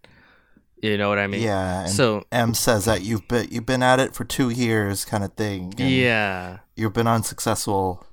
You 0.83 0.99
know 0.99 1.09
what 1.09 1.19
I 1.19 1.27
mean? 1.29 1.43
yeah, 1.43 1.83
and 1.83 1.91
So 1.91 2.25
M 2.33 2.55
says 2.55 2.85
that 2.87 3.03
you've 3.03 3.27
been 3.29 3.49
you've 3.51 3.67
been 3.67 3.83
at 3.83 4.01
it 4.01 4.15
for 4.15 4.25
two 4.25 4.51
years, 4.51 5.05
kind 5.05 5.23
of 5.25 5.33
thing. 5.35 5.75
yeah, 5.79 6.59
you've 6.77 6.93
been 6.93 7.07
unsuccessful. 7.07 8.07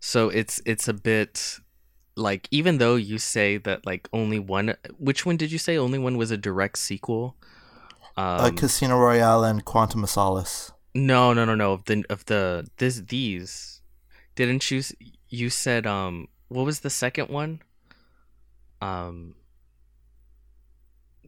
so 0.00 0.28
it's 0.30 0.60
it's 0.64 0.88
a 0.88 0.92
bit 0.94 1.58
like 2.16 2.48
even 2.50 2.78
though 2.78 2.96
you 2.96 3.18
say 3.18 3.56
that 3.58 3.86
like 3.86 4.08
only 4.12 4.38
one, 4.38 4.74
which 4.98 5.24
one 5.26 5.36
did 5.36 5.52
you 5.52 5.58
say 5.58 5.76
only 5.78 5.98
one 5.98 6.16
was 6.16 6.30
a 6.30 6.36
direct 6.36 6.78
sequel? 6.78 7.36
Um, 8.16 8.24
uh, 8.40 8.50
Casino 8.50 8.98
Royale 8.98 9.44
and 9.44 9.64
Quantum 9.64 10.02
of 10.04 10.10
Solace. 10.10 10.72
No, 10.94 11.32
no, 11.32 11.44
no, 11.46 11.54
no. 11.54 11.72
Of 11.72 11.84
the 11.86 12.04
of 12.10 12.24
the 12.26 12.66
this 12.78 13.00
these 13.08 13.80
didn't 14.34 14.70
you 14.70 14.78
s- 14.80 14.92
you 15.32 15.50
said 15.50 15.86
um 15.86 16.28
what 16.48 16.64
was 16.64 16.80
the 16.80 16.90
second 16.90 17.28
one? 17.28 17.60
Um 18.80 19.34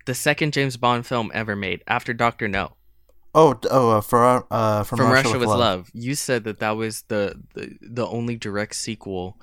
the 0.06 0.14
second 0.14 0.52
James 0.52 0.76
Bond 0.76 1.06
film 1.06 1.30
ever 1.34 1.56
made 1.56 1.82
after 1.86 2.12
Doctor 2.12 2.46
No 2.46 2.76
Oh, 3.36 3.58
oh, 3.68 3.90
uh, 3.90 4.00
for 4.00 4.46
uh, 4.52 4.84
from, 4.84 4.98
from, 4.98 5.10
Russia, 5.10 5.28
Russia, 5.28 5.38
with 5.40 5.48
love. 5.48 5.58
love. 5.58 5.90
You 5.92 6.14
said 6.14 6.44
that 6.44 6.60
that 6.60 6.76
was 6.76 7.02
the, 7.08 7.34
the 7.54 7.76
the 7.80 8.06
only 8.06 8.36
direct 8.36 8.76
sequel 8.76 9.36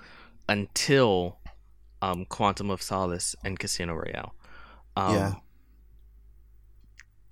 until 0.47 1.39
um 2.01 2.23
Quantum 2.25 2.69
of 2.69 2.81
Solace 2.81 3.35
and 3.43 3.59
Casino 3.59 3.93
Royale. 3.93 4.33
Um, 4.95 5.13
Yeah. 5.13 5.33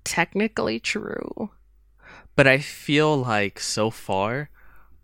technically 0.04 0.78
true, 0.80 1.50
but 2.36 2.46
I 2.46 2.58
feel 2.58 3.16
like 3.16 3.58
so 3.58 3.90
far, 3.90 4.50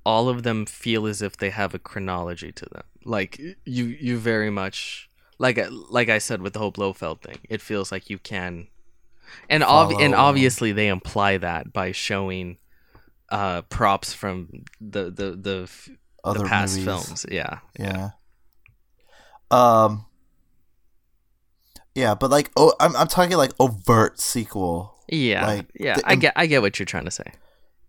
all 0.06 0.28
of 0.28 0.44
them 0.44 0.64
feel 0.66 1.04
as 1.06 1.20
if 1.20 1.36
they 1.36 1.50
have 1.50 1.74
a 1.74 1.80
chronology 1.80 2.52
to 2.52 2.64
them. 2.72 2.84
Like 3.04 3.38
you, 3.64 3.84
you 3.86 4.18
very 4.18 4.50
much 4.50 5.10
like 5.38 5.58
like 5.90 6.08
I 6.08 6.18
said 6.18 6.40
with 6.40 6.52
the 6.52 6.60
whole 6.60 6.70
Blofeld 6.72 7.22
thing. 7.22 7.38
It 7.50 7.60
feels 7.60 7.90
like 7.90 8.08
you 8.08 8.18
can, 8.18 8.68
and 9.50 9.64
ob- 9.64 10.00
and 10.00 10.14
obviously 10.14 10.70
they 10.72 10.86
imply 10.88 11.38
that 11.38 11.72
by 11.72 11.90
showing 11.92 12.58
uh 13.30 13.62
props 13.62 14.12
from 14.12 14.64
the 14.80 15.10
the 15.10 15.28
the, 15.36 15.70
Other 16.22 16.44
the 16.44 16.48
past 16.48 16.78
movies. 16.78 16.84
films. 16.84 17.26
Yeah, 17.28 17.58
Yeah. 17.78 18.10
Um. 19.50 20.06
Yeah, 21.96 22.14
but 22.14 22.30
like, 22.30 22.50
oh, 22.56 22.74
I'm 22.78 22.94
I'm 22.94 23.08
talking 23.08 23.36
like 23.38 23.52
overt 23.58 24.20
sequel, 24.20 24.94
yeah, 25.08 25.46
Like, 25.46 25.66
yeah. 25.74 25.96
I 26.04 26.14
get 26.14 26.32
I 26.36 26.46
get 26.46 26.60
what 26.62 26.78
you're 26.78 26.86
trying 26.86 27.06
to 27.06 27.10
say. 27.10 27.32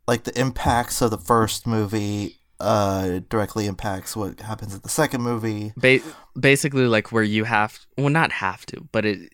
Like 0.08 0.24
the 0.24 0.40
impacts 0.40 1.02
of 1.02 1.12
the 1.12 1.18
first 1.18 1.68
movie, 1.68 2.38
uh, 2.60 3.20
directly 3.30 3.66
impacts 3.68 4.16
what 4.16 4.40
happens 4.42 4.74
in 4.74 4.80
the 4.82 4.90
second 4.90 5.22
movie. 5.22 5.74
ba- 5.78 6.00
basically 6.40 6.86
like 6.88 7.12
where 7.12 7.24
you 7.24 7.44
have 7.44 7.80
well 7.98 8.10
not 8.10 8.32
have 8.32 8.66
to 8.66 8.88
but 8.92 9.06
it 9.06 9.32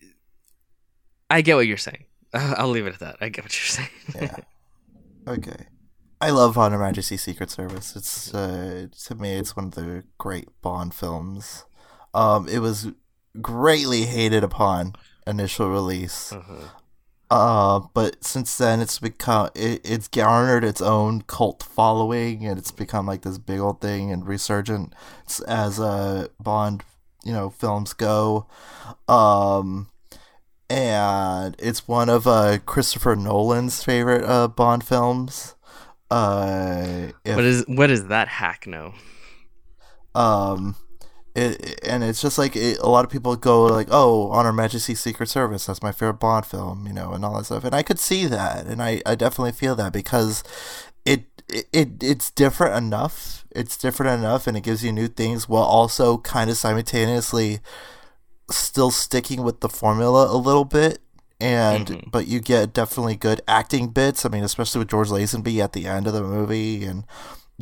i 1.30 1.40
get 1.40 1.54
what 1.56 1.66
you're 1.66 1.76
saying 1.76 2.04
i'll 2.34 2.68
leave 2.68 2.86
it 2.86 2.92
at 2.94 3.00
that 3.00 3.16
i 3.20 3.28
get 3.30 3.44
what 3.44 3.52
you're 3.54 3.66
saying 3.78 3.88
Yeah. 4.14 4.36
okay. 5.28 5.66
I 6.20 6.30
love 6.30 6.56
On 6.56 6.72
Her 6.72 6.78
Majesty's 6.78 7.22
Secret 7.22 7.50
Service. 7.50 7.94
It's 7.96 8.32
uh, 8.32 8.86
to 9.06 9.14
me, 9.14 9.34
it's 9.34 9.54
one 9.56 9.66
of 9.66 9.74
the 9.74 10.04
great 10.16 10.48
Bond 10.62 10.94
films. 10.94 11.66
Um, 12.14 12.48
it 12.48 12.60
was 12.60 12.92
greatly 13.42 14.02
hated 14.06 14.42
upon 14.42 14.94
initial 15.26 15.68
release. 15.68 16.32
Uh-huh. 16.32 16.68
Uh, 17.34 17.80
but 17.94 18.22
since 18.22 18.56
then 18.56 18.80
it's 18.80 19.00
become 19.00 19.48
it, 19.56 19.80
it's 19.84 20.06
garnered 20.06 20.62
its 20.62 20.80
own 20.80 21.20
cult 21.22 21.64
following 21.64 22.46
and 22.46 22.60
it's 22.60 22.70
become 22.70 23.06
like 23.06 23.22
this 23.22 23.38
big 23.38 23.58
old 23.58 23.80
thing 23.80 24.12
and 24.12 24.24
resurgent 24.28 24.94
as 25.48 25.80
uh 25.80 26.28
Bond 26.38 26.84
you 27.24 27.32
know 27.32 27.50
films 27.50 27.92
go. 27.92 28.46
Um, 29.08 29.88
and 30.70 31.56
it's 31.58 31.88
one 31.88 32.08
of 32.08 32.28
uh 32.28 32.58
Christopher 32.66 33.16
Nolan's 33.16 33.82
favorite 33.82 34.22
uh 34.24 34.46
Bond 34.46 34.84
films. 34.84 35.56
Uh, 36.12 37.08
if, 37.24 37.34
what 37.34 37.44
is 37.44 37.64
what 37.66 37.90
is 37.90 38.06
that 38.06 38.28
hack 38.28 38.68
No. 38.68 38.94
um 40.14 40.76
it, 41.34 41.80
and 41.82 42.04
it's 42.04 42.22
just 42.22 42.38
like 42.38 42.54
it, 42.56 42.78
a 42.78 42.88
lot 42.88 43.04
of 43.04 43.10
people 43.10 43.34
go 43.36 43.64
like 43.66 43.88
oh 43.90 44.30
Honor 44.30 44.48
her 44.50 44.52
majesty's 44.52 45.00
secret 45.00 45.28
service 45.28 45.66
that's 45.66 45.82
my 45.82 45.92
favorite 45.92 46.20
bond 46.20 46.46
film 46.46 46.86
you 46.86 46.92
know 46.92 47.12
and 47.12 47.24
all 47.24 47.36
that 47.36 47.44
stuff 47.46 47.64
and 47.64 47.74
i 47.74 47.82
could 47.82 47.98
see 47.98 48.26
that 48.26 48.66
and 48.66 48.82
i, 48.82 49.02
I 49.04 49.14
definitely 49.14 49.52
feel 49.52 49.74
that 49.76 49.92
because 49.92 50.44
it, 51.04 51.24
it 51.48 51.66
it 51.72 51.88
it's 52.02 52.30
different 52.30 52.76
enough 52.76 53.44
it's 53.50 53.76
different 53.76 54.18
enough 54.18 54.46
and 54.46 54.56
it 54.56 54.62
gives 54.62 54.84
you 54.84 54.92
new 54.92 55.08
things 55.08 55.48
while 55.48 55.62
also 55.64 56.18
kind 56.18 56.50
of 56.50 56.56
simultaneously 56.56 57.60
still 58.50 58.90
sticking 58.90 59.42
with 59.42 59.60
the 59.60 59.68
formula 59.68 60.26
a 60.30 60.36
little 60.36 60.64
bit 60.64 60.98
and 61.40 61.86
Mhm. 61.88 62.10
but 62.12 62.26
you 62.28 62.40
get 62.40 62.72
definitely 62.72 63.16
good 63.16 63.40
acting 63.48 63.88
bits 63.88 64.24
i 64.24 64.28
mean 64.28 64.44
especially 64.44 64.78
with 64.80 64.88
george 64.88 65.08
lazenby 65.08 65.58
at 65.62 65.72
the 65.72 65.86
end 65.86 66.06
of 66.06 66.12
the 66.12 66.22
movie 66.22 66.84
and 66.84 67.04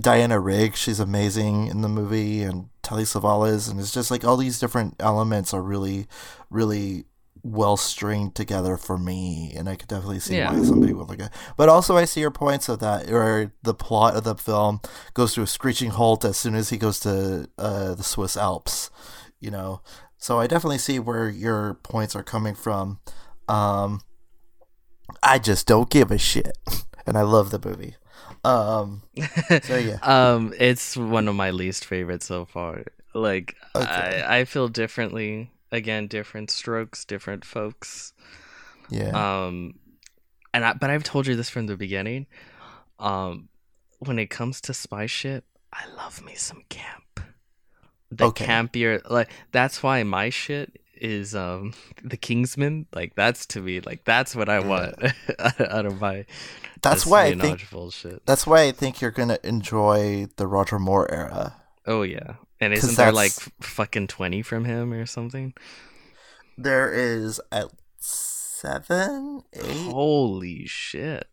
Diana 0.01 0.41
Rigg, 0.41 0.75
she's 0.75 1.01
amazing 1.01 1.67
in 1.67 1.83
the 1.83 1.89
movie, 1.89 2.43
and 2.43 2.69
Telly 2.83 3.05
Savalas, 3.05 3.71
and 3.71 3.79
it's 3.79 3.93
just 3.93 4.11
like 4.11 4.25
all 4.25 4.37
these 4.37 4.59
different 4.59 4.97
elements 4.99 5.53
are 5.53 5.63
really, 5.63 6.07
really 6.51 7.05
well 7.45 7.77
stringed 7.77 8.35
together 8.35 8.77
for 8.77 8.97
me, 8.97 9.53
and 9.57 9.69
I 9.69 9.77
could 9.77 9.89
definitely 9.89 10.21
see 10.21 10.37
Yeah. 10.39 10.53
why 10.53 10.63
somebody 10.63 10.93
would 10.93 11.09
look 11.09 11.21
at. 11.21 11.33
But 11.57 11.69
also, 11.69 11.97
I 11.97 12.05
see 12.07 12.21
your 12.21 12.31
points 12.31 12.69
of 12.69 12.79
that, 12.79 13.09
where 13.11 13.53
the 13.63 13.75
plot 13.75 14.15
of 14.17 14.25
the 14.25 14.35
film 14.35 14.81
goes 15.13 15.35
to 15.35 15.43
a 15.43 15.47
screeching 15.47 15.91
halt 15.91 16.25
as 16.25 16.37
soon 16.39 16.55
as 16.55 16.71
he 16.71 16.79
goes 16.79 16.99
to 17.01 17.49
uh, 17.59 17.95
the 17.95 18.03
Swiss 18.05 18.37
Alps, 18.37 18.91
you 19.41 19.51
know. 19.51 19.83
So 20.17 20.39
I 20.39 20.47
definitely 20.47 20.79
see 20.79 21.01
where 21.01 21.29
your 21.29 21.75
points 21.75 22.15
are 22.17 22.23
coming 22.23 22.55
from. 22.55 23.01
Um, 23.49 24.01
I 25.23 25.39
just 25.39 25.67
don't 25.67 25.91
give 25.91 26.11
a 26.11 26.19
shit, 26.19 26.57
and 27.07 27.19
I 27.19 27.23
love 27.23 27.51
the 27.51 27.61
movie. 27.63 27.97
Um, 28.45 29.03
so 29.63 29.77
yeah. 29.77 29.99
um 30.03 30.53
it's 30.59 30.97
one 30.97 31.29
of 31.29 31.35
my 31.35 31.51
least 31.53 31.85
favorites 31.85 32.27
so 32.27 32.45
far 32.45 32.85
like 33.15 33.55
Okay. 33.77 34.23
i 34.25 34.39
i 34.41 34.45
feel 34.45 34.69
differently 34.69 35.53
again 35.71 36.09
different 36.09 36.51
strokes 36.51 37.05
different 37.05 37.45
folks 37.45 38.13
Yeah. 38.91 39.13
um 39.45 39.75
and 40.53 40.65
I, 40.65 40.73
but 40.73 40.91
i've 40.91 41.05
told 41.05 41.27
you 41.29 41.37
this 41.37 41.51
from 41.51 41.67
the 41.67 41.77
beginning 41.77 42.27
um 42.99 43.49
when 44.01 44.19
it 44.19 44.27
comes 44.31 44.61
to 44.63 44.75
spy 44.75 45.07
shit 45.07 45.45
i 45.73 45.85
love 45.97 46.25
me 46.25 46.35
some 46.35 46.65
camp 46.69 47.21
the 48.11 48.25
Okay. 48.25 48.45
campier 48.45 49.01
like 49.09 49.31
that's 49.53 49.83
why 49.83 50.03
my 50.03 50.31
shit 50.31 50.82
is 51.03 51.35
um 51.35 51.75
the 52.03 52.17
kingsman. 52.17 52.87
Like 52.95 53.15
that's 53.17 53.45
to 53.47 53.61
me 53.61 53.81
like 53.81 54.05
that's 54.05 54.35
what 54.37 54.49
i 54.49 54.61
want 54.61 54.95
out 55.61 55.85
of 55.85 56.01
my 56.01 56.25
that's 56.81 57.07
why 57.07 57.27
I 57.27 57.35
think 57.35 57.71
bullshit. 57.71 58.27
that's 58.27 58.47
why 58.47 58.63
I 58.63 58.73
think 58.73 59.01
you're 59.01 59.13
gonna 59.13 59.39
enjoy 59.45 60.27
the 60.37 60.47
Roger 60.47 60.79
Moore 60.79 61.11
era. 61.13 61.57
oh 61.87 62.03
yeah. 62.03 62.35
And 62.61 62.73
isn't 62.73 62.97
there 62.97 63.13
like 63.13 63.33
fucking 63.61 64.07
20 64.07 64.43
from 64.43 64.65
him 64.65 64.93
or 64.93 65.07
something? 65.07 65.53
There 66.57 66.93
is 66.93 67.41
at 67.51 67.67
seven, 67.99 69.43
eight. 69.53 69.91
holy 69.91 70.67
shit. 70.67 71.27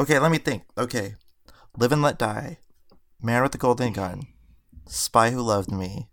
Okay, 0.00 0.18
let 0.18 0.32
me 0.32 0.38
think. 0.38 0.64
Okay, 0.76 1.14
Live 1.76 1.92
and 1.92 2.02
Let 2.02 2.18
Die, 2.18 2.58
Man 3.22 3.42
with 3.42 3.52
the 3.52 3.58
Golden 3.58 3.92
Gun, 3.92 4.26
Spy 4.86 5.30
Who 5.30 5.42
Loved 5.42 5.70
Me, 5.70 6.08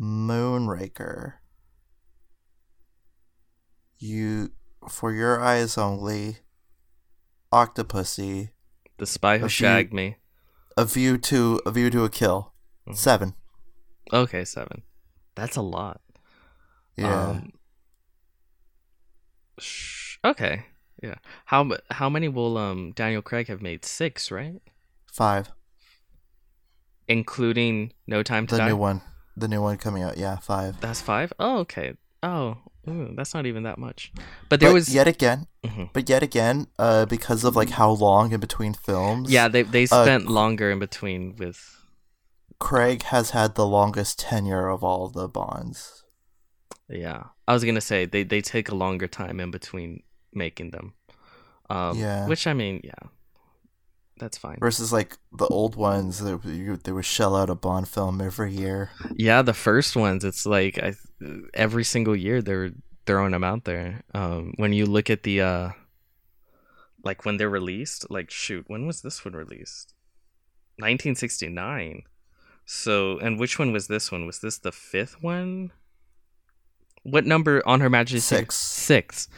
Moonraker, 0.00 1.34
You 3.98 4.52
for 4.88 5.12
Your 5.12 5.40
Eyes 5.42 5.78
Only, 5.78 6.38
Octopussy, 7.52 8.50
The 8.98 9.06
Spy 9.06 9.38
Who 9.38 9.48
Shagged 9.48 9.92
Me. 9.92 10.16
A 10.76 10.84
View 10.84 11.16
to 11.18 11.60
A 11.64 11.70
View 11.70 11.88
to 11.90 12.04
a 12.04 12.10
Kill. 12.10 12.52
Mhm. 12.86 12.96
Seven. 12.96 13.34
Okay, 14.12 14.44
seven. 14.44 14.82
That's 15.34 15.56
a 15.56 15.62
lot. 15.62 16.00
Yeah. 16.96 17.28
Um, 17.30 17.52
sh- 19.58 20.18
okay. 20.24 20.66
Yeah. 21.02 21.16
How 21.46 21.70
how 21.90 22.08
many 22.10 22.28
will 22.28 22.56
um 22.58 22.92
Daniel 22.92 23.22
Craig 23.22 23.48
have 23.48 23.60
made? 23.62 23.84
Six, 23.84 24.30
right? 24.30 24.60
Five. 25.12 25.50
Including 27.08 27.92
No 28.06 28.22
Time 28.22 28.46
to 28.48 28.54
The 28.54 28.58
Die. 28.60 28.68
new 28.68 28.76
one. 28.76 29.00
The 29.36 29.48
new 29.48 29.60
one 29.62 29.76
coming 29.76 30.02
out. 30.02 30.16
Yeah, 30.16 30.36
five. 30.38 30.80
That's 30.80 31.00
five. 31.00 31.32
Oh, 31.38 31.58
okay. 31.58 31.94
Oh, 32.22 32.56
ooh, 32.88 33.12
that's 33.16 33.34
not 33.34 33.44
even 33.46 33.64
that 33.64 33.78
much. 33.78 34.12
But 34.48 34.60
there 34.60 34.70
but 34.70 34.74
was 34.74 34.94
yet 34.94 35.06
again, 35.06 35.46
Mhm. 35.64 35.90
but 35.92 36.08
yet 36.08 36.22
again, 36.22 36.68
uh, 36.78 37.04
because 37.06 37.44
of 37.44 37.54
like 37.54 37.70
how 37.70 37.90
long 37.90 38.32
in 38.32 38.40
between 38.40 38.72
films. 38.74 39.30
yeah, 39.30 39.48
they 39.48 39.62
they 39.62 39.84
uh, 39.84 40.02
spent 40.04 40.26
longer 40.26 40.70
in 40.70 40.78
between 40.78 41.36
with. 41.36 41.72
Craig 42.58 43.02
has 43.02 43.30
had 43.30 43.54
the 43.54 43.66
longest 43.66 44.18
tenure 44.18 44.68
of 44.68 44.82
all 44.82 45.08
the 45.08 45.28
Bonds. 45.28 46.04
Yeah, 46.88 47.24
I 47.46 47.52
was 47.52 47.64
gonna 47.64 47.80
say 47.82 48.06
they 48.06 48.22
they 48.24 48.40
take 48.40 48.70
a 48.70 48.74
longer 48.74 49.06
time 49.08 49.40
in 49.40 49.50
between 49.50 50.02
making 50.32 50.70
them. 50.70 50.94
Um, 51.68 51.98
Yeah. 51.98 52.26
Which 52.26 52.46
I 52.46 52.54
mean, 52.54 52.80
yeah, 52.82 53.08
that's 54.18 54.38
fine. 54.38 54.58
Versus 54.60 54.92
like 54.92 55.16
the 55.32 55.46
old 55.46 55.76
ones, 55.76 56.20
they, 56.20 56.34
they 56.82 56.92
would 56.92 57.04
shell 57.04 57.36
out 57.36 57.50
a 57.50 57.54
Bond 57.54 57.88
film 57.88 58.20
every 58.20 58.52
year. 58.52 58.90
Yeah, 59.14 59.42
the 59.42 59.54
first 59.54 59.96
ones, 59.96 60.24
it's 60.24 60.46
like 60.46 60.78
I 60.78 60.94
every 61.54 61.84
single 61.84 62.16
year 62.16 62.42
they're 62.42 62.70
throwing 63.06 63.32
them 63.32 63.44
out 63.44 63.64
there. 63.64 64.02
Um, 64.14 64.54
when 64.56 64.72
you 64.72 64.86
look 64.86 65.10
at 65.10 65.22
the 65.22 65.40
uh, 65.40 65.70
like 67.04 67.24
when 67.24 67.36
they're 67.36 67.50
released, 67.50 68.10
like 68.10 68.30
shoot, 68.30 68.64
when 68.68 68.86
was 68.86 69.02
this 69.02 69.24
one 69.24 69.34
released? 69.34 69.94
1969. 70.78 72.02
So, 72.66 73.18
and 73.18 73.38
which 73.38 73.58
one 73.58 73.72
was 73.72 73.86
this 73.86 74.10
one? 74.10 74.26
Was 74.26 74.40
this 74.40 74.58
the 74.58 74.72
fifth 74.72 75.22
one? 75.22 75.70
What 77.02 77.24
number 77.24 77.62
on 77.66 77.80
Her 77.80 77.88
Majesty? 77.88 78.36
Six. 78.36 78.56
Six. 78.56 79.28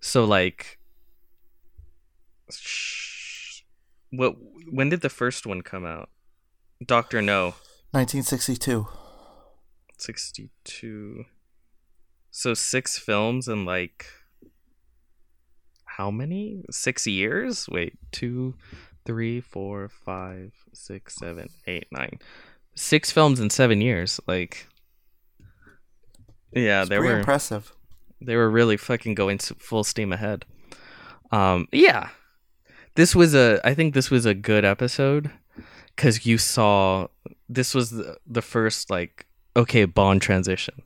So 0.00 0.24
like, 0.24 0.78
sh- 2.50 2.97
what? 4.10 4.36
When 4.70 4.88
did 4.88 5.00
the 5.00 5.08
first 5.10 5.46
one 5.46 5.62
come 5.62 5.84
out? 5.84 6.10
Doctor 6.84 7.20
No. 7.22 7.54
1962. 7.92 8.86
62 9.98 11.24
so 12.30 12.54
six 12.54 12.98
films 12.98 13.48
in 13.48 13.64
like 13.64 14.06
how 15.84 16.08
many 16.10 16.62
six 16.70 17.04
years 17.06 17.68
wait 17.68 17.94
two 18.12 18.54
three 19.04 19.40
four 19.40 19.88
five 19.88 20.52
six 20.72 21.16
seven 21.16 21.48
eight 21.66 21.88
nine 21.90 22.18
six 22.76 23.10
films 23.10 23.40
in 23.40 23.50
seven 23.50 23.80
years 23.80 24.20
like 24.28 24.68
yeah 26.52 26.82
It's 26.82 26.90
they 26.90 26.98
were 27.00 27.18
impressive. 27.18 27.72
they 28.20 28.36
were 28.36 28.48
really 28.50 28.76
fucking 28.76 29.14
going 29.16 29.38
full 29.38 29.82
steam 29.82 30.12
ahead 30.12 30.44
um 31.32 31.66
yeah 31.72 32.10
this 32.98 33.14
was 33.14 33.32
a 33.34 33.60
i 33.64 33.72
think 33.74 33.94
this 33.94 34.10
was 34.10 34.26
a 34.26 34.34
good 34.34 34.64
episode 34.64 35.30
because 35.94 36.26
you 36.26 36.36
saw 36.36 37.06
this 37.48 37.72
was 37.74 37.90
the, 37.90 38.16
the 38.26 38.42
first 38.42 38.90
like 38.90 39.26
okay 39.56 39.84
bond 39.86 40.20
transition 40.22 40.82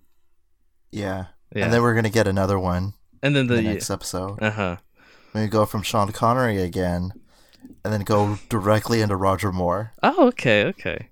Yeah. 0.92 1.26
yeah 1.54 1.64
And 1.64 1.72
then 1.72 1.80
we're 1.82 1.94
gonna 1.94 2.10
get 2.20 2.28
another 2.28 2.58
one 2.58 2.92
and 3.22 3.34
then 3.34 3.46
the 3.48 3.56
the 3.56 3.62
next 3.62 3.88
episode. 3.90 4.42
uh-huh 4.42 4.76
We 5.34 5.46
go 5.48 5.64
from 5.66 5.82
Sean 5.82 6.12
Connery 6.12 6.60
again, 6.60 7.12
and 7.84 7.92
then 7.92 8.02
go 8.02 8.38
directly 8.50 9.00
into 9.00 9.16
Roger 9.16 9.50
Moore. 9.52 9.92
oh 10.02 10.28
okay 10.28 10.64
okay 10.72 11.08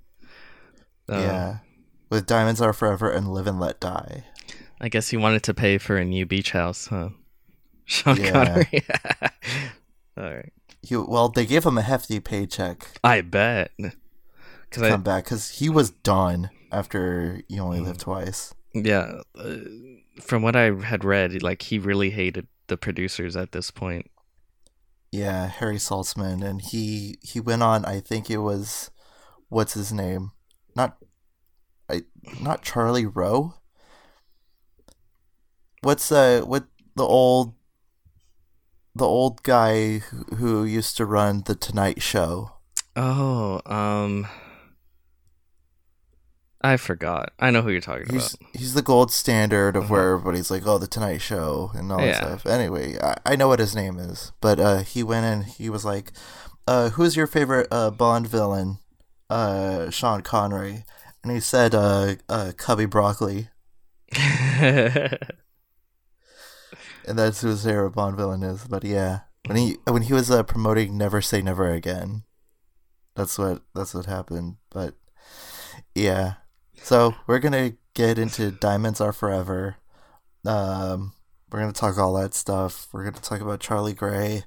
Um, 1.09 1.20
yeah. 1.20 1.59
With 2.10 2.27
Diamonds 2.27 2.60
Are 2.60 2.72
Forever 2.74 3.10
and 3.10 3.32
Live 3.32 3.47
and 3.47 3.59
Let 3.60 3.81
Die. 3.81 4.24
i 4.81 4.89
guess 4.89 5.09
he 5.10 5.16
wanted 5.16 5.43
to 5.44 5.55
pay 5.55 5.78
for 5.78 5.97
a 5.97 6.05
new 6.05 6.27
beach 6.27 6.52
house 6.52 6.89
huh 6.93 7.10
sean 7.85 8.16
Yeah. 8.20 8.32
connery 8.32 8.82
all 10.20 10.35
right 10.39 10.52
He, 10.82 10.97
well, 10.97 11.28
they 11.28 11.44
gave 11.44 11.65
him 11.65 11.77
a 11.77 11.82
hefty 11.82 12.20
paycheck 12.20 12.89
i 13.05 13.20
bet 13.20 13.70
to 13.78 13.93
because 14.69 14.82
i 14.82 14.90
come 14.90 15.02
back 15.02 15.24
because 15.24 15.51
he 15.51 15.69
was 15.69 15.90
done 15.90 16.51
after 16.73 17.43
You 17.48 17.62
Only 17.62 17.81
Mm. 17.81 17.86
Live 17.86 17.98
Twice. 17.98 18.55
Yeah, 18.73 19.23
uh, 19.36 19.57
from 20.20 20.43
what 20.43 20.55
I 20.55 20.73
had 20.73 21.05
read, 21.05 21.43
like 21.43 21.62
he 21.62 21.78
really 21.78 22.11
hated 22.11 22.47
the 22.69 22.77
producers 22.77 23.36
at 23.36 23.51
this 23.51 23.70
point. 23.73 24.11
Yeah, 25.11 25.48
Harry 25.48 25.78
Saltzman, 25.78 26.44
and 26.44 26.62
he 26.62 27.19
he 27.20 27.40
went 27.40 27.62
on. 27.65 27.85
I 27.85 27.98
think 27.98 28.31
it 28.31 28.39
was 28.39 28.90
what's 29.48 29.74
his 29.74 29.93
name? 29.93 30.31
Not, 30.77 30.98
I 31.89 32.05
not 32.40 32.62
Charlie 32.62 33.07
Rose. 33.07 33.52
What's 35.82 36.12
uh 36.12 36.43
what 36.44 36.66
the 36.94 37.05
old 37.05 37.55
the 39.01 39.06
old 39.06 39.43
guy 39.43 39.98
who, 39.98 40.24
who 40.36 40.64
used 40.64 40.97
to 40.98 41.05
run 41.05 41.43
the 41.47 41.55
Tonight 41.55 42.01
Show? 42.02 42.52
Oh, 42.94 43.60
um, 43.66 44.27
I 46.60 46.77
forgot. 46.77 47.32
I 47.39 47.51
know 47.51 47.62
who 47.62 47.70
you're 47.70 47.81
talking 47.81 48.06
He's 48.10 48.35
about. 48.35 48.51
he's 48.55 48.74
the 48.74 48.82
gold 48.82 49.10
standard 49.10 49.77
of 49.77 49.85
Uh-huh. 49.85 49.93
where 49.94 50.12
everybody's 50.14 50.51
like, 50.51 50.66
oh, 50.66 50.77
the 50.78 50.86
Tonight 50.86 51.22
Show 51.22 51.70
and 51.74 51.90
all 51.90 51.98
that 52.01 52.16
stuff. 52.16 52.47
Anyway, 52.47 52.98
I, 53.02 53.16
I 53.24 53.36
know 53.36 53.48
what 53.48 53.59
his 53.59 53.74
name 53.74 53.98
is, 53.98 54.32
but 54.43 54.60
uh, 54.60 54.78
he 54.81 55.02
went 55.02 55.24
in. 55.24 55.43
He 55.51 55.70
was 55.70 55.85
like, 55.85 56.12
uh, 56.68 56.90
"Who's 56.90 57.16
your 57.16 57.27
favorite 57.27 57.68
uh, 57.70 57.90
Bond 57.90 58.27
villain?" 58.28 58.78
Uh, 59.31 59.89
Sean 59.90 60.20
Connery, 60.22 60.85
and 61.22 61.32
he 61.32 61.40
said, 61.40 61.74
uh, 61.74 62.16
uh, 62.28 62.52
"Cubby 62.59 62.85
Broccoli," 62.86 63.48
and 67.06 67.18
that's 67.18 67.43
who 67.43 67.55
favorite 67.56 67.90
Bond 67.90 68.16
villain 68.16 68.43
is. 68.43 68.64
But 68.64 68.85
yeah, 68.85 69.20
when 69.47 69.56
he 69.56 69.77
when 69.85 70.02
he 70.02 70.12
was 70.12 70.31
uh, 70.31 70.43
promoting 70.43 70.97
"Never 70.97 71.20
Say 71.20 71.43
Never 71.43 71.70
Again," 71.70 72.24
that's 73.14 73.39
what 73.39 73.62
that's 73.74 73.94
what 73.94 74.06
happened. 74.06 74.56
But 74.70 74.94
yeah, 75.94 76.35
so 76.82 77.14
we're 77.27 77.39
gonna 77.39 77.74
get 77.94 78.18
into 78.18 78.51
Diamonds 78.51 79.01
Are 79.01 79.12
Forever. 79.12 79.77
Um, 80.47 81.12
we're 81.51 81.60
gonna 81.60 81.72
talk 81.72 81.98
all 81.98 82.14
that 82.14 82.35
stuff. 82.35 82.89
We're 82.93 83.05
gonna 83.05 83.22
talk 83.22 83.40
about 83.40 83.60
Charlie 83.60 83.94
Gray. 83.94 84.44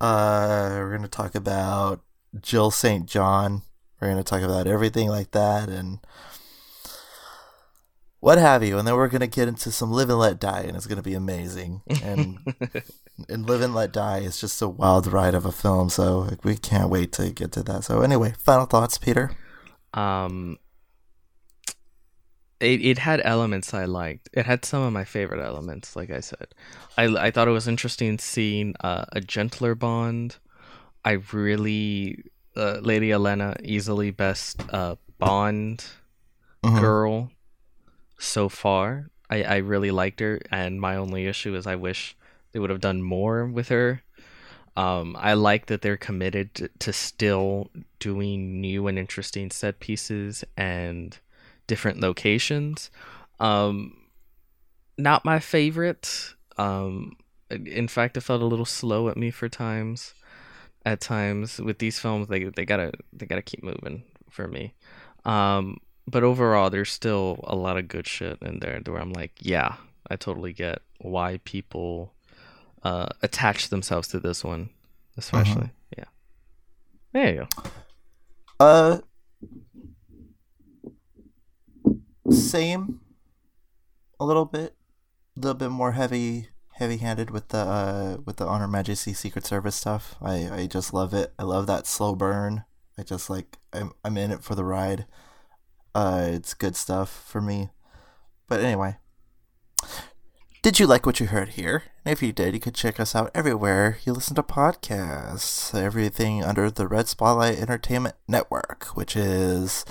Uh, 0.00 0.76
we're 0.78 0.96
gonna 0.96 1.08
talk 1.08 1.34
about 1.34 2.00
Jill 2.40 2.70
St. 2.70 3.06
John. 3.06 3.62
We're 4.00 4.08
gonna 4.08 4.22
talk 4.22 4.42
about 4.42 4.66
everything 4.66 5.08
like 5.08 5.32
that 5.32 5.68
and 5.68 5.98
what 8.20 8.38
have 8.38 8.62
you. 8.64 8.78
And 8.78 8.86
then 8.86 8.94
we're 8.96 9.08
gonna 9.08 9.26
get 9.26 9.48
into 9.48 9.70
some 9.70 9.90
Live 9.92 10.10
and 10.10 10.18
Let 10.18 10.40
Die, 10.40 10.60
and 10.62 10.76
it's 10.76 10.86
gonna 10.86 11.02
be 11.02 11.14
amazing. 11.14 11.82
And 12.02 12.38
and 13.28 13.46
Live 13.46 13.60
and 13.62 13.74
Let 13.74 13.92
Die 13.92 14.18
is 14.18 14.40
just 14.40 14.60
a 14.62 14.68
wild 14.68 15.06
ride 15.06 15.34
of 15.34 15.44
a 15.46 15.52
film. 15.52 15.88
So 15.90 16.20
like, 16.20 16.44
we 16.44 16.56
can't 16.56 16.90
wait 16.90 17.12
to 17.12 17.30
get 17.30 17.52
to 17.52 17.62
that. 17.64 17.84
So 17.84 18.00
anyway, 18.02 18.34
final 18.38 18.66
thoughts, 18.66 18.98
Peter. 18.98 19.30
um, 19.94 20.58
it 22.60 22.80
it 22.84 22.98
had 22.98 23.20
elements 23.24 23.72
I 23.72 23.84
liked. 23.84 24.28
It 24.32 24.44
had 24.46 24.64
some 24.64 24.82
of 24.82 24.92
my 24.92 25.04
favorite 25.04 25.44
elements. 25.44 25.94
Like 25.94 26.10
I 26.10 26.20
said, 26.20 26.48
I 26.96 27.04
I 27.04 27.30
thought 27.30 27.46
it 27.48 27.52
was 27.52 27.68
interesting 27.68 28.18
seeing 28.18 28.74
uh, 28.80 29.04
a 29.12 29.20
gentler 29.20 29.74
Bond. 29.76 30.36
I 31.04 31.18
really, 31.32 32.24
uh, 32.56 32.78
Lady 32.82 33.10
Olenna, 33.10 33.56
easily 33.64 34.10
best 34.10 34.60
uh, 34.72 34.96
Bond 35.18 35.84
Mhm. 36.64 36.80
girl 36.80 37.30
so 38.18 38.48
far. 38.48 39.10
I, 39.30 39.42
I 39.42 39.56
really 39.58 39.90
liked 39.90 40.20
her, 40.20 40.40
and 40.50 40.80
my 40.80 40.96
only 40.96 41.26
issue 41.26 41.54
is 41.54 41.66
I 41.66 41.76
wish 41.76 42.16
they 42.52 42.58
would 42.58 42.70
have 42.70 42.80
done 42.80 43.02
more 43.02 43.46
with 43.46 43.68
her. 43.68 44.02
Um, 44.76 45.16
I 45.18 45.34
like 45.34 45.66
that 45.66 45.82
they're 45.82 45.96
committed 45.96 46.54
to, 46.54 46.68
to 46.78 46.92
still 46.92 47.70
doing 47.98 48.60
new 48.60 48.86
and 48.86 48.98
interesting 48.98 49.50
set 49.50 49.80
pieces 49.80 50.44
and 50.56 51.18
different 51.66 52.00
locations. 52.00 52.90
Um, 53.40 53.96
not 54.96 55.24
my 55.24 55.40
favorite. 55.40 56.34
Um, 56.56 57.16
in 57.50 57.88
fact, 57.88 58.16
it 58.16 58.20
felt 58.20 58.42
a 58.42 58.46
little 58.46 58.64
slow 58.64 59.08
at 59.08 59.16
me 59.16 59.30
for 59.30 59.48
times. 59.48 60.14
At 60.84 61.00
times 61.00 61.58
with 61.58 61.78
these 61.78 61.98
films, 61.98 62.28
they 62.28 62.44
they 62.44 62.64
gotta 62.64 62.92
they 63.12 63.26
gotta 63.26 63.42
keep 63.42 63.62
moving 63.62 64.04
for 64.30 64.46
me. 64.46 64.74
Um, 65.24 65.78
but 66.10 66.24
overall, 66.24 66.70
there's 66.70 66.90
still 66.90 67.40
a 67.44 67.54
lot 67.54 67.76
of 67.76 67.88
good 67.88 68.06
shit 68.06 68.38
in 68.42 68.60
there 68.60 68.80
where 68.86 69.00
I'm 69.00 69.12
like, 69.12 69.32
yeah, 69.40 69.76
I 70.10 70.16
totally 70.16 70.52
get 70.52 70.80
why 70.98 71.40
people 71.44 72.14
uh, 72.82 73.08
attach 73.22 73.68
themselves 73.68 74.08
to 74.08 74.20
this 74.20 74.42
one, 74.42 74.70
especially. 75.16 75.70
Yeah. 75.96 76.04
There 77.12 77.34
you 77.34 77.40
go. 77.40 77.70
Uh, 78.60 78.98
same. 82.30 83.00
A 84.20 84.24
little 84.24 84.46
bit, 84.46 84.74
a 85.36 85.40
little 85.40 85.54
bit 85.54 85.70
more 85.70 85.92
heavy, 85.92 86.48
heavy-handed 86.72 87.30
with 87.30 87.48
the 87.48 87.58
uh 87.58 88.16
with 88.24 88.36
the 88.36 88.46
Honor 88.46 88.66
Majesty 88.66 89.12
Secret 89.12 89.46
Service 89.46 89.76
stuff. 89.76 90.16
I 90.20 90.48
I 90.50 90.66
just 90.66 90.92
love 90.92 91.14
it. 91.14 91.32
I 91.38 91.44
love 91.44 91.68
that 91.68 91.86
slow 91.86 92.16
burn. 92.16 92.64
I 92.98 93.04
just 93.04 93.30
like 93.30 93.58
I'm 93.72 93.92
I'm 94.04 94.16
in 94.16 94.32
it 94.32 94.42
for 94.42 94.56
the 94.56 94.64
ride. 94.64 95.06
Uh, 95.94 96.28
it's 96.30 96.54
good 96.54 96.76
stuff 96.76 97.24
for 97.26 97.40
me. 97.40 97.70
But 98.48 98.60
anyway, 98.60 98.96
did 100.62 100.80
you 100.80 100.86
like 100.86 101.06
what 101.06 101.20
you 101.20 101.26
heard 101.26 101.50
here? 101.50 101.84
If 102.04 102.22
you 102.22 102.32
did, 102.32 102.54
you 102.54 102.60
could 102.60 102.74
check 102.74 102.98
us 102.98 103.14
out 103.14 103.30
everywhere 103.34 103.98
you 104.04 104.12
listen 104.12 104.34
to 104.36 104.42
podcasts. 104.42 105.74
Everything 105.78 106.42
under 106.42 106.70
the 106.70 106.88
Red 106.88 107.08
Spotlight 107.08 107.58
Entertainment 107.58 108.16
Network, 108.26 108.86
which 108.94 109.14
is 109.14 109.84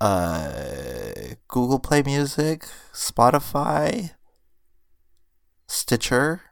uh, 0.00 1.12
Google 1.48 1.78
Play 1.78 2.02
Music, 2.02 2.66
Spotify, 2.92 4.12
Stitcher, 5.66 6.42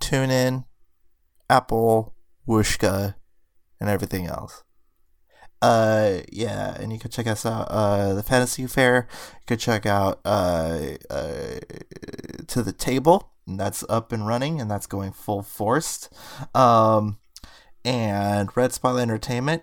TuneIn, 0.00 0.64
Apple, 1.48 2.14
Wooshka, 2.48 3.14
and 3.80 3.90
everything 3.90 4.26
else. 4.26 4.64
Uh, 5.62 6.18
yeah, 6.30 6.76
and 6.78 6.92
you 6.92 6.98
can 6.98 7.10
check 7.10 7.26
us 7.26 7.46
out. 7.46 7.68
Uh, 7.70 8.14
the 8.14 8.22
Fantasy 8.22 8.66
Fair. 8.66 9.08
You 9.34 9.46
could 9.46 9.60
check 9.60 9.86
out 9.86 10.20
uh, 10.24 10.96
uh, 11.10 11.58
to 12.46 12.62
the 12.62 12.72
table. 12.72 13.32
And 13.46 13.60
that's 13.60 13.84
up 13.88 14.10
and 14.10 14.26
running, 14.26 14.60
and 14.60 14.68
that's 14.68 14.88
going 14.88 15.12
full 15.12 15.42
force. 15.42 16.10
Um, 16.52 17.18
and 17.84 18.50
Red 18.56 18.72
Spotlight 18.72 19.02
Entertainment. 19.02 19.62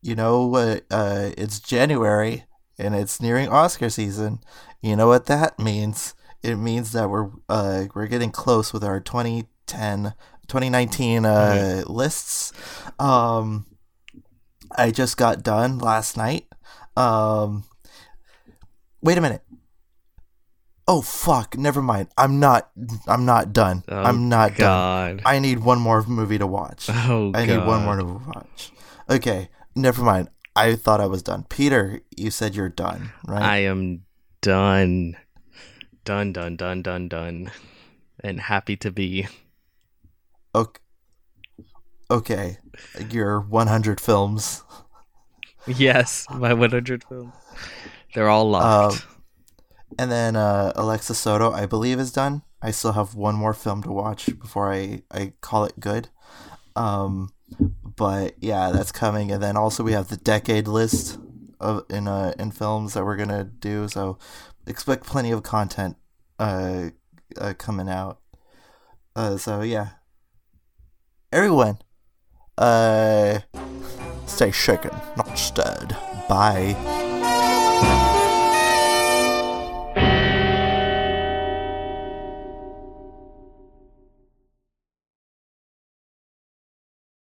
You 0.00 0.14
know, 0.14 0.54
uh, 0.54 0.78
uh, 0.90 1.30
it's 1.36 1.60
January 1.60 2.44
and 2.78 2.94
it's 2.94 3.20
nearing 3.20 3.48
Oscar 3.48 3.90
season. 3.90 4.40
You 4.80 4.96
know 4.96 5.08
what 5.08 5.26
that 5.26 5.58
means? 5.58 6.14
It 6.42 6.56
means 6.56 6.92
that 6.92 7.10
we're 7.10 7.30
uh, 7.48 7.86
we're 7.94 8.06
getting 8.06 8.30
close 8.30 8.72
with 8.72 8.84
our 8.84 9.00
2010 9.00 10.14
2019 10.46 11.26
uh, 11.26 11.28
mm-hmm. 11.28 11.92
lists. 11.92 12.52
Um, 12.98 13.66
I 14.76 14.90
just 14.90 15.16
got 15.16 15.42
done 15.42 15.78
last 15.78 16.16
night. 16.16 16.46
Um, 16.96 17.64
wait 19.02 19.18
a 19.18 19.20
minute. 19.20 19.42
Oh 20.86 21.02
fuck! 21.02 21.56
Never 21.56 21.82
mind. 21.82 22.08
I'm 22.16 22.40
not. 22.40 22.70
I'm 23.06 23.26
not 23.26 23.52
done. 23.52 23.84
Oh, 23.88 24.02
I'm 24.02 24.28
not 24.28 24.56
God. 24.56 25.18
done. 25.18 25.22
I 25.26 25.38
need 25.38 25.58
one 25.60 25.78
more 25.80 26.02
movie 26.06 26.38
to 26.38 26.46
watch. 26.46 26.88
Oh 26.92 27.32
I 27.34 27.44
God. 27.44 27.48
need 27.48 27.66
one 27.66 27.84
more 27.84 27.96
to 27.96 28.04
watch. 28.04 28.72
Okay, 29.10 29.50
never 29.76 30.02
mind. 30.02 30.28
I 30.56 30.74
thought 30.76 31.00
I 31.00 31.06
was 31.06 31.22
done. 31.22 31.44
Peter, 31.48 32.00
you 32.16 32.30
said 32.30 32.54
you're 32.54 32.68
done, 32.68 33.12
right? 33.26 33.42
I 33.42 33.56
am 33.58 34.04
done. 34.40 35.16
Done, 36.04 36.32
done, 36.32 36.56
done, 36.56 36.82
done, 36.82 37.08
done. 37.08 37.50
And 38.24 38.40
happy 38.40 38.76
to 38.78 38.90
be. 38.90 39.28
Okay. 40.54 40.80
Okay. 42.10 42.58
Your 43.10 43.40
100 43.40 44.00
films. 44.00 44.62
Yes, 45.66 46.26
my 46.30 46.54
100 46.54 47.04
films. 47.04 47.34
They're 48.14 48.30
all 48.30 48.48
locked. 48.48 49.04
Uh, 49.04 49.18
and 49.98 50.10
then 50.10 50.34
uh, 50.34 50.72
Alexa 50.76 51.14
Soto, 51.14 51.52
I 51.52 51.66
believe, 51.66 51.98
is 52.00 52.10
done. 52.10 52.40
I 52.62 52.70
still 52.70 52.92
have 52.92 53.14
one 53.14 53.34
more 53.34 53.52
film 53.52 53.82
to 53.82 53.92
watch 53.92 54.26
before 54.38 54.72
I, 54.72 55.02
I 55.10 55.34
call 55.42 55.66
it 55.66 55.78
good. 55.78 56.08
Um, 56.74 57.32
but 57.96 58.34
yeah, 58.40 58.70
that's 58.70 58.92
coming. 58.92 59.30
And 59.30 59.42
then 59.42 59.56
also 59.56 59.82
we 59.82 59.92
have 59.92 60.08
the 60.08 60.16
decade 60.16 60.68
list 60.68 61.18
of 61.60 61.84
in 61.90 62.06
uh 62.06 62.32
in 62.38 62.52
films 62.52 62.94
that 62.94 63.04
we're 63.04 63.16
gonna 63.16 63.44
do. 63.44 63.88
So 63.88 64.18
expect 64.66 65.04
plenty 65.04 65.30
of 65.32 65.42
content 65.42 65.96
uh, 66.38 66.90
uh 67.36 67.54
coming 67.58 67.88
out. 67.88 68.20
Uh, 69.16 69.36
so 69.36 69.62
yeah, 69.62 69.90
everyone, 71.32 71.78
uh, 72.58 73.40
stay 74.26 74.50
shaken, 74.50 74.90
not 75.16 75.38
stirred. 75.38 75.96
Bye. 76.28 76.97